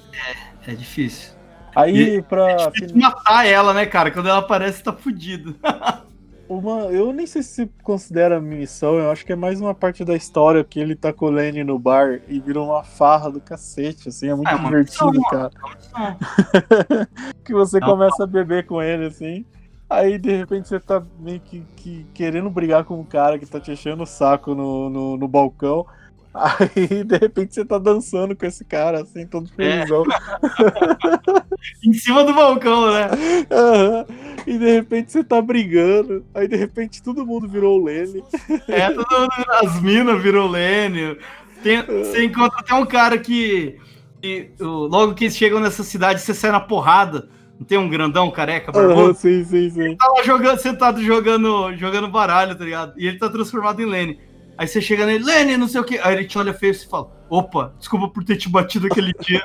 É 0.67 0.75
difícil. 0.75 1.33
Aí, 1.75 2.23
pra. 2.23 2.51
É 2.53 2.71
difícil 2.71 2.97
matar 2.97 3.47
ela, 3.47 3.73
né, 3.73 3.87
cara? 3.87 4.11
Quando 4.11 4.29
ela 4.29 4.39
aparece, 4.39 4.83
tá 4.83 4.93
fudido. 4.93 5.57
Uma, 6.49 6.87
eu 6.87 7.13
nem 7.13 7.29
sei 7.29 7.45
se 7.45 7.71
considera 7.85 8.41
missão, 8.41 8.97
eu 8.97 9.09
acho 9.13 9.25
que 9.25 9.33
é 9.33 9.37
mais 9.37 9.61
uma 9.61 9.73
parte 9.73 10.05
da 10.05 10.17
história 10.17 10.65
que 10.65 10.81
ele 10.81 10.97
tá 10.97 11.13
com 11.13 11.27
o 11.27 11.31
Lenny 11.31 11.63
no 11.63 11.79
bar 11.79 12.21
e 12.27 12.41
vira 12.41 12.61
uma 12.61 12.83
farra 12.83 13.31
do 13.31 13.41
cacete, 13.41 14.09
assim, 14.09 14.29
é 14.29 14.35
muito 14.35 14.49
É 14.49 14.57
uma 14.57 14.65
divertido, 14.65 15.13
missão, 15.13 15.31
cara. 15.31 15.53
Não, 15.97 16.17
que 17.47 17.53
você 17.53 17.79
Não. 17.79 17.87
começa 17.87 18.25
a 18.25 18.27
beber 18.27 18.67
com 18.67 18.83
ele, 18.83 19.07
assim, 19.07 19.47
Aí 19.91 20.19
de 20.19 20.37
repente 20.37 20.69
você 20.69 20.79
tá 20.79 21.03
meio 21.19 21.41
que, 21.41 21.67
que 21.75 22.07
querendo 22.15 22.49
brigar 22.49 22.85
com 22.85 23.01
um 23.01 23.05
cara 23.05 23.41
que 23.41 23.45
tá 23.45 23.59
te 23.59 23.73
enchendo 23.73 24.05
o 24.05 24.07
saco 24.07 24.55
no, 24.55 24.89
no, 24.89 25.17
no 25.17 25.27
balcão. 25.27 25.85
Aí 26.33 27.03
de 27.05 27.17
repente 27.19 27.55
você 27.55 27.65
tá 27.65 27.77
dançando 27.79 28.37
com 28.37 28.47
esse 28.47 28.65
cara, 28.65 29.03
assim, 29.03 29.27
todo 29.27 29.49
felizão. 29.51 30.05
Em 31.85 31.93
cima 31.93 32.25
do 32.25 32.33
balcão, 32.35 32.91
né? 32.93 33.09
Aham. 33.51 34.07
E 34.47 34.59
de 34.59 34.71
repente 34.73 35.13
você 35.13 35.23
tá 35.25 35.41
brigando. 35.43 36.25
Aí 36.35 36.47
de 36.49 36.57
repente 36.57 37.03
todo 37.03 37.27
mundo 37.27 37.49
virou 37.49 37.81
o 37.81 37.85
Lene. 37.85 38.23
É, 38.69 38.91
todo 38.91 39.07
mundo, 39.21 39.31
as 39.63 39.81
minas 39.83 40.23
virou 40.23 40.49
Lênio. 40.49 41.19
Tem- 41.63 41.83
Você 41.83 42.25
encontra 42.25 42.61
até 42.61 42.75
um 42.75 42.87
cara 42.87 43.19
que, 43.19 43.77
que, 44.23 44.51
o- 44.61 44.87
logo 44.87 45.15
que 45.15 45.25
eles 45.25 45.37
chegam 45.37 45.61
nessa 45.61 45.83
cidade, 45.83 46.21
você 46.21 46.33
sai 46.33 46.51
na 46.53 46.61
porrada. 46.61 47.29
Não 47.59 47.67
tem 47.67 47.77
um 47.77 47.91
grandão 47.91 48.31
careca, 48.31 48.73
barbudo? 48.73 49.13
sim, 49.15 49.45
sim, 49.45 49.69
sim. 49.69 49.95
tá 49.97 50.07
lá 50.17 50.23
jogando, 50.23 50.59
sentado 50.59 51.03
jogando, 51.03 51.77
jogando 51.77 52.09
baralho, 52.09 52.55
tá 52.57 52.65
ligado? 52.65 52.95
E 52.97 53.07
ele 53.07 53.19
tá 53.19 53.29
transformado 53.29 53.83
em 53.83 53.87
Lenny. 53.87 54.19
Aí 54.61 54.69
você 54.69 54.79
chega 54.79 55.07
nele, 55.07 55.25
Lenny, 55.25 55.57
não 55.57 55.67
sei 55.67 55.81
o 55.81 55.85
que. 55.85 55.99
Aí 56.01 56.15
ele 56.15 56.27
te 56.27 56.37
olha 56.37 56.53
feio 56.53 56.73
e 56.73 56.75
você 56.75 56.87
fala: 56.87 57.11
opa, 57.31 57.75
desculpa 57.79 58.09
por 58.11 58.23
ter 58.23 58.37
te 58.37 58.47
batido 58.47 58.89
aquele 58.89 59.11
dia. 59.19 59.41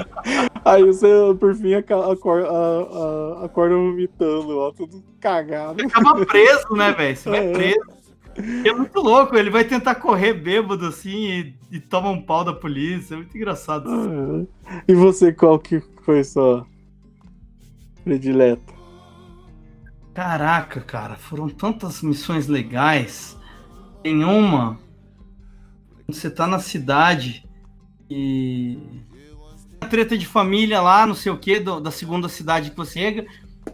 Aí 0.64 0.82
você, 0.82 1.06
por 1.38 1.54
fim, 1.54 1.74
acorda, 1.74 2.48
acorda 3.44 3.74
vomitando, 3.74 4.56
ó, 4.56 4.72
tudo 4.72 5.04
cagado. 5.20 5.84
Acaba 5.84 6.24
preso, 6.24 6.74
né, 6.74 6.92
velho? 6.92 7.14
Você 7.14 7.28
vai 7.28 7.46
É. 7.46 7.52
preso. 7.52 7.94
E 8.64 8.66
é 8.66 8.72
muito 8.72 8.98
louco, 9.00 9.36
ele 9.36 9.50
vai 9.50 9.64
tentar 9.64 9.96
correr 9.96 10.32
bêbado 10.32 10.86
assim 10.86 11.54
e, 11.70 11.76
e 11.76 11.78
toma 11.78 12.08
um 12.08 12.22
pau 12.22 12.42
da 12.42 12.54
polícia. 12.54 13.12
É 13.12 13.16
muito 13.18 13.36
engraçado. 13.36 13.86
Aham. 13.90 14.46
E 14.88 14.94
você, 14.94 15.30
qual 15.30 15.58
que 15.58 15.82
foi 16.06 16.24
sua 16.24 16.66
predileta? 18.02 18.72
Caraca, 20.14 20.80
cara, 20.80 21.16
foram 21.16 21.50
tantas 21.50 22.00
missões 22.00 22.46
legais. 22.46 23.33
Tem 24.04 24.22
uma. 24.22 24.78
quando 26.04 26.14
Você 26.14 26.28
tá 26.28 26.46
na 26.46 26.58
cidade 26.58 27.48
e. 28.08 28.78
A 29.80 29.86
treta 29.86 30.16
de 30.16 30.26
família 30.26 30.82
lá, 30.82 31.06
não 31.06 31.14
sei 31.14 31.32
o 31.32 31.38
que, 31.38 31.58
da 31.58 31.90
segunda 31.90 32.28
cidade 32.28 32.70
que 32.70 32.76
você 32.76 33.00
chega. 33.00 33.24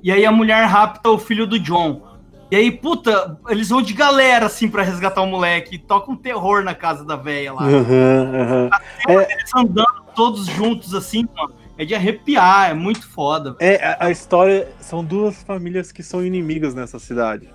E 0.00 0.12
aí 0.12 0.24
a 0.24 0.30
mulher 0.30 0.64
rapta 0.66 1.10
o 1.10 1.18
filho 1.18 1.48
do 1.48 1.58
John. 1.58 2.08
E 2.48 2.56
aí, 2.56 2.70
puta, 2.70 3.38
eles 3.48 3.68
vão 3.70 3.82
de 3.82 3.92
galera 3.92 4.46
assim 4.46 4.68
pra 4.68 4.84
resgatar 4.84 5.20
o 5.20 5.26
moleque. 5.26 5.74
E 5.74 5.78
toca 5.78 6.12
um 6.12 6.16
terror 6.16 6.62
na 6.62 6.76
casa 6.76 7.04
da 7.04 7.16
velha 7.16 7.52
lá. 7.52 7.64
Aham, 7.64 8.32
aham. 8.34 8.70
Eles 9.08 9.50
andando 9.54 10.04
todos 10.14 10.46
juntos 10.46 10.94
assim, 10.94 11.26
mano. 11.36 11.54
É 11.76 11.84
de 11.84 11.94
arrepiar, 11.94 12.70
é 12.70 12.74
muito 12.74 13.08
foda. 13.08 13.56
É, 13.58 13.84
a, 13.84 14.06
a 14.06 14.10
história. 14.12 14.68
São 14.78 15.04
duas 15.04 15.42
famílias 15.42 15.90
que 15.90 16.04
são 16.04 16.24
inimigas 16.24 16.72
nessa 16.72 17.00
cidade. 17.00 17.48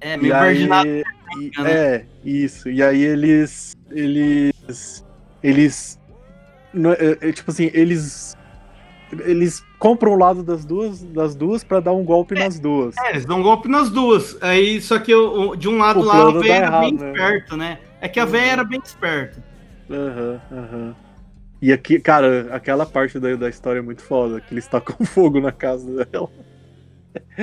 É 0.00 0.16
meio 0.16 0.34
aí, 0.34 0.52
virginado. 0.52 0.88
E- 1.36 1.50
né? 1.62 1.70
é, 1.72 2.04
isso. 2.24 2.68
E 2.70 2.82
aí 2.82 3.02
eles. 3.02 3.76
Eles. 3.90 5.04
Eles. 5.42 5.98
não 6.72 6.92
é- 6.92 7.16
é, 7.20 7.32
tipo 7.32 7.50
assim, 7.50 7.70
eles. 7.74 8.36
Eles 9.20 9.64
compram 9.78 10.12
o 10.12 10.18
lado 10.18 10.42
das 10.42 10.66
duas, 10.66 11.02
das 11.02 11.34
duas 11.34 11.64
para 11.64 11.80
dar 11.80 11.92
um 11.92 12.04
golpe 12.04 12.34
nas 12.34 12.60
duas. 12.60 12.94
É, 12.98 13.10
eles 13.10 13.24
dão 13.24 13.40
um 13.40 13.42
golpe 13.42 13.66
nas 13.66 13.88
duas. 13.88 14.36
Aí, 14.42 14.80
só 14.82 14.98
que 14.98 15.14
o- 15.14 15.56
de 15.56 15.66
um 15.66 15.78
lado 15.78 16.00
O 16.00 16.04
lá, 16.04 16.28
a 16.28 16.32
véia 16.32 16.52
era 16.54 16.66
errado, 16.66 16.80
bem 16.82 16.92
né? 16.94 17.08
esperto, 17.10 17.56
né? 17.56 17.78
É 18.02 18.08
que 18.08 18.20
a 18.20 18.26
véia 18.26 18.52
era 18.52 18.64
bem 18.64 18.80
esperta. 18.84 19.42
Aham, 19.90 20.40
aham. 20.52 20.96
E 21.62 21.72
aqui, 21.72 21.98
cara, 21.98 22.48
aquela 22.54 22.84
parte 22.84 23.18
da, 23.18 23.34
da 23.34 23.48
história 23.48 23.78
é 23.78 23.82
muito 23.82 24.02
foda, 24.02 24.40
que 24.42 24.52
eles 24.52 24.66
tacam 24.66 24.94
fogo 25.06 25.40
na 25.40 25.50
casa 25.52 26.04
dela. 26.04 26.28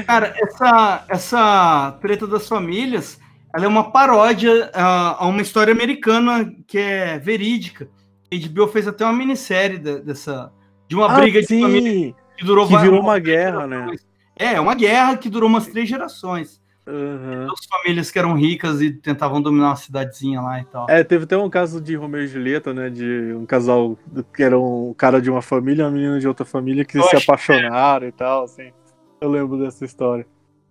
Cara, 0.06 0.34
essa, 0.38 1.06
essa 1.10 1.98
treta 2.00 2.28
das 2.28 2.48
famílias, 2.48 3.20
ela 3.56 3.66
é 3.66 3.68
uma 3.68 3.92
paródia 3.92 4.70
ah, 4.74 5.16
a 5.20 5.26
uma 5.28 5.42
história 5.42 5.72
americana 5.72 6.52
que 6.68 6.78
é 6.78 7.18
verídica. 7.18 7.88
A 8.32 8.36
HBO 8.50 8.68
fez 8.68 8.88
até 8.88 9.04
uma 9.06 9.14
minissérie 9.14 9.78
de- 9.78 10.02
dessa... 10.02 10.52
De 10.88 10.96
uma 10.96 11.08
briga 11.10 11.42
de 11.42 11.48
família 11.48 11.90
Ah, 11.92 11.94
sim, 11.94 12.16
que 12.38 12.46
durou 12.46 12.66
que 12.68 12.74
várias- 12.74 12.92
virou 12.92 13.04
uma 13.04 13.18
guerra, 13.18 13.66
né? 13.66 13.88
É, 14.38 14.60
uma 14.60 14.76
guerra 14.76 15.18
que 15.18 15.30
durou 15.30 15.50
umas 15.50 15.66
três 15.68 15.88
gerações. 15.90 16.62
Aham. 16.88 17.48
Duas 17.48 17.66
famílias 17.66 18.12
que 18.12 18.20
eram 18.20 18.34
ricas 18.36 18.80
e 18.82 18.92
tentavam 18.92 19.42
dominar 19.42 19.70
uma 19.70 19.76
cidadezinha 19.76 20.40
lá 20.42 20.60
e 20.60 20.66
tal. 20.66 20.86
É, 20.88 21.04
teve 21.04 21.24
até 21.24 21.36
um 21.36 21.50
caso 21.50 21.82
de 21.82 21.96
Romeu 21.96 22.22
e 22.22 22.28
Julieta, 22.28 22.72
né? 22.76 22.92
De 22.92 23.34
um 23.34 23.44
casal 23.46 23.98
que 24.36 24.44
era 24.44 24.60
um 24.60 24.94
cara 24.96 25.20
de 25.20 25.32
uma 25.32 25.42
família 25.42 25.82
e 25.82 25.86
uma 25.86 25.92
menina 25.92 26.20
de 26.20 26.28
outra 26.28 26.46
família 26.46 26.86
que 26.86 27.00
Eu 27.00 27.04
se 27.04 27.16
apaixonaram 27.16 28.08
e 28.08 28.12
tal, 28.12 28.44
assim. 28.44 28.72
Eu 29.20 29.30
lembro 29.30 29.58
dessa 29.58 29.84
história. 29.86 30.28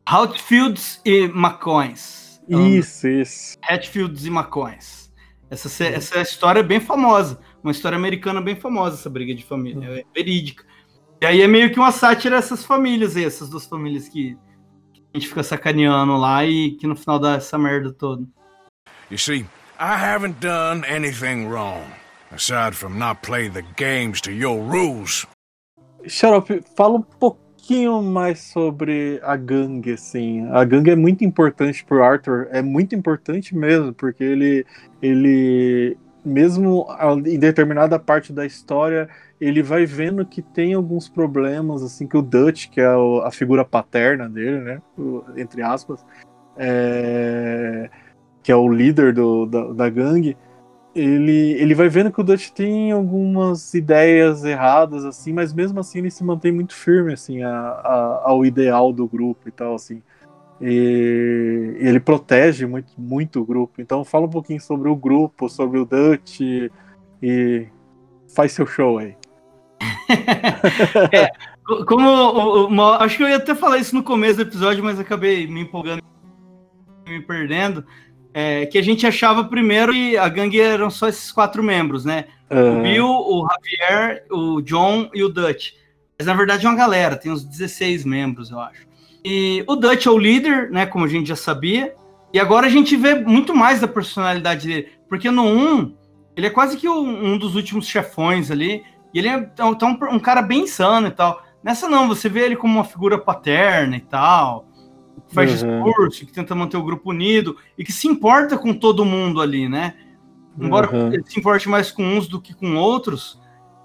Hatfields 0.07 1.01
e 1.05 1.25
McCoys. 1.25 2.24
Isso, 2.49 3.09
isso. 3.09 3.57
Hatfields 3.63 4.25
e 4.25 4.29
McCoys. 4.29 5.13
Essa, 5.51 5.85
essa 5.85 6.21
história 6.21 6.61
é 6.61 6.63
bem 6.63 6.81
famosa. 6.81 7.39
Uma 7.63 7.71
história 7.71 7.97
americana 7.97 8.41
bem 8.41 8.57
famosa, 8.57 8.97
essa 8.97 9.09
briga 9.09 9.35
de 9.35 9.45
família. 9.45 10.01
É 10.01 10.05
verídica. 10.15 10.65
E 11.21 11.27
aí 11.27 11.43
é 11.43 11.47
meio 11.47 11.73
que 11.73 11.79
uma 11.79 11.93
sátira 11.93 12.37
essas 12.37 12.65
famílias 12.65 13.17
aí, 13.17 13.25
essas 13.25 13.49
duas 13.49 13.67
famílias 13.67 14.09
que, 14.09 14.37
que 14.93 15.03
a 15.15 15.19
gente 15.19 15.29
fica 15.29 15.43
sacaneando 15.43 16.17
lá 16.17 16.45
e 16.45 16.73
que 16.73 16.87
no 16.87 16.97
final 16.97 17.19
dá 17.19 17.37
essa 17.37 17.57
merda 17.57 17.93
toda. 17.93 18.27
You 19.11 19.19
see, 19.19 19.47
I 19.79 19.97
haven't 19.97 20.41
done 20.41 20.85
anything 20.87 21.47
wrong, 21.47 21.85
aside 22.31 22.75
from 22.75 22.99
not 22.99 23.23
play 23.23 23.49
the 23.49 23.63
games 23.77 24.21
to 24.23 24.31
your 24.31 24.61
rules. 24.61 25.27
Xarope, 26.07 26.63
fala 26.77 26.99
um 26.99 27.03
pouquinho 27.65 28.03
mais 28.03 28.41
sobre 28.41 29.19
a 29.23 29.37
gangue, 29.37 29.93
assim. 29.93 30.47
A 30.51 30.63
gangue 30.65 30.91
é 30.91 30.97
muito 30.97 31.25
importante 31.25 31.83
pro 31.83 32.05
Arthur, 32.05 32.47
é 32.51 32.61
muito 32.61 32.95
importante 32.95 33.57
mesmo, 33.57 33.93
porque 33.95 34.23
ele, 34.23 34.67
ele 35.01 35.97
mesmo 36.23 36.87
em 37.25 37.39
determinada 37.39 37.99
parte 37.99 38.35
da 38.35 38.45
história, 38.45 39.09
ele 39.41 39.63
vai 39.63 39.87
vendo 39.87 40.27
que 40.27 40.43
tem 40.43 40.75
alguns 40.75 41.09
problemas, 41.09 41.83
assim, 41.83 42.07
que 42.07 42.17
o 42.19 42.23
Dutch, 42.23 42.69
que 42.69 42.83
é 42.83 42.87
a 43.25 43.31
figura 43.31 43.65
paterna 43.65 44.29
dele, 44.29 44.61
né, 44.61 44.83
entre 45.37 45.63
aspas, 45.63 46.05
é, 46.59 47.89
que 48.43 48.53
é 48.53 48.57
o 48.57 48.69
líder 48.69 49.15
do, 49.15 49.47
da, 49.47 49.73
da 49.73 49.89
gangue, 49.89 50.37
ele, 50.95 51.53
ele 51.61 51.75
vai 51.75 51.89
vendo 51.89 52.13
que 52.13 52.21
o 52.21 52.25
Dutch 52.25 52.51
tem 52.51 52.93
algumas 52.93 53.75
ideias 53.75 54.45
erradas, 54.45 55.05
assim, 55.05 55.33
mas 55.33 55.53
mesmo 55.53 55.81
assim 55.81 55.99
ele 55.99 56.11
se 56.11 56.23
mantém 56.25 56.53
muito 56.53 56.75
firme, 56.75 57.13
assim, 57.13 57.43
a, 57.43 57.51
a- 57.51 58.23
ao 58.25 58.45
ideal 58.47 58.93
do 58.93 59.07
grupo 59.07 59.49
e 59.49 59.51
tal, 59.51 59.75
assim. 59.75 60.03
E, 60.61 61.77
ele 61.79 61.99
protege 62.01 62.65
muito, 62.67 62.93
muito 62.97 63.41
o 63.41 63.45
grupo. 63.45 63.81
Então 63.81 64.05
fala 64.05 64.27
um 64.27 64.31
pouquinho 64.31 64.61
sobre 64.61 64.89
o 64.89 64.97
grupo, 64.97 65.49
sobre 65.49 65.79
o 65.79 65.85
Dutch 65.85 66.41
e, 66.41 66.71
e 67.23 67.67
faz 68.35 68.53
seu 68.53 68.67
show 68.67 68.99
aí. 68.99 69.17
Co- 71.67 71.85
Como 71.87 72.83
acho 73.01 73.17
que 73.17 73.23
eu 73.23 73.29
ia 73.29 73.37
até 73.37 73.55
falar 73.55 73.79
isso 73.79 73.95
no 73.95 74.03
começo 74.03 74.37
do 74.37 74.43
episódio, 74.43 74.85
mas 74.85 75.01
acabei 75.01 75.47
me 75.47 75.61
empolgando 75.61 76.03
me 77.09 77.21
perdendo. 77.21 77.85
É, 78.37 78.67
que 78.67 78.77
a 78.77 78.83
gente 78.83 79.07
achava 79.07 79.45
primeiro 79.45 79.93
que 79.93 80.17
a 80.17 80.29
gangue 80.29 80.61
eram 80.61 80.91
só 80.91 81.09
esses 81.09 81.31
quatro 81.31 81.63
membros, 81.63 82.05
né? 82.05 82.25
O 82.51 82.57
Ah, 82.57 82.83
Bill, 82.83 83.07
o 83.07 83.47
Javier, 83.49 84.25
o 84.29 84.61
John 84.61 85.09
e 85.15 85.23
o 85.23 85.29
Dutch. 85.29 85.71
Mas 86.19 86.27
na 86.27 86.35
verdade 86.35 86.67
é 86.67 86.69
uma 86.69 86.77
galera, 86.77 87.17
tem 87.17 87.31
uns 87.31 87.45
16 87.45 88.05
membros, 88.05 88.51
eu 88.51 88.59
acho. 88.59 88.87
E 89.25 89.65
o 89.67 89.77
Dutch 89.77 90.07
é 90.07 90.11
o 90.11 90.19
líder, 90.19 90.71
né? 90.71 90.85
Como 90.85 91.05
a 91.05 91.09
gente 91.09 91.29
já 91.29 91.37
sabia. 91.37 91.95
E 92.33 92.41
agora 92.41 92.67
a 92.67 92.71
gente 92.71 92.97
vê 92.97 93.15
muito 93.15 93.55
mais 93.55 93.81
da 93.81 93.87
personalidade 93.87 94.67
dele. 94.67 94.89
Porque 95.09 95.31
no 95.31 95.45
1, 95.45 95.95
ele 96.37 96.47
é 96.49 96.51
quase 96.51 96.77
que 96.77 96.89
um, 96.89 97.35
um 97.35 97.39
dos 97.39 97.55
últimos 97.55 97.87
chefões 97.87 98.51
ali. 98.51 98.83
E 99.15 99.19
ele 99.19 99.29
é 99.29 99.37
então, 99.37 99.71
um, 99.71 100.15
um 100.17 100.19
cara 100.19 100.43
bem 100.43 100.63
insano 100.65 101.07
e 101.07 101.13
tal. 101.13 101.41
Nessa 101.63 101.89
não, 101.89 102.09
você 102.09 102.29
vê 102.29 102.41
ele 102.41 102.57
como 102.57 102.75
uma 102.75 102.85
figura 102.85 103.17
paterna 103.17 103.97
e 103.97 104.01
tal. 104.01 104.67
Que 105.35 105.47
faz 105.47 105.63
Uhum. 105.63 105.83
discurso, 105.85 106.27
que 106.27 106.33
tenta 106.33 106.55
manter 106.55 106.77
o 106.77 106.83
grupo 106.85 107.11
unido 107.11 107.57
e 107.77 107.83
que 107.85 107.91
se 107.93 108.07
importa 108.07 108.57
com 108.57 108.73
todo 108.73 109.05
mundo 109.05 109.41
ali, 109.41 109.69
né? 109.69 109.95
Embora 110.59 110.95
Uhum. 110.95 111.13
ele 111.13 111.25
se 111.27 111.39
importe 111.41 111.69
mais 111.69 111.91
com 111.91 112.05
uns 112.05 112.29
do 112.29 112.41
que 112.41 112.55
com 112.55 112.77
outros, 112.77 113.41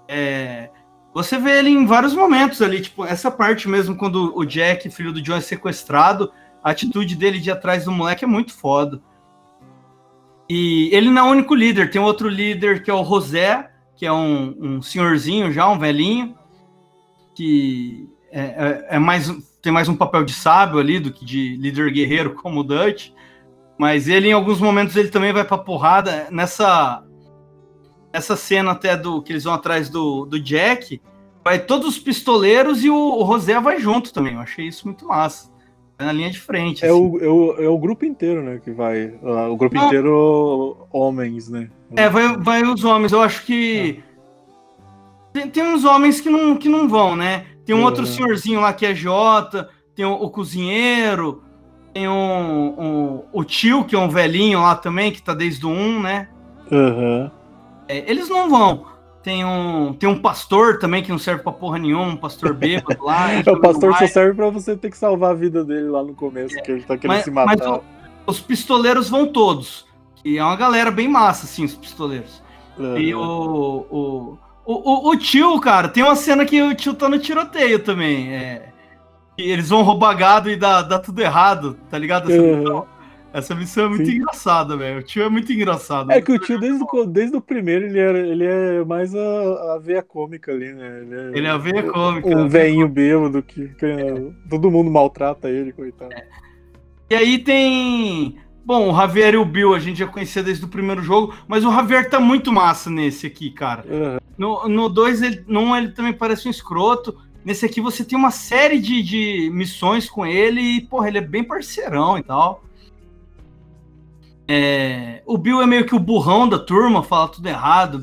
é, 0.06 0.70
você 1.12 1.36
vê 1.38 1.58
ele 1.58 1.70
em 1.70 1.84
vários 1.86 2.14
momentos 2.14 2.62
ali, 2.62 2.80
tipo, 2.80 3.04
essa 3.04 3.30
parte 3.32 3.68
mesmo, 3.68 3.96
quando 3.96 4.32
o 4.38 4.44
Jack, 4.44 4.88
filho 4.90 5.12
do 5.12 5.20
John, 5.20 5.34
é 5.36 5.40
sequestrado, 5.40 6.30
a 6.62 6.70
atitude 6.70 7.16
dele 7.16 7.40
de 7.40 7.50
atrás 7.50 7.84
do 7.86 7.90
moleque 7.90 8.24
é 8.24 8.28
muito 8.28 8.52
foda. 8.54 9.02
E 10.48 10.88
ele 10.92 11.10
não 11.10 11.22
é 11.26 11.28
o 11.28 11.32
único 11.32 11.54
líder, 11.54 11.90
tem 11.90 12.00
outro 12.00 12.28
líder 12.28 12.82
que 12.82 12.90
é 12.90 12.94
o 12.94 13.04
José, 13.04 13.70
que 13.96 14.06
é 14.06 14.12
um, 14.12 14.56
um 14.60 14.82
senhorzinho 14.82 15.52
já, 15.52 15.68
um 15.68 15.78
velhinho, 15.78 16.36
que 17.34 18.08
é, 18.30 18.40
é- 18.40 18.86
é 18.96 18.98
mais, 18.98 19.28
tem 19.62 19.72
mais 19.72 19.88
um 19.88 19.96
papel 19.96 20.24
de 20.24 20.32
sábio 20.32 20.78
ali 20.78 20.98
do 20.98 21.12
que 21.12 21.24
de 21.24 21.56
líder 21.56 21.90
guerreiro 21.92 22.34
como 22.34 22.60
o 22.60 22.64
Dutch. 22.64 23.10
Mas 23.78 24.08
ele, 24.08 24.28
em 24.28 24.32
alguns 24.32 24.60
momentos, 24.60 24.96
ele 24.96 25.08
também 25.08 25.32
vai 25.32 25.44
pra 25.44 25.56
porrada. 25.56 26.28
Nessa, 26.30 27.02
nessa 28.12 28.36
cena 28.36 28.72
até 28.72 28.96
do 28.96 29.22
que 29.22 29.32
eles 29.32 29.44
vão 29.44 29.54
atrás 29.54 29.88
do, 29.88 30.26
do 30.26 30.38
Jack, 30.38 31.00
vai 31.44 31.58
todos 31.58 31.88
os 31.88 31.98
pistoleiros 31.98 32.84
e 32.84 32.90
o, 32.90 32.96
o 32.96 33.26
José 33.26 33.58
vai 33.60 33.80
junto 33.80 34.12
também. 34.12 34.34
Eu 34.34 34.40
achei 34.40 34.66
isso 34.66 34.86
muito 34.86 35.06
massa. 35.06 35.50
na 35.98 36.12
linha 36.12 36.30
de 36.30 36.38
frente. 36.40 36.84
É 36.84 36.88
assim. 36.88 36.98
o, 36.98 37.18
é, 37.18 37.28
o, 37.28 37.64
é 37.64 37.68
o 37.68 37.78
grupo 37.78 38.04
inteiro, 38.04 38.42
né? 38.42 38.60
Que 38.62 38.70
vai. 38.70 39.14
O 39.22 39.56
grupo 39.56 39.74
Não. 39.74 39.86
inteiro 39.86 40.86
homens, 40.90 41.48
né? 41.48 41.70
É, 41.96 42.08
vai, 42.08 42.36
vai 42.36 42.62
os 42.62 42.84
homens. 42.84 43.12
Eu 43.12 43.22
acho 43.22 43.44
que. 43.44 44.02
Tem, 45.32 45.48
tem 45.48 45.62
uns 45.62 45.84
homens 45.84 46.20
que 46.20 46.28
não, 46.28 46.56
que 46.56 46.68
não 46.68 46.88
vão, 46.88 47.14
né? 47.14 47.46
Tem 47.70 47.78
um 47.78 47.84
outro 47.84 48.00
Uhum. 48.02 48.06
senhorzinho 48.10 48.60
lá 48.60 48.72
que 48.72 48.84
é 48.84 48.92
Jota, 48.92 49.68
tem 49.94 50.04
o, 50.04 50.12
o 50.12 50.28
cozinheiro, 50.28 51.40
tem 51.94 52.08
um, 52.08 52.12
um- 52.76 53.22
o 53.32 53.44
tio, 53.44 53.84
que 53.84 53.94
é 53.94 53.98
um 53.98 54.08
velhinho 54.08 54.60
lá 54.60 54.74
também, 54.74 55.12
que 55.12 55.22
tá 55.22 55.32
desde 55.34 55.64
o 55.64 55.68
1, 55.70 56.00
né? 56.00 56.28
Aham. 56.72 57.30
É, 57.86 58.10
eles 58.10 58.28
não 58.28 58.50
vão. 58.50 58.86
Tem 59.22 59.44
um, 59.44 59.92
tem 59.92 60.08
um 60.08 60.18
pastor 60.18 60.78
também 60.80 61.00
que 61.00 61.10
não 61.12 61.18
serve 61.18 61.44
pra 61.44 61.52
porra 61.52 61.78
nenhuma, 61.78 62.06
um 62.06 62.16
pastor 62.16 62.54
bêbado 62.54 63.04
lá. 63.04 63.28
É, 63.46 63.50
o 63.52 63.60
pastor 63.60 63.94
só 63.96 64.06
serve 64.08 64.34
pra 64.34 64.50
você 64.50 64.76
ter 64.76 64.90
que 64.90 64.98
salvar 64.98 65.30
a 65.30 65.34
vida 65.34 65.64
dele 65.64 65.90
lá 65.90 66.02
no 66.02 66.12
começo, 66.14 66.56
que 66.62 66.72
ele 66.72 66.82
tá 66.82 66.96
querendo 66.98 67.16
mas, 67.18 67.24
se 67.24 67.30
mas 67.30 67.46
matar. 67.46 67.74
o- 67.76 67.82
os 68.26 68.40
pistoleiros 68.40 69.08
vão 69.08 69.28
todos. 69.28 69.86
E 70.24 70.38
é 70.38 70.42
uma 70.44 70.56
galera 70.56 70.90
bem 70.90 71.06
massa, 71.06 71.44
assim, 71.46 71.64
os 71.64 71.74
pistoleiros. 71.76 72.42
E 72.98 73.14
o, 73.14 73.86
o, 73.90 74.38
o, 74.72 75.08
o, 75.08 75.10
o 75.10 75.16
tio, 75.16 75.58
cara, 75.60 75.88
tem 75.88 76.02
uma 76.02 76.14
cena 76.14 76.44
que 76.44 76.62
o 76.62 76.74
tio 76.74 76.94
tá 76.94 77.08
no 77.08 77.18
tiroteio 77.18 77.80
também. 77.80 78.32
É, 78.32 78.68
eles 79.36 79.68
vão 79.68 79.82
roubar 79.82 80.14
gado 80.16 80.50
e 80.50 80.56
dá, 80.56 80.82
dá 80.82 80.98
tudo 80.98 81.20
errado, 81.20 81.76
tá 81.90 81.98
ligado? 81.98 82.30
Essa, 82.30 82.42
missão, 82.42 82.86
essa 83.32 83.54
missão 83.54 83.84
é 83.86 83.88
muito 83.88 84.06
Sim. 84.06 84.16
engraçada, 84.16 84.76
velho. 84.76 85.00
O 85.00 85.02
tio 85.02 85.24
é 85.24 85.28
muito 85.28 85.52
engraçado. 85.52 86.12
É 86.12 86.20
que 86.20 86.30
o 86.30 86.38
tio, 86.38 86.60
desde 86.60 86.84
o, 86.84 87.04
desde 87.06 87.36
o 87.36 87.40
primeiro, 87.40 87.86
ele, 87.86 87.98
era, 87.98 88.18
ele 88.18 88.44
é 88.44 88.84
mais 88.84 89.14
a, 89.14 89.74
a 89.74 89.78
veia 89.82 90.02
cômica 90.02 90.52
ali, 90.52 90.72
né? 90.72 91.00
Ele 91.02 91.14
é, 91.14 91.38
Ele 91.38 91.46
é 91.46 91.50
a 91.50 91.58
veia 91.58 91.82
cômica. 91.82 92.28
um 92.28 92.42
né? 92.44 92.48
velhinho 92.48 92.88
bêbado 92.88 93.42
que, 93.42 93.68
que 93.68 94.32
todo 94.48 94.70
mundo 94.70 94.90
maltrata 94.90 95.48
ele, 95.48 95.72
coitado. 95.72 96.14
E 97.10 97.14
aí 97.14 97.38
tem. 97.38 98.38
Bom, 98.70 98.92
o 98.92 98.96
Javier 98.96 99.34
e 99.34 99.36
o 99.36 99.44
Bill 99.44 99.74
a 99.74 99.80
gente 99.80 99.98
já 99.98 100.06
conhecia 100.06 100.44
desde 100.44 100.64
o 100.64 100.68
primeiro 100.68 101.02
jogo, 101.02 101.34
mas 101.48 101.64
o 101.64 101.72
Javier 101.72 102.08
tá 102.08 102.20
muito 102.20 102.52
massa 102.52 102.88
nesse 102.88 103.26
aqui, 103.26 103.50
cara. 103.50 103.84
Aham. 104.38 104.68
No 104.68 104.88
2, 104.88 105.22
ele, 105.22 105.44
no 105.48 105.58
um, 105.58 105.76
ele 105.76 105.88
também 105.88 106.12
parece 106.12 106.46
um 106.46 106.52
escroto. 106.52 107.18
Nesse 107.44 107.66
aqui 107.66 107.80
você 107.80 108.04
tem 108.04 108.16
uma 108.16 108.30
série 108.30 108.78
de, 108.78 109.02
de 109.02 109.50
missões 109.52 110.08
com 110.08 110.24
ele 110.24 110.60
e, 110.60 110.80
porra, 110.82 111.08
ele 111.08 111.18
é 111.18 111.20
bem 111.20 111.42
parceirão 111.42 112.16
e 112.16 112.22
tal. 112.22 112.62
É, 114.46 115.20
o 115.26 115.36
Bill 115.36 115.60
é 115.60 115.66
meio 115.66 115.84
que 115.84 115.96
o 115.96 115.98
burrão 115.98 116.48
da 116.48 116.60
turma, 116.60 117.02
fala 117.02 117.26
tudo 117.26 117.48
errado, 117.48 117.98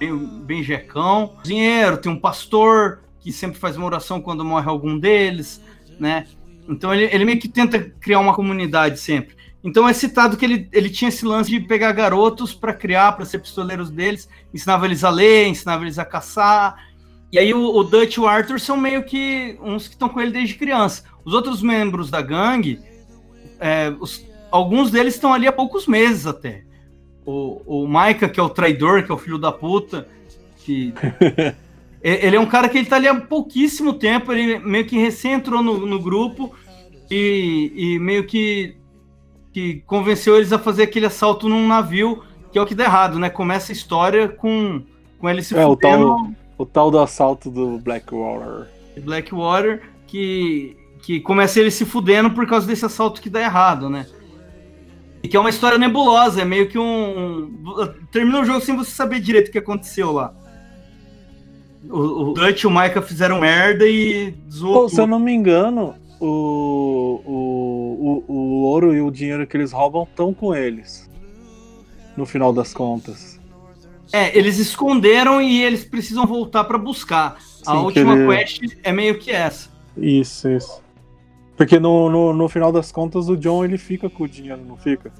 bem, 0.00 0.18
bem 0.42 0.64
jecão. 0.64 1.36
Cozinheiro, 1.40 1.96
tem 1.96 2.10
um 2.10 2.18
pastor 2.18 3.04
que 3.20 3.30
sempre 3.30 3.56
faz 3.56 3.76
uma 3.76 3.86
oração 3.86 4.20
quando 4.20 4.44
morre 4.44 4.68
algum 4.68 4.98
deles, 4.98 5.62
né? 6.00 6.26
Então 6.68 6.92
ele, 6.92 7.04
ele 7.04 7.24
meio 7.24 7.38
que 7.38 7.48
tenta 7.48 7.78
criar 7.78 8.18
uma 8.18 8.34
comunidade 8.34 8.98
sempre. 8.98 9.40
Então 9.64 9.88
é 9.88 9.92
citado 9.92 10.36
que 10.36 10.44
ele, 10.44 10.68
ele 10.72 10.90
tinha 10.90 11.08
esse 11.08 11.24
lance 11.24 11.50
de 11.50 11.60
pegar 11.60 11.92
garotos 11.92 12.52
para 12.52 12.74
criar, 12.74 13.12
para 13.12 13.24
ser 13.24 13.38
pistoleiros 13.38 13.90
deles, 13.90 14.28
ensinava 14.52 14.86
eles 14.86 15.04
a 15.04 15.10
ler, 15.10 15.46
ensinava 15.46 15.84
eles 15.84 15.98
a 15.98 16.04
caçar. 16.04 16.76
E 17.30 17.38
aí 17.38 17.54
o, 17.54 17.62
o 17.64 17.84
Dutch 17.84 18.16
e 18.16 18.20
o 18.20 18.26
Arthur 18.26 18.58
são 18.60 18.76
meio 18.76 19.04
que 19.04 19.56
uns 19.62 19.86
que 19.86 19.94
estão 19.94 20.08
com 20.08 20.20
ele 20.20 20.32
desde 20.32 20.54
criança. 20.54 21.04
Os 21.24 21.32
outros 21.32 21.62
membros 21.62 22.10
da 22.10 22.20
gangue, 22.20 22.80
é, 23.60 23.94
os- 24.00 24.26
alguns 24.50 24.90
deles 24.90 25.14
estão 25.14 25.32
ali 25.32 25.46
há 25.46 25.52
poucos 25.52 25.86
meses 25.86 26.26
até. 26.26 26.64
O, 27.24 27.84
o 27.84 27.86
Micah, 27.86 28.28
que 28.28 28.40
é 28.40 28.42
o 28.42 28.50
traidor, 28.50 29.04
que 29.04 29.12
é 29.12 29.14
o 29.14 29.18
filho 29.18 29.38
da 29.38 29.52
puta, 29.52 30.08
que 30.64 30.92
ele 32.02 32.34
é 32.36 32.40
um 32.40 32.46
cara 32.46 32.68
que 32.68 32.78
ele 32.78 32.86
tá 32.88 32.96
ali 32.96 33.06
há 33.06 33.14
pouquíssimo 33.14 33.94
tempo, 33.94 34.32
ele 34.32 34.58
meio 34.58 34.84
que 34.84 34.98
recém 34.98 35.34
entrou 35.34 35.62
no, 35.62 35.86
no 35.86 36.00
grupo 36.00 36.52
e, 37.08 37.72
e 37.76 37.98
meio 38.00 38.26
que, 38.26 38.76
que 39.52 39.82
convenceu 39.86 40.36
eles 40.36 40.52
a 40.52 40.58
fazer 40.58 40.84
aquele 40.84 41.06
assalto 41.06 41.48
num 41.48 41.66
navio, 41.66 42.22
que 42.50 42.58
é 42.58 42.62
o 42.62 42.66
que 42.66 42.74
dá 42.74 42.84
errado, 42.84 43.18
né? 43.18 43.28
Começa 43.30 43.72
a 43.72 43.74
história 43.74 44.28
com, 44.28 44.82
com 45.18 45.28
ele 45.28 45.42
se 45.42 45.56
É, 45.56 45.64
o 45.66 45.70
fudendo 45.70 46.06
tal- 46.16 46.30
O 46.58 46.66
tal 46.66 46.90
do 46.90 46.98
assalto 46.98 47.50
do 47.50 47.78
Blackwater. 47.78 48.68
Blackwater, 49.02 49.82
que, 50.06 50.76
que 51.02 51.20
começa 51.20 51.58
ele 51.60 51.70
se 51.70 51.84
fudendo 51.84 52.30
por 52.30 52.46
causa 52.46 52.66
desse 52.66 52.84
assalto 52.84 53.20
que 53.20 53.28
dá 53.30 53.40
errado, 53.40 53.88
né? 53.90 54.06
E 55.22 55.28
que 55.28 55.36
é 55.36 55.40
uma 55.40 55.50
história 55.50 55.78
nebulosa, 55.78 56.42
é 56.42 56.44
meio 56.44 56.68
que 56.68 56.78
um. 56.78 57.44
um- 57.44 57.88
termina 58.10 58.40
o 58.40 58.44
jogo 58.44 58.60
sem 58.60 58.76
você 58.76 58.90
saber 58.90 59.20
direito 59.20 59.48
o 59.48 59.52
que 59.52 59.58
aconteceu 59.58 60.10
lá. 60.12 60.34
O, 61.88 62.30
o 62.30 62.32
Dutch 62.34 62.62
e 62.62 62.66
o 62.66 62.70
Micah 62.70 63.02
fizeram 63.02 63.40
merda 63.40 63.86
e 63.86 64.34
zoou. 64.50 64.82
Pô, 64.82 64.88
se 64.88 65.00
eu 65.00 65.06
não 65.06 65.18
me 65.18 65.32
engano, 65.32 65.94
o, 66.20 67.20
o, 67.24 67.32
o, 68.02 68.24
o 68.26 68.62
ouro 68.62 68.94
e 68.94 69.00
o 69.00 69.10
dinheiro 69.10 69.46
que 69.46 69.56
eles 69.56 69.72
roubam 69.72 70.02
estão 70.02 70.34
com 70.34 70.54
eles. 70.54 71.08
No 72.16 72.26
final 72.26 72.52
das 72.52 72.74
contas. 72.74 73.40
É, 74.12 74.36
eles 74.36 74.58
esconderam 74.58 75.40
e 75.40 75.62
eles 75.62 75.84
precisam 75.84 76.26
voltar 76.26 76.64
pra 76.64 76.76
buscar. 76.76 77.38
A 77.64 77.80
última 77.80 78.14
quest 78.26 78.60
é 78.82 78.92
meio 78.92 79.18
que 79.18 79.30
essa. 79.30 79.70
Isso, 79.96 80.48
isso. 80.48 80.82
Porque 81.56 81.78
no, 81.78 82.10
no, 82.10 82.32
no 82.34 82.48
final 82.48 82.72
das 82.72 82.90
contas 82.90 83.28
o 83.28 83.36
John 83.36 83.64
ele 83.64 83.78
fica 83.78 84.10
com 84.10 84.24
o 84.24 84.28
dinheiro, 84.28 84.62
não 84.66 84.76
fica? 84.76 85.12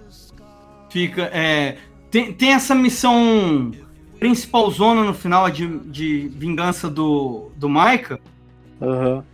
Fica. 0.90 1.22
É, 1.32 1.76
tem, 2.10 2.32
tem 2.32 2.52
essa 2.52 2.74
missão 2.74 3.70
principal 4.18 4.70
zona 4.70 5.04
no 5.04 5.14
final 5.14 5.50
de, 5.50 5.78
de 5.80 6.28
vingança 6.28 6.90
do, 6.90 7.50
do 7.56 7.68
Micah. 7.68 8.18
Aham. 8.80 9.24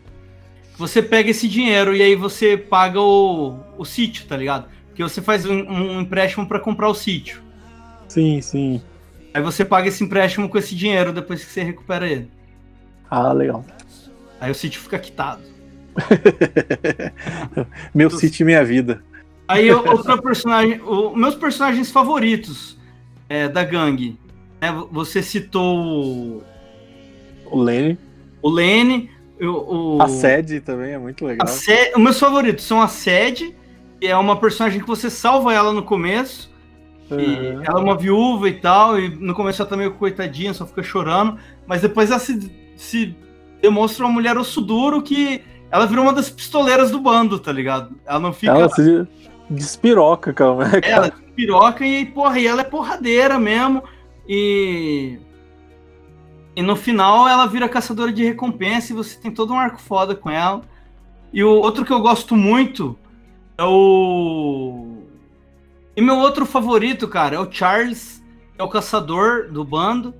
Você 0.78 1.02
pega 1.02 1.30
esse 1.30 1.48
dinheiro 1.48 1.94
e 1.94 2.00
aí 2.00 2.14
você 2.14 2.56
paga 2.56 3.00
o, 3.00 3.58
o 3.76 3.84
sítio, 3.84 4.24
tá 4.26 4.36
ligado? 4.36 4.68
Porque 4.86 5.02
você 5.02 5.20
faz 5.20 5.44
um, 5.44 5.52
um 5.54 6.00
empréstimo 6.00 6.46
pra 6.46 6.60
comprar 6.60 6.88
o 6.88 6.94
sítio. 6.94 7.42
Sim, 8.08 8.40
sim. 8.40 8.80
Aí 9.34 9.42
você 9.42 9.64
paga 9.64 9.88
esse 9.88 10.02
empréstimo 10.04 10.48
com 10.48 10.56
esse 10.56 10.74
dinheiro 10.74 11.12
depois 11.12 11.44
que 11.44 11.50
você 11.50 11.62
recupera 11.62 12.08
ele. 12.08 12.30
Ah, 13.10 13.32
legal. 13.32 13.64
Aí 14.40 14.50
o 14.50 14.54
sítio 14.54 14.80
fica 14.80 14.98
quitado. 14.98 15.42
Meu 17.94 18.10
City 18.10 18.44
Minha 18.44 18.64
Vida. 18.64 19.02
Aí 19.46 19.70
outra 19.72 20.20
personagem. 20.20 20.80
o- 20.82 21.14
meus 21.16 21.34
personagens 21.34 21.90
favoritos 21.90 22.78
é, 23.28 23.48
da 23.48 23.64
gangue. 23.64 24.16
né? 24.60 24.68
Você 24.92 25.22
citou 25.22 25.78
o- 25.78 26.42
O 27.50 27.60
Lenny. 27.62 27.98
o 28.42 28.48
Lene, 28.50 29.10
o, 29.46 29.96
o, 29.98 30.02
A 30.02 30.08
sede 30.08 30.60
também 30.60 30.92
é 30.92 30.98
muito 30.98 31.24
legal. 31.24 31.46
Sé- 31.46 31.92
Os 31.94 32.02
meus 32.02 32.18
favoritos 32.18 32.64
são 32.64 32.80
a 32.82 32.88
Sede, 32.88 33.54
que 34.00 34.06
é 34.06 34.16
uma 34.16 34.36
personagem 34.36 34.80
que 34.80 34.86
você 34.86 35.08
salva 35.10 35.52
ela 35.54 35.72
no 35.72 35.82
começo. 35.82 36.50
E 37.10 37.14
Aham. 37.14 37.62
ela 37.66 37.80
é 37.80 37.82
uma 37.82 37.96
viúva 37.96 38.48
e 38.48 38.54
tal, 38.54 38.98
e 39.00 39.08
no 39.08 39.34
começo 39.34 39.62
ela 39.62 39.68
tá 39.70 39.76
meio 39.76 39.92
coitadinha, 39.94 40.52
só 40.52 40.66
fica 40.66 40.82
chorando, 40.82 41.38
mas 41.66 41.80
depois 41.80 42.10
ela 42.10 42.20
se, 42.20 42.52
se 42.76 43.16
demonstra 43.62 44.04
uma 44.04 44.12
mulher 44.12 44.36
osso 44.36 44.60
duro 44.60 45.00
que 45.00 45.40
ela 45.70 45.86
virou 45.86 46.04
uma 46.04 46.12
das 46.12 46.28
pistoleiras 46.28 46.90
do 46.90 47.00
bando, 47.00 47.38
tá 47.38 47.50
ligado? 47.50 47.96
Ela 48.06 48.20
não 48.20 48.32
fica. 48.32 48.52
Ela 48.52 48.68
se 48.68 49.06
despiroca, 49.48 50.32
calma. 50.34 50.64
ela 50.82 51.06
é 51.06 51.12
piroca 51.34 51.86
e, 51.86 52.04
porra, 52.06 52.38
e 52.38 52.46
ela 52.46 52.60
é 52.60 52.64
porradeira 52.64 53.38
mesmo. 53.38 53.82
E. 54.28 55.18
E 56.58 56.62
no 56.62 56.74
final 56.74 57.28
ela 57.28 57.46
vira 57.46 57.68
caçadora 57.68 58.12
de 58.12 58.24
recompensa 58.24 58.92
e 58.92 58.96
você 58.96 59.16
tem 59.16 59.30
todo 59.30 59.52
um 59.52 59.56
arco 59.56 59.80
foda 59.80 60.16
com 60.16 60.28
ela. 60.28 60.62
E 61.32 61.44
o 61.44 61.50
outro 61.50 61.84
que 61.84 61.92
eu 61.92 62.00
gosto 62.00 62.34
muito 62.34 62.98
é 63.56 63.62
o. 63.62 65.04
E 65.96 66.02
meu 66.02 66.16
outro 66.16 66.44
favorito, 66.44 67.06
cara, 67.06 67.36
é 67.36 67.38
o 67.38 67.48
Charles, 67.48 68.20
é 68.58 68.62
o 68.64 68.68
caçador 68.68 69.52
do 69.52 69.62
bando. 69.62 70.12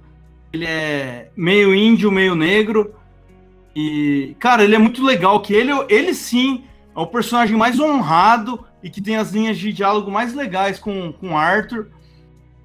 Ele 0.53 0.65
é 0.65 1.29
meio 1.37 1.75
índio, 1.75 2.13
meio 2.13 2.37
negro. 2.37 2.95
E, 3.75 4.37
cara, 4.39 4.63
ele 4.63 4.77
é 4.77 4.79
muito 4.79 5.05
legal, 5.05 5.41
que 5.41 5.53
ele, 5.53 5.73
ele 5.89 6.15
sim 6.15 6.63
é 6.95 7.01
o 7.01 7.07
personagem 7.09 7.57
mais 7.57 7.81
honrado 7.81 8.65
e 8.81 8.89
que 8.89 9.01
tem 9.01 9.17
as 9.17 9.33
linhas 9.33 9.59
de 9.59 9.73
diálogo 9.73 10.09
mais 10.09 10.33
legais 10.35 10.79
com, 10.79 11.13
com 11.15 11.37
Arthur. 11.37 11.89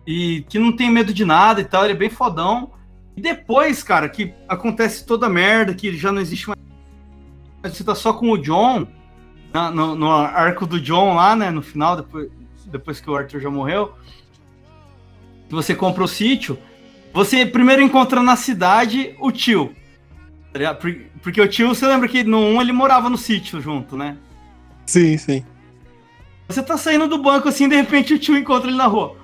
E 0.06 0.46
que 0.48 0.60
não 0.60 0.76
tem 0.76 0.92
medo 0.92 1.12
de 1.12 1.26
nada 1.26 1.60
e 1.60 1.66
tal, 1.66 1.86
ele 1.86 1.94
é 1.94 1.98
bem 1.98 2.12
fodão. 2.12 2.72
E 3.16 3.22
depois, 3.22 3.84
cara, 3.84 4.10
que 4.10 4.34
acontece 4.48 5.06
toda 5.06 5.28
a 5.28 5.30
merda, 5.30 5.74
que 5.74 5.96
já 5.96 6.12
não 6.12 6.22
existe 6.22 6.48
mais. 6.48 6.60
Você 7.64 7.84
tá 7.84 7.96
só 7.96 8.12
com 8.14 8.32
o 8.32 8.38
John, 8.38 8.88
na- 9.54 9.72
no, 9.72 9.96
no 9.96 10.12
arco 10.12 10.66
do 10.66 10.80
John 10.82 11.14
lá, 11.16 11.36
né? 11.36 11.50
No 11.52 11.62
final, 11.62 11.96
depois, 11.96 12.30
depois 12.66 13.00
que 13.00 13.10
o 13.10 13.16
Arthur 13.16 13.40
já 13.40 13.50
morreu. 13.50 13.94
Você 15.50 15.76
compra 15.76 16.04
o 16.04 16.08
sítio. 16.08 16.58
Você 17.14 17.46
primeiro 17.46 17.82
encontra 17.82 18.22
na 18.24 18.36
cidade 18.36 19.16
o 19.20 19.32
tio. 19.32 19.76
tá 20.52 20.76
Porque 21.22 21.40
o 21.40 21.48
tio, 21.48 21.70
você 21.70 21.86
lembra 21.86 22.08
que 22.10 22.24
no 22.24 22.40
1 22.40 22.62
ele 22.62 22.72
morava 22.72 23.10
no 23.10 23.18
sítio 23.18 23.62
junto, 23.62 23.96
né? 23.96 24.18
Sim, 24.88 25.18
sim. 25.18 25.46
Você 26.48 26.62
tá 26.64 26.76
saindo 26.78 27.08
do 27.08 27.20
banco 27.20 27.48
assim, 27.48 27.70
de 27.70 27.76
repente 27.76 28.16
o 28.16 28.20
tio 28.20 28.36
encontra 28.38 28.68
ele 28.70 28.78
na 28.78 28.88
rua. 28.88 29.16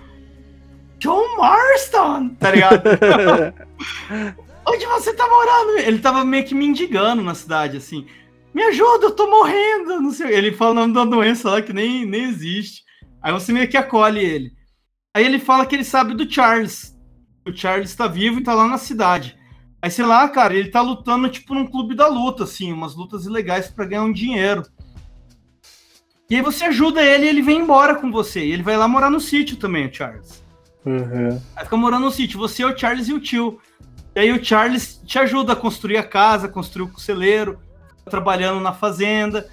John 0.99 1.37
Marston, 1.37 2.29
tá 2.35 2.51
ligado? 2.51 2.83
Onde 4.67 4.85
você 4.85 5.13
tá 5.13 5.27
morando? 5.27 5.79
Ele 5.79 5.99
tava 5.99 6.23
meio 6.23 6.45
que 6.45 6.53
mendigando 6.53 7.23
na 7.23 7.33
cidade, 7.33 7.77
assim. 7.77 8.05
me 8.53 8.61
ajuda, 8.63 9.05
eu 9.05 9.15
tô 9.15 9.27
morrendo, 9.29 9.99
não 10.01 10.11
sei. 10.11 10.33
Ele 10.33 10.51
fala 10.51 10.71
o 10.71 10.75
nome 10.75 10.93
da 10.93 11.05
doença 11.05 11.49
lá 11.49 11.61
que 11.61 11.73
nem, 11.73 12.05
nem 12.05 12.25
existe. 12.25 12.83
Aí 13.21 13.31
você 13.31 13.51
meio 13.51 13.67
que 13.67 13.77
acolhe 13.77 14.19
ele. 14.19 14.51
Aí 15.15 15.25
ele 15.25 15.39
fala 15.39 15.65
que 15.65 15.75
ele 15.75 15.83
sabe 15.83 16.13
do 16.13 16.29
Charles. 16.29 16.95
O 17.47 17.55
Charles 17.55 17.95
tá 17.95 18.05
vivo 18.05 18.39
e 18.39 18.43
tá 18.43 18.53
lá 18.53 18.67
na 18.67 18.77
cidade. 18.77 19.37
Aí, 19.81 19.89
sei 19.89 20.05
lá, 20.05 20.27
cara, 20.27 20.53
ele 20.53 20.69
tá 20.69 20.81
lutando, 20.81 21.29
tipo, 21.29 21.55
num 21.55 21.65
clube 21.65 21.95
da 21.95 22.07
luta, 22.07 22.43
assim, 22.43 22.71
umas 22.71 22.95
lutas 22.95 23.25
ilegais 23.25 23.69
para 23.69 23.85
ganhar 23.85 24.03
um 24.03 24.11
dinheiro. 24.11 24.63
E 26.29 26.35
aí 26.35 26.41
você 26.41 26.65
ajuda 26.65 27.01
ele 27.01 27.25
e 27.25 27.29
ele 27.29 27.41
vem 27.41 27.59
embora 27.59 27.95
com 27.95 28.11
você. 28.11 28.45
E 28.45 28.51
ele 28.51 28.61
vai 28.61 28.77
lá 28.77 28.87
morar 28.87 29.09
no 29.09 29.21
sítio 29.21 29.55
também, 29.55 29.87
o 29.87 29.93
Charles. 29.93 30.43
Uhum. 30.85 31.41
Aí 31.55 31.63
fica 31.63 31.77
morando 31.77 32.05
no 32.05 32.11
sítio, 32.11 32.39
você, 32.39 32.63
o 32.63 32.77
Charles 32.77 33.07
e 33.07 33.13
o 33.13 33.19
tio. 33.19 33.59
E 34.15 34.19
aí 34.19 34.31
o 34.31 34.43
Charles 34.43 35.01
te 35.05 35.19
ajuda 35.19 35.53
a 35.53 35.55
construir 35.55 35.97
a 35.97 36.03
casa, 36.03 36.47
construir 36.47 36.89
o 36.91 36.99
celeiro, 36.99 37.59
trabalhando 38.09 38.59
na 38.59 38.73
fazenda. 38.73 39.47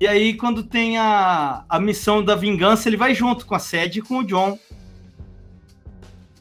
E 0.00 0.06
aí, 0.06 0.34
quando 0.34 0.64
tem 0.64 0.98
a, 0.98 1.64
a 1.68 1.78
missão 1.78 2.24
da 2.24 2.34
vingança, 2.34 2.88
ele 2.88 2.96
vai 2.96 3.14
junto 3.14 3.46
com 3.46 3.54
a 3.54 3.58
Sede 3.58 4.00
e 4.00 4.02
com 4.02 4.18
o 4.18 4.24
John. 4.24 4.58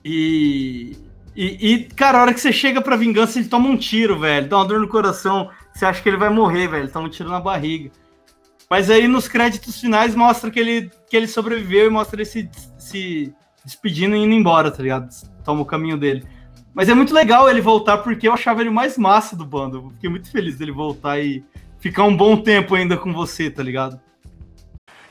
E, 0.04 0.98
e, 1.36 1.74
e, 1.74 1.84
cara, 1.96 2.18
a 2.18 2.22
hora 2.22 2.34
que 2.34 2.42
você 2.42 2.52
chega 2.52 2.82
pra 2.82 2.96
vingança, 2.96 3.40
ele 3.40 3.48
toma 3.48 3.70
um 3.70 3.78
tiro, 3.78 4.20
velho. 4.20 4.48
Dá 4.48 4.58
uma 4.58 4.66
dor 4.66 4.80
no 4.80 4.88
coração. 4.88 5.50
Você 5.74 5.86
acha 5.86 6.02
que 6.02 6.10
ele 6.10 6.18
vai 6.18 6.30
morrer, 6.30 6.68
velho. 6.68 6.92
Toma 6.92 7.08
um 7.08 7.12
tiro 7.12 7.30
na 7.30 7.40
barriga. 7.40 7.92
Mas 8.70 8.90
aí 8.90 9.08
nos 9.08 9.28
créditos 9.28 9.80
finais 9.80 10.16
mostra 10.16 10.50
que 10.50 10.60
ele, 10.60 10.92
que 11.08 11.16
ele 11.16 11.28
sobreviveu 11.28 11.88
e 11.88 11.90
mostra 11.92 12.18
ele 12.18 12.26
se, 12.26 12.50
se 12.78 13.34
despedindo 13.66 14.16
e 14.16 14.20
indo 14.20 14.34
embora, 14.34 14.70
tá 14.72 14.82
ligado? 14.82 15.10
Toma 15.44 15.62
o 15.62 15.66
caminho 15.66 15.98
dele. 15.98 16.26
Mas 16.74 16.90
é 16.90 16.94
muito 16.94 17.14
legal 17.14 17.50
ele 17.50 17.62
voltar 17.62 18.00
porque 18.00 18.28
eu 18.28 18.34
achava 18.34 18.62
ele 18.62 18.70
mais 18.70 18.98
massa 18.98 19.36
do 19.36 19.46
bando. 19.46 19.78
Eu 19.78 19.90
fiquei 19.92 20.10
muito 20.10 20.32
feliz 20.32 20.58
dele 20.58 20.72
voltar 20.72 21.20
e 21.20 21.44
ficar 21.80 22.04
um 22.04 22.16
bom 22.16 22.38
tempo 22.38 22.74
ainda 22.76 22.98
com 22.98 23.14
você, 23.14 23.50
tá 23.50 23.62
ligado? 23.62 24.00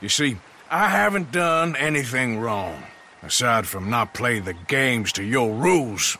You 0.01 0.09
see, 0.09 0.37
I 0.69 0.85
haven't 0.85 1.27
done 1.31 1.75
anything 1.79 2.37
wrong, 2.37 2.73
aside 3.21 3.65
from 3.65 3.81
not 3.89 4.11
playing 4.13 4.41
the 4.43 4.55
games 4.67 5.13
to 5.13 5.21
your 5.23 5.49
rules. 5.49 6.17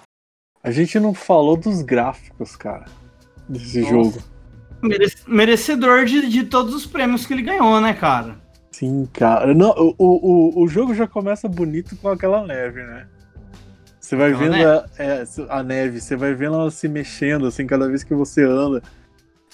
A 0.64 0.72
gente 0.72 0.98
não 1.00 1.14
falou 1.14 1.58
dos 1.58 1.82
gráficos, 1.82 2.56
cara, 2.56 2.86
desse 3.50 3.82
Nossa. 3.82 3.92
jogo. 3.92 4.24
Mere- 4.82 5.14
merecedor 5.28 6.06
de, 6.06 6.30
de 6.30 6.44
todos 6.46 6.74
os 6.74 6.86
prêmios 6.86 7.26
que 7.26 7.34
ele 7.34 7.42
ganhou, 7.42 7.82
né, 7.82 7.94
cara? 7.94 8.42
Sim, 8.74 9.07
cara. 9.13 9.53
Não, 9.53 9.69
o, 9.69 9.95
o, 9.99 10.63
o 10.63 10.67
jogo 10.67 10.95
já 10.95 11.07
começa 11.07 11.47
bonito 11.47 11.95
com 11.95 12.09
aquela 12.09 12.45
neve, 12.45 12.84
né? 12.84 13.07
Você 13.99 14.15
vai 14.15 14.34
Aquela 14.34 14.51
vendo 14.51 14.67
a, 14.67 14.86
é, 14.97 15.24
a 15.47 15.63
neve, 15.63 16.01
você 16.01 16.15
vai 16.15 16.34
vendo 16.34 16.55
ela 16.55 16.71
se 16.71 16.89
mexendo, 16.89 17.45
assim, 17.45 17.65
cada 17.65 17.88
vez 17.88 18.03
que 18.03 18.13
você 18.13 18.43
anda. 18.43 18.82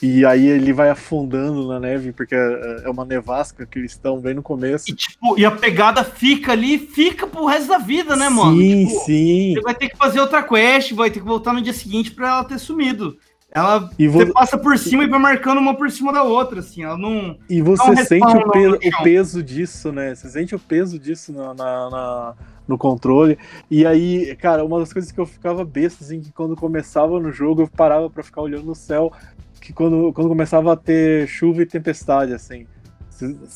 E 0.01 0.25
aí 0.25 0.47
ele 0.47 0.71
vai 0.71 0.89
afundando 0.89 1.67
na 1.67 1.79
neve, 1.79 2.13
porque 2.13 2.33
é 2.33 2.83
é 2.85 2.89
uma 2.89 3.03
nevasca 3.03 3.65
que 3.65 3.77
eles 3.77 3.91
estão 3.91 4.17
bem 4.17 4.33
no 4.33 4.41
começo. 4.41 4.89
E, 4.89 4.95
tipo, 4.95 5.37
e 5.37 5.45
a 5.45 5.51
pegada 5.51 6.03
fica 6.03 6.53
ali, 6.53 6.79
fica 6.79 7.27
pro 7.27 7.45
resto 7.45 7.67
da 7.67 7.77
vida, 7.77 8.15
né, 8.15 8.29
mano? 8.29 8.57
Sim, 8.57 8.87
Tipo, 8.87 8.99
sim. 9.01 9.53
Você 9.55 9.61
vai 9.61 9.75
ter 9.75 9.89
que 9.89 9.97
fazer 9.97 10.21
outra 10.21 10.41
quest, 10.41 10.93
vai 10.93 11.11
ter 11.11 11.19
que 11.19 11.25
voltar 11.25 11.51
no 11.51 11.61
dia 11.61 11.73
seguinte 11.73 12.11
pra 12.11 12.29
ela 12.29 12.43
ter 12.45 12.57
sumido. 12.57 13.17
Ela 13.51 13.89
E, 13.97 14.07
vo- 14.07 14.19
você 14.19 14.31
passa 14.31 14.57
por 14.57 14.77
cima 14.77 15.03
e 15.03 15.07
vai 15.07 15.19
marcando 15.19 15.57
uma 15.57 15.75
por 15.75 15.89
cima 15.89 16.13
da 16.13 16.21
outra, 16.23 16.59
assim. 16.59 16.83
Ela 16.83 16.97
não. 16.97 17.35
e 17.49 17.61
você 17.61 17.89
um 17.91 17.95
sente 17.97 18.25
o, 18.27 18.39
no- 18.45 18.51
pe- 18.51 18.67
no 18.67 18.75
o 18.75 19.03
peso 19.03 19.41
disso, 19.41 19.91
né? 19.91 20.13
Você 20.13 20.29
sente 20.29 20.53
o 20.53 20.59
peso 20.59 20.99
disso 20.99 21.33
na, 21.33 21.53
na- 21.55 21.89
na- 21.89 22.33
no 22.67 22.77
controle. 22.77 23.37
E 23.69 23.85
aí, 23.87 24.35
cara, 24.35 24.63
uma 24.63 24.79
das 24.79 24.93
coisas 24.93 25.11
que 25.11 25.19
eu 25.19 25.25
ficava 25.25 25.65
besta, 25.65 26.03
assim, 26.03 26.21
que 26.21 26.31
quando 26.31 26.55
começava 26.55 27.19
no 27.19 27.31
jogo, 27.31 27.63
eu 27.63 27.67
parava 27.67 28.07
pra 28.09 28.21
ficar 28.21 28.41
olhando 28.41 28.65
no 28.65 28.75
céu, 28.75 29.11
que 29.59 29.73
quando, 29.73 30.13
quando 30.13 30.29
começava 30.29 30.71
a 30.73 30.75
ter 30.75 31.27
chuva 31.27 31.63
e 31.63 31.65
tempestade, 31.65 32.33
assim. 32.33 32.67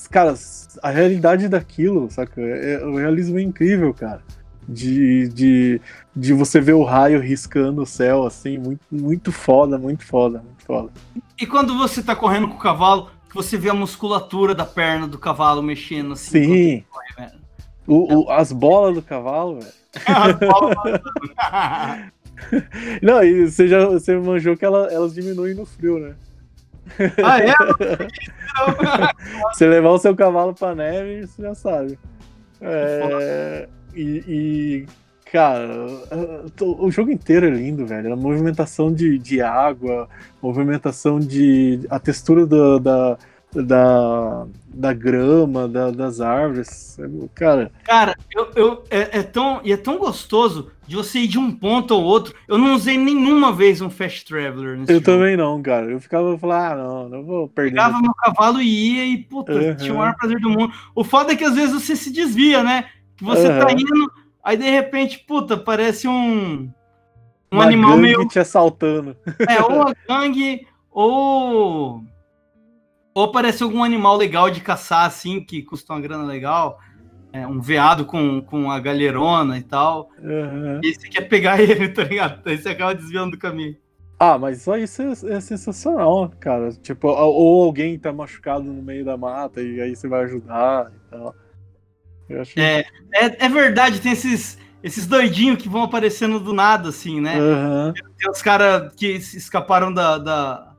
Cara, 0.09 0.33
a 0.81 0.89
realidade 0.89 1.47
daquilo, 1.47 2.09
saca? 2.11 2.41
É, 2.41 2.83
o 2.83 2.95
realismo 2.97 3.37
é 3.37 3.41
incrível, 3.43 3.93
cara. 3.93 4.21
De, 4.67 5.27
de, 5.29 5.81
de 6.15 6.33
você 6.33 6.61
ver 6.61 6.73
o 6.73 6.83
raio 6.83 7.19
riscando 7.19 7.81
o 7.81 7.85
céu, 7.85 8.25
assim, 8.25 8.57
muito, 8.57 8.81
muito 8.91 9.31
foda, 9.31 9.77
muito 9.77 10.05
foda, 10.05 10.39
muito 10.39 10.63
foda. 10.65 10.89
E 11.39 11.45
quando 11.45 11.77
você 11.77 12.01
tá 12.01 12.15
correndo 12.15 12.47
com 12.47 12.55
o 12.55 12.59
cavalo, 12.59 13.09
você 13.33 13.57
vê 13.57 13.69
a 13.69 13.73
musculatura 13.73 14.55
da 14.55 14.65
perna 14.65 15.07
do 15.07 15.17
cavalo 15.17 15.61
mexendo 15.61 16.13
assim. 16.13 16.43
Sim. 16.43 16.83
corre. 16.89 17.31
O, 17.85 18.21
o- 18.25 18.31
as 18.31 18.51
bolas 18.53 18.95
do 18.95 19.01
cavalo, 19.01 19.59
velho. 19.59 19.73
As 20.05 20.39
bolas- 20.39 21.01
Não, 23.01 23.23
e 23.23 23.49
você 23.49 23.67
já 23.67 23.85
você 23.87 24.17
manjou 24.17 24.55
que 24.55 24.65
ela- 24.65 24.87
elas 24.91 25.13
diminuem 25.13 25.53
no 25.53 25.65
frio, 25.65 25.99
né? 25.99 26.15
ah, 27.23 27.39
é? 27.39 27.53
Você 29.53 29.67
levar 29.67 29.89
o 29.91 29.97
seu 29.97 30.15
cavalo 30.15 30.53
pra 30.53 30.75
neve, 30.75 31.25
você 31.25 31.41
já 31.41 31.55
sabe. 31.55 31.97
É, 32.61 33.67
e, 33.95 34.23
e, 34.27 34.85
cara, 35.31 35.87
o 36.61 36.91
jogo 36.91 37.11
inteiro 37.11 37.45
é 37.47 37.49
lindo, 37.49 37.85
velho. 37.85 38.13
A 38.13 38.15
movimentação 38.15 38.93
de, 38.93 39.17
de 39.17 39.41
água, 39.41 40.07
movimentação 40.41 41.19
de. 41.19 41.81
a 41.89 41.99
textura 41.99 42.45
do- 42.45 42.79
da, 42.79 43.17
da, 43.55 44.45
da 44.67 44.93
grama, 44.93 45.67
da- 45.67 45.91
das 45.91 46.19
árvores. 46.21 46.97
Cara, 47.35 47.71
Cara, 47.83 48.15
eu, 48.35 48.49
eu- 48.55 48.83
é, 48.89 49.19
é 49.19 49.23
tão, 49.23 49.61
e 49.63 49.71
é 49.71 49.77
tão 49.77 49.97
gostoso 49.97 50.71
de 50.87 50.95
você 50.95 51.19
ir 51.19 51.27
de 51.27 51.39
um 51.39 51.51
ponto 51.51 51.93
ao 51.93 52.01
outro. 52.03 52.33
Eu 52.47 52.57
não 52.57 52.73
usei 52.75 52.97
nenhuma 52.97 53.53
vez 53.53 53.79
um 53.79 53.89
Fast 53.89 54.25
Traveler 54.25 54.79
eu 54.79 54.85
jogo. 54.95 55.01
também 55.05 55.37
não, 55.37 55.61
cara. 55.61 55.89
Eu 55.91 55.99
ficava 55.99 56.37
falando, 56.37 56.61
ah, 56.61 56.75
não, 56.75 57.09
não 57.09 57.23
vou 57.23 57.47
perder. 57.47 57.71
Pegava 57.71 58.01
meu 58.01 58.13
cavalo 58.15 58.59
e 58.61 58.95
ia 58.97 59.05
e, 59.05 59.17
puta, 59.19 59.53
Uhum. 59.53 59.75
tinha 59.75 59.93
o 59.93 59.97
maior 59.97 60.15
prazer 60.15 60.39
do 60.39 60.49
mundo. 60.49 60.73
O 60.95 61.03
foda 61.03 61.31
é 61.31 61.35
que 61.35 61.43
às 61.45 61.55
vezes 61.55 61.73
você 61.73 61.95
se 61.95 62.11
desvia, 62.11 62.63
né? 62.63 62.85
Que 63.23 63.37
você 63.37 63.47
tá 63.47 63.65
Uhum. 63.67 63.71
indo, 63.79 64.11
aí 64.43 64.57
de 64.57 64.69
repente, 64.69 65.19
puta, 65.19 65.55
parece 65.57 66.07
um. 66.07 66.69
Um 67.51 67.57
Uma 67.57 67.65
animal 67.65 67.97
meio. 67.97 68.27
te 68.27 68.39
assaltando. 68.39 69.15
É, 69.47 69.61
ou 69.61 69.83
a 69.83 69.93
gangue, 70.07 70.67
ou. 70.91 72.03
Ou 73.15 73.31
parece 73.31 73.61
algum 73.61 73.83
animal 73.83 74.17
legal 74.17 74.49
de 74.49 74.59
caçar, 74.59 75.05
assim, 75.05 75.39
que 75.43 75.61
custa 75.61 75.93
uma 75.93 76.01
grana 76.01 76.23
legal. 76.23 76.79
É, 77.31 77.47
um 77.47 77.61
veado 77.61 78.05
com, 78.05 78.41
com 78.41 78.69
a 78.71 78.79
galheirona 78.79 79.57
e 79.57 79.63
tal. 79.63 80.09
Uhum. 80.19 80.79
E 80.83 80.93
você 80.93 81.07
quer 81.09 81.21
pegar 81.21 81.59
ele, 81.61 81.89
tá 81.89 82.03
ligado? 82.03 82.47
Aí 82.47 82.57
você 82.57 82.69
acaba 82.69 82.93
desviando 82.95 83.31
do 83.31 83.37
caminho. 83.39 83.75
Ah, 84.19 84.37
mas 84.37 84.61
só 84.61 84.77
isso 84.77 85.01
é, 85.01 85.35
é 85.35 85.41
sensacional, 85.41 86.31
cara. 86.39 86.71
Tipo, 86.71 87.07
ou 87.09 87.63
alguém 87.65 87.99
tá 87.99 88.11
machucado 88.13 88.63
no 88.63 88.81
meio 88.81 89.03
da 89.03 89.17
mata 89.17 89.61
e 89.61 89.81
aí 89.81 89.95
você 89.95 90.07
vai 90.07 90.23
ajudar 90.23 90.91
e 90.91 91.09
tal. 91.11 91.35
Acho 92.39 92.59
É, 92.59 92.85
é, 93.13 93.45
é 93.45 93.49
verdade, 93.49 94.01
tem 94.01 94.11
esses, 94.11 94.57
esses 94.81 95.05
doidinhos 95.05 95.61
que 95.61 95.69
vão 95.69 95.83
aparecendo 95.83 96.39
do 96.39 96.53
nada, 96.53 96.89
assim, 96.89 97.19
né? 97.19 97.37
Aham. 97.37 97.93
Tem 98.17 98.29
os 98.29 98.41
caras 98.41 98.93
que 98.95 99.07
escaparam 99.07 99.93
da, 99.93 100.17
da, 100.17 100.73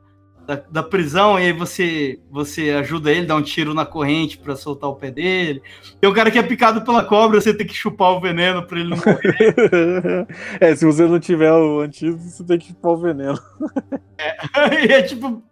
da, 0.47 0.63
da 0.71 0.83
prisão 0.83 1.39
e 1.39 1.45
aí 1.45 1.53
você, 1.53 2.19
você 2.31 2.71
ajuda 2.71 3.11
ele, 3.11 3.27
dá 3.27 3.37
um 3.37 3.43
tiro 3.43 3.73
na 3.73 3.87
corrente 3.87 4.39
pra 4.39 4.57
soltar 4.57 4.91
o 4.91 4.97
pé 4.97 5.11
dele. 5.11 5.63
Tem 6.01 6.09
o 6.09 6.15
cara 6.15 6.31
que 6.31 6.39
é 6.39 6.43
picado 6.43 6.83
pela 6.83 7.05
cobra, 7.05 7.41
você 7.41 7.55
tem 7.55 7.67
que 7.67 7.75
chupar 7.75 8.13
o 8.13 8.21
veneno 8.21 8.67
pra 8.67 8.79
ele 8.79 8.91
não 8.91 8.97
morrer. 8.97 10.27
é, 10.61 10.75
se 10.75 10.85
você 10.85 11.07
não 11.07 11.19
tiver 11.19 11.53
o 11.53 11.81
antídoto, 11.81 12.23
você 12.23 12.45
tem 12.45 12.59
que 12.59 12.75
pôr 12.75 12.93
o 12.93 13.01
veneno. 13.01 13.39
e 14.89 14.93
é 14.93 15.03
tipo 15.03 15.43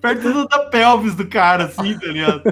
perto 0.00 0.32
do- 0.32 0.48
da 0.48 0.58
pelvis 0.70 1.14
do 1.14 1.26
cara, 1.26 1.64
assim, 1.64 1.98
tá 1.98 2.06
ligado? 2.06 2.42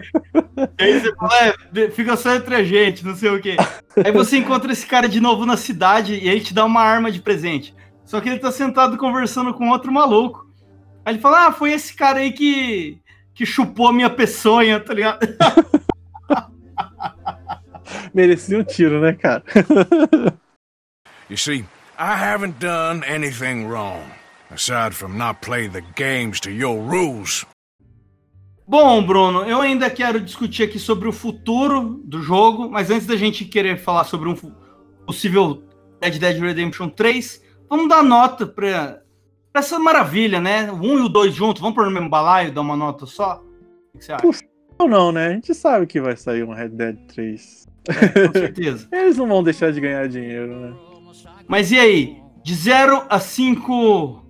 E 0.79 0.85
aí 0.85 1.01
você 1.01 1.15
fala, 1.15 1.55
é, 1.77 1.91
fica 1.91 2.17
só 2.17 2.35
entre 2.35 2.55
a 2.55 2.65
gente, 2.65 3.05
não 3.05 3.15
sei 3.15 3.31
o 3.31 3.41
quê. 3.41 3.57
Aí 4.05 4.12
você 4.12 4.39
encontra 4.39 4.73
esse 4.73 4.87
cara 4.87 5.09
de 5.09 5.21
novo 5.21 5.47
na 5.47 5.57
cidade 5.57 6.15
e 6.15 6.29
ele 6.29 6.41
te 6.41 6.55
dá 6.55 6.65
uma 6.65 6.83
arma 6.83 7.11
de 7.12 7.21
presente. 7.21 7.75
Só 8.05 8.21
que 8.21 8.29
ele 8.29 8.39
tá 8.39 8.51
sentado 8.53 8.97
conversando 8.99 9.55
com 9.55 9.71
outro 9.71 9.93
maluco. 9.93 10.45
Aí 11.05 11.15
ele 11.15 11.23
fala, 11.23 11.47
ah, 11.47 11.53
foi 11.53 11.73
esse 11.73 11.95
cara 11.95 12.19
aí 12.19 12.33
que, 12.33 12.99
que 13.35 13.47
chupou 13.47 13.89
a 13.89 13.93
minha 13.93 14.11
peçonha, 14.11 14.81
tá 14.81 14.93
ligado? 14.95 15.21
Merecia 18.12 18.59
um 18.59 18.65
tiro, 18.65 19.01
né, 19.01 19.12
cara? 19.12 19.43
You 21.29 21.37
see, 21.37 21.65
I 21.99 22.15
haven't 22.17 22.59
done 22.59 23.03
anything 23.07 23.67
wrong, 23.67 24.03
aside 24.51 24.95
from 24.95 25.16
not 25.16 25.40
playing 25.40 25.70
the 25.70 25.82
games 25.97 26.40
to 26.40 26.51
your 26.51 26.78
rules. 26.78 27.47
Bom, 28.66 29.05
Bruno, 29.05 29.42
eu 29.42 29.61
ainda 29.61 29.90
quero 29.90 30.18
discutir 30.18 30.62
aqui 30.62 30.78
sobre 30.78 31.07
o 31.07 31.12
futuro 31.12 32.01
do 32.05 32.22
jogo, 32.22 32.70
mas 32.70 32.90
antes 32.90 33.07
da 33.07 33.14
gente 33.14 33.45
querer 33.45 33.76
falar 33.76 34.05
sobre 34.05 34.28
um 34.28 34.34
possível 35.07 35.62
Red 36.03 36.18
Dead 36.18 36.40
Redemption 36.40 36.88
3, 36.88 37.42
vamos 37.68 37.88
dar 37.90 38.03
nota 38.03 38.47
pra, 38.47 39.03
pra 39.53 39.61
essa 39.61 39.78
maravilha, 39.78 40.40
né? 40.40 40.72
O 40.72 40.76
1 40.76 40.99
e 40.99 41.03
o 41.03 41.09
2 41.11 41.34
juntos, 41.34 41.61
vamos 41.61 41.74
pôr 41.74 41.84
no 41.84 41.90
mesmo 41.90 42.09
balaio, 42.09 42.53
dar 42.53 42.62
uma 42.62 42.76
nota 42.76 43.05
só? 43.05 43.42
O 43.95 43.99
que 43.99 44.05
você 44.05 44.12
acha? 44.12 44.45
Ou 44.78 44.88
não, 44.88 45.12
né? 45.12 45.28
A 45.28 45.32
gente 45.32 45.55
sabe 45.55 45.86
que 45.86 46.01
vai 46.01 46.16
sair 46.16 46.42
um 46.42 46.55
Red 46.55 46.70
Dead 46.70 46.97
3. 47.09 47.66
Com 48.32 48.38
certeza. 48.38 48.88
Eles 48.92 49.18
não 49.18 49.28
vão 49.28 49.42
deixar 49.42 49.72
de 49.72 49.80
ganhar 49.80 50.09
dinheiro, 50.09 50.59
né? 50.59 50.74
Mas 51.47 51.70
e 51.70 51.78
aí? 51.78 52.16
De 52.42 52.55
0 52.55 53.07
a 53.09 53.20
5 53.20 54.24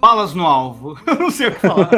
balas 0.00 0.34
no 0.34 0.46
alvo. 0.46 0.98
Eu 1.06 1.16
não 1.16 1.30
sei 1.30 1.48
o 1.48 1.52
que 1.52 1.60
falar. 1.60 1.90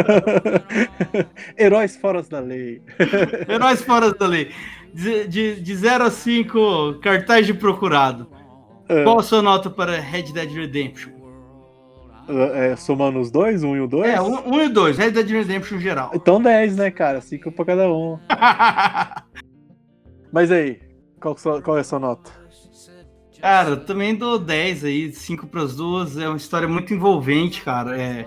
Heróis 1.58 1.96
fora 1.96 2.22
da 2.22 2.40
lei. 2.40 2.82
Heróis 3.48 3.82
fora 3.82 4.12
da 4.12 4.26
lei. 4.26 4.52
De, 4.92 5.26
de, 5.28 5.60
de 5.60 5.76
0 5.76 6.04
a 6.04 6.10
5, 6.10 7.00
cartaz 7.02 7.46
de 7.46 7.54
procurado. 7.54 8.26
É, 8.88 9.04
Qual 9.04 9.18
a 9.18 9.22
sua 9.22 9.42
nota 9.42 9.68
para 9.68 10.00
Red 10.00 10.32
Dead 10.32 10.50
Redemption? 10.50 11.18
é, 12.54 12.76
somando 12.76 13.18
os 13.18 13.30
dois, 13.30 13.62
um 13.64 13.74
e 13.74 13.80
o 13.80 13.86
dois? 13.86 14.12
É, 14.12 14.20
1 14.20 14.24
um, 14.24 14.54
um 14.54 14.60
e 14.60 14.68
2, 14.68 14.98
Red 14.98 15.12
Dead 15.12 15.28
Redemption 15.28 15.78
geral. 15.78 16.10
Então 16.14 16.40
10, 16.40 16.76
né, 16.76 16.90
cara? 16.90 17.20
5 17.20 17.50
pra 17.52 17.64
cada 17.64 17.90
um. 17.90 18.18
Mas 20.30 20.52
aí, 20.52 20.78
qual, 21.20 21.34
qual 21.62 21.78
é 21.78 21.80
a 21.80 21.84
sua 21.84 21.98
nota? 21.98 22.30
Cara, 23.40 23.76
também 23.76 24.16
dou 24.16 24.38
10 24.38 24.84
aí, 24.84 25.12
5 25.12 25.46
pras 25.46 25.76
duas. 25.76 26.16
É 26.16 26.28
uma 26.28 26.36
história 26.36 26.66
muito 26.66 26.92
envolvente, 26.92 27.62
cara. 27.62 27.96
É, 27.96 28.26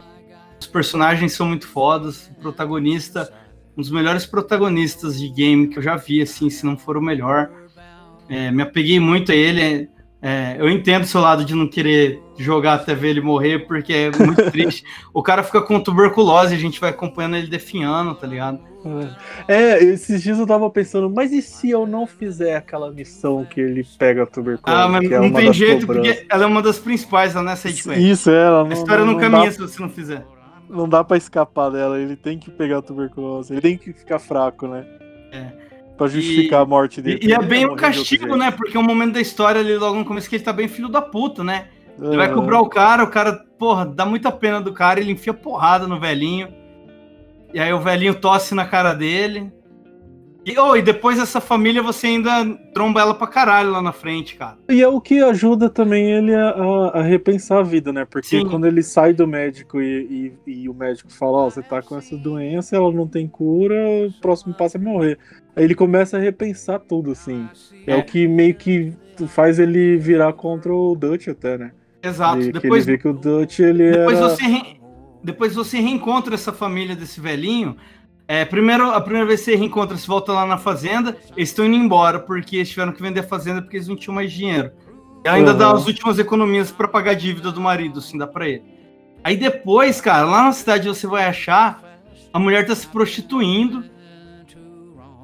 os 0.60 0.68
personagens 0.68 1.34
são 1.34 1.48
muito 1.48 1.68
fodas. 1.68 2.28
O 2.38 2.42
protagonista, 2.42 3.32
um 3.78 3.82
dos 3.82 3.92
melhores 3.92 4.26
protagonistas 4.26 5.20
de 5.20 5.30
game 5.30 5.68
que 5.68 5.78
eu 5.78 5.84
já 5.84 5.98
vi, 5.98 6.22
assim, 6.22 6.50
se 6.50 6.66
não 6.66 6.78
for 6.78 6.96
o 6.96 7.02
melhor. 7.02 7.52
É, 8.30 8.52
me 8.52 8.64
apeguei 8.64 9.00
muito 9.00 9.32
a 9.32 9.36
ele. 9.36 9.90
É, 10.22 10.56
eu 10.60 10.70
entendo 10.70 11.04
o 11.04 11.08
seu 11.08 11.20
lado 11.20 11.44
de 11.44 11.56
não 11.56 11.68
querer 11.68 12.22
jogar 12.38 12.76
até 12.76 12.94
ver 12.94 13.10
ele 13.10 13.22
morrer, 13.22 13.66
porque 13.66 13.92
é 13.92 14.12
muito 14.12 14.44
triste. 14.52 14.84
O 15.12 15.24
cara 15.24 15.42
fica 15.42 15.62
com 15.62 15.80
tuberculose, 15.80 16.54
a 16.54 16.58
gente 16.60 16.80
vai 16.80 16.92
acompanhando 16.92 17.38
ele 17.38 17.48
definhando, 17.48 18.14
tá 18.14 18.28
ligado? 18.28 18.60
É, 19.48 19.84
esses 19.84 20.22
dias 20.22 20.38
eu 20.40 20.46
tava 20.46 20.70
pensando, 20.70 21.10
mas 21.10 21.32
e 21.32 21.42
se 21.42 21.70
eu 21.70 21.86
não 21.88 22.06
fizer 22.06 22.56
aquela 22.56 22.92
missão 22.92 23.46
que 23.46 23.60
ele 23.62 23.86
pega 23.98 24.24
a 24.24 24.26
tuberculose? 24.28 24.84
Ah, 24.84 24.88
mas 24.88 25.10
é 25.12 25.20
não 25.20 25.28
uma 25.28 25.40
tem 25.40 25.54
jeito, 25.54 25.88
cobranças? 25.88 26.14
porque 26.16 26.28
ela 26.30 26.44
é 26.44 26.48
uma 26.48 26.62
das 26.62 26.78
principais, 26.80 27.34
não 27.34 27.50
é 27.50 27.56
sidequest. 27.56 28.00
Isso, 28.00 28.30
é, 28.30 28.44
ela 28.44 28.64
não, 28.64 28.72
A 28.72 28.74
história 28.74 29.00
não, 29.00 29.14
não, 29.14 29.14
não 29.14 29.20
caminha 29.20 29.46
dá, 29.46 29.52
se 29.52 29.60
você 29.60 29.82
não 29.82 29.90
fizer. 29.90 30.26
não 30.70 30.88
dá 30.90 31.04
pra 31.04 31.18
escapar 31.18 31.70
dela, 31.72 32.00
ele 32.00 32.16
tem 32.16 32.38
que 32.38 32.50
pegar 32.52 32.78
a 32.80 32.82
tuberculose, 32.82 33.54
ele 33.54 33.62
tem 33.62 33.78
que 33.78 33.92
ficar 33.92 34.20
fraco, 34.20 34.68
né? 34.68 34.86
É. 35.32 35.71
Pra 36.02 36.08
justificar 36.08 36.62
a 36.62 36.66
morte 36.66 37.00
dele. 37.00 37.20
E, 37.22 37.28
e 37.28 37.32
é 37.32 37.40
bem 37.40 37.64
um 37.64 37.76
castigo, 37.76 38.36
né? 38.36 38.50
Porque 38.50 38.76
é 38.76 38.80
um 38.80 38.84
momento 38.84 39.14
da 39.14 39.22
história 39.22 39.62
ali 39.62 39.78
logo 39.78 40.00
no 40.00 40.04
começo 40.04 40.28
que 40.28 40.36
ele 40.36 40.44
tá 40.44 40.52
bem 40.52 40.68
filho 40.68 40.90
da 40.90 41.00
puta, 41.00 41.44
né? 41.44 41.68
Ele 42.02 42.18
vai 42.18 42.26
Aham. 42.26 42.34
cobrar 42.34 42.60
o 42.60 42.68
cara, 42.68 43.04
o 43.04 43.08
cara, 43.08 43.46
porra, 43.60 43.86
dá 43.86 44.04
muita 44.04 44.32
pena 44.32 44.60
do 44.60 44.74
cara, 44.74 45.00
ele 45.00 45.12
enfia 45.12 45.32
porrada 45.32 45.86
no 45.86 46.00
velhinho. 46.00 46.52
E 47.54 47.60
aí 47.60 47.72
o 47.72 47.80
velhinho 47.80 48.16
tosse 48.16 48.56
na 48.56 48.66
cara 48.66 48.96
dele. 48.96 49.54
E, 50.44 50.58
oh, 50.58 50.76
e 50.76 50.82
depois 50.82 51.20
essa 51.20 51.40
família 51.40 51.84
você 51.84 52.08
ainda 52.08 52.44
tromba 52.74 53.00
ela 53.00 53.14
pra 53.14 53.28
caralho 53.28 53.70
lá 53.70 53.82
na 53.82 53.92
frente, 53.92 54.36
cara. 54.36 54.58
E 54.68 54.82
é 54.82 54.88
o 54.88 55.00
que 55.00 55.20
ajuda 55.22 55.70
também 55.70 56.04
ele 56.12 56.34
a, 56.34 56.50
a- 56.96 57.02
repensar 57.04 57.60
a 57.60 57.64
vida, 57.64 57.94
né? 57.94 58.06
Porque 58.06 58.40
Sim. 58.40 58.48
quando 58.50 58.66
ele 58.66 58.82
sai 58.82 59.14
do 59.14 59.28
médico 59.28 59.80
e, 59.80 60.34
e- 60.48 60.52
e 60.64 60.70
o 60.70 60.74
médico 60.74 61.12
fala, 61.14 61.38
ó, 61.44 61.50
você 61.50 61.62
tá 61.62 61.80
com 61.84 61.96
essa 61.96 62.18
doença, 62.18 62.76
ela 62.76 62.92
não 62.92 63.08
tem 63.08 63.28
cura, 63.28 63.76
o 64.08 64.12
próximo 64.20 64.52
passo 64.54 64.78
é 64.78 64.80
morrer. 64.80 65.20
Aí 65.56 65.64
ele 65.64 65.76
começa 65.76 66.18
a 66.18 66.20
repensar 66.20 66.80
tudo, 66.80 67.12
assim. 67.12 67.48
É, 67.86 67.92
É. 67.94 67.98
o 67.98 68.04
que 68.04 68.28
meio 68.28 68.56
que 68.56 68.94
faz 69.28 69.60
ele 69.60 69.98
virar 69.98 70.34
contra 70.34 70.74
o 70.74 70.96
Dutch 70.96 71.28
até, 71.28 71.56
né? 71.56 71.72
Exato. 72.02 72.40
Que 72.40 72.52
depois 72.52 72.88
ele 72.88 72.98
vê 72.98 73.02
que 73.04 73.08
o 73.08 73.14
Dutch, 73.14 73.60
ele 73.60 73.92
Depois 73.92 74.18
era... 74.18 74.30
você, 74.30 74.44
re- 74.44 74.82
Depois 75.24 75.54
você 75.54 75.80
reencontra 75.80 76.34
essa 76.34 76.52
família 76.52 76.96
desse 76.96 77.22
velhinho. 77.22 77.76
É, 78.34 78.46
primeiro, 78.46 78.92
a 78.92 79.02
primeira 79.02 79.28
vez 79.28 79.42
que 79.42 79.52
você 79.52 79.58
reencontra, 79.58 79.98
você 79.98 80.08
volta 80.08 80.32
lá 80.32 80.46
na 80.46 80.58
fazenda, 80.58 81.18
eles 81.36 81.50
estão 81.50 81.66
indo 81.66 81.76
embora, 81.76 82.18
porque 82.18 82.56
eles 82.56 82.70
tiveram 82.70 82.94
que 82.94 83.02
vender 83.02 83.20
a 83.20 83.24
fazenda 83.24 83.62
porque 83.62 83.76
eles 83.76 83.90
não 83.90 83.96
tinham 83.98 84.16
mais 84.16 84.32
dinheiro. 84.32 84.72
Ela 85.22 85.36
ainda 85.36 85.52
Uhum. 85.52 85.58
dá 85.58 85.72
as 85.74 85.86
últimas 85.86 86.18
economias 86.18 86.72
pra 86.72 86.88
pagar 86.88 87.12
a 87.12 87.14
dívida 87.14 87.52
do 87.52 87.60
marido, 87.60 88.00
assim, 88.00 88.18
dá 88.18 88.26
pra 88.26 88.48
ele. 88.48 88.64
Aí 89.22 89.36
depois, 89.36 90.00
cara, 90.00 90.24
lá 90.24 90.44
na 90.46 90.54
cidade 90.54 90.88
você 90.88 91.06
vai 91.08 91.26
achar 91.26 91.84
a 92.32 92.40
mulher 92.40 92.66
tá 92.66 92.74
se 92.74 92.88
prostituindo. 92.88 93.84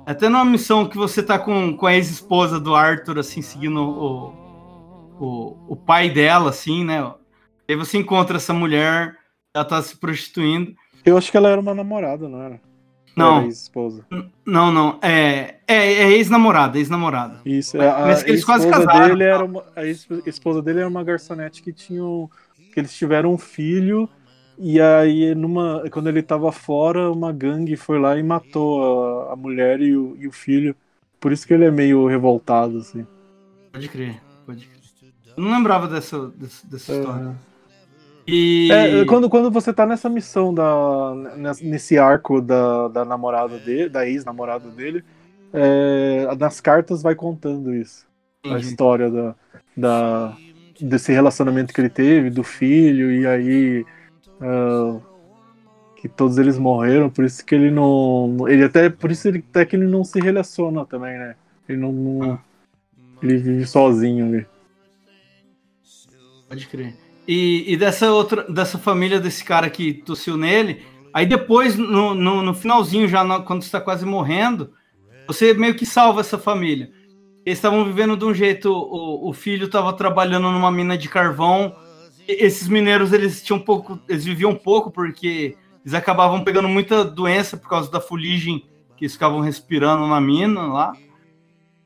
Até 0.05 0.27
numa 0.27 0.43
missão 0.43 0.85
que 0.85 0.97
você 0.97 1.23
tá 1.23 1.39
com, 1.39 1.77
com 1.77 1.85
a 1.87 1.95
ex-esposa 1.95 2.59
do 2.59 2.75
Arthur, 2.75 3.19
assim, 3.19 3.41
seguindo 3.41 3.81
o, 3.81 4.33
o, 5.17 5.57
o 5.69 5.75
pai 5.77 6.09
dela, 6.09 6.49
assim, 6.49 6.83
né? 6.83 7.09
Aí 7.69 7.75
você 7.77 7.99
encontra 7.99 8.35
essa 8.35 8.53
mulher, 8.53 9.15
ela 9.53 9.63
tá 9.63 9.81
se 9.81 9.95
prostituindo. 9.95 10.75
Eu 11.05 11.17
acho 11.17 11.31
que 11.31 11.37
ela 11.37 11.47
era 11.47 11.61
uma 11.61 11.73
namorada, 11.73 12.27
não 12.27 12.41
era? 12.41 12.66
Não. 13.17 13.39
Era 13.39 13.47
esposa. 13.47 14.05
Não, 14.45 14.71
não, 14.71 14.99
é, 15.01 15.55
é, 15.67 15.75
é 15.93 16.11
ex-namorada, 16.11 16.77
ex-namorada. 16.77 17.39
Isso, 17.45 17.77
é, 17.81 17.89
a 17.89 17.99
Mas 18.07 18.23
eles 18.25 18.45
quase 18.45 18.69
casaram, 18.69 19.09
dele 19.09 19.23
era 19.23 19.43
uma, 19.43 19.63
a 19.75 19.85
esposa 20.29 20.61
dele 20.61 20.79
era 20.79 20.87
uma 20.87 21.03
garçonete 21.03 21.61
que 21.61 21.73
tinha 21.73 22.03
um- 22.03 22.29
que 22.73 22.79
eles 22.79 22.93
tiveram 22.95 23.33
um 23.33 23.37
filho 23.37 24.07
e 24.57 24.79
aí 24.79 25.33
numa 25.35 25.83
quando 25.91 26.07
ele 26.09 26.21
tava 26.21 26.51
fora 26.51 27.11
uma 27.11 27.31
gangue 27.31 27.75
foi 27.75 27.99
lá 27.99 28.17
e 28.17 28.23
matou 28.23 29.27
a, 29.29 29.33
a 29.33 29.35
mulher 29.35 29.81
e 29.81 29.95
o, 29.97 30.15
e 30.19 30.27
o 30.27 30.31
filho. 30.31 30.75
Por 31.19 31.31
isso 31.31 31.47
que 31.47 31.53
ele 31.53 31.65
é 31.65 31.71
meio 31.71 32.05
revoltado 32.07 32.77
assim. 32.77 33.05
Pode 33.71 33.89
crer, 33.89 34.21
pode 34.45 34.67
crer. 34.67 34.77
Eu 35.35 35.43
não 35.43 35.51
lembrava 35.51 35.87
dessa, 35.87 36.27
dessa, 36.29 36.67
dessa 36.67 36.93
história. 36.93 37.35
É. 38.27 38.31
E. 38.31 38.71
É, 38.71 39.05
quando, 39.05 39.29
quando 39.29 39.49
você 39.49 39.71
tá 39.73 39.85
nessa 39.85 40.09
missão 40.09 40.53
da 40.53 41.13
ness- 41.37 41.61
nesse 41.61 41.97
arco 41.97 42.41
da, 42.41 42.87
da 42.89 43.05
namorada 43.05 43.57
dele, 43.57 43.89
da 43.89 44.05
ex-namorada 44.07 44.69
dele, 44.69 45.03
é, 45.53 46.27
nas 46.37 46.59
cartas 46.59 47.01
vai 47.01 47.15
contando 47.15 47.73
isso. 47.73 48.05
a 48.43 48.49
Entendi. 48.49 48.65
história 48.67 49.09
da, 49.09 49.35
da- 49.75 50.37
desse 50.79 51.11
relacionamento 51.11 51.73
que 51.73 51.79
ele 51.81 51.89
teve, 51.89 52.29
do 52.29 52.43
filho, 52.43 53.11
e 53.11 53.25
aí 53.25 53.85
ah, 54.41 54.99
que 55.95 56.07
todos 56.09 56.37
eles 56.37 56.57
morreram, 56.57 57.09
por 57.09 57.23
isso 57.25 57.43
que 57.45 57.55
ele 57.55 57.71
não. 57.71 58.45
Ele 58.47 58.63
até. 58.65 58.89
Por 58.89 59.09
isso 59.11 59.27
ele, 59.27 59.43
até 59.49 59.65
que 59.65 59.75
ele 59.75 59.87
não 59.87 60.03
se 60.03 60.19
relaciona 60.19 60.85
também, 60.85 61.17
né? 61.17 61.35
Ele 61.67 61.77
não. 61.79 61.91
não- 61.93 62.31
Ah. 62.33 62.39
Ele 63.23 63.37
vive 63.37 63.65
sozinho 63.65 64.25
ali. 64.27 64.45
Pode 66.47 66.67
crer. 66.67 66.93
E, 67.27 67.73
e 67.73 67.75
dessa 67.75 68.11
outra, 68.11 68.43
dessa 68.43 68.77
família 68.77 69.19
desse 69.19 69.43
cara 69.43 69.69
que 69.69 69.93
tossiu 69.93 70.37
nele, 70.37 70.85
aí 71.13 71.25
depois, 71.25 71.75
no, 71.75 72.15
no, 72.15 72.41
no 72.41 72.53
finalzinho, 72.53 73.07
já 73.07 73.39
quando 73.41 73.63
está 73.63 73.81
quase 73.81 74.05
morrendo, 74.05 74.71
você 75.27 75.53
meio 75.53 75.75
que 75.75 75.85
salva 75.85 76.21
essa 76.21 76.37
família. 76.37 76.89
Eles 77.45 77.57
estavam 77.57 77.83
vivendo 77.83 78.15
de 78.15 78.23
um 78.23 78.33
jeito, 78.33 78.71
o, 78.71 79.29
o 79.29 79.33
filho 79.33 79.65
estava 79.65 79.91
trabalhando 79.93 80.49
numa 80.51 80.71
mina 80.71 80.97
de 80.97 81.09
carvão. 81.09 81.75
esses 82.27 82.67
mineiros, 82.67 83.11
eles 83.11 83.43
tinham 83.43 83.59
pouco, 83.59 83.99
eles 84.07 84.23
viviam 84.23 84.55
pouco 84.55 84.89
porque 84.89 85.57
eles 85.83 85.93
acabavam 85.93 86.43
pegando 86.43 86.69
muita 86.69 87.03
doença 87.03 87.57
por 87.57 87.69
causa 87.69 87.91
da 87.91 87.99
fuligem 87.99 88.65
que 88.95 89.05
eles 89.05 89.13
ficavam 89.13 89.41
respirando 89.41 90.07
na 90.07 90.19
mina 90.19 90.61
lá. 90.63 90.93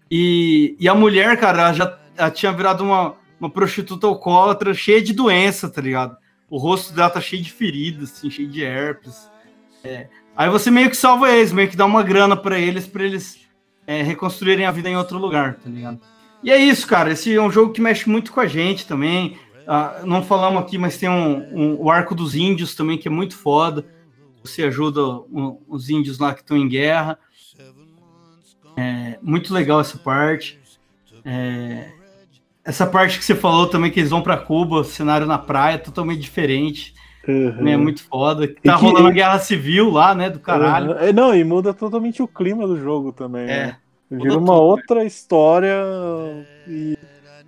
E, 0.10 0.76
e 0.80 0.88
a 0.88 0.94
mulher, 0.94 1.38
cara, 1.40 1.62
ela 1.62 1.74
já 1.74 2.02
ela 2.18 2.32
tinha 2.32 2.52
virado 2.52 2.84
uma, 2.84 3.16
uma 3.42 3.50
prostituta 3.50 4.06
alcoólatra 4.08 4.74
cheia 4.74 5.02
de 5.02 5.12
doença, 5.14 5.68
tá 5.70 5.82
ligado? 5.82 6.16
O 6.50 6.58
rosto 6.58 6.94
dela 6.94 7.10
tá 7.10 7.20
cheio 7.20 7.42
de 7.42 7.52
feridas, 7.52 8.12
assim, 8.12 8.30
cheio 8.30 8.48
de 8.48 8.62
herpes. 8.64 9.30
É. 9.84 10.08
Aí 10.36 10.50
você 10.50 10.70
meio 10.70 10.90
que 10.90 10.96
salva 10.96 11.30
eles, 11.32 11.52
meio 11.52 11.68
que 11.70 11.76
dá 11.76 11.86
uma 11.86 12.04
grana 12.04 12.38
pra 12.38 12.60
eles, 12.60 12.86
pra 12.88 13.04
eles 13.04 13.40
é, 13.88 14.02
reconstruírem 14.04 14.66
a 14.66 14.72
vida 14.72 14.88
em 14.90 14.96
outro 14.96 15.18
lugar, 15.18 15.56
tá 15.56 15.70
ligado? 15.70 16.00
E 16.44 16.52
é 16.52 16.58
isso, 16.58 16.88
cara. 16.88 17.12
Esse 17.12 17.34
é 17.34 17.42
um 17.42 17.52
jogo 17.52 17.74
que 17.74 17.82
mexe 17.82 18.08
muito 18.10 18.32
com 18.32 18.40
a 18.40 18.48
gente 18.48 18.86
também. 18.88 19.38
Ah, 19.68 20.02
não 20.06 20.24
falamos 20.24 20.62
aqui, 20.62 20.78
mas 20.78 20.98
tem 20.98 21.10
um, 21.10 21.38
um- 21.58 21.78
o 21.82 21.90
Arco 21.92 22.14
dos 22.16 22.36
Índios 22.36 22.76
também, 22.76 22.98
que 22.98 23.08
é 23.08 23.12
muito 23.12 23.36
foda. 23.38 23.86
Você 24.44 24.64
ajuda 24.64 25.02
o- 25.06 25.62
os 25.68 25.90
índios 25.90 26.18
lá 26.20 26.34
que 26.34 26.42
estão 26.42 26.58
em 26.58 26.68
guerra. 26.68 27.18
É 28.76 29.20
muito 29.22 29.54
legal 29.54 29.80
essa 29.82 29.98
parte. 29.98 30.60
É, 31.24 31.92
essa 32.64 32.86
parte 32.86 33.18
que 33.20 33.26
você 33.26 33.36
falou 33.36 33.68
também, 33.68 33.90
que 33.92 34.00
eles 34.00 34.10
vão 34.12 34.22
pra 34.22 34.38
Cuba, 34.38 34.84
cenário 34.84 35.26
na 35.28 35.38
praia, 35.38 35.78
totalmente 35.80 36.20
diferente. 36.22 36.94
Uhum. 37.28 37.52
Também 37.58 37.74
é 37.74 37.78
muito 37.78 38.04
foda. 38.04 38.48
Tá 38.48 38.78
que- 38.78 38.84
rolando 38.84 39.08
a 39.08 39.12
guerra 39.12 39.38
civil 39.40 39.90
lá, 39.92 40.16
né? 40.16 40.30
Do 40.30 40.40
caralho. 40.40 40.92
Uhum. 40.92 40.98
É, 41.00 41.14
não, 41.14 41.36
e 41.36 41.44
muda 41.44 41.74
totalmente 41.74 42.22
o 42.22 42.28
clima 42.28 42.66
do 42.68 42.80
jogo 42.80 43.12
também. 43.12 43.44
É. 43.44 43.66
né? 43.68 43.78
Vira 44.10 44.38
uma 44.38 44.40
tudo, 44.40 44.52
né? 44.52 44.58
outra 44.60 45.06
história 45.06 45.74
e, 46.68 46.98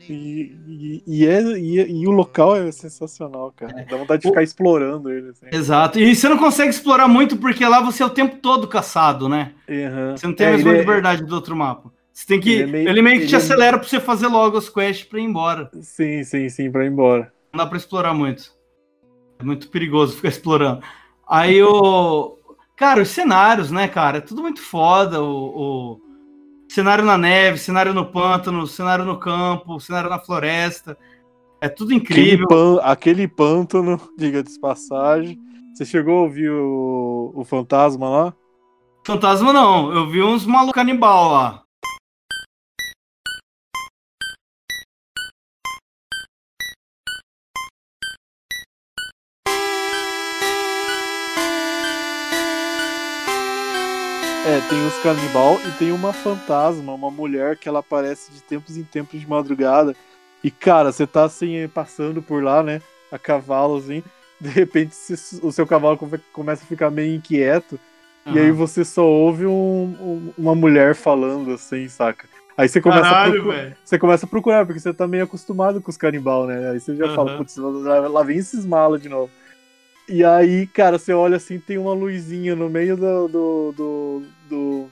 e, 0.10 1.04
e, 1.06 1.26
é, 1.28 1.42
e, 1.58 2.02
e 2.04 2.08
o 2.08 2.12
local 2.12 2.56
é 2.56 2.72
sensacional, 2.72 3.52
cara. 3.56 3.86
Dá 3.90 3.98
vontade 3.98 4.22
de 4.22 4.28
O- 4.28 4.32
ficar 4.32 4.44
explorando 4.44 5.10
ele. 5.12 5.30
Assim. 5.30 5.46
Exato. 5.52 6.00
E 6.00 6.16
você 6.16 6.28
não 6.30 6.38
consegue 6.38 6.70
explorar 6.70 7.08
muito 7.08 7.38
porque 7.38 7.66
lá 7.66 7.82
você 7.82 8.04
é 8.04 8.06
o 8.06 8.10
tempo 8.10 8.38
todo 8.38 8.68
caçado, 8.68 9.28
né? 9.28 9.52
Uhum. 9.68 10.16
Você 10.18 10.28
não 10.28 10.34
tem 10.34 10.48
a 10.48 10.50
É, 10.50 10.54
mesma 10.54 10.70
ele 10.72 10.78
é- 10.78 10.82
liberdade 10.82 11.26
do 11.26 11.36
outro 11.36 11.56
mapa. 11.56 11.92
Você 12.14 12.28
tem 12.28 12.40
que. 12.40 12.52
Ele 12.52 12.78
Ele, 12.78 12.90
é 12.90 12.94
meio- 12.94 13.04
meio 13.04 13.20
que 13.22 13.26
te 13.28 13.30
ele 13.36 13.36
é- 13.36 13.38
acelera 13.46 13.78
pra 13.80 13.88
você 13.88 14.00
fazer 14.00 14.28
logo 14.28 14.58
as 14.58 14.70
quests 14.70 15.04
pra 15.08 15.20
ir 15.20 15.24
embora. 15.24 15.70
Sim, 15.82 16.24
sim, 16.24 16.48
sim, 16.50 16.72
pra 16.72 16.86
ir 16.86 16.90
embora. 16.92 17.34
Não 17.52 17.58
dá 17.58 17.66
pra 17.66 17.78
explorar 17.78 18.14
muito. 18.14 18.52
É 19.40 19.44
muito 19.44 19.68
perigoso 19.70 20.16
ficar 20.18 20.30
explorando. 20.30 20.82
Aí 21.28 21.62
o. 21.64 22.38
Cara, 22.76 23.02
os 23.02 23.10
cenários, 23.10 23.72
né, 23.72 23.88
cara? 23.88 24.18
É 24.18 24.22
tudo 24.22 24.42
muito 24.42 24.62
foda. 24.62 25.22
O, 25.24 25.98
o 25.98 26.02
cenário 26.70 27.04
na 27.06 27.18
neve, 27.18 27.58
cenário 27.58 27.94
no 27.94 28.06
pântano, 28.06 28.66
cenário 28.68 29.06
no 29.06 29.18
campo, 29.20 29.80
cenário 29.80 30.10
na 30.10 30.20
floresta. 30.20 30.98
É 31.62 31.70
tudo 31.70 31.96
Aquele, 31.96 32.02
incrível. 32.34 32.48
pan, 32.48 32.80
aquele 32.84 33.28
pântano, 33.28 34.00
diga 34.18 34.44
de 34.44 34.60
passagem. 34.60 35.40
Você 35.74 35.86
chegou 35.86 36.20
a 36.20 36.22
ouvir 36.24 36.50
o, 36.52 37.32
o 37.36 37.44
fantasma 37.44 38.08
lá? 38.10 38.34
Fantasma 39.06 39.52
não, 39.54 39.92
eu 39.94 40.08
vi 40.10 40.22
uns 40.22 40.46
malucos 40.46 40.74
canibal 40.76 41.32
lá. 41.32 41.63
É, 54.54 54.62
tem 54.70 54.86
os 54.86 54.96
canibal 55.00 55.60
e 55.68 55.72
tem 55.80 55.92
uma 55.92 56.14
fantasma, 56.14 56.94
uma 56.94 57.10
mulher 57.10 57.58
que 57.58 57.68
ela 57.68 57.80
aparece 57.80 58.32
de 58.32 58.40
tempos 58.40 58.78
em 58.78 58.84
tempos 58.84 59.20
de 59.20 59.28
madrugada. 59.28 59.96
E, 60.44 60.52
cara, 60.52 60.92
você 60.92 61.08
tá 61.08 61.24
assim, 61.24 61.68
passando 61.74 62.22
por 62.22 62.44
lá, 62.44 62.62
né? 62.62 62.80
A 63.12 63.18
cavalo, 63.18 63.78
assim. 63.78 64.04
De 64.40 64.50
repente, 64.50 64.94
o 65.42 65.52
seu 65.52 65.66
cavalo 65.66 65.98
come- 65.98 66.20
começa 66.32 66.64
a 66.64 66.68
ficar 66.68 66.92
meio 66.92 67.16
inquieto. 67.16 67.80
E 68.28 68.38
aí 68.38 68.52
você 68.52 68.86
só 68.86 69.04
ouve 69.04 69.48
um- 69.48 69.96
um- 70.00 70.34
uma 70.38 70.54
mulher 70.54 70.94
falando, 70.94 71.52
assim, 71.54 71.88
saca? 71.88 72.28
Aí 72.56 72.70
você 72.70 72.80
começa, 72.80 73.08
a 73.08 73.10
Caralho, 73.10 73.34
procu- 73.42 73.50
velho. 73.50 73.76
você 73.84 73.98
começa 73.98 74.26
a 74.28 74.30
procurar, 74.30 74.66
porque 74.68 74.80
você 74.80 74.94
tá 74.94 75.08
meio 75.08 75.24
acostumado 75.24 75.82
com 75.82 75.90
os 75.90 75.98
canibal, 75.98 76.46
né? 76.46 76.70
Aí 76.70 76.80
você 76.80 76.96
já 76.96 77.10
fala, 77.16 77.32
Aham. 77.32 77.38
putz, 77.40 77.58
lá, 77.58 78.08
lá 78.08 78.22
vem 78.22 78.38
esses 78.38 78.64
malas 78.68 79.02
de 79.02 79.10
novo. 79.10 79.32
E 80.08 80.24
aí, 80.24 80.68
cara, 80.68 81.00
você 81.00 81.14
olha 81.14 81.38
assim, 81.38 81.58
tem 81.60 81.78
uma 81.78 81.94
luzinha 81.94 82.56
no 82.56 82.70
meio 82.70 82.98
do. 82.98 83.28
do, 83.30 83.72
do, 83.72 84.24
do- 84.54 84.90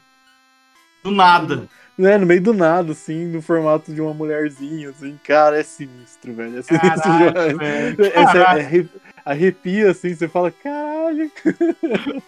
Do 1.04 1.12
nada. 1.12 1.68
né, 1.98 2.18
no 2.18 2.26
meio 2.26 2.42
do 2.42 2.54
nada, 2.54 2.92
assim, 2.92 3.26
no 3.26 3.42
formato 3.42 3.94
de 3.94 4.02
uma 4.02 4.14
mulherzinha, 4.14 4.90
assim, 4.90 5.20
cara, 5.24 5.60
é 5.60 5.64
sinistro, 5.64 6.34
velho. 6.34 6.60
É 6.60 6.62
sinistro 6.62 7.02
Caralho, 7.02 7.58
velho. 7.58 7.98
É- 8.06 8.08
é- 8.08 8.82
é 8.82 8.86
arrepia, 9.24 9.92
assim, 9.92 10.14
você 10.16 10.28
fala, 10.28 10.52
caralho. 10.52 11.32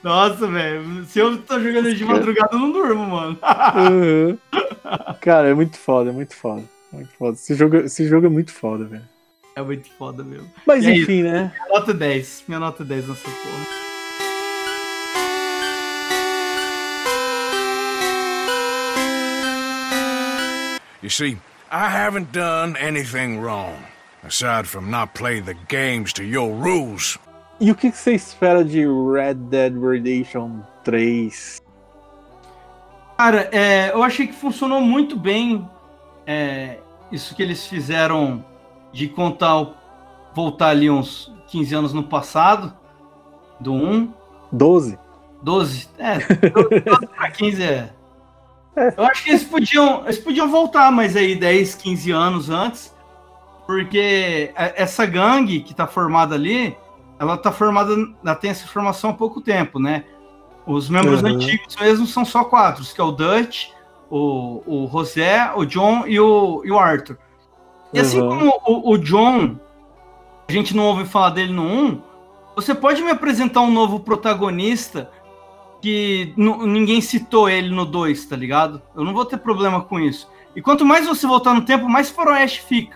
Nossa, 0.04 0.48
velho. 0.48 1.06
Se 1.06 1.20
eu 1.20 1.38
tô 1.40 1.60
jogando 1.60 1.94
de 1.94 2.06
madrugada, 2.06 2.50
eu 2.56 2.60
não 2.60 2.72
durmo, 2.72 3.06
mano. 3.08 3.38
Aham. 3.42 4.38
Cara, 5.22 5.50
é 5.50 5.54
muito 5.54 5.78
foda, 5.78 6.10
é 6.10 6.14
muito 6.14 6.36
foda. 6.36 6.64
Muito 6.92 7.10
foda. 7.18 7.34
Esse 7.34 7.56
jogo, 7.56 7.78
esse 7.78 8.08
jogo 8.08 8.28
é 8.28 8.30
muito 8.30 8.52
foda, 8.52 8.86
velho. 8.86 9.04
É 9.56 9.62
muito 9.62 9.90
foda 9.98 10.24
mesmo. 10.24 10.50
Mas 10.66 10.84
E 10.84 10.88
é 10.90 10.96
enfim, 10.96 11.24
né? 11.24 11.52
Minha 11.68 11.80
nota 11.80 11.94
10. 11.94 12.44
Minha 12.48 12.60
nota 12.60 12.84
10 12.84 13.08
nessa 13.08 13.24
porra. 13.24 13.83
You 21.04 21.10
see, 21.10 21.38
I 21.70 21.90
haven't 21.90 22.32
done 22.32 22.78
anything 22.78 23.42
wrong, 23.42 23.76
aside 24.24 24.66
from 24.66 24.90
not 24.90 25.14
play 25.14 25.42
the 25.42 25.54
games 25.68 26.14
to 26.14 26.24
your 26.24 26.50
rules. 26.56 27.20
E 27.60 27.70
o 27.72 27.76
que 27.76 27.92
você 27.92 28.14
espera 28.14 28.64
de 28.64 28.86
Red 28.88 29.50
Dead 29.50 29.74
Redemption 29.78 30.62
3? 30.86 31.62
Cara, 33.18 33.50
é, 33.52 33.92
eu 33.92 34.02
achei 34.02 34.28
que 34.28 34.34
funcionou 34.34 34.80
muito 34.80 35.18
bem 35.18 35.70
é, 36.26 36.78
isso 37.12 37.36
que 37.36 37.44
eles 37.44 37.68
fizeram 37.68 38.46
de 38.94 39.10
contar, 39.10 40.32
voltar 40.34 40.70
ali 40.70 40.90
uns 40.90 41.34
15 41.48 41.76
anos 41.76 41.94
no 41.94 42.04
passado, 42.04 42.74
do 43.60 43.74
1, 43.74 44.14
12? 44.54 44.98
12, 45.42 45.90
é, 45.98 46.20
12 46.50 47.08
pra 47.08 47.30
15 47.30 47.62
é. 47.62 47.94
Eu 48.98 49.04
acho 49.06 49.24
que 49.24 49.30
eles 49.30 49.44
podiam, 49.44 50.02
eles 50.04 50.18
podiam 50.18 50.50
voltar 50.50 50.92
mais 50.92 51.16
aí 51.16 51.36
10, 51.36 51.76
15 51.76 52.12
anos 52.12 52.50
antes, 52.50 52.94
porque 53.68 54.52
a- 54.56 54.74
essa 54.76 55.06
gangue 55.06 55.62
que 55.62 55.74
tá 55.74 55.88
formada 55.88 56.36
ali, 56.36 56.76
ela 57.20 57.38
tá 57.38 57.52
formada, 57.52 57.94
ela 58.24 58.36
tem 58.36 58.50
essa 58.52 58.68
formação 58.68 59.12
há 59.12 59.14
pouco 59.14 59.42
tempo, 59.42 59.80
né? 59.80 60.04
Os 60.66 60.90
membros 60.90 61.22
Uhum. 61.22 61.30
antigos 61.30 61.76
mesmo 61.80 62.06
são 62.08 62.26
só 62.26 62.44
quatro, 62.44 62.84
que 62.84 63.00
é 63.00 63.04
o 63.04 63.12
Dutch, 63.12 63.68
o, 64.10 64.64
o 64.66 64.90
José, 64.92 65.52
o 65.56 65.66
John 65.66 66.06
e 66.08 66.20
o, 66.20 66.62
e 66.66 66.72
o 66.72 66.80
Arthur. 66.80 67.18
E 67.94 68.00
assim 68.00 68.20
Uhum. 68.22 68.30
como 68.30 68.62
o, 68.66 68.92
o 68.94 68.98
John, 68.98 69.56
a 70.48 70.52
gente 70.52 70.76
não 70.76 70.86
ouve 70.88 71.06
falar 71.06 71.30
dele 71.32 71.54
no 71.54 71.64
1, 71.64 72.02
você 72.56 72.74
pode 72.76 73.02
me 73.02 73.12
apresentar 73.12 73.62
um 73.62 73.72
novo 73.72 74.00
protagonista 74.00 75.10
que 75.84 76.34
ninguém 76.38 77.02
citou 77.02 77.50
ele 77.50 77.70
no 77.70 77.86
2, 77.86 78.26
tá 78.26 78.38
ligado? 78.38 78.82
Eu 78.96 79.04
não 79.04 79.14
vou 79.14 79.26
ter 79.26 79.36
problema 79.36 79.82
com 79.82 80.00
isso. 80.00 80.30
E 80.56 80.62
quanto 80.62 80.86
mais 80.86 81.06
você 81.06 81.28
voltar 81.28 81.54
no 81.54 81.66
tempo, 81.66 81.90
mais 81.90 82.10
faroeste 82.10 82.62
fica, 82.62 82.96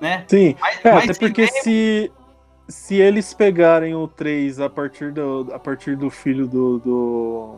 né? 0.00 0.24
Sim, 0.28 0.54
Mais, 0.60 0.78
é, 0.84 0.92
mais 0.92 1.10
até 1.10 1.18
porque 1.18 1.48
se, 1.48 2.12
se 2.68 2.94
eles 2.94 3.34
pegarem 3.34 3.92
o 3.96 4.06
3 4.06 4.60
a 4.60 4.70
partir 4.70 5.10
do, 5.10 5.48
a 5.52 5.58
partir 5.58 5.96
do 5.96 6.08
filho 6.10 6.46
do, 6.46 6.78
do, 6.78 7.54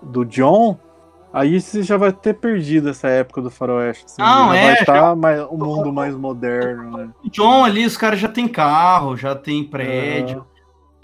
do 0.00 0.24
John, 0.24 0.78
aí 1.30 1.60
você 1.60 1.82
já 1.82 1.98
vai 1.98 2.12
ter 2.14 2.32
perdido 2.32 2.88
essa 2.88 3.08
época 3.08 3.42
do 3.42 3.50
faroeste. 3.50 4.06
Assim, 4.06 4.22
Não, 4.22 4.54
já 4.54 4.56
é, 4.56 4.62
vai 4.64 4.74
já- 4.76 4.80
estar 4.80 5.16
mais, 5.16 5.40
um 5.50 5.58
mundo 5.58 5.92
mais 5.92 6.14
moderno, 6.14 6.96
né? 6.96 7.10
o 7.22 7.28
John 7.28 7.62
ali, 7.62 7.84
os 7.84 7.98
caras 7.98 8.18
já 8.18 8.28
tem 8.28 8.48
carro, 8.48 9.18
já 9.18 9.34
tem 9.34 9.62
prédio. 9.64 10.46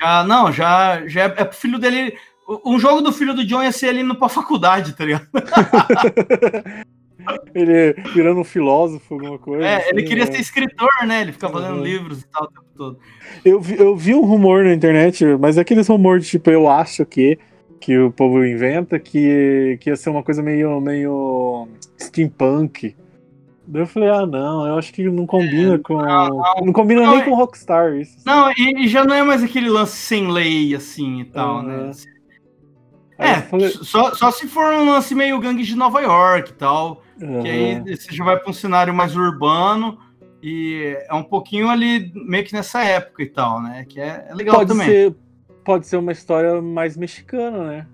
Já, 0.00 0.24
não, 0.24 0.50
já, 0.50 1.06
já 1.06 1.20
é, 1.20 1.24
é 1.26 1.44
pro 1.44 1.54
filho 1.54 1.78
dele. 1.78 2.16
Um 2.64 2.78
jogo 2.78 3.00
do 3.00 3.12
filho 3.12 3.34
do 3.34 3.44
John 3.44 3.62
ia 3.62 3.72
ser 3.72 3.88
ele 3.88 4.00
indo 4.00 4.14
pra 4.14 4.28
faculdade, 4.28 4.94
tá 4.94 5.05
ligado? 5.05 5.26
Ele 7.55 7.92
virando 8.12 8.40
um 8.40 8.44
filósofo, 8.44 9.14
alguma 9.14 9.38
coisa. 9.38 9.64
É, 9.64 9.88
ele 9.90 10.00
assim, 10.00 10.09
queria 10.09 10.24
né? 10.24 10.32
ser 10.32 10.40
escritor, 10.40 10.88
né? 11.07 11.20
Ele 11.22 11.30
ficava 11.32 11.61
lendo 11.61 11.76
Uhum. 11.76 11.84
livros 11.84 12.22
e 12.22 12.26
tal 12.26 12.44
o 12.44 12.48
tempo 12.48 12.64
todo. 12.76 12.98
Eu 13.44 13.61
vi, 13.61 13.78
eu 13.78 13.96
vi 13.96 14.12
um 14.14 14.24
rumor 14.24 14.64
na 14.64 14.72
internet, 14.74 15.24
mas 15.38 15.57
aqueles 15.57 15.86
rumores, 15.86 16.26
tipo, 16.28 16.50
eu 16.50 16.68
acho 16.68 17.07
que, 17.07 17.38
que 17.80 17.96
o 17.96 18.11
povo 18.11 18.44
inventa, 18.44 18.98
que, 18.98 19.78
que 19.80 19.90
ia 19.90 19.94
ser 19.96 20.11
uma 20.11 20.22
coisa 20.24 20.42
meio, 20.42 20.80
meio 20.80 21.68
steampunk. 22.00 22.96
Daí 23.68 23.82
eu 23.82 23.86
falei, 23.86 24.09
ah, 24.09 24.26
não, 24.26 24.66
eu 24.66 24.76
acho 24.76 24.92
que 24.92 25.05
não 25.09 25.24
combina 25.24 25.78
com. 25.78 25.94
Não, 26.03 26.72
combina 26.72 27.03
Não, 27.03 27.11
nem 27.12 27.20
é- 27.20 27.24
com 27.24 27.34
Rockstar 27.36 27.94
isso. 27.94 28.16
Não, 28.26 28.50
e, 28.50 28.84
e 28.84 28.88
já 28.88 29.05
não 29.05 29.14
é 29.14 29.22
mais 29.22 29.44
aquele 29.44 29.68
lance 29.70 29.96
sem 29.96 30.28
lei, 30.28 30.74
assim 30.74 31.20
e 31.20 31.24
tal, 31.26 31.59
Uhum. 31.59 31.62
né? 31.62 31.90
É, 33.24 33.42
falei, 33.42 33.70
só, 33.70 34.14
só 34.14 34.30
se 34.30 34.46
for 34.48 34.72
um 34.72 34.90
lance 34.90 35.14
meio 35.14 35.38
gangue 35.40 35.62
de 35.62 35.76
Nova 35.76 36.00
York 36.00 36.50
e 36.50 36.54
tal. 36.54 37.02
Que 37.18 37.24
aham. 37.24 37.42
aí 37.42 37.96
você 37.96 38.12
já 38.12 38.24
vai 38.24 38.36
para 38.38 38.50
um 38.50 38.54
cenário 38.54 38.92
mais 38.92 39.14
urbano 39.16 39.98
e 40.42 40.96
é 41.08 41.14
um 41.14 41.22
pouquinho 41.22 41.68
ali, 41.68 42.12
meio 42.14 42.44
que 42.44 42.52
nessa 42.52 42.82
época 42.82 43.22
e 43.22 43.26
tal, 43.26 43.62
né? 43.62 43.84
Que 43.88 44.00
é, 44.00 44.26
é 44.28 44.34
legal 44.34 44.56
pode 44.56 44.68
também. 44.70 44.86
ser, 44.86 45.14
pode 45.64 45.86
ser 45.86 45.96
uma 45.98 46.12
história 46.12 46.60
mais 46.60 46.96
mexicana, 46.96 47.64
né? 47.64 47.86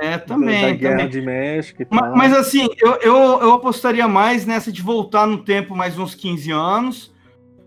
É, 0.00 0.16
também, 0.16 0.62
da, 0.62 0.70
guerra 0.72 0.94
também. 0.96 1.08
de 1.10 1.20
México 1.20 1.82
e 1.82 1.84
tal. 1.84 2.16
Mas, 2.16 2.32
assim, 2.32 2.66
eu, 2.78 2.92
eu, 3.02 3.14
eu 3.42 3.52
apostaria 3.52 4.08
mais 4.08 4.46
nessa 4.46 4.72
de 4.72 4.80
voltar 4.80 5.26
no 5.26 5.44
tempo 5.44 5.76
mais 5.76 5.98
uns 5.98 6.14
15 6.14 6.50
anos. 6.50 7.12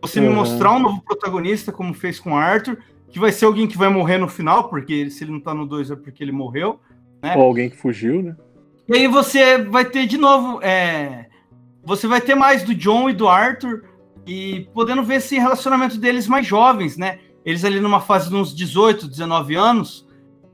Você 0.02 0.20
me 0.20 0.28
Uhum. 0.28 0.36
mostrar 0.36 0.72
um 0.72 0.80
novo 0.80 1.02
protagonista, 1.04 1.72
como 1.72 1.94
fez 1.94 2.20
com 2.20 2.32
o 2.34 2.36
Arthur, 2.36 2.80
que 3.10 3.20
vai 3.20 3.32
ser 3.32 3.46
alguém 3.46 3.68
que 3.68 3.78
vai 3.78 3.90
morrer 3.90 4.18
no 4.18 4.28
final, 4.28 4.70
porque 4.70 5.08
se 5.12 5.24
ele 5.24 5.32
não 5.34 5.40
tá 5.40 5.54
no 5.54 5.68
2 5.68 5.92
é 5.92 5.96
porque 5.96 6.24
ele 6.24 6.32
morreu. 6.32 6.80
Ou 7.38 7.44
alguém 7.44 7.70
que 7.70 7.78
fugiu, 7.78 8.22
né? 8.22 8.36
E 8.88 8.96
aí 8.98 9.08
você 9.08 9.58
vai 9.64 9.86
ter 9.86 10.06
de 10.06 10.18
novo. 10.18 10.60
é, 10.62 11.26
você 11.84 12.08
vai 12.08 12.20
ter 12.22 12.36
mais 12.36 12.64
do 12.64 12.76
John 12.76 13.10
e 13.10 13.14
do 13.14 13.28
Arthur. 13.28 13.84
E 14.28 14.68
podendo 14.74 15.04
ver 15.04 15.16
esse 15.16 15.38
relacionamento 15.38 15.98
deles 15.98 16.28
mais 16.28 16.46
jovens, 16.48 16.98
né? 16.98 17.20
Eles 17.46 17.64
ali 17.64 17.80
numa 17.80 18.02
fase 18.02 18.28
de 18.30 18.36
uns 18.36 18.56
18, 18.56 19.08
19 19.08 19.56
anos. 19.56 20.06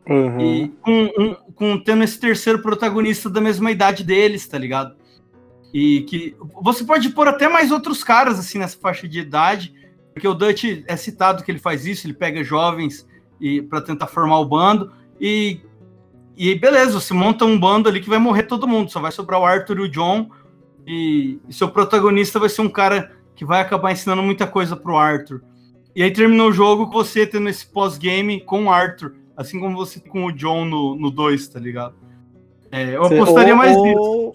Uhum. 0.10 0.40
E 0.42 0.68
com, 0.82 1.10
um- 1.18 1.36
com 1.56 1.78
tendo 1.80 2.04
esse 2.04 2.20
terceiro 2.20 2.62
protagonista 2.62 3.30
da 3.30 3.40
mesma 3.40 3.72
idade 3.72 4.04
deles, 4.04 4.46
tá 4.48 4.58
ligado? 4.58 4.96
E 5.74 6.02
que 6.02 6.36
você 6.62 6.84
pode 6.84 7.10
pôr 7.12 7.28
até 7.30 7.48
mais 7.48 7.72
outros 7.72 8.04
caras 8.04 8.38
assim 8.38 8.58
nessa 8.60 8.78
faixa 8.78 9.08
de 9.08 9.20
idade, 9.20 9.74
porque 10.14 10.28
o 10.28 10.34
Dutch 10.34 10.84
é 10.86 10.98
citado 10.98 11.44
que 11.44 11.50
ele 11.52 11.60
faz 11.60 11.86
isso, 11.86 12.06
ele 12.06 12.14
pega 12.14 12.44
jovens 12.44 13.08
e 13.40 13.62
para 13.62 13.80
tentar 13.80 14.08
formar 14.08 14.40
o 14.40 14.46
bando 14.46 14.92
e 15.20 15.62
e 16.50 16.56
beleza, 16.56 17.00
você 17.00 17.14
monta 17.14 17.46
um 17.46 17.60
bando 17.60 17.88
ali 17.88 18.00
que 18.02 18.10
vai 18.10 18.18
morrer 18.18 18.44
todo 18.44 18.68
mundo, 18.68 18.89
só 18.92 19.00
vai 19.00 19.12
sobrar 19.12 19.39
o 19.39 19.46
Arthur 19.46 19.78
e 19.78 19.82
o 19.82 19.89
John 19.89 20.30
e, 20.88 21.39
e 21.48 21.54
seu 21.54 21.70
protagonista 21.70 22.39
vai 22.39 22.50
ser 22.50 22.62
um 22.62 22.70
cara 22.70 23.12
que 23.36 23.46
vai 23.46 23.62
acabar 23.62 23.92
ensinando 23.92 24.24
muita 24.24 24.48
coisa 24.48 24.76
pro 24.76 24.98
Arthur. 24.98 25.42
E 25.96 26.02
aí 26.02 26.12
terminou 26.12 26.50
o 26.50 26.54
jogo 26.54 26.88
com 26.88 26.94
você 26.94 27.28
tendo 27.28 27.50
esse 27.50 27.66
pós-game 27.66 28.42
com 28.42 28.66
o 28.66 28.70
Arthur, 28.72 29.14
assim 29.36 29.60
como 29.60 29.76
você 29.76 30.00
com 30.00 30.26
o 30.26 30.32
John 30.32 30.66
no 30.66 31.12
2, 31.12 31.48
tá 31.50 31.60
ligado? 31.60 31.96
É, 32.72 32.96
eu 32.96 33.04
apostaria 33.04 33.54
ou, 33.54 33.58
mais 33.58 33.76
nisso. 33.76 34.32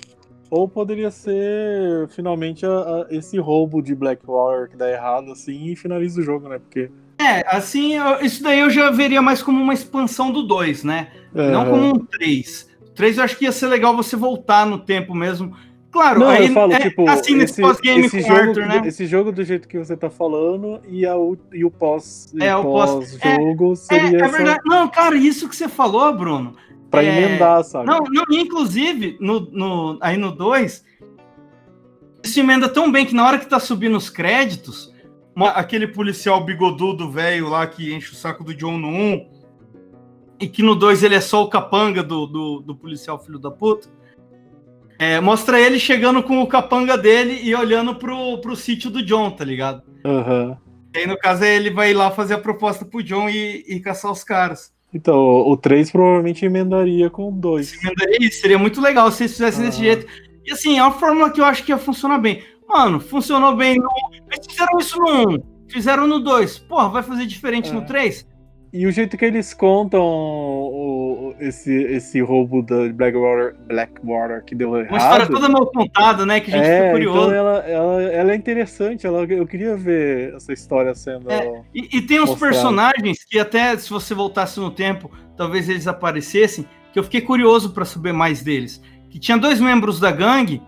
Ou 0.50 0.68
poderia 0.68 1.10
ser 1.10 2.06
finalmente 2.10 2.64
a- 2.64 2.68
a- 2.70 3.06
esse 3.10 3.38
roubo 3.38 3.82
de 3.82 3.94
Blackwater 3.94 4.68
que 4.68 4.76
dá 4.76 4.88
errado 4.90 5.32
assim 5.32 5.66
e 5.66 5.74
finaliza 5.76 6.20
o 6.20 6.24
jogo, 6.24 6.48
né? 6.48 6.58
Porque. 6.58 6.90
É, 7.18 7.44
assim, 7.56 7.94
eu- 7.94 8.20
isso 8.20 8.42
daí 8.42 8.60
eu 8.60 8.68
já 8.70 8.90
veria 8.90 9.22
mais 9.22 9.42
como 9.42 9.62
uma 9.62 9.72
expansão 9.74 10.30
do 10.30 10.42
2, 10.42 10.84
né? 10.84 11.08
Não 11.32 11.62
é, 11.62 11.70
como 11.70 11.86
um 11.94 11.98
3. 11.98 12.68
O 12.82 12.90
3 12.90 13.18
eu 13.18 13.24
acho 13.24 13.36
que 13.36 13.44
ia 13.44 13.52
ser 13.52 13.66
legal 13.68 13.96
você 13.96 14.16
voltar 14.16 14.66
no 14.66 14.78
tempo 14.78 15.14
mesmo. 15.14 15.54
Claro, 15.90 16.20
Não, 16.20 16.28
aí 16.28 16.48
eu 16.48 16.52
falo, 16.52 16.72
é 16.74 16.78
tipo, 16.78 17.08
assim 17.08 17.36
nesse 17.36 17.52
esse, 17.54 17.62
pós-game 17.62 18.04
esse 18.04 18.20
com 18.20 18.28
jogo, 18.28 18.40
Arthur, 18.40 18.66
né? 18.66 18.82
esse 18.84 19.06
jogo 19.06 19.32
do 19.32 19.42
jeito 19.42 19.66
que 19.66 19.78
você 19.78 19.96
tá 19.96 20.10
falando 20.10 20.78
e, 20.86 21.06
a, 21.06 21.16
o- 21.16 21.38
e 21.54 21.64
o 21.64 21.70
pós 21.70 22.34
É, 22.38 22.54
o 22.54 22.62
pós- 22.64 22.90
pós-jogo 23.18 23.72
É, 23.72 23.76
seria 23.76 24.18
é 24.18 24.20
essa, 24.22 24.36
verdade. 24.36 24.60
Não, 24.66 24.88
cara, 24.88 25.16
isso 25.16 25.48
que 25.48 25.56
você 25.56 25.68
falou, 25.68 26.12
Bruno. 26.14 26.54
pra 26.90 27.02
é- 27.02 27.06
emendar, 27.08 27.64
sabe? 27.64 27.86
Não, 27.86 28.00
não, 28.10 28.24
inclusive, 28.30 29.16
no, 29.20 29.40
no, 29.50 29.98
aí 30.02 30.18
no 30.18 30.30
2, 30.32 30.84
isso 32.22 32.40
emenda 32.40 32.68
tão 32.68 32.90
bem 32.92 33.06
que 33.06 33.14
na 33.14 33.26
hora 33.26 33.38
que 33.38 33.46
tá 33.46 33.58
subindo 33.58 33.96
os 33.96 34.10
créditos, 34.10 34.92
uma- 35.36 35.50
aquele 35.50 35.86
policial 35.86 36.42
bigodudo 36.42 37.10
velho 37.10 37.48
lá 37.48 37.66
que 37.66 37.92
enche 37.94 38.10
o 38.12 38.16
saco 38.16 38.42
do 38.42 38.54
John 38.54 38.78
no 38.78 38.88
1, 38.88 39.28
e 40.40 40.48
que 40.48 40.62
no 40.62 40.74
2 40.74 41.02
ele 41.02 41.14
é 41.14 41.20
só 41.20 41.42
o 41.44 41.48
capanga 41.48 42.02
do, 42.02 42.26
do, 42.26 42.60
do 42.60 42.74
policial 42.74 43.22
filho 43.22 43.38
da 43.38 43.50
puta, 43.50 43.88
é, 44.98 45.20
mostra 45.20 45.60
ele 45.60 45.78
chegando 45.78 46.22
com 46.22 46.40
o 46.42 46.46
capanga 46.46 46.96
dele 46.96 47.38
e 47.42 47.54
olhando 47.54 47.94
pro, 47.96 48.38
pro 48.40 48.56
sítio 48.56 48.90
do 48.90 49.02
John, 49.04 49.30
tá 49.30 49.44
ligado? 49.44 49.82
Aham. 50.04 50.56
E 50.94 50.98
aí, 51.00 51.06
no 51.06 51.18
caso, 51.18 51.44
ele 51.44 51.70
vai 51.70 51.92
lá 51.92 52.10
fazer 52.10 52.34
a 52.34 52.38
proposta 52.38 52.82
pro 52.84 53.02
John 53.02 53.28
e, 53.28 53.62
e 53.68 53.78
caçar 53.80 54.10
os 54.10 54.24
caras. 54.24 54.74
Então, 54.94 55.14
o 55.18 55.54
3 55.54 55.90
provavelmente 55.90 56.46
emendaria 56.46 57.10
com 57.10 57.28
o 57.28 57.32
2. 57.32 57.66
Se 57.66 57.76
venderia 57.86 58.16
isso, 58.26 58.40
seria 58.40 58.58
muito 58.58 58.80
legal 58.80 59.10
se 59.10 59.24
eles 59.24 59.32
fizessem 59.32 59.64
desse 59.66 59.80
Ah. 59.80 59.84
jeito. 59.84 60.06
E 60.46 60.52
assim, 60.52 60.78
é 60.78 60.82
uma 60.82 60.92
fórmula 60.92 61.30
que 61.30 61.40
eu 61.40 61.44
acho 61.44 61.62
que 61.64 61.72
ia 61.72 61.76
funcionar 61.76 62.16
bem. 62.18 62.42
Mano, 62.68 63.00
funcionou 63.00 63.54
bem 63.56 63.78
no. 63.78 63.88
Eles 64.30 64.46
fizeram 64.46 64.78
isso 64.78 64.98
no 64.98 65.34
1, 65.34 65.38
fizeram 65.68 66.06
no 66.06 66.18
2. 66.20 66.58
Porra, 66.60 66.88
vai 66.88 67.02
fazer 67.02 67.26
diferente 67.26 67.70
É. 67.70 67.72
no 67.72 67.84
3? 67.86 68.26
E 68.72 68.86
o 68.86 68.92
jeito 68.92 69.16
que 69.16 69.24
eles 69.24 69.54
contam 69.54 70.02
o- 70.02 71.34
esse, 71.40 71.72
esse 71.72 72.20
roubo 72.20 72.62
da 72.62 72.88
Blackwater, 72.92 73.56
Blackwater 73.66 74.44
que 74.44 74.54
deu 74.54 74.76
errado. 74.76 74.90
Uma 74.90 74.98
história 74.98 75.26
toda 75.26 75.48
mal 75.48 75.66
contada, 75.66 76.26
né? 76.26 76.40
Que 76.40 76.50
a 76.52 76.56
gente 76.56 76.66
é, 76.66 76.78
fica 76.80 76.90
curioso. 76.92 77.18
então 77.28 77.32
ela, 77.34 77.58
ela, 77.60 78.02
ela 78.02 78.32
é 78.32 78.34
interessante. 78.36 79.06
Ela, 79.06 79.24
eu 79.24 79.46
queria 79.46 79.76
ver 79.76 80.34
essa 80.34 80.52
história 80.52 80.94
sendo. 80.94 81.30
É. 81.30 81.62
E, 81.74 81.96
e 81.98 82.02
tem 82.02 82.20
uns 82.20 82.34
personagens 82.34 83.24
que 83.24 83.38
até 83.38 83.76
se 83.78 83.88
você 83.88 84.14
voltasse 84.14 84.58
no 84.60 84.70
tempo, 84.70 85.10
talvez 85.36 85.68
eles 85.68 85.86
aparecessem, 85.86 86.66
que 86.92 86.98
eu 86.98 87.04
fiquei 87.04 87.20
curioso 87.20 87.72
pra 87.72 87.84
saber 87.84 88.12
mais 88.12 88.42
deles. 88.42 88.82
Que 89.08 89.18
tinha 89.18 89.38
dois 89.38 89.60
membros 89.60 89.98
da 90.00 90.10
gangue, 90.10 90.60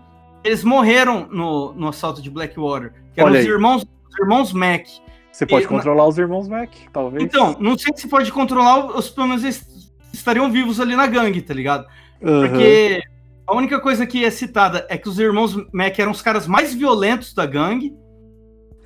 eles 0.43 0.63
morreram 0.63 1.27
no, 1.31 1.73
no 1.73 1.87
assalto 1.89 2.21
de 2.21 2.29
Blackwater, 2.29 2.93
que 3.13 3.19
eram 3.21 3.31
os 3.31 3.45
irmãos, 3.45 3.85
os 4.09 4.19
irmãos 4.19 4.53
Mac. 4.53 4.85
Você 5.31 5.45
pode 5.45 5.65
E- 5.65 5.67
controlar 5.67 6.07
os 6.07 6.17
irmãos 6.17 6.47
Mac, 6.47 6.71
talvez. 6.91 7.23
Então, 7.23 7.55
não 7.59 7.77
sei 7.77 7.93
se 7.95 8.07
pode 8.07 8.31
controlar, 8.31 8.85
os 8.97 9.09
pelo 9.09 9.27
menos 9.27 9.43
eles 9.43 9.91
estariam 10.13 10.51
vivos 10.51 10.79
ali 10.79 10.95
na 10.95 11.07
gangue, 11.07 11.41
tá 11.41 11.53
ligado? 11.53 11.85
Aham. 12.23 12.47
Porque 12.47 13.01
a 13.47 13.55
única 13.55 13.79
coisa 13.79 14.05
que 14.05 14.23
é 14.25 14.29
citada 14.31 14.85
é 14.89 14.97
que 14.97 15.07
os 15.07 15.19
irmãos 15.19 15.55
Mac 15.71 15.97
eram 15.99 16.11
os 16.11 16.21
caras 16.21 16.47
mais 16.47 16.73
violentos 16.73 17.33
da 17.33 17.45
gangue. 17.45 17.93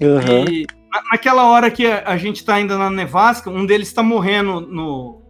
Aham. 0.01 0.45
E 0.49 0.65
na- 0.91 1.01
naquela 1.11 1.45
hora 1.49 1.71
que 1.71 1.85
a, 1.87 2.03
a 2.07 2.17
gente 2.17 2.43
tá 2.45 2.55
ainda 2.55 2.77
na 2.77 2.89
nevasca, 2.89 3.49
um 3.49 3.65
deles 3.65 3.91
tá 3.93 4.03
morrendo 4.03 4.61
no, 4.61 5.21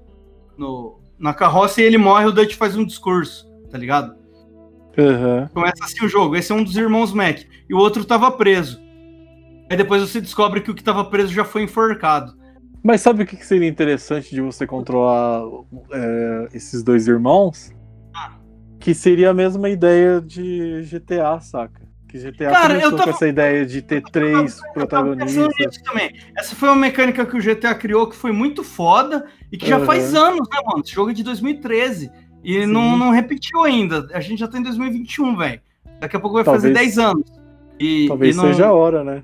no- 0.57 0.99
na 1.19 1.33
carroça 1.33 1.79
e 1.81 1.85
ele 1.85 1.97
morre, 1.97 2.25
o 2.25 2.31
Dutch 2.31 2.55
faz 2.55 2.75
um 2.75 2.83
discurso, 2.83 3.47
tá 3.69 3.77
ligado? 3.77 4.15
Aham. 4.97 5.49
Começa 5.53 5.83
assim 5.83 6.05
o 6.05 6.09
jogo. 6.09 6.35
Esse 6.35 6.51
é 6.51 6.55
um 6.55 6.63
dos 6.63 6.75
irmãos 6.77 7.13
Mac. 7.13 7.39
E 7.69 7.73
o 7.73 7.77
outro 7.77 8.05
tava 8.05 8.29
preso. 8.31 8.79
Aí 9.69 9.77
depois 9.77 10.01
você 10.01 10.21
descobre 10.21 10.61
que 10.61 10.69
o 10.69 10.75
que 10.75 10.83
tava 10.83 11.03
preso 11.05 11.33
já 11.33 11.43
foi 11.43 11.63
enforcado. 11.63 12.33
Mas 12.83 13.01
sabe 13.01 13.23
o 13.23 13.25
que 13.25 13.37
seria 13.45 13.67
interessante 13.67 14.29
de 14.35 14.41
você 14.41 14.67
controlar 14.67 15.41
é, 15.91 16.47
esses 16.53 16.83
dois 16.83 17.07
irmãos? 17.07 17.71
Ah. 18.13 18.33
Que 18.79 18.93
seria 18.93 19.29
a 19.29 19.33
mesma 19.33 19.69
ideia 19.69 20.19
de 20.21 20.83
GTA, 20.83 21.39
saca? 21.39 21.81
Que 22.09 22.19
GTA 22.19 22.51
Cara, 22.51 22.67
começou 22.75 22.91
tava- 22.91 23.03
com 23.05 23.09
essa 23.09 23.27
ideia 23.27 23.65
de 23.65 23.81
ter 23.81 24.03
três 24.03 24.57
tava 24.57 24.73
protagonistas. 24.73 25.77
também. 25.81 26.11
Essa 26.37 26.53
foi 26.55 26.69
uma 26.69 26.75
mecânica 26.75 27.25
que 27.25 27.35
o 27.37 27.41
GTA 27.41 27.73
criou 27.73 28.05
que 28.07 28.15
foi 28.15 28.31
muito 28.33 28.63
foda 28.63 29.25
e 29.51 29.57
que 29.57 29.65
já 29.67 29.79
faz 29.79 30.13
anos, 30.13 30.47
né, 30.51 30.59
mano? 30.65 30.83
Esse 30.85 30.93
jogo 30.93 31.09
é 31.09 31.13
de 31.13 31.23
2013 31.23 32.11
e 32.43 32.61
Sim. 32.61 32.65
não, 32.67 32.97
não 32.97 33.11
repetiu 33.11 33.63
ainda. 33.63 34.07
A 34.13 34.19
gente 34.19 34.39
já 34.39 34.47
tá 34.47 34.57
em 34.59 34.63
2021, 34.63 35.35
velho. 35.37 35.61
Daqui 35.99 36.15
a 36.15 36.19
pouco 36.19 36.35
vai 36.35 36.43
fazer 36.43 36.73
Talvez- 36.73 36.95
10 36.95 36.97
anos. 36.99 37.31
E, 37.79 38.07
Talvez 38.07 38.35
e 38.35 38.37
não- 38.37 38.45
seja 38.45 38.67
a 38.67 38.73
hora, 38.73 39.03
né? 39.03 39.23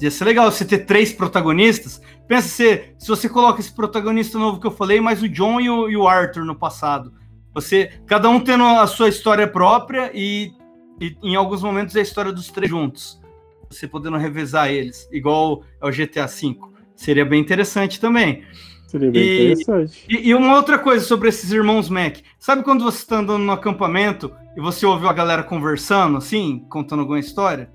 Ia 0.00 0.10
ser 0.10 0.24
legal 0.24 0.50
você 0.50 0.64
ter 0.64 0.78
três 0.86 1.12
protagonistas. 1.12 2.00
Pensa 2.26 2.48
se, 2.48 2.84
se 2.98 3.06
você 3.06 3.28
coloca 3.28 3.60
esse 3.60 3.70
protagonista 3.74 4.38
novo 4.38 4.58
que 4.58 4.66
eu 4.66 4.70
falei, 4.70 4.98
mais 4.98 5.22
o 5.22 5.28
John 5.28 5.60
e 5.60 5.68
o, 5.68 5.90
e 5.90 5.96
o 5.96 6.08
Arthur 6.08 6.44
no 6.46 6.54
passado. 6.54 7.12
Você, 7.52 7.90
cada 8.06 8.28
um 8.30 8.40
tendo 8.40 8.64
a 8.64 8.86
sua 8.86 9.10
história 9.10 9.46
própria 9.46 10.10
e, 10.14 10.52
e 10.98 11.14
em 11.22 11.34
alguns 11.36 11.62
momentos 11.62 11.94
a 11.96 12.00
história 12.00 12.32
dos 12.32 12.48
três 12.48 12.70
juntos. 12.70 13.20
Você 13.68 13.86
podendo 13.86 14.16
revezar 14.16 14.70
eles, 14.70 15.06
igual 15.12 15.62
é 15.82 15.86
o 15.86 15.90
GTA 15.92 16.26
V. 16.26 16.56
Seria 16.96 17.24
bem 17.26 17.40
interessante 17.40 18.00
também. 18.00 18.42
Seria 18.90 19.10
bem 19.10 19.22
E- 19.22 19.52
interessante. 19.52 20.04
E, 20.08 20.28
e 20.30 20.34
uma 20.34 20.56
outra 20.56 20.76
coisa 20.78 21.04
sobre 21.04 21.28
esses 21.28 21.52
irmãos 21.52 21.88
Mac. 21.88 22.16
Sabe 22.40 22.64
quando 22.64 22.82
você 22.82 22.98
está 22.98 23.18
andando 23.18 23.44
no 23.44 23.52
acampamento 23.52 24.32
e 24.56 24.60
você 24.60 24.84
ouve 24.84 25.06
a 25.06 25.12
galera 25.12 25.44
conversando, 25.44 26.18
assim, 26.18 26.66
contando 26.68 27.00
alguma 27.00 27.20
história? 27.20 27.70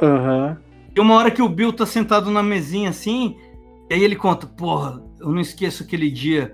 Aham. 0.00 0.56
E 0.94 1.00
uma 1.00 1.14
hora 1.14 1.30
que 1.32 1.42
o 1.42 1.48
Bill 1.48 1.72
tá 1.72 1.84
sentado 1.84 2.30
na 2.30 2.42
mesinha 2.42 2.90
assim, 2.90 3.36
e 3.90 3.94
aí 3.94 4.04
ele 4.04 4.14
conta, 4.14 4.46
porra, 4.46 5.02
eu 5.20 5.30
não 5.30 5.40
esqueço 5.40 5.82
aquele 5.82 6.10
dia. 6.10 6.52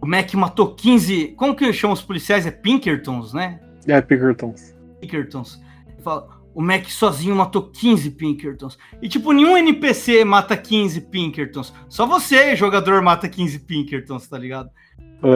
O 0.00 0.06
Mac 0.06 0.32
matou 0.34 0.74
15. 0.74 1.34
Como 1.36 1.54
que 1.56 1.72
chamam 1.72 1.94
os 1.94 2.02
policiais? 2.02 2.46
É 2.46 2.50
Pinkertons, 2.52 3.32
né? 3.32 3.58
É, 3.86 4.00
Pinkertons. 4.00 4.76
Pinkertons. 5.00 5.60
Ele 5.88 6.02
fala, 6.02 6.28
o 6.54 6.60
Mac 6.62 6.86
sozinho 6.88 7.34
matou 7.36 7.62
15 7.62 8.10
Pinkertons. 8.10 8.78
E 9.00 9.08
tipo, 9.08 9.32
nenhum 9.32 9.56
NPC 9.56 10.24
mata 10.24 10.56
15 10.56 11.00
Pinkertons. 11.02 11.72
Só 11.88 12.06
você, 12.06 12.56
jogador, 12.56 13.00
mata 13.02 13.28
15 13.28 13.60
Pinkertons, 13.60 14.26
tá 14.26 14.36
ligado? 14.36 14.70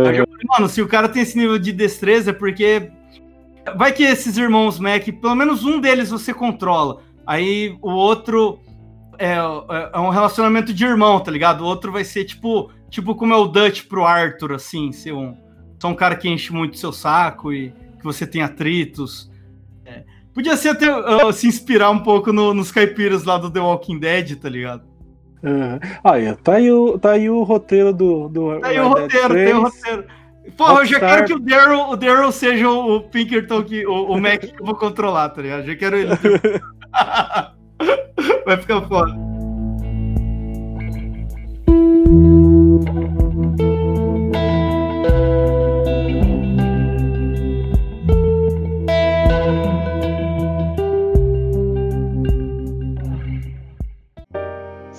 Aí 0.08 0.16
eu 0.18 0.26
falei, 0.26 0.44
Mano, 0.48 0.68
se 0.68 0.80
o 0.82 0.88
cara 0.88 1.08
tem 1.08 1.22
esse 1.22 1.36
nível 1.36 1.58
de 1.58 1.72
destreza, 1.72 2.30
é 2.30 2.34
porque. 2.34 2.90
Vai 3.76 3.92
que 3.92 4.02
esses 4.02 4.36
irmãos 4.36 4.78
Mac, 4.78 5.04
pelo 5.20 5.34
menos 5.34 5.64
um 5.64 5.80
deles 5.80 6.10
você 6.10 6.34
controla. 6.34 7.00
Aí 7.26 7.78
o 7.80 7.90
outro 7.90 8.58
é, 9.18 9.32
é- 9.34 9.90
é 9.94 9.98
um 9.98 10.10
relacionamento 10.10 10.72
de 10.72 10.84
irmão, 10.84 11.20
tá 11.20 11.30
ligado? 11.30 11.62
O 11.62 11.66
outro 11.66 11.90
vai 11.90 12.04
ser 12.04 12.24
tipo, 12.24 12.70
tipo 12.90 13.14
como 13.14 13.32
é 13.32 13.36
o 13.36 13.46
Dutch 13.46 13.84
pro 13.86 14.04
Arthur, 14.04 14.52
assim, 14.52 14.92
ser 14.92 15.12
um. 15.12 15.34
Só 15.80 15.88
um 15.88 15.94
cara 15.94 16.16
que 16.16 16.28
enche 16.28 16.52
muito 16.52 16.78
seu 16.78 16.92
saco 16.92 17.52
e 17.52 17.70
que 17.98 18.04
você 18.04 18.26
tem 18.26 18.42
atritos. 18.42 19.30
Podia 20.34 20.56
ser 20.56 20.70
até 20.70 20.90
uh, 20.92 21.32
se 21.32 21.46
inspirar 21.46 21.90
um 21.90 22.00
pouco 22.00 22.32
no- 22.32 22.52
nos 22.52 22.72
caipiras 22.72 23.22
lá 23.24 23.38
do 23.38 23.48
The 23.50 23.60
Walking 23.60 23.98
Dead, 24.00 24.34
tá 24.36 24.48
ligado? 24.48 24.82
Ah, 26.02 26.18
é, 26.18 26.34
tá, 26.34 26.54
aí 26.54 26.72
o, 26.72 26.98
tá 26.98 27.10
aí 27.12 27.28
o 27.30 27.42
roteiro 27.42 27.92
do. 27.92 28.28
do 28.28 28.58
Tem 28.60 28.80
o 28.80 28.94
Red 28.94 29.08
Dead 29.08 29.22
roteiro, 29.22 29.34
tem 29.34 29.54
o 29.54 29.60
3. 29.60 29.62
roteiro. 29.62 30.04
Porra, 30.56 30.80
eu 30.80 30.84
já 30.86 31.00
quero 31.00 31.26
que 31.26 31.34
o 31.34 31.38
Daryl, 31.38 31.88
o 31.90 31.96
Daryl 31.96 32.32
seja 32.32 32.68
o, 32.68 32.96
o 32.96 33.00
Pinkerton, 33.02 33.62
que, 33.62 33.86
o, 33.86 34.06
o 34.12 34.20
Mac 34.20 34.40
que 34.40 34.60
eu 34.60 34.66
vou 34.66 34.74
controlar, 34.74 35.28
tá 35.30 35.40
ligado? 35.42 35.64
Já 35.66 35.76
quero 35.76 35.96
ele. 35.96 36.10
Vai 38.44 38.56
ficar 38.58 38.82
foda. 38.82 39.14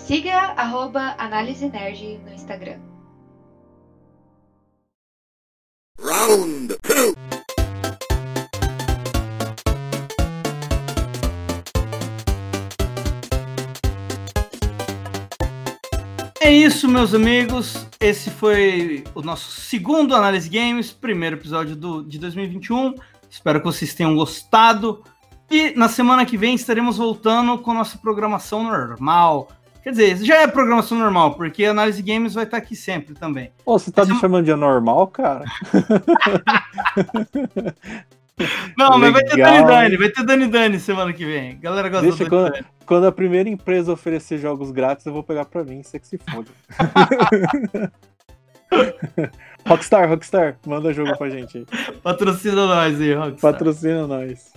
Siga 0.05 0.53
arroba 0.55 1.15
Análise 1.17 1.67
Nerd 1.67 2.19
no 2.23 2.31
Instagram. 2.31 2.77
Round 5.99 6.77
two. 6.83 7.15
É 16.39 16.51
isso, 16.51 16.87
meus 16.87 17.15
amigos. 17.15 17.87
Esse 17.99 18.29
foi 18.29 19.03
o 19.15 19.23
nosso 19.23 19.59
segundo 19.59 20.15
Análise 20.15 20.47
Games, 20.47 20.91
primeiro 20.91 21.37
episódio 21.37 21.75
do, 21.75 22.03
de 22.03 22.19
2021. 22.19 22.93
Espero 23.27 23.59
que 23.59 23.65
vocês 23.65 23.95
tenham 23.95 24.15
gostado. 24.15 25.03
E 25.49 25.71
na 25.71 25.89
semana 25.89 26.27
que 26.27 26.37
vem 26.37 26.53
estaremos 26.53 26.97
voltando 26.97 27.57
com 27.57 27.73
nossa 27.73 27.97
programação 27.97 28.61
normal. 28.65 29.49
Quer 29.85 29.91
dizer, 29.91 30.17
já 30.25 30.37
é 30.41 30.47
programação 30.47 30.97
normal, 30.97 31.35
porque 31.35 31.63
Análise 31.63 32.01
Games 32.01 32.33
vai 32.33 32.43
estar 32.43 32.57
aqui 32.57 32.75
sempre 32.75 33.13
também. 33.13 33.51
Ô, 33.63 33.77
você 33.77 33.91
tá 33.91 34.01
Essa- 34.01 34.13
me 34.15 34.19
chamando 34.19 34.43
de 34.45 34.51
anormal, 34.51 35.05
cara? 35.07 35.45
Não, 38.77 38.97
mas 38.99 39.13
vai 39.13 39.23
ter 39.23 39.35
Legal, 39.35 39.53
Dani 39.53 39.67
Dani, 39.67 39.97
vai 39.97 40.09
ter 40.09 40.23
Dani 40.25 40.47
Dani 40.47 40.79
semana 40.79 41.13
que 41.13 41.23
vem. 41.23 41.57
Galera 41.59 41.87
gosta 41.87 42.07
Deixa 42.07 42.23
do 42.25 42.29
quando- 42.29 42.51
Dani. 42.51 42.65
Quando 42.85 43.07
a 43.07 43.11
primeira 43.11 43.47
empresa 43.47 43.93
oferecer 43.93 44.37
jogos 44.39 44.71
grátis, 44.71 45.05
eu 45.05 45.13
vou 45.13 45.23
pegar 45.23 45.45
pra 45.45 45.63
mim, 45.63 45.81
você 45.81 45.99
que 45.99 46.07
se 46.07 46.17
foda. 46.17 46.49
Rockstar, 49.67 50.09
Rockstar, 50.09 50.57
manda 50.67 50.91
jogo 50.93 51.17
pra 51.17 51.29
gente 51.29 51.59
aí. 51.59 51.65
Patrocina 52.03 52.65
nós 52.67 52.99
aí, 52.99 53.13
Rockstar. 53.13 53.51
Patrocina 53.53 54.05
nós. 54.05 54.51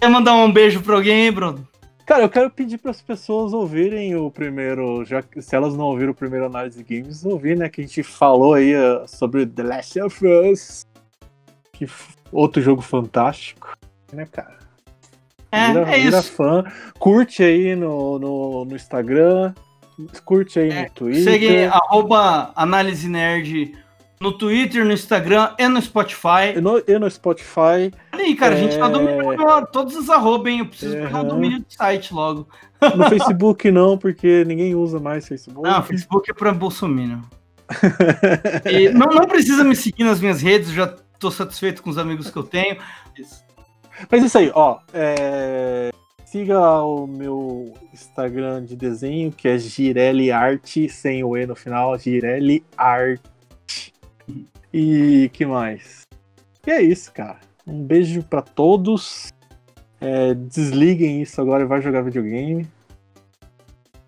Quer 0.00 0.08
mandar 0.08 0.34
um 0.34 0.50
beijo 0.52 0.80
pra 0.82 0.94
alguém, 0.94 1.30
Bruno? 1.30 1.66
Cara, 2.08 2.22
eu 2.22 2.30
quero 2.30 2.48
pedir 2.50 2.78
para 2.78 2.90
as 2.90 3.02
pessoas 3.02 3.52
ouvirem 3.52 4.16
o 4.16 4.30
primeiro, 4.30 5.04
já 5.04 5.20
que 5.20 5.42
se 5.42 5.54
elas 5.54 5.76
não 5.76 5.84
ouviram 5.84 6.12
o 6.12 6.14
primeiro 6.14 6.46
análise 6.46 6.82
de 6.82 7.00
games, 7.00 7.22
ouvir, 7.22 7.54
né? 7.54 7.68
Que 7.68 7.82
a 7.82 7.84
gente 7.84 8.02
falou 8.02 8.54
aí 8.54 8.74
uh, 8.74 9.06
sobre 9.06 9.44
The 9.44 9.62
Last 9.62 10.00
of 10.00 10.26
Us. 10.26 10.86
Que 11.70 11.86
outro 12.32 12.62
jogo 12.62 12.80
fantástico, 12.80 13.76
né, 14.10 14.24
cara? 14.24 14.56
É, 15.52 15.66
vira, 15.66 15.80
é 15.82 15.98
vira 15.98 16.18
isso. 16.20 16.32
fã. 16.32 16.64
Curte 16.98 17.42
aí 17.42 17.76
no, 17.76 18.18
no, 18.18 18.64
no 18.64 18.74
Instagram. 18.74 19.52
Curte 20.24 20.60
aí 20.60 20.70
É, 20.70 20.84
no 20.84 20.90
Twitter. 20.92 21.24
Segue 21.24 21.64
arroba 21.66 22.52
Análise 22.56 23.06
Nerd 23.06 23.76
no 24.20 24.32
Twitter, 24.32 24.84
no 24.84 24.92
Instagram 24.92 25.50
e 25.58 25.68
no 25.68 25.80
Spotify. 25.80 26.54
E 26.56 26.60
no, 26.60 26.82
e 26.86 26.98
no 26.98 27.10
Spotify. 27.10 27.92
Olha 28.12 28.24
aí, 28.24 28.34
cara, 28.34 28.54
a 28.54 28.58
gente 28.58 28.76
tá 28.78 28.86
É. 28.86 28.90
dominando 28.90 29.66
todos 29.72 29.94
os 29.96 30.10
arroba, 30.10 30.50
hein? 30.50 30.60
Eu 30.60 30.66
preciso 30.66 30.94
pegar 30.96 31.12
o 31.12 31.16
Aham. 31.20 31.28
domínio 31.28 31.58
do 31.60 31.66
site 31.68 32.12
logo. 32.12 32.48
No 32.96 33.08
Facebook 33.08 33.70
não, 33.70 33.96
porque 33.98 34.44
ninguém 34.44 34.74
usa 34.74 34.98
mais 35.00 35.26
Facebook. 35.26 35.68
Não, 35.68 35.82
Facebook 35.82 36.30
é 36.30 36.34
pra 36.34 36.52
Bolsonaro. 36.52 37.22
E 38.70 38.88
não, 38.90 39.06
não 39.08 39.26
precisa 39.26 39.62
me 39.64 39.76
seguir 39.76 40.04
nas 40.04 40.20
minhas 40.20 40.40
redes, 40.40 40.70
já 40.70 40.86
tô 41.18 41.30
satisfeito 41.30 41.82
com 41.82 41.90
os 41.90 41.98
amigos 41.98 42.30
que 42.30 42.36
eu 42.36 42.42
tenho. 42.42 42.76
Isso. 43.18 43.42
Mas 44.10 44.22
isso 44.24 44.38
aí, 44.38 44.50
ó. 44.54 44.78
é, 44.92 45.90
Siga 46.24 46.60
o 46.82 47.06
meu 47.06 47.72
Instagram 47.92 48.62
de 48.64 48.76
desenho, 48.76 49.32
que 49.32 49.48
é 49.48 49.56
Girelli 49.58 50.30
Arte, 50.30 50.88
sem 50.88 51.24
o 51.24 51.36
E 51.36 51.46
no 51.46 51.56
final, 51.56 51.96
Girelli 51.98 52.62
Arte. 52.76 53.22
E 54.72 55.30
que 55.32 55.46
mais? 55.46 56.02
E 56.66 56.70
é 56.70 56.82
isso, 56.82 57.12
cara. 57.12 57.40
Um 57.66 57.82
beijo 57.82 58.22
pra 58.22 58.42
todos. 58.42 59.32
É, 60.00 60.34
desliguem 60.34 61.22
isso 61.22 61.40
agora 61.40 61.64
e 61.64 61.66
vai 61.66 61.80
jogar 61.80 62.02
videogame. 62.02 62.66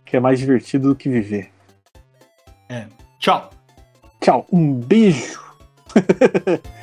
Que 0.05 0.17
é 0.17 0.21
mais 0.21 0.39
divertido 0.39 0.89
do 0.89 0.97
que 0.97 1.09
viver. 1.09 1.51
Tchau. 3.21 3.51
Tchau, 4.19 4.47
um 4.51 4.73
beijo. 4.73 5.39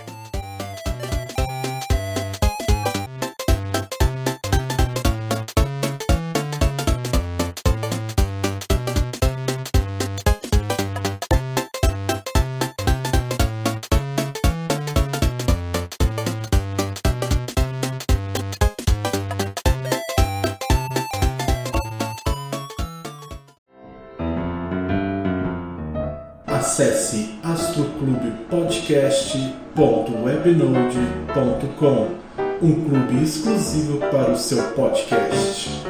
astroclubepodcast.webnode.com, 30.47 32.07
um 32.61 32.89
clube 32.89 33.23
exclusivo 33.23 33.99
para 33.99 34.31
o 34.31 34.37
seu 34.37 34.63
podcast. 34.71 35.83